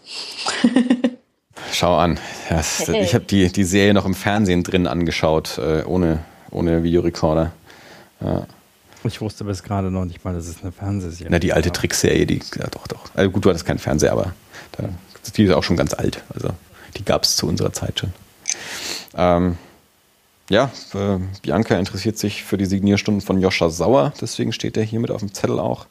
Schau 1.73 1.97
an. 1.97 2.19
Das, 2.49 2.87
Hey. 2.87 3.03
Ich 3.03 3.15
habe 3.15 3.25
die, 3.25 3.51
die 3.51 3.65
Serie 3.65 3.95
noch 3.95 4.05
im 4.07 4.15
Fernsehen 4.15 4.63
drin 4.63 4.87
angeschaut, 4.87 5.59
äh, 5.59 5.83
ohne, 5.85 6.21
ohne 6.51 6.83
Videorekorder. 6.83 7.53
Ich 9.05 9.21
wusste 9.21 9.45
bis 9.45 9.63
gerade 9.63 9.91
noch 9.91 10.05
nicht 10.05 10.25
mal, 10.25 10.35
dass 10.35 10.47
es 10.47 10.63
eine 10.63 10.73
Fernsehserie 10.73 11.29
Na, 11.31 11.39
die 11.39 11.53
alte 11.53 11.69
war. 11.71 11.75
Trickserie, 11.75 12.27
die, 12.27 12.41
ja 12.59 12.67
doch, 12.69 12.87
doch. 12.87 13.05
Also 13.15 13.31
gut, 13.31 13.45
du 13.45 13.49
hattest 13.49 13.65
keinen 13.67 13.79
Fernseher, 13.79 14.13
aber 14.13 14.33
da, 14.73 14.89
die 15.37 15.45
ist 15.45 15.53
auch 15.53 15.65
schon 15.65 15.77
ganz 15.77 15.95
alt. 15.95 16.23
Also 16.35 16.51
die 16.97 17.05
gab 17.05 17.25
es 17.25 17.37
zu 17.37 17.47
unserer 17.47 17.73
Zeit 17.73 18.01
schon. 18.01 18.13
Ähm, 19.15 19.57
ja, 20.51 20.71
äh, 20.95 21.19
Bianca 21.43 21.77
interessiert 21.77 22.19
sich 22.19 22.45
für 22.45 22.59
die 22.59 22.67
Signierstunden 22.67 23.21
von 23.21 23.41
Joscha 23.41 23.71
Sauer, 23.71 24.13
deswegen 24.21 24.53
steht 24.53 24.77
er 24.77 24.83
hier 24.83 25.01
mit 25.01 25.11
auf 25.11 25.21
dem 25.21 25.33
Zettel 25.33 25.59
auch. 25.59 25.87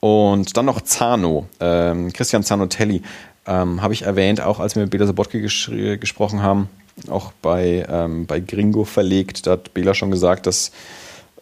Und 0.00 0.56
dann 0.56 0.66
noch 0.66 0.80
Zano, 0.82 1.48
ähm, 1.60 2.12
Christian 2.12 2.44
Zanotelli, 2.44 3.02
ähm, 3.46 3.82
habe 3.82 3.94
ich 3.94 4.02
erwähnt, 4.02 4.40
auch 4.40 4.60
als 4.60 4.74
wir 4.74 4.82
mit 4.82 4.90
Bela 4.90 5.06
Sobotke 5.06 5.38
gesch- 5.38 5.96
gesprochen 5.96 6.42
haben, 6.42 6.68
auch 7.08 7.32
bei, 7.42 7.86
ähm, 7.88 8.26
bei 8.26 8.40
Gringo 8.40 8.84
verlegt. 8.84 9.46
Da 9.46 9.52
hat 9.52 9.74
Bela 9.74 9.94
schon 9.94 10.10
gesagt, 10.10 10.46
dass 10.46 10.70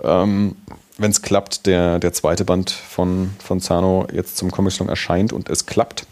ähm, 0.03 0.57
wenn 0.99 1.11
es 1.11 1.23
klappt, 1.23 1.67
der, 1.67 1.99
der 1.99 2.13
zweite 2.13 2.45
Band 2.45 2.71
von, 2.71 3.31
von 3.39 3.61
Zano 3.61 4.07
jetzt 4.13 4.37
zum 4.37 4.51
Comic-Salon 4.51 4.89
erscheint 4.89 5.33
und 5.33 5.51
es 5.51 5.67
klappt. 5.67 6.07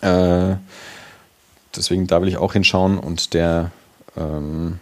Äh, 0.00 0.56
deswegen 1.74 2.06
da 2.06 2.20
will 2.20 2.28
ich 2.28 2.36
auch 2.36 2.52
hinschauen 2.52 2.98
und 2.98 3.34
der, 3.34 3.70
ähm, 4.16 4.78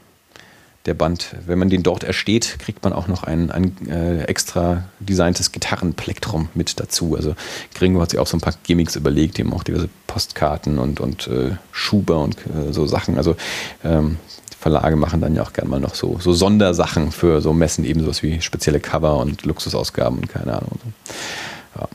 der 0.87 0.95
Band, 0.95 1.35
wenn 1.47 1.59
man 1.59 1.71
den 1.71 1.83
dort 1.83 2.05
ersteht, 2.05 2.59
kriegt 2.59 2.85
man 2.85 2.93
auch 2.93 3.09
noch 3.09 3.23
ein, 3.23 3.51
ein 3.51 3.89
äh, 3.89 4.25
extra 4.25 4.85
designtes 5.01 5.51
Gitarrenplektrum 5.53 6.51
mit 6.53 6.79
dazu. 6.79 7.17
Also 7.17 7.35
Gringo 7.75 8.03
hat 8.03 8.11
sich 8.11 8.21
auch 8.21 8.27
so 8.27 8.37
ein 8.37 8.43
paar 8.43 8.55
Gimmicks 8.65 8.95
überlegt, 8.95 9.39
die 9.39 9.43
haben 9.43 9.55
auch 9.55 9.65
diverse 9.65 9.89
Postkarten 10.07 10.79
und, 10.79 11.01
und 11.01 11.27
äh, 11.29 11.53
Schuber 11.73 12.21
und 12.21 12.37
äh, 12.47 12.73
so 12.73 12.87
Sachen. 12.87 13.17
Also 13.17 13.37
ähm, 13.83 14.19
Verlage 14.65 14.97
machen 14.97 15.21
dann 15.21 15.37
ja 15.37 15.43
auch 15.43 15.53
gerne 15.53 15.69
mal 15.69 15.79
noch 15.79 15.95
so, 15.95 16.17
so 16.19 16.33
Sondersachen 16.33 17.13
für 17.13 17.43
so 17.43 17.53
Messen, 17.53 17.85
eben 17.85 18.01
sowas 18.01 18.23
wie 18.23 18.41
spezielle 18.41 18.81
Cover 18.81 19.19
und 19.19 19.45
Luxusausgaben 19.45 20.21
und 20.21 20.29
keine 20.31 20.55
Ahnung. 20.55 20.79
Ja, 21.79 21.89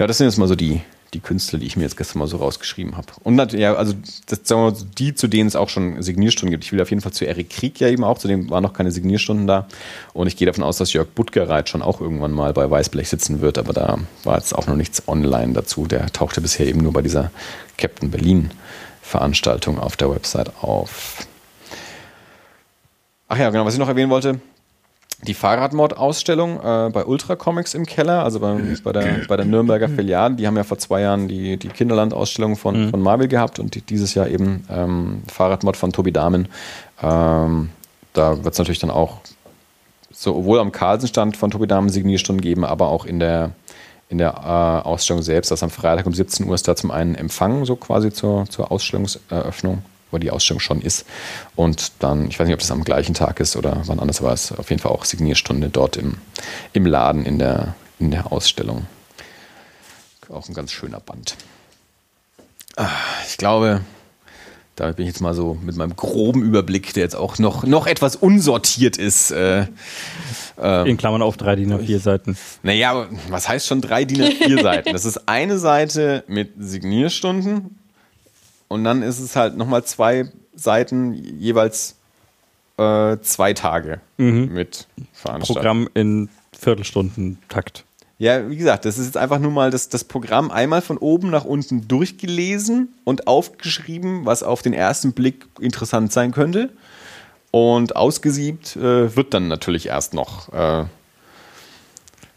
ja 0.00 0.06
das 0.08 0.18
sind 0.18 0.26
jetzt 0.26 0.36
mal 0.36 0.48
so 0.48 0.56
die, 0.56 0.80
die 1.14 1.20
Künstler, 1.20 1.60
die 1.60 1.66
ich 1.66 1.76
mir 1.76 1.84
jetzt 1.84 1.96
gestern 1.96 2.18
mal 2.18 2.26
so 2.26 2.38
rausgeschrieben 2.38 2.96
habe. 2.96 3.06
Und 3.22 3.36
nat- 3.36 3.52
ja, 3.52 3.74
also 3.74 3.94
das, 4.26 4.40
sagen 4.42 4.62
wir 4.62 4.70
mal, 4.72 4.74
so 4.74 4.84
die, 4.84 5.14
zu 5.14 5.28
denen 5.28 5.46
es 5.46 5.54
auch 5.54 5.68
schon 5.68 6.02
Signierstunden 6.02 6.50
gibt. 6.50 6.64
Ich 6.64 6.72
will 6.72 6.82
auf 6.82 6.90
jeden 6.90 7.02
Fall 7.02 7.12
zu 7.12 7.24
Erik 7.24 7.50
Krieg 7.50 7.78
ja 7.78 7.86
eben 7.86 8.02
auch, 8.02 8.18
zu 8.18 8.26
dem 8.26 8.50
waren 8.50 8.64
noch 8.64 8.72
keine 8.72 8.90
Signierstunden 8.90 9.46
da. 9.46 9.68
Und 10.12 10.26
ich 10.26 10.36
gehe 10.36 10.46
davon 10.46 10.64
aus, 10.64 10.76
dass 10.76 10.92
Jörg 10.92 11.06
Buttgereit 11.14 11.68
schon 11.68 11.82
auch 11.82 12.00
irgendwann 12.00 12.32
mal 12.32 12.52
bei 12.52 12.68
Weißblech 12.68 13.08
sitzen 13.08 13.40
wird, 13.42 13.58
aber 13.58 13.74
da 13.74 13.98
war 14.24 14.38
jetzt 14.38 14.56
auch 14.56 14.66
noch 14.66 14.74
nichts 14.74 15.06
online 15.06 15.52
dazu. 15.52 15.86
Der 15.86 16.10
tauchte 16.10 16.40
bisher 16.40 16.66
eben 16.66 16.80
nur 16.80 16.92
bei 16.92 17.02
dieser 17.02 17.30
Captain 17.78 18.10
Berlin 18.10 18.50
Veranstaltung 19.02 19.78
auf 19.78 19.96
der 19.96 20.10
Website 20.10 20.50
auf. 20.64 21.28
Ach 23.32 23.38
ja, 23.38 23.48
genau, 23.50 23.64
was 23.64 23.74
ich 23.74 23.78
noch 23.78 23.88
erwähnen 23.88 24.10
wollte, 24.10 24.40
die 25.22 25.34
Fahrradmord-Ausstellung 25.34 26.56
äh, 26.56 26.90
bei 26.90 27.04
Ultra 27.04 27.36
Comics 27.36 27.74
im 27.74 27.86
Keller, 27.86 28.24
also 28.24 28.40
bei, 28.40 28.60
bei, 28.82 28.92
der, 28.92 29.20
bei 29.28 29.36
der 29.36 29.46
Nürnberger 29.46 29.88
Filiale. 29.88 30.34
Die 30.34 30.48
haben 30.48 30.56
ja 30.56 30.64
vor 30.64 30.78
zwei 30.78 31.02
Jahren 31.02 31.28
die, 31.28 31.56
die 31.56 31.68
Kinderland-Ausstellung 31.68 32.56
von, 32.56 32.90
von 32.90 33.00
Marvel 33.00 33.28
gehabt 33.28 33.60
und 33.60 33.76
die, 33.76 33.82
dieses 33.82 34.14
Jahr 34.14 34.26
eben 34.26 34.66
ähm, 34.68 35.22
Fahrradmord 35.30 35.76
von 35.76 35.92
Tobi 35.92 36.10
Dahmen. 36.10 36.48
Ähm, 37.00 37.70
da 38.14 38.42
wird 38.42 38.52
es 38.52 38.58
natürlich 38.58 38.80
dann 38.80 38.90
auch 38.90 39.18
sowohl 40.10 40.58
am 40.58 40.72
Carlsen-Stand 40.72 41.36
von 41.36 41.52
Tobi 41.52 41.68
Dahmen 41.68 41.88
Signierstunden 41.88 42.40
geben, 42.40 42.64
aber 42.64 42.88
auch 42.88 43.04
in 43.04 43.20
der, 43.20 43.52
in 44.08 44.18
der 44.18 44.30
äh, 44.30 44.88
Ausstellung 44.88 45.22
selbst. 45.22 45.52
Das 45.52 45.62
am 45.62 45.70
Freitag 45.70 46.04
um 46.04 46.14
17 46.14 46.48
Uhr 46.48 46.56
ist 46.56 46.66
da 46.66 46.74
zum 46.74 46.90
einen 46.90 47.14
Empfang, 47.14 47.64
so 47.64 47.76
quasi 47.76 48.10
zur, 48.10 48.46
zur 48.50 48.72
Ausstellungseröffnung, 48.72 49.82
wo 50.10 50.18
die 50.18 50.30
Ausstellung 50.30 50.60
schon 50.60 50.80
ist. 50.82 51.04
Und 51.56 51.92
dann, 52.00 52.28
ich 52.28 52.38
weiß 52.38 52.46
nicht, 52.46 52.54
ob 52.54 52.60
das 52.60 52.70
am 52.70 52.84
gleichen 52.84 53.14
Tag 53.14 53.40
ist 53.40 53.56
oder 53.56 53.82
wann 53.86 54.00
anders, 54.00 54.20
aber 54.20 54.32
es 54.32 54.52
auf 54.52 54.70
jeden 54.70 54.80
Fall 54.82 54.92
auch 54.92 55.04
Signierstunde 55.04 55.68
dort 55.70 55.96
im, 55.96 56.16
im 56.72 56.86
Laden 56.86 57.24
in 57.26 57.38
der, 57.38 57.74
in 57.98 58.10
der 58.10 58.32
Ausstellung. 58.32 58.86
Auch 60.28 60.48
ein 60.48 60.54
ganz 60.54 60.70
schöner 60.72 61.00
Band. 61.00 61.36
Ah, 62.76 62.88
Ich 63.28 63.36
glaube, 63.36 63.80
damit 64.76 64.96
bin 64.96 65.04
ich 65.06 65.12
jetzt 65.12 65.20
mal 65.20 65.34
so 65.34 65.58
mit 65.60 65.76
meinem 65.76 65.96
groben 65.96 66.42
Überblick, 66.42 66.94
der 66.94 67.02
jetzt 67.02 67.16
auch 67.16 67.38
noch, 67.38 67.64
noch 67.64 67.86
etwas 67.88 68.14
unsortiert 68.16 68.96
ist. 68.96 69.32
Äh, 69.32 69.66
In 70.86 70.96
Klammern 70.96 71.20
auf 71.22 71.36
drei 71.36 71.56
DIN 71.56 71.72
A4 71.72 71.98
Seiten. 71.98 72.36
naja, 72.62 73.08
was 73.28 73.48
heißt 73.48 73.66
schon 73.66 73.80
drei 73.80 74.04
DIN 74.04 74.22
A4 74.22 74.62
Seiten? 74.62 74.92
Das 74.92 75.04
ist 75.04 75.28
eine 75.28 75.58
Seite 75.58 76.22
mit 76.28 76.52
Signierstunden 76.58 77.79
und 78.70 78.84
dann 78.84 79.02
ist 79.02 79.18
es 79.18 79.34
halt 79.34 79.56
nochmal 79.56 79.84
zwei 79.84 80.28
Seiten, 80.54 81.12
jeweils 81.12 81.96
äh, 82.78 83.18
zwei 83.20 83.52
Tage 83.52 84.00
mit 84.16 84.86
Veranstaltungen. 85.12 85.54
Programm 85.54 85.88
in 85.94 86.28
Viertelstunden-Takt. 86.56 87.84
Ja, 88.18 88.48
wie 88.48 88.56
gesagt, 88.56 88.84
das 88.84 88.96
ist 88.96 89.06
jetzt 89.06 89.16
einfach 89.16 89.40
nur 89.40 89.50
mal 89.50 89.70
das, 89.70 89.88
das 89.88 90.04
Programm 90.04 90.52
einmal 90.52 90.82
von 90.82 90.98
oben 90.98 91.30
nach 91.30 91.44
unten 91.44 91.88
durchgelesen 91.88 92.94
und 93.04 93.26
aufgeschrieben, 93.26 94.24
was 94.24 94.42
auf 94.44 94.62
den 94.62 94.72
ersten 94.72 95.14
Blick 95.14 95.46
interessant 95.58 96.12
sein 96.12 96.30
könnte. 96.30 96.70
Und 97.50 97.96
ausgesiebt 97.96 98.76
äh, 98.76 99.16
wird 99.16 99.34
dann 99.34 99.48
natürlich 99.48 99.86
erst 99.86 100.14
noch. 100.14 100.52
Äh, 100.52 100.84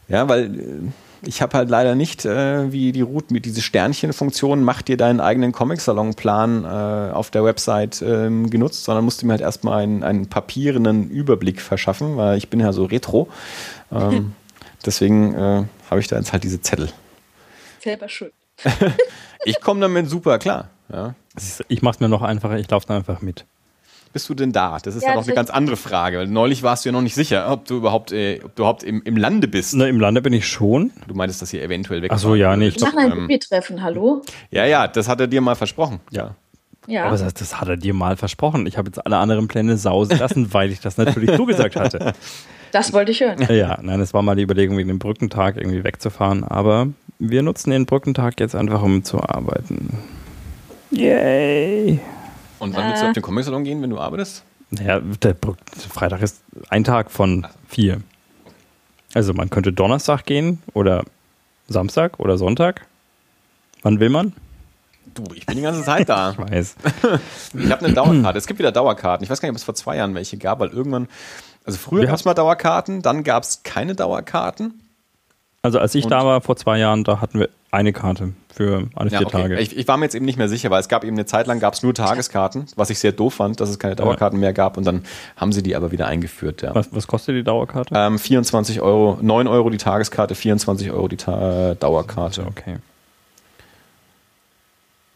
ja, 0.07 0.27
weil 0.27 0.59
äh, 0.59 0.91
ich 1.25 1.41
habe 1.41 1.57
halt 1.57 1.69
leider 1.69 1.95
nicht, 1.95 2.25
äh, 2.25 2.71
wie 2.71 2.91
die 2.91 3.01
Root 3.01 3.31
mit 3.31 3.45
diese 3.45 3.61
Sternchenfunktion, 3.61 4.63
mach 4.63 4.81
dir 4.81 4.97
deinen 4.97 5.19
eigenen 5.19 5.51
Comic-Salon-Plan 5.51 6.65
äh, 6.65 7.13
auf 7.13 7.31
der 7.31 7.43
Website 7.43 8.01
ähm, 8.01 8.49
genutzt, 8.49 8.83
sondern 8.83 9.05
musste 9.05 9.25
mir 9.25 9.33
halt 9.33 9.41
erstmal 9.41 9.83
einen, 9.83 10.03
einen 10.03 10.27
papierenden 10.27 11.09
Überblick 11.09 11.61
verschaffen, 11.61 12.17
weil 12.17 12.37
ich 12.37 12.49
bin 12.49 12.59
ja 12.59 12.73
so 12.73 12.85
retro. 12.85 13.27
Ähm, 13.91 14.33
deswegen 14.85 15.33
äh, 15.33 15.63
habe 15.89 15.99
ich 15.99 16.07
da 16.07 16.17
jetzt 16.17 16.33
halt 16.33 16.43
diese 16.43 16.61
Zettel. 16.61 16.89
Selber 17.79 18.09
schuld. 18.09 18.33
Ich 19.45 19.59
komme 19.59 19.81
damit 19.81 20.09
super 20.09 20.39
klar. 20.39 20.69
Ja. 20.91 21.15
Ich 21.67 21.81
mache 21.81 21.95
es 21.95 21.99
mir 21.99 22.09
noch 22.09 22.21
einfacher, 22.21 22.57
ich 22.57 22.69
laufe 22.69 22.87
da 22.87 22.95
einfach 22.95 23.21
mit. 23.21 23.45
Bist 24.13 24.29
du 24.29 24.35
denn 24.35 24.51
da? 24.51 24.77
Das 24.81 24.95
ist 24.95 25.01
Ja, 25.01 25.09
ja, 25.09 25.15
noch 25.15 25.25
eine 25.25 25.33
ganz 25.33 25.49
andere 25.49 25.75
Frage. 25.75 26.19
Weil 26.19 26.27
neulich 26.27 26.61
warst 26.61 26.85
du 26.85 26.89
ja 26.89 26.93
noch 26.93 27.01
nicht 27.01 27.15
sicher, 27.15 27.51
ob 27.51 27.65
du 27.65 27.77
überhaupt, 27.77 28.11
äh, 28.11 28.39
ob 28.43 28.55
du 28.55 28.61
überhaupt 28.61 28.83
im, 28.83 29.01
im 29.01 29.17
Lande 29.17 29.47
bist. 29.47 29.73
Na, 29.73 29.87
Im 29.87 29.99
Lande 29.99 30.21
bin 30.21 30.33
ich 30.33 30.47
schon. 30.47 30.91
Du 31.07 31.15
meintest, 31.15 31.41
dass 31.41 31.51
ihr 31.51 31.63
eventuell 31.63 32.03
weg 32.03 32.11
Ach 32.13 32.19
so, 32.19 32.35
ja, 32.35 32.55
nee, 32.55 32.67
ich 32.67 32.75
Wir 32.75 32.85
machen 32.85 32.99
ein 32.99 33.11
ähm, 33.11 33.19
Bubi-Treffen, 33.21 33.81
hallo? 33.81 34.21
Ja, 34.51 34.65
ja, 34.65 34.87
das 34.87 35.09
hat 35.09 35.19
er 35.19 35.25
dir 35.25 35.41
mal 35.41 35.55
versprochen. 35.55 35.99
Ja. 36.11 36.35
Ja. 36.85 37.05
Aber 37.05 37.17
das, 37.17 37.33
das 37.33 37.59
hat 37.59 37.67
er 37.67 37.77
dir 37.77 37.95
mal 37.95 38.15
versprochen. 38.15 38.67
Ich 38.67 38.77
habe 38.77 38.89
jetzt 38.89 39.03
alle 39.03 39.17
anderen 39.17 39.47
Pläne 39.47 39.77
sausen 39.77 40.19
lassen, 40.19 40.53
weil 40.53 40.71
ich 40.71 40.79
das 40.79 40.97
natürlich 40.97 41.31
zugesagt 41.35 41.75
hatte. 41.75 42.13
Das 42.71 42.93
wollte 42.93 43.11
ich 43.11 43.21
hören. 43.21 43.39
Ja, 43.49 43.79
nein, 43.81 43.99
es 43.99 44.13
war 44.13 44.21
mal 44.21 44.35
die 44.35 44.43
Überlegung, 44.43 44.77
wegen 44.77 44.89
dem 44.89 44.99
Brückentag 44.99 45.57
irgendwie 45.57 45.83
wegzufahren. 45.83 46.43
Aber 46.43 46.87
wir 47.19 47.41
nutzen 47.41 47.71
den 47.71 47.85
Brückentag 47.85 48.39
jetzt 48.39 48.55
einfach, 48.55 48.83
um 48.83 49.03
zu 49.03 49.21
arbeiten. 49.21 49.97
Yay! 50.91 51.99
Und 52.63 52.75
wann 52.77 52.87
willst 52.87 53.03
du 53.03 53.07
auf 53.07 53.13
den 53.13 53.21
Comic-Salon 53.23 53.65
gehen, 53.65 53.81
wenn 53.81 53.89
du 53.89 53.99
arbeitest? 53.99 54.43
Naja, 54.69 55.01
der 55.01 55.35
Freitag 55.89 56.21
ist 56.21 56.41
ein 56.69 56.85
Tag 56.85 57.11
von 57.11 57.45
vier. 57.67 58.01
Also 59.13 59.33
man 59.33 59.49
könnte 59.49 59.73
Donnerstag 59.73 60.25
gehen 60.25 60.63
oder 60.73 61.03
Samstag 61.67 62.21
oder 62.21 62.37
Sonntag. 62.37 62.87
Wann 63.81 63.99
will 63.99 64.09
man? 64.09 64.31
Du, 65.13 65.25
ich 65.35 65.45
bin 65.45 65.57
die 65.57 65.61
ganze 65.61 65.83
Zeit 65.83 66.07
da. 66.07 66.31
Ich 66.31 66.37
weiß. 66.39 66.75
Ich 67.53 67.69
habe 67.69 67.85
eine 67.85 67.93
Dauerkarte. 67.93 68.37
Es 68.37 68.47
gibt 68.47 68.59
wieder 68.59 68.71
Dauerkarten. 68.71 69.25
Ich 69.25 69.29
weiß 69.29 69.41
gar 69.41 69.47
nicht, 69.47 69.53
ob 69.53 69.57
es 69.57 69.63
vor 69.65 69.75
zwei 69.75 69.97
Jahren 69.97 70.15
welche 70.15 70.37
gab, 70.37 70.61
weil 70.61 70.69
irgendwann, 70.69 71.09
also 71.65 71.77
früher 71.77 72.05
gab 72.05 72.15
es 72.15 72.23
mal 72.23 72.33
Dauerkarten, 72.33 73.01
dann 73.01 73.25
gab 73.25 73.43
es 73.43 73.63
keine 73.63 73.93
Dauerkarten. 73.93 74.82
Also 75.65 75.79
als 75.79 75.95
ich 75.95 76.03
Und- 76.03 76.09
da 76.11 76.25
war 76.25 76.41
vor 76.41 76.57
zwei 76.57 76.77
Jahren, 76.77 77.05
da 77.05 77.21
hatten 77.21 77.39
wir 77.39 77.49
eine 77.71 77.93
Karte 77.93 78.33
für 78.53 78.89
alle 78.95 79.09
vier 79.09 79.21
Ja, 79.21 79.25
okay. 79.27 79.41
Tage. 79.43 79.59
Ich, 79.61 79.77
ich 79.77 79.87
war 79.87 79.95
mir 79.95 80.03
jetzt 80.05 80.13
eben 80.13 80.25
nicht 80.25 80.37
mehr 80.37 80.49
sicher, 80.49 80.69
weil 80.69 80.81
es 80.81 80.89
gab 80.89 81.05
eben 81.05 81.15
eine 81.15 81.25
Zeit 81.25 81.47
lang 81.47 81.61
gab 81.61 81.73
es 81.73 81.81
nur 81.83 81.93
Tageskarten, 81.93 82.65
was 82.75 82.89
ich 82.89 82.99
sehr 82.99 83.13
doof 83.13 83.35
fand, 83.35 83.61
dass 83.61 83.69
es 83.69 83.79
keine 83.79 83.95
Dauerkarten 83.95 84.37
mehr 84.41 84.51
gab 84.51 84.75
und 84.75 84.83
dann 84.85 85.05
haben 85.37 85.53
sie 85.53 85.63
die 85.63 85.73
aber 85.77 85.91
wieder 85.93 86.05
eingeführt. 86.05 86.61
Ja. 86.63 86.75
was, 86.75 86.93
was 86.93 87.07
kostet 87.07 87.35
die 87.35 87.43
Dauerkarte? 87.43 87.95
Ähm, 87.97 88.19
24 88.19 88.81
Euro, 88.81 89.17
9 89.21 89.47
Euro 89.47 89.69
die 89.69 89.77
Tageskarte, 89.77 90.35
24 90.35 90.91
Euro 90.91 91.07
die 91.07 91.15
Ta 91.17 91.71
äh, 91.71 91.75
Dauerkarte. 91.77 92.45
Okay. 92.45 92.77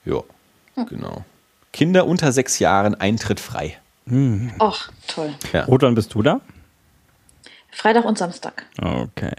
Ja, 0.05 0.21
genau. 0.89 1.25
Kinder 1.73 2.07
unter 2.07 2.31
sechs 2.31 2.59
Jahren 2.59 2.95
Eintritt 2.95 3.41
frei. 3.41 3.77
Ach, 4.59 4.89
toll. 5.07 5.33
Ja. 5.51 5.65
Rot, 5.65 5.81
wann 5.81 5.95
bist 5.95 6.13
du 6.13 6.21
da? 6.21 6.39
Freitag 7.69 8.05
und 8.05 8.17
Samstag. 8.17 8.65
Okay. 8.81 9.33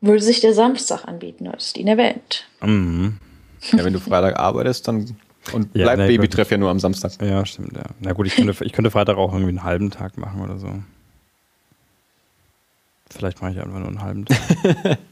Würde 0.00 0.22
sich 0.22 0.40
der 0.40 0.54
Samstag 0.54 1.04
anbieten, 1.06 1.46
ist 1.46 1.76
ihn 1.76 1.88
erwähnt. 1.88 2.46
Mhm. 2.62 3.18
ja, 3.72 3.84
wenn 3.84 3.92
du 3.92 4.00
Freitag 4.00 4.38
arbeitest, 4.38 4.88
dann 4.88 5.16
Und 5.52 5.74
Ja, 5.74 5.84
bleibt 5.84 5.98
nee, 5.98 6.16
Babytreff 6.16 6.50
ja 6.50 6.58
nur 6.58 6.70
am 6.70 6.80
Samstag. 6.80 7.12
Ja, 7.20 7.44
stimmt, 7.44 7.76
ja. 7.76 7.84
Na 8.00 8.12
gut, 8.12 8.26
ich 8.26 8.36
könnte, 8.36 8.64
ich 8.64 8.72
könnte 8.72 8.90
Freitag 8.90 9.16
auch 9.16 9.32
irgendwie 9.32 9.50
einen 9.50 9.64
halben 9.64 9.90
Tag 9.90 10.16
machen 10.16 10.40
oder 10.40 10.58
so. 10.58 10.68
Vielleicht 13.10 13.42
mache 13.42 13.52
ich 13.52 13.58
einfach 13.60 13.78
nur 13.78 13.88
einen 13.88 14.02
halben 14.02 14.24
Tag. 14.24 14.98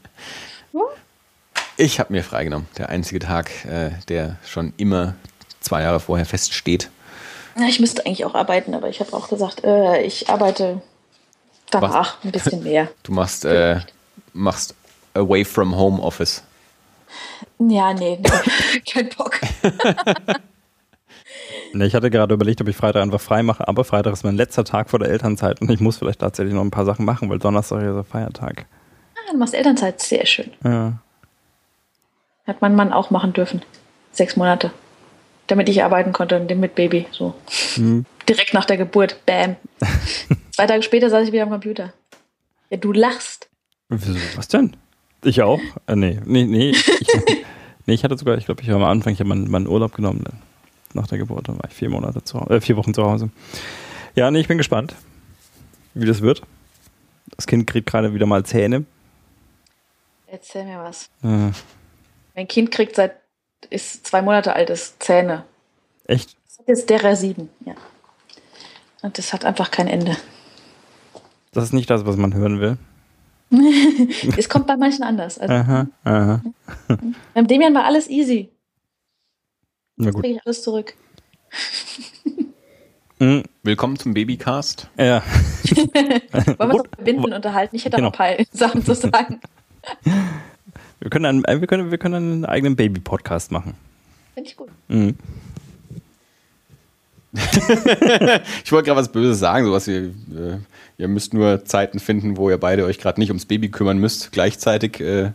Ich 1.81 1.97
habe 1.97 2.11
mir 2.11 2.25
freigenommen. 2.25 2.67
Der 2.77 2.89
einzige 2.89 3.19
Tag, 3.19 3.49
äh, 3.63 3.91
der 4.09 4.35
schon 4.45 4.73
immer 4.75 5.15
zwei 5.61 5.81
Jahre 5.81 6.01
vorher 6.01 6.25
feststeht. 6.25 6.89
Ja, 7.57 7.67
ich 7.67 7.79
müsste 7.79 8.05
eigentlich 8.05 8.25
auch 8.25 8.35
arbeiten, 8.35 8.73
aber 8.73 8.89
ich 8.89 8.99
habe 8.99 9.13
auch 9.13 9.29
gesagt, 9.29 9.63
äh, 9.63 10.01
ich 10.01 10.29
arbeite 10.29 10.81
danach 11.71 12.21
ein 12.21 12.33
bisschen 12.33 12.63
mehr. 12.63 12.89
Du 13.03 13.13
machst, 13.13 13.45
äh, 13.45 13.79
machst 14.33 14.75
Away 15.13 15.45
from 15.45 15.75
Home 15.75 16.01
Office. 16.01 16.43
Ja, 17.59 17.93
nee, 17.93 18.19
nee. 18.21 18.81
kein 18.91 19.09
Bock. 19.09 19.39
Nee, 21.73 21.85
ich 21.85 21.95
hatte 21.95 22.09
gerade 22.09 22.33
überlegt, 22.33 22.61
ob 22.61 22.67
ich 22.67 22.75
Freitag 22.75 23.01
einfach 23.03 23.21
frei 23.21 23.43
mache, 23.43 23.67
aber 23.67 23.83
Freitag 23.83 24.13
ist 24.13 24.23
mein 24.23 24.35
letzter 24.35 24.63
Tag 24.63 24.89
vor 24.89 24.99
der 24.99 25.09
Elternzeit 25.09 25.61
und 25.61 25.69
ich 25.69 25.79
muss 25.79 25.97
vielleicht 25.97 26.19
tatsächlich 26.19 26.53
noch 26.53 26.63
ein 26.63 26.71
paar 26.71 26.85
Sachen 26.85 27.05
machen, 27.05 27.29
weil 27.29 27.39
Donnerstag 27.39 27.83
ist 27.83 27.93
der 27.93 28.03
Feiertag. 28.03 28.65
Ah, 29.15 29.31
du 29.31 29.37
machst 29.37 29.53
Elternzeit, 29.53 30.01
sehr 30.01 30.25
schön. 30.25 30.51
Ja. 30.63 30.93
Hat 32.47 32.61
mein 32.61 32.75
Mann 32.75 32.91
auch 32.91 33.11
machen 33.11 33.33
dürfen. 33.33 33.61
Sechs 34.11 34.35
Monate. 34.35 34.71
Damit 35.47 35.69
ich 35.69 35.83
arbeiten 35.83 36.13
konnte, 36.13 36.39
mit 36.39 36.75
Baby. 36.75 37.07
So. 37.11 37.35
Direkt 38.27 38.53
nach 38.53 38.65
der 38.65 38.77
Geburt. 38.77 39.23
Bam. 39.25 39.55
Zwei 40.51 40.67
Tage 40.67 40.83
später 40.83 41.09
saß 41.09 41.27
ich 41.27 41.31
wieder 41.31 41.43
am 41.43 41.49
Computer. 41.49 41.93
Ja, 42.69 42.77
du 42.77 42.91
lachst. 42.91 43.49
Wieso, 43.89 44.15
was 44.35 44.47
denn? 44.47 44.75
Ich 45.23 45.41
auch? 45.41 45.59
Äh, 45.87 45.95
nee, 45.95 46.19
nee, 46.25 46.45
nee. 46.45 46.69
Ich, 46.69 47.07
nee, 47.85 47.93
ich 47.93 48.03
hatte 48.03 48.17
sogar, 48.17 48.37
ich 48.37 48.45
glaube, 48.45 48.61
ich 48.61 48.67
war 48.69 48.75
am 48.75 48.83
Anfang, 48.83 49.13
ich 49.13 49.19
habe 49.19 49.29
meinen, 49.29 49.49
meinen 49.49 49.67
Urlaub 49.67 49.93
genommen 49.93 50.23
nach 50.93 51.07
der 51.07 51.17
Geburt, 51.17 51.47
dann 51.47 51.55
war 51.57 51.69
ich 51.69 51.75
vier 51.75 51.89
Monate 51.89 52.23
zu 52.23 52.39
Hause, 52.39 52.55
äh, 52.55 52.61
vier 52.61 52.77
Wochen 52.77 52.93
zu 52.93 53.03
Hause. 53.03 53.29
Ja, 54.15 54.31
nee, 54.31 54.39
ich 54.39 54.47
bin 54.47 54.57
gespannt, 54.57 54.95
wie 55.93 56.05
das 56.05 56.21
wird. 56.21 56.41
Das 57.35 57.45
Kind 57.47 57.67
kriegt 57.67 57.87
gerade 57.87 58.13
wieder 58.13 58.25
mal 58.25 58.43
Zähne. 58.43 58.85
Erzähl 60.27 60.63
mir 60.65 60.79
was. 60.79 61.09
Äh, 61.23 61.51
Mein 62.35 62.47
Kind 62.47 62.71
kriegt 62.71 62.95
seit, 62.95 63.15
ist 63.69 64.05
zwei 64.07 64.21
Monate 64.21 64.53
alt, 64.55 64.69
ist 64.69 65.01
Zähne. 65.01 65.43
echt? 66.05 66.35
Das 66.57 66.65
jetzt 66.67 66.89
derer 66.89 67.15
sieben, 67.15 67.49
ja. 67.65 67.75
Und 69.01 69.17
das 69.17 69.31
hat 69.33 69.45
einfach 69.45 69.71
kein 69.71 69.87
Ende. 69.87 70.17
Das 71.51 71.63
ist 71.63 71.73
nicht 71.73 71.89
das, 71.89 72.05
was 72.05 72.15
man 72.17 72.33
hören 72.33 72.59
will. 72.59 72.77
Es 74.37 74.47
kommt 74.49 74.67
bei 74.67 74.77
manchen 74.77 75.03
anders. 75.03 75.39
Also, 75.39 75.53
Aha, 75.53 75.87
aha. 76.03 76.41
beim 77.33 77.47
Demian 77.47 77.73
war 77.73 77.85
alles 77.85 78.09
easy. 78.09 78.49
Na 79.97 80.11
gut. 80.11 80.21
Kriege 80.23 80.35
ich 80.37 80.45
alles 80.45 80.63
zurück. 80.63 80.93
Mhm. 83.21 83.43
Willkommen 83.63 83.99
zum 83.99 84.13
Babycast. 84.13 84.87
Ja. 84.97 85.21
Wollen 85.65 85.91
wir 85.93 86.59
uns 86.61 86.71
Gut. 86.71 86.87
auf 86.97 87.03
Binden 87.03 87.33
unterhalten? 87.33 87.75
Ich 87.75 87.83
hätte 87.83 87.97
Genau. 87.97 88.11
noch 88.11 88.17
ein 88.17 88.37
paar 88.37 88.45
Sachen 88.53 88.85
zu 88.85 88.95
sagen. 88.95 89.41
Wir 91.01 91.09
können 91.09 91.25
einen, 91.25 91.43
äh, 91.43 91.59
wir 91.59 91.67
können, 91.67 91.91
wir 91.91 91.97
können 91.97 92.15
einen 92.15 92.45
eigenen 92.45 92.77
Baby-Podcast 92.77 93.51
machen. 93.51 93.73
Finde 94.35 94.49
ich 94.49 94.55
gut. 94.55 94.69
Mhm. 94.87 95.17
Ich 98.63 98.71
wollte 98.71 98.87
gerade 98.87 98.99
was 98.99 99.11
Böses 99.11 99.39
sagen, 99.39 99.65
sowas 99.65 99.87
wie, 99.87 99.93
äh, 99.93 100.57
ihr 100.97 101.07
müsst 101.07 101.33
nur 101.33 101.63
Zeiten 101.65 101.99
finden, 101.99 102.37
wo 102.37 102.49
ihr 102.49 102.57
beide 102.57 102.85
euch 102.85 102.97
gerade 102.97 103.19
nicht 103.19 103.29
ums 103.29 103.45
Baby 103.45 103.69
kümmern 103.69 103.97
müsst, 103.99 104.31
gleichzeitig, 104.31 104.99
äh, 104.99 105.21
Ja, 105.23 105.31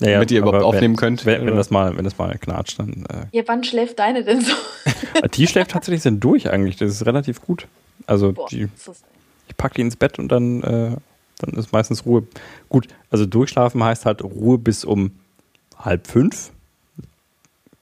damit 0.00 0.30
ihr 0.30 0.38
überhaupt 0.38 0.56
aber 0.56 0.66
aufnehmen 0.66 0.94
wenn, 0.94 1.00
könnt. 1.00 1.26
Wenn, 1.26 1.46
wenn, 1.46 1.56
das 1.56 1.70
mal, 1.70 1.96
wenn 1.96 2.04
das 2.04 2.18
mal 2.18 2.36
knatscht, 2.38 2.78
dann. 2.78 3.04
Äh, 3.06 3.26
Ja, 3.36 3.42
wann 3.46 3.62
schläft 3.64 3.98
deine 3.98 4.24
denn 4.24 4.40
so? 4.40 4.52
die 5.34 5.46
schläft 5.46 5.70
tatsächlich 5.72 6.02
sind 6.02 6.20
durch 6.22 6.50
eigentlich. 6.50 6.76
Das 6.76 6.90
ist 6.90 7.06
relativ 7.06 7.42
gut. 7.42 7.66
Also 8.06 8.32
Boah, 8.32 8.48
die, 8.50 8.68
ich 9.48 9.56
packe 9.56 9.76
die 9.76 9.82
ins 9.82 9.96
Bett 9.96 10.18
und 10.18 10.28
dann, 10.28 10.62
äh, 10.62 10.96
dann 11.38 11.54
ist 11.54 11.72
meistens 11.72 12.04
Ruhe. 12.06 12.24
Gut, 12.68 12.88
also 13.10 13.26
durchschlafen 13.26 13.82
heißt 13.82 14.06
halt 14.06 14.22
Ruhe 14.22 14.58
bis 14.58 14.84
um 14.84 15.12
halb 15.78 16.06
fünf. 16.06 16.50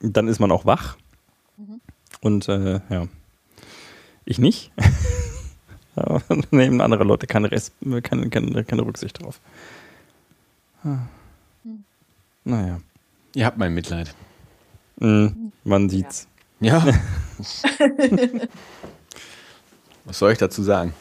Dann 0.00 0.26
ist 0.28 0.40
man 0.40 0.50
auch 0.50 0.66
wach. 0.66 0.96
Und 2.20 2.48
äh, 2.48 2.80
ja, 2.88 3.06
ich 4.24 4.38
nicht. 4.38 4.72
Aber 5.94 6.22
da 6.28 6.36
nehmen 6.50 6.80
andere 6.80 7.04
Leute 7.04 7.26
keine, 7.26 7.50
Rest, 7.50 7.74
keine, 8.02 8.30
keine, 8.30 8.64
keine 8.64 8.82
Rücksicht 8.82 9.22
drauf. 9.22 9.40
Ah. 10.84 11.06
Naja, 12.44 12.80
Ihr 13.34 13.46
habt 13.46 13.56
mein 13.56 13.72
Mitleid. 13.72 14.14
Mhm, 14.98 15.52
man 15.64 15.88
sieht's. 15.88 16.28
Ja. 16.60 16.84
was 20.04 20.18
soll 20.18 20.32
ich 20.32 20.38
dazu 20.38 20.62
sagen? 20.62 20.92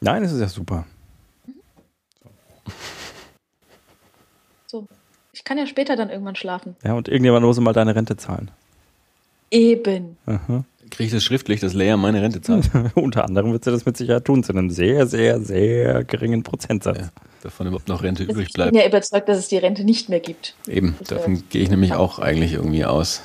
Nein, 0.00 0.22
es 0.22 0.32
ist 0.32 0.40
ja 0.40 0.48
super. 0.48 0.86
so. 4.66 4.86
Ich 5.32 5.44
kann 5.44 5.58
ja 5.58 5.66
später 5.66 5.96
dann 5.96 6.08
irgendwann 6.08 6.36
schlafen. 6.36 6.76
Ja, 6.84 6.94
und 6.94 7.08
irgendjemand 7.08 7.44
muss 7.44 7.58
mal 7.58 7.72
deine 7.72 7.94
Rente 7.94 8.16
zahlen. 8.16 8.50
Eben. 9.50 10.16
Aha. 10.26 10.64
Kriege 10.90 11.06
ich 11.06 11.12
das 11.12 11.24
schriftlich, 11.24 11.60
dass 11.60 11.72
Leia 11.72 11.96
meine 11.96 12.20
Rente 12.20 12.40
zahlt? 12.40 12.68
Unter 12.94 13.24
anderem 13.24 13.52
wird 13.52 13.64
sie 13.64 13.70
das 13.70 13.86
mit 13.86 13.96
Sicherheit 13.96 14.24
tun, 14.24 14.42
zu 14.42 14.52
einem 14.52 14.70
sehr, 14.70 15.06
sehr, 15.06 15.40
sehr 15.40 16.04
geringen 16.04 16.42
Prozentsatz. 16.42 16.98
Ja, 16.98 17.08
davon 17.42 17.68
überhaupt 17.68 17.88
noch 17.88 18.02
Rente 18.02 18.24
Ich 18.24 18.30
übrig 18.30 18.48
bin 18.48 18.54
bleibt. 18.54 18.76
ja 18.76 18.86
überzeugt, 18.86 19.28
dass 19.28 19.38
es 19.38 19.48
die 19.48 19.56
Rente 19.58 19.84
nicht 19.84 20.08
mehr 20.08 20.20
gibt. 20.20 20.54
Eben, 20.66 20.96
Das 20.98 21.08
davon 21.08 21.42
gehe 21.48 21.62
ich 21.62 21.70
nämlich 21.70 21.94
auch 21.94 22.18
eigentlich 22.18 22.54
irgendwie 22.54 22.84
aus. 22.84 23.22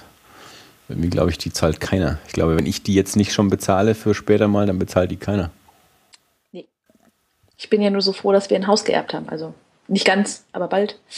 Irgendwie 0.88 1.10
glaube 1.10 1.32
ich, 1.32 1.38
die 1.40 1.52
zahlt 1.52 1.80
keiner. 1.80 2.20
Ich 2.28 2.34
glaube, 2.34 2.56
wenn 2.56 2.68
ich 2.68 2.84
die 2.84 2.94
jetzt 2.94 3.16
nicht 3.16 3.34
schon 3.34 3.50
bezahle 3.50 3.96
für 3.96 4.14
später 4.14 4.48
mal, 4.48 4.68
dann 4.68 4.78
bezahlt 4.78 5.10
die 5.10 5.18
keiner. 5.18 5.50
Nee. 6.52 6.66
Ich 7.58 7.70
bin 7.72 7.82
ja 7.82 7.90
nur 7.90 8.02
so 8.02 8.14
froh, 8.14 8.32
dass 8.32 8.50
wir 8.52 8.58
ein 8.58 8.68
Haus 8.68 8.84
geerbt 8.84 9.14
haben. 9.14 9.28
Also 9.30 9.54
nicht 9.88 10.06
ganz, 10.06 10.46
aber 10.52 10.68
bald. 10.68 11.00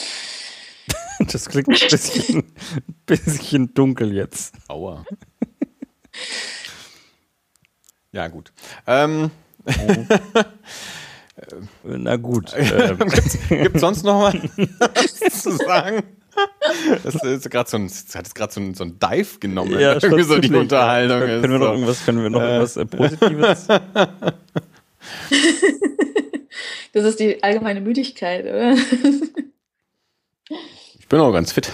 Das 1.31 1.49
klingt 1.49 1.67
ein 1.67 1.89
bisschen, 1.89 2.43
bisschen 3.07 3.73
dunkel 3.73 4.13
jetzt. 4.13 4.53
Aua. 4.67 5.03
Ja, 8.11 8.27
gut. 8.27 8.51
Ähm, 8.85 9.31
Na 11.83 12.15
gut. 12.15 12.53
ähm, 12.57 12.97
Gibt 13.49 13.75
es 13.75 13.81
sonst 13.81 14.03
noch 14.03 14.33
was 14.33 15.41
zu 15.41 15.51
sagen? 15.57 16.03
Das 17.03 17.15
ist 17.15 17.49
gerade 17.49 17.69
so 17.69 17.77
ein, 17.77 17.89
hat 18.13 18.35
gerade 18.35 18.53
so 18.53 18.59
ein, 18.61 18.73
so 18.75 18.83
ein 18.83 18.99
Dive 18.99 19.39
genommen, 19.39 19.79
ja, 19.79 19.93
irgendwie 19.93 20.23
so 20.23 20.37
die. 20.39 20.53
Unterhaltung. 20.53 21.19
Können 21.19 21.43
ist 21.43 21.49
wir 21.51 21.57
noch 21.59 21.65
so. 21.65 21.71
irgendwas, 21.73 22.05
können 22.05 22.23
wir 22.23 22.29
noch 22.29 22.41
Äh. 22.41 22.45
irgendwas 22.45 22.77
äh, 22.77 22.85
Positives? 22.85 23.67
Das 26.93 27.03
ist 27.05 27.19
die 27.19 27.43
allgemeine 27.43 27.79
Müdigkeit, 27.81 28.43
oder? 28.45 28.73
Ich 30.99 31.07
bin 31.07 31.19
auch 31.19 31.31
ganz 31.31 31.51
fit. 31.51 31.71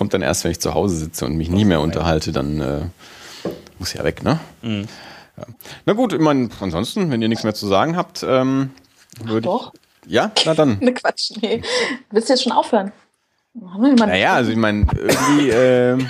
Kommt 0.00 0.14
dann 0.14 0.22
erst, 0.22 0.44
wenn 0.44 0.50
ich 0.50 0.60
zu 0.60 0.72
Hause 0.72 0.96
sitze 0.96 1.26
und 1.26 1.36
mich 1.36 1.50
nie 1.50 1.66
mehr 1.66 1.82
unterhalte, 1.82 2.32
dann 2.32 2.58
äh, 2.58 2.80
muss 3.78 3.92
ja 3.92 4.02
weg, 4.02 4.22
ne? 4.24 4.40
Mhm. 4.62 4.86
Ja. 5.36 5.44
Na 5.84 5.92
gut, 5.92 6.14
ich 6.14 6.20
meine, 6.20 6.48
ansonsten, 6.58 7.10
wenn 7.10 7.20
ihr 7.20 7.28
nichts 7.28 7.44
mehr 7.44 7.52
zu 7.52 7.66
sagen 7.66 7.98
habt, 7.98 8.24
ähm, 8.26 8.70
würde 9.22 9.42
Doch. 9.42 9.74
ich. 10.06 10.10
Ja, 10.12 10.32
na 10.46 10.54
dann. 10.54 10.78
Ne 10.80 10.94
Quatsch, 10.94 11.32
nee. 11.42 11.60
Willst 12.10 12.30
du 12.30 12.32
jetzt 12.32 12.42
schon 12.44 12.52
aufhören? 12.52 12.92
Naja, 13.52 14.32
also 14.32 14.50
ich 14.50 14.56
meine, 14.56 14.86
irgendwie 14.94 16.06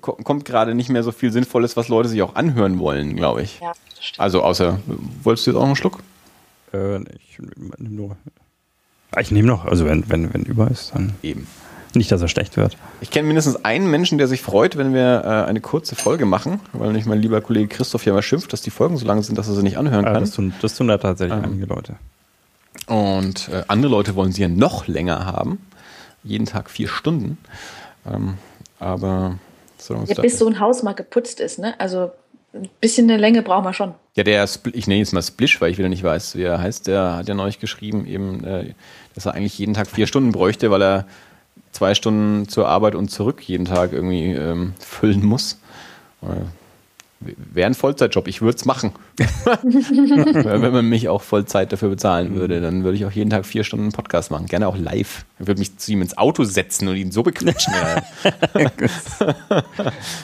ko- 0.00 0.12
kommt 0.22 0.44
gerade 0.44 0.76
nicht 0.76 0.88
mehr 0.88 1.02
so 1.02 1.10
viel 1.10 1.32
Sinnvolles, 1.32 1.76
was 1.76 1.88
Leute 1.88 2.08
sich 2.08 2.22
auch 2.22 2.36
anhören 2.36 2.78
wollen, 2.78 3.16
glaube 3.16 3.42
ich. 3.42 3.58
Ja, 3.58 3.72
das 3.96 4.04
stimmt. 4.04 4.20
Also 4.20 4.42
außer, 4.44 4.78
wolltest 5.24 5.48
du 5.48 5.50
jetzt 5.50 5.56
auch 5.56 5.62
noch 5.62 5.66
einen 5.66 5.74
Schluck? 5.76 5.98
äh, 6.72 6.98
ich 7.18 7.40
nehme 7.40 7.74
nur. 7.90 8.16
Ich 9.18 9.32
nehme 9.32 9.48
noch, 9.48 9.64
also 9.64 9.84
wenn, 9.84 10.08
wenn, 10.08 10.32
wenn 10.32 10.42
über 10.44 10.70
ist, 10.70 10.92
dann 10.94 11.14
Eben. 11.24 11.48
Nicht, 11.96 12.10
dass 12.12 12.20
er 12.22 12.28
schlecht 12.28 12.56
wird. 12.56 12.76
Ich 13.00 13.10
kenne 13.10 13.26
mindestens 13.26 13.64
einen 13.64 13.90
Menschen, 13.90 14.18
der 14.18 14.26
sich 14.28 14.40
freut, 14.42 14.76
wenn 14.76 14.92
wir 14.94 15.22
äh, 15.24 15.48
eine 15.48 15.60
kurze 15.60 15.94
Folge 15.94 16.26
machen, 16.26 16.60
weil 16.72 16.92
nicht 16.92 17.06
mein 17.06 17.20
lieber 17.20 17.40
Kollege 17.40 17.68
Christoph 17.68 18.04
ja 18.06 18.12
mal 18.12 18.22
schimpft, 18.22 18.52
dass 18.52 18.62
die 18.62 18.70
Folgen 18.70 18.96
so 18.96 19.06
lang 19.06 19.22
sind, 19.22 19.36
dass 19.38 19.48
er 19.48 19.54
sie 19.54 19.62
nicht 19.62 19.76
anhören 19.78 20.04
Ah, 20.04 20.12
kann. 20.12 20.20
das, 20.22 20.32
tun, 20.32 20.52
das 20.62 20.74
tun 20.76 20.88
da 20.88 20.98
tatsächlich 20.98 21.36
Ähm. 21.38 21.44
einige 21.44 21.66
Leute. 21.66 21.94
Und 22.86 23.48
äh, 23.48 23.62
andere 23.68 23.90
Leute 23.90 24.14
wollen 24.16 24.32
sie 24.32 24.42
ja 24.42 24.48
noch 24.48 24.86
länger 24.86 25.24
haben. 25.26 25.58
Jeden 26.22 26.46
Tag 26.46 26.70
vier 26.70 26.88
Stunden. 26.88 27.38
Ähm, 28.10 28.34
aber 28.78 29.38
so 29.78 29.94
Ja, 30.06 30.20
bis 30.20 30.38
so 30.38 30.46
ein 30.46 30.60
Haus 30.60 30.82
mal 30.82 30.92
geputzt 30.94 31.40
ist, 31.40 31.58
ne? 31.58 31.78
Also 31.78 32.10
ein 32.52 32.68
bisschen 32.80 33.10
eine 33.10 33.18
Länge 33.20 33.42
brauchen 33.42 33.64
wir 33.64 33.72
schon. 33.72 33.94
Ja, 34.16 34.22
der, 34.22 34.46
Spl- 34.46 34.74
ich 34.74 34.86
nenne 34.86 35.00
jetzt 35.00 35.12
mal 35.12 35.22
Splish, 35.22 35.60
weil 35.60 35.70
ich 35.72 35.78
wieder 35.78 35.88
nicht 35.88 36.02
weiß, 36.04 36.36
wie 36.36 36.42
er 36.42 36.60
heißt, 36.60 36.86
der 36.86 37.16
hat 37.16 37.28
ja 37.28 37.34
neulich 37.34 37.58
geschrieben, 37.58 38.06
eben, 38.06 38.44
äh, 38.44 38.74
dass 39.14 39.26
er 39.26 39.34
eigentlich 39.34 39.58
jeden 39.58 39.74
Tag 39.74 39.86
vier 39.88 40.06
Stunden 40.06 40.30
bräuchte, 40.32 40.70
weil 40.70 40.82
er 40.82 41.06
zwei 41.74 41.94
Stunden 41.94 42.48
zur 42.48 42.68
Arbeit 42.68 42.94
und 42.94 43.10
zurück 43.10 43.42
jeden 43.42 43.64
Tag 43.64 43.92
irgendwie 43.92 44.32
ähm, 44.32 44.74
füllen 44.78 45.24
muss. 45.24 45.58
Äh, 46.22 46.46
wäre 47.20 47.66
ein 47.66 47.74
Vollzeitjob. 47.74 48.28
Ich 48.28 48.42
würde 48.42 48.56
es 48.56 48.64
machen. 48.64 48.92
Wenn 49.62 50.72
man 50.72 50.88
mich 50.88 51.08
auch 51.08 51.22
Vollzeit 51.22 51.72
dafür 51.72 51.88
bezahlen 51.88 52.34
würde, 52.34 52.60
dann 52.60 52.84
würde 52.84 52.96
ich 52.96 53.04
auch 53.06 53.10
jeden 53.10 53.30
Tag 53.30 53.46
vier 53.46 53.64
Stunden 53.64 53.92
Podcast 53.92 54.30
machen. 54.30 54.46
Gerne 54.46 54.68
auch 54.68 54.76
live. 54.76 55.24
Ich 55.40 55.46
würde 55.46 55.58
mich 55.58 55.76
zu 55.78 55.92
ihm 55.92 56.02
ins 56.02 56.16
Auto 56.16 56.44
setzen 56.44 56.86
und 56.88 56.96
ihn 56.96 57.12
so 57.12 57.22
bequatschen. 57.22 57.72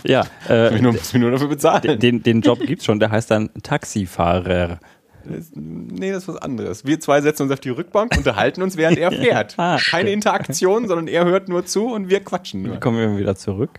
ja, 0.05 0.25
äh, 0.49 0.75
ich 0.75 0.83
nur, 0.83 0.93
muss 0.93 1.13
mich 1.13 1.21
nur 1.21 1.31
dafür 1.31 1.49
bezahlen. 1.49 1.99
den, 1.99 2.23
den 2.23 2.43
Job 2.43 2.61
gibt's 2.61 2.85
schon, 2.85 3.01
der 3.01 3.11
heißt 3.11 3.31
dann 3.31 3.51
Taxifahrer. 3.63 4.79
Das, 5.25 5.51
nee, 5.55 6.11
das 6.13 6.23
ist 6.25 6.29
was 6.29 6.37
anderes. 6.37 6.85
Wir 6.85 7.01
zwei 7.01 7.21
setzen 7.21 7.45
uns 7.45 7.53
auf 7.53 7.61
die 7.61 7.71
Rückbank, 7.71 8.17
unterhalten 8.17 8.63
uns, 8.63 8.77
während 8.77 8.99
er 8.99 9.11
fährt. 9.13 9.55
Ah, 9.59 9.79
Keine 9.91 10.11
Interaktion, 10.11 10.89
sondern 10.89 11.09
er 11.09 11.25
hört 11.25 11.49
nur 11.49 11.65
zu 11.67 11.87
und 11.93 12.09
wir 12.09 12.21
quatschen 12.21 12.63
nur. 12.63 12.77
Wie 12.77 12.81
kommen 12.81 12.99
wir 12.99 13.19
wieder 13.19 13.37
zurück? 13.37 13.71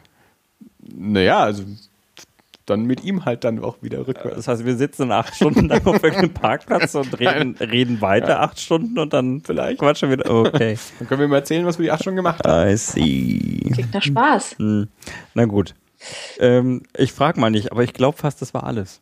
Naja, 0.95 1.39
also 1.39 1.63
dann 2.65 2.83
mit 2.85 3.03
ihm 3.03 3.25
halt 3.25 3.43
dann 3.43 3.59
auch 3.59 3.77
wieder 3.81 4.07
rückwärts. 4.07 4.35
Das 4.37 4.47
heißt, 4.47 4.65
wir 4.65 4.75
sitzen 4.77 5.11
acht 5.11 5.35
Stunden 5.35 5.67
lang 5.67 5.85
auf 5.85 6.03
irgendeinem 6.03 6.33
Parkplatz 6.33 6.95
und 6.95 7.19
reden, 7.19 7.55
reden 7.59 8.01
weiter 8.01 8.39
acht 8.39 8.59
Stunden 8.59 8.97
und 8.99 9.13
dann 9.13 9.41
Vielleicht. 9.41 9.79
quatschen 9.79 10.09
wir 10.09 10.19
wieder. 10.19 10.29
Okay. 10.31 10.77
Dann 10.99 11.07
können 11.07 11.21
wir 11.21 11.27
mal 11.27 11.37
erzählen, 11.37 11.65
was 11.65 11.79
wir 11.79 11.83
die 11.83 11.91
acht 11.91 12.01
Stunden 12.01 12.17
gemacht 12.17 12.45
haben. 12.45 12.69
I 12.69 12.77
see. 12.77 13.59
Klingt 13.73 13.93
nach 13.93 14.03
Spaß. 14.03 14.55
Hm. 14.59 14.87
Na 15.33 15.45
gut. 15.45 15.73
Ähm, 16.39 16.83
ich 16.95 17.11
frage 17.13 17.39
mal 17.39 17.49
nicht, 17.51 17.71
aber 17.71 17.83
ich 17.83 17.93
glaube 17.93 18.17
fast, 18.17 18.41
das 18.41 18.53
war 18.53 18.63
alles. 18.63 19.01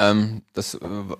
Ähm, 0.00 0.42
das 0.54 0.74
äh, 0.74 0.78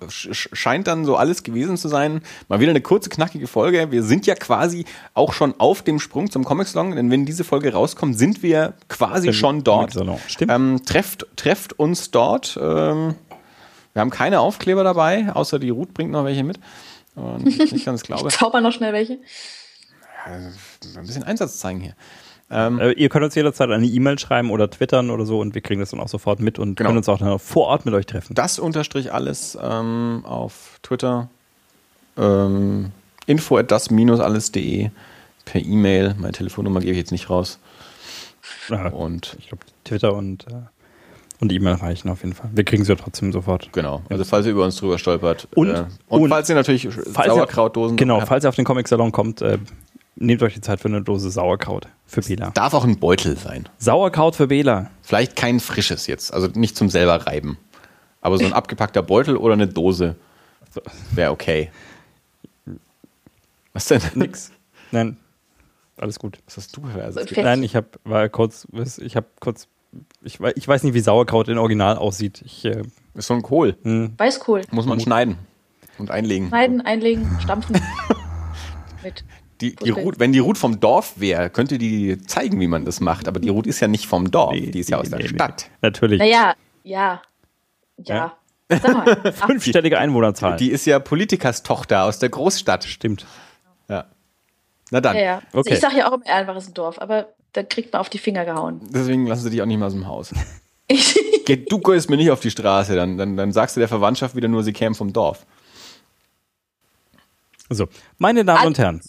sch- 0.08 0.48
scheint 0.54 0.86
dann 0.86 1.04
so 1.04 1.16
alles 1.16 1.42
gewesen 1.42 1.76
zu 1.76 1.88
sein. 1.88 2.22
Mal 2.48 2.60
wieder 2.60 2.70
eine 2.70 2.80
kurze, 2.80 3.10
knackige 3.10 3.46
Folge. 3.46 3.90
Wir 3.90 4.02
sind 4.02 4.26
ja 4.26 4.34
quasi 4.34 4.86
auch 5.12 5.32
schon 5.34 5.54
auf 5.58 5.82
dem 5.82 5.98
Sprung 6.00 6.30
zum 6.30 6.44
Comic 6.44 6.66
Salon, 6.68 6.96
denn 6.96 7.10
wenn 7.10 7.26
diese 7.26 7.44
Folge 7.44 7.72
rauskommt, 7.72 8.18
sind 8.18 8.42
wir 8.42 8.74
quasi 8.88 9.32
schon 9.34 9.62
dort. 9.64 9.94
Stimmt. 10.28 10.52
Ähm, 10.52 10.80
trefft, 10.86 11.26
trefft 11.36 11.78
uns 11.78 12.10
dort. 12.10 12.58
Ähm, 12.60 13.14
wir 13.92 14.00
haben 14.00 14.10
keine 14.10 14.40
Aufkleber 14.40 14.84
dabei, 14.84 15.32
außer 15.32 15.58
die 15.58 15.70
Ruth 15.70 15.92
bringt 15.92 16.12
noch 16.12 16.24
welche 16.24 16.44
mit. 16.44 16.58
Und 17.16 17.46
ich 17.46 17.72
nicht 17.72 17.84
ganz 17.84 18.02
glaube. 18.04 18.28
Zauber 18.30 18.60
noch 18.60 18.72
schnell 18.72 18.92
welche. 18.92 19.18
Ein 20.24 21.06
bisschen 21.06 21.24
Einsatz 21.24 21.58
zeigen 21.58 21.80
hier. 21.80 21.94
Äh, 22.50 22.92
ihr 22.92 23.08
könnt 23.08 23.24
uns 23.24 23.34
jederzeit 23.36 23.70
eine 23.70 23.86
E-Mail 23.86 24.18
schreiben 24.18 24.50
oder 24.50 24.68
twittern 24.70 25.10
oder 25.10 25.24
so 25.24 25.38
und 25.40 25.54
wir 25.54 25.62
kriegen 25.62 25.80
das 25.80 25.90
dann 25.90 26.00
auch 26.00 26.08
sofort 26.08 26.40
mit 26.40 26.58
und 26.58 26.74
Genau. 26.76 26.88
können 26.88 26.96
uns 26.98 27.08
auch 27.08 27.18
dann 27.18 27.38
vor 27.38 27.66
Ort 27.68 27.84
mit 27.84 27.94
euch 27.94 28.06
treffen. 28.06 28.34
Das 28.34 28.58
unterstrich 28.58 29.12
alles 29.12 29.56
ähm, 29.62 30.22
auf 30.24 30.78
Twitter. 30.82 31.28
Ähm, 32.18 32.90
info 33.26 33.56
at 33.56 33.70
das-alles.de 33.70 34.90
per 35.44 35.60
E-Mail. 35.60 36.14
Meine 36.18 36.32
Telefonnummer 36.32 36.80
gebe 36.80 36.92
ich 36.92 36.98
jetzt 36.98 37.12
nicht 37.12 37.30
raus. 37.30 37.58
Ja, 38.68 38.88
Und 38.88 39.36
ich 39.38 39.48
glaube, 39.48 39.64
Twitter 39.84 40.14
und, 40.14 40.46
äh, 40.48 40.54
und 41.40 41.52
E-Mail 41.52 41.74
reichen 41.74 42.08
auf 42.10 42.22
jeden 42.22 42.34
Fall. 42.34 42.50
Wir 42.52 42.64
kriegen 42.64 42.84
sie 42.84 42.92
ja 42.92 42.96
trotzdem 42.96 43.32
sofort. 43.32 43.72
genau. 43.72 44.02
Also 44.10 44.24
falls 44.24 44.44
ihr 44.46 44.52
über 44.52 44.64
uns 44.64 44.76
drüber 44.76 44.98
stolpert. 44.98 45.48
Und- 45.54 45.70
äh, 45.70 45.84
und, 46.08 46.22
und- 46.22 46.28
falls 46.30 46.48
ihr 46.48 46.54
natürlich 46.56 46.88
Falls 46.88 47.28
ihr- 47.28 47.34
Sauerkrautdosen 47.34 47.96
Genau, 47.96 48.18
habt, 48.18 48.28
falls 48.28 48.44
ihr 48.44 48.48
auf 48.48 48.56
den 48.56 48.64
Comic-Salon 48.64 49.12
kommt, 49.12 49.40
äh, 49.40 49.58
nehmt 50.16 50.42
euch 50.42 50.54
die 50.54 50.60
Zeit 50.60 50.80
für 50.80 50.88
eine 50.88 51.02
Dose 51.02 51.30
Sauerkraut 51.30 51.88
für 52.06 52.22
Bela. 52.22 52.50
darf 52.50 52.74
auch 52.74 52.84
ein 52.84 52.98
Beutel 52.98 53.36
sein. 53.36 53.68
Sauerkraut 53.78 54.36
für 54.36 54.48
Bela. 54.48 54.90
Vielleicht 55.02 55.36
kein 55.36 55.60
frisches 55.60 56.06
jetzt, 56.06 56.32
also 56.32 56.48
nicht 56.48 56.76
zum 56.76 56.88
selber 56.90 57.26
reiben. 57.26 57.58
Aber 58.20 58.38
so 58.38 58.44
ein 58.44 58.52
abgepackter 58.54 59.02
Beutel 59.02 59.36
oder 59.36 59.54
eine 59.54 59.68
Dose 59.68 60.16
wäre 61.12 61.30
okay. 61.30 61.70
Was 63.72 63.86
denn? 63.86 64.02
Nix. 64.14 64.52
Nein, 64.90 65.16
alles 65.96 66.18
gut. 66.18 66.38
Was 66.46 66.56
hast 66.56 66.76
du 66.76 66.82
für. 66.82 67.42
Nein, 67.42 67.62
ich 67.62 67.76
habe 67.76 67.88
war 68.04 68.28
kurz, 68.28 68.66
ich 68.98 69.16
habe 69.16 69.26
kurz, 69.38 69.68
ich, 70.22 70.40
ich 70.56 70.68
weiß 70.68 70.82
nicht, 70.82 70.94
wie 70.94 71.00
Sauerkraut 71.00 71.48
in 71.48 71.58
Original 71.58 71.96
aussieht. 71.96 72.42
Ich, 72.44 72.64
äh, 72.64 72.82
Ist 73.14 73.28
so 73.28 73.34
ein 73.34 73.42
Kohl. 73.42 73.76
hm, 73.82 74.14
Weißkohl. 74.16 74.62
Muss 74.70 74.86
man 74.86 74.98
schneiden 75.00 75.38
und 75.98 76.10
einlegen. 76.10 76.48
Schneiden, 76.48 76.80
einlegen, 76.80 77.38
stampfen. 77.40 77.80
Mit. 79.02 79.24
Die, 79.60 79.76
die. 79.76 79.90
Ruth, 79.90 80.18
wenn 80.18 80.32
die 80.32 80.38
Ruth 80.38 80.58
vom 80.58 80.80
Dorf 80.80 81.14
wäre, 81.16 81.50
könnte 81.50 81.76
die 81.76 82.18
zeigen, 82.22 82.60
wie 82.60 82.66
man 82.66 82.84
das 82.84 83.00
macht. 83.00 83.28
Aber 83.28 83.40
die 83.40 83.50
Ruth 83.50 83.66
ist 83.66 83.80
ja 83.80 83.88
nicht 83.88 84.06
vom 84.06 84.30
Dorf, 84.30 84.52
die 84.54 84.78
ist 84.78 84.88
ja 84.88 84.98
aus 84.98 85.10
der 85.10 85.18
nee, 85.18 85.24
nee. 85.24 85.34
Stadt. 85.34 85.70
natürlich. 85.82 86.18
Naja, 86.18 86.54
ja. 86.82 87.22
Ja. 87.98 88.36
Sag 88.68 88.94
mal. 88.94 89.32
Fünfstellige 89.46 89.98
Einwohnerzahl. 89.98 90.56
Die 90.56 90.70
ist 90.70 90.86
ja 90.86 90.98
Politikerstochter 90.98 92.04
aus 92.04 92.18
der 92.18 92.28
Großstadt. 92.30 92.84
Stimmt. 92.84 93.26
Ja. 93.88 94.06
Na 94.90 95.00
dann. 95.00 95.16
ja, 95.16 95.22
ja. 95.22 95.34
Also 95.46 95.58
Okay. 95.58 95.74
Ich 95.74 95.80
sage 95.80 95.98
ja 95.98 96.08
auch 96.08 96.14
immer, 96.14 96.26
Erlenbach 96.26 96.56
ist 96.56 96.68
ein 96.68 96.74
Dorf, 96.74 97.00
aber 97.00 97.28
da 97.52 97.62
kriegt 97.62 97.92
man 97.92 98.00
auf 98.00 98.08
die 98.08 98.18
Finger 98.18 98.44
gehauen. 98.44 98.80
Deswegen 98.90 99.26
lassen 99.26 99.42
sie 99.42 99.50
dich 99.50 99.60
auch 99.60 99.66
nicht 99.66 99.78
mehr 99.78 99.88
aus 99.88 99.92
dem 99.92 100.06
Haus. 100.06 100.32
Geh, 101.46 101.56
du 101.56 101.78
gehst 101.78 102.10
mir 102.10 102.16
nicht 102.16 102.30
auf 102.30 102.40
die 102.40 102.50
Straße, 102.50 102.94
dann, 102.94 103.16
dann, 103.16 103.36
dann 103.36 103.52
sagst 103.52 103.76
du 103.76 103.80
der 103.80 103.88
Verwandtschaft 103.88 104.34
wieder 104.34 104.48
nur, 104.48 104.62
sie 104.62 104.72
kämen 104.72 104.94
vom 104.94 105.12
Dorf. 105.12 105.46
So, 107.68 107.86
meine 108.18 108.44
Damen 108.44 108.66
und 108.66 108.78
Herren, 108.78 109.00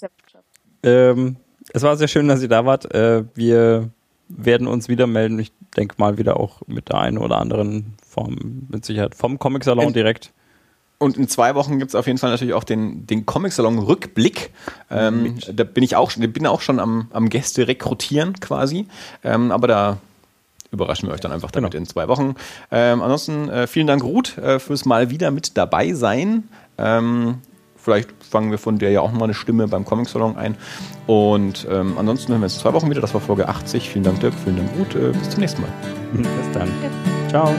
ähm, 0.83 1.35
es 1.73 1.83
war 1.83 1.95
sehr 1.97 2.07
schön, 2.07 2.27
dass 2.27 2.41
ihr 2.41 2.49
da 2.49 2.65
wart. 2.65 2.93
Äh, 2.93 3.23
wir 3.35 3.89
werden 4.29 4.67
uns 4.67 4.87
wieder 4.89 5.07
melden. 5.07 5.39
Ich 5.39 5.51
denke 5.77 5.95
mal 5.97 6.17
wieder 6.17 6.37
auch 6.39 6.61
mit 6.67 6.89
der 6.89 6.99
einen 6.99 7.17
oder 7.17 7.37
anderen 7.39 7.93
Form, 8.07 8.67
mit 8.69 8.83
Sicherheit 8.85 9.15
vom 9.15 9.39
Comic-Salon 9.39 9.87
In- 9.87 9.93
direkt. 9.93 10.31
Und 10.97 11.17
in 11.17 11.27
zwei 11.27 11.55
Wochen 11.55 11.79
gibt 11.79 11.89
es 11.89 11.95
auf 11.95 12.05
jeden 12.05 12.19
Fall 12.19 12.29
natürlich 12.29 12.53
auch 12.53 12.63
den, 12.63 13.07
den 13.07 13.25
Comic-Salon-Rückblick. 13.25 14.51
Ähm, 14.91 15.35
da 15.53 15.63
bin 15.63 15.83
ich 15.83 15.95
auch, 15.95 16.11
schon- 16.11 16.31
bin 16.31 16.45
auch 16.45 16.61
schon 16.61 16.79
am, 16.79 17.07
am 17.11 17.27
Gäste 17.29 17.67
rekrutieren 17.67 18.39
quasi. 18.39 18.85
Ähm, 19.23 19.51
aber 19.51 19.67
da 19.67 19.97
überraschen 20.71 21.09
wir 21.09 21.13
euch 21.13 21.19
dann 21.19 21.31
einfach 21.31 21.51
damit 21.51 21.71
Genau. 21.71 21.81
in 21.81 21.87
zwei 21.87 22.07
Wochen. 22.07 22.35
Ähm, 22.71 23.01
ansonsten 23.01 23.49
äh, 23.49 23.65
vielen 23.67 23.87
Dank, 23.87 24.03
Ruth, 24.03 24.37
äh, 24.37 24.59
fürs 24.59 24.85
Mal 24.85 25.09
wieder 25.09 25.31
mit 25.31 25.57
dabei 25.57 25.93
sein. 25.93 26.43
Ähm, 26.77 27.39
vielleicht 27.81 28.09
fangen 28.23 28.51
wir 28.51 28.57
von 28.57 28.77
der 28.79 28.91
ja 28.91 29.01
auch 29.01 29.11
nochmal 29.11 29.25
eine 29.25 29.33
Stimme 29.33 29.67
beim 29.67 29.85
Comic-Salon 29.85 30.37
ein. 30.37 30.55
Und 31.07 31.67
ähm, 31.69 31.97
ansonsten 31.97 32.31
hören 32.31 32.41
wir 32.41 32.45
uns 32.45 32.59
zwei 32.59 32.73
Wochen 32.73 32.89
wieder. 32.89 33.01
Das 33.01 33.13
war 33.13 33.21
Folge 33.21 33.47
80. 33.49 33.89
Vielen 33.89 34.03
Dank, 34.03 34.19
Dirk. 34.19 34.33
Vielen 34.43 34.57
Dank, 34.57 34.69
Ruth. 34.77 34.95
Äh, 34.95 35.11
bis 35.17 35.29
zum 35.29 35.41
nächsten 35.41 35.61
Mal. 35.61 35.71
Bis 36.13 36.51
dann. 36.53 36.69
Ciao. 37.29 37.53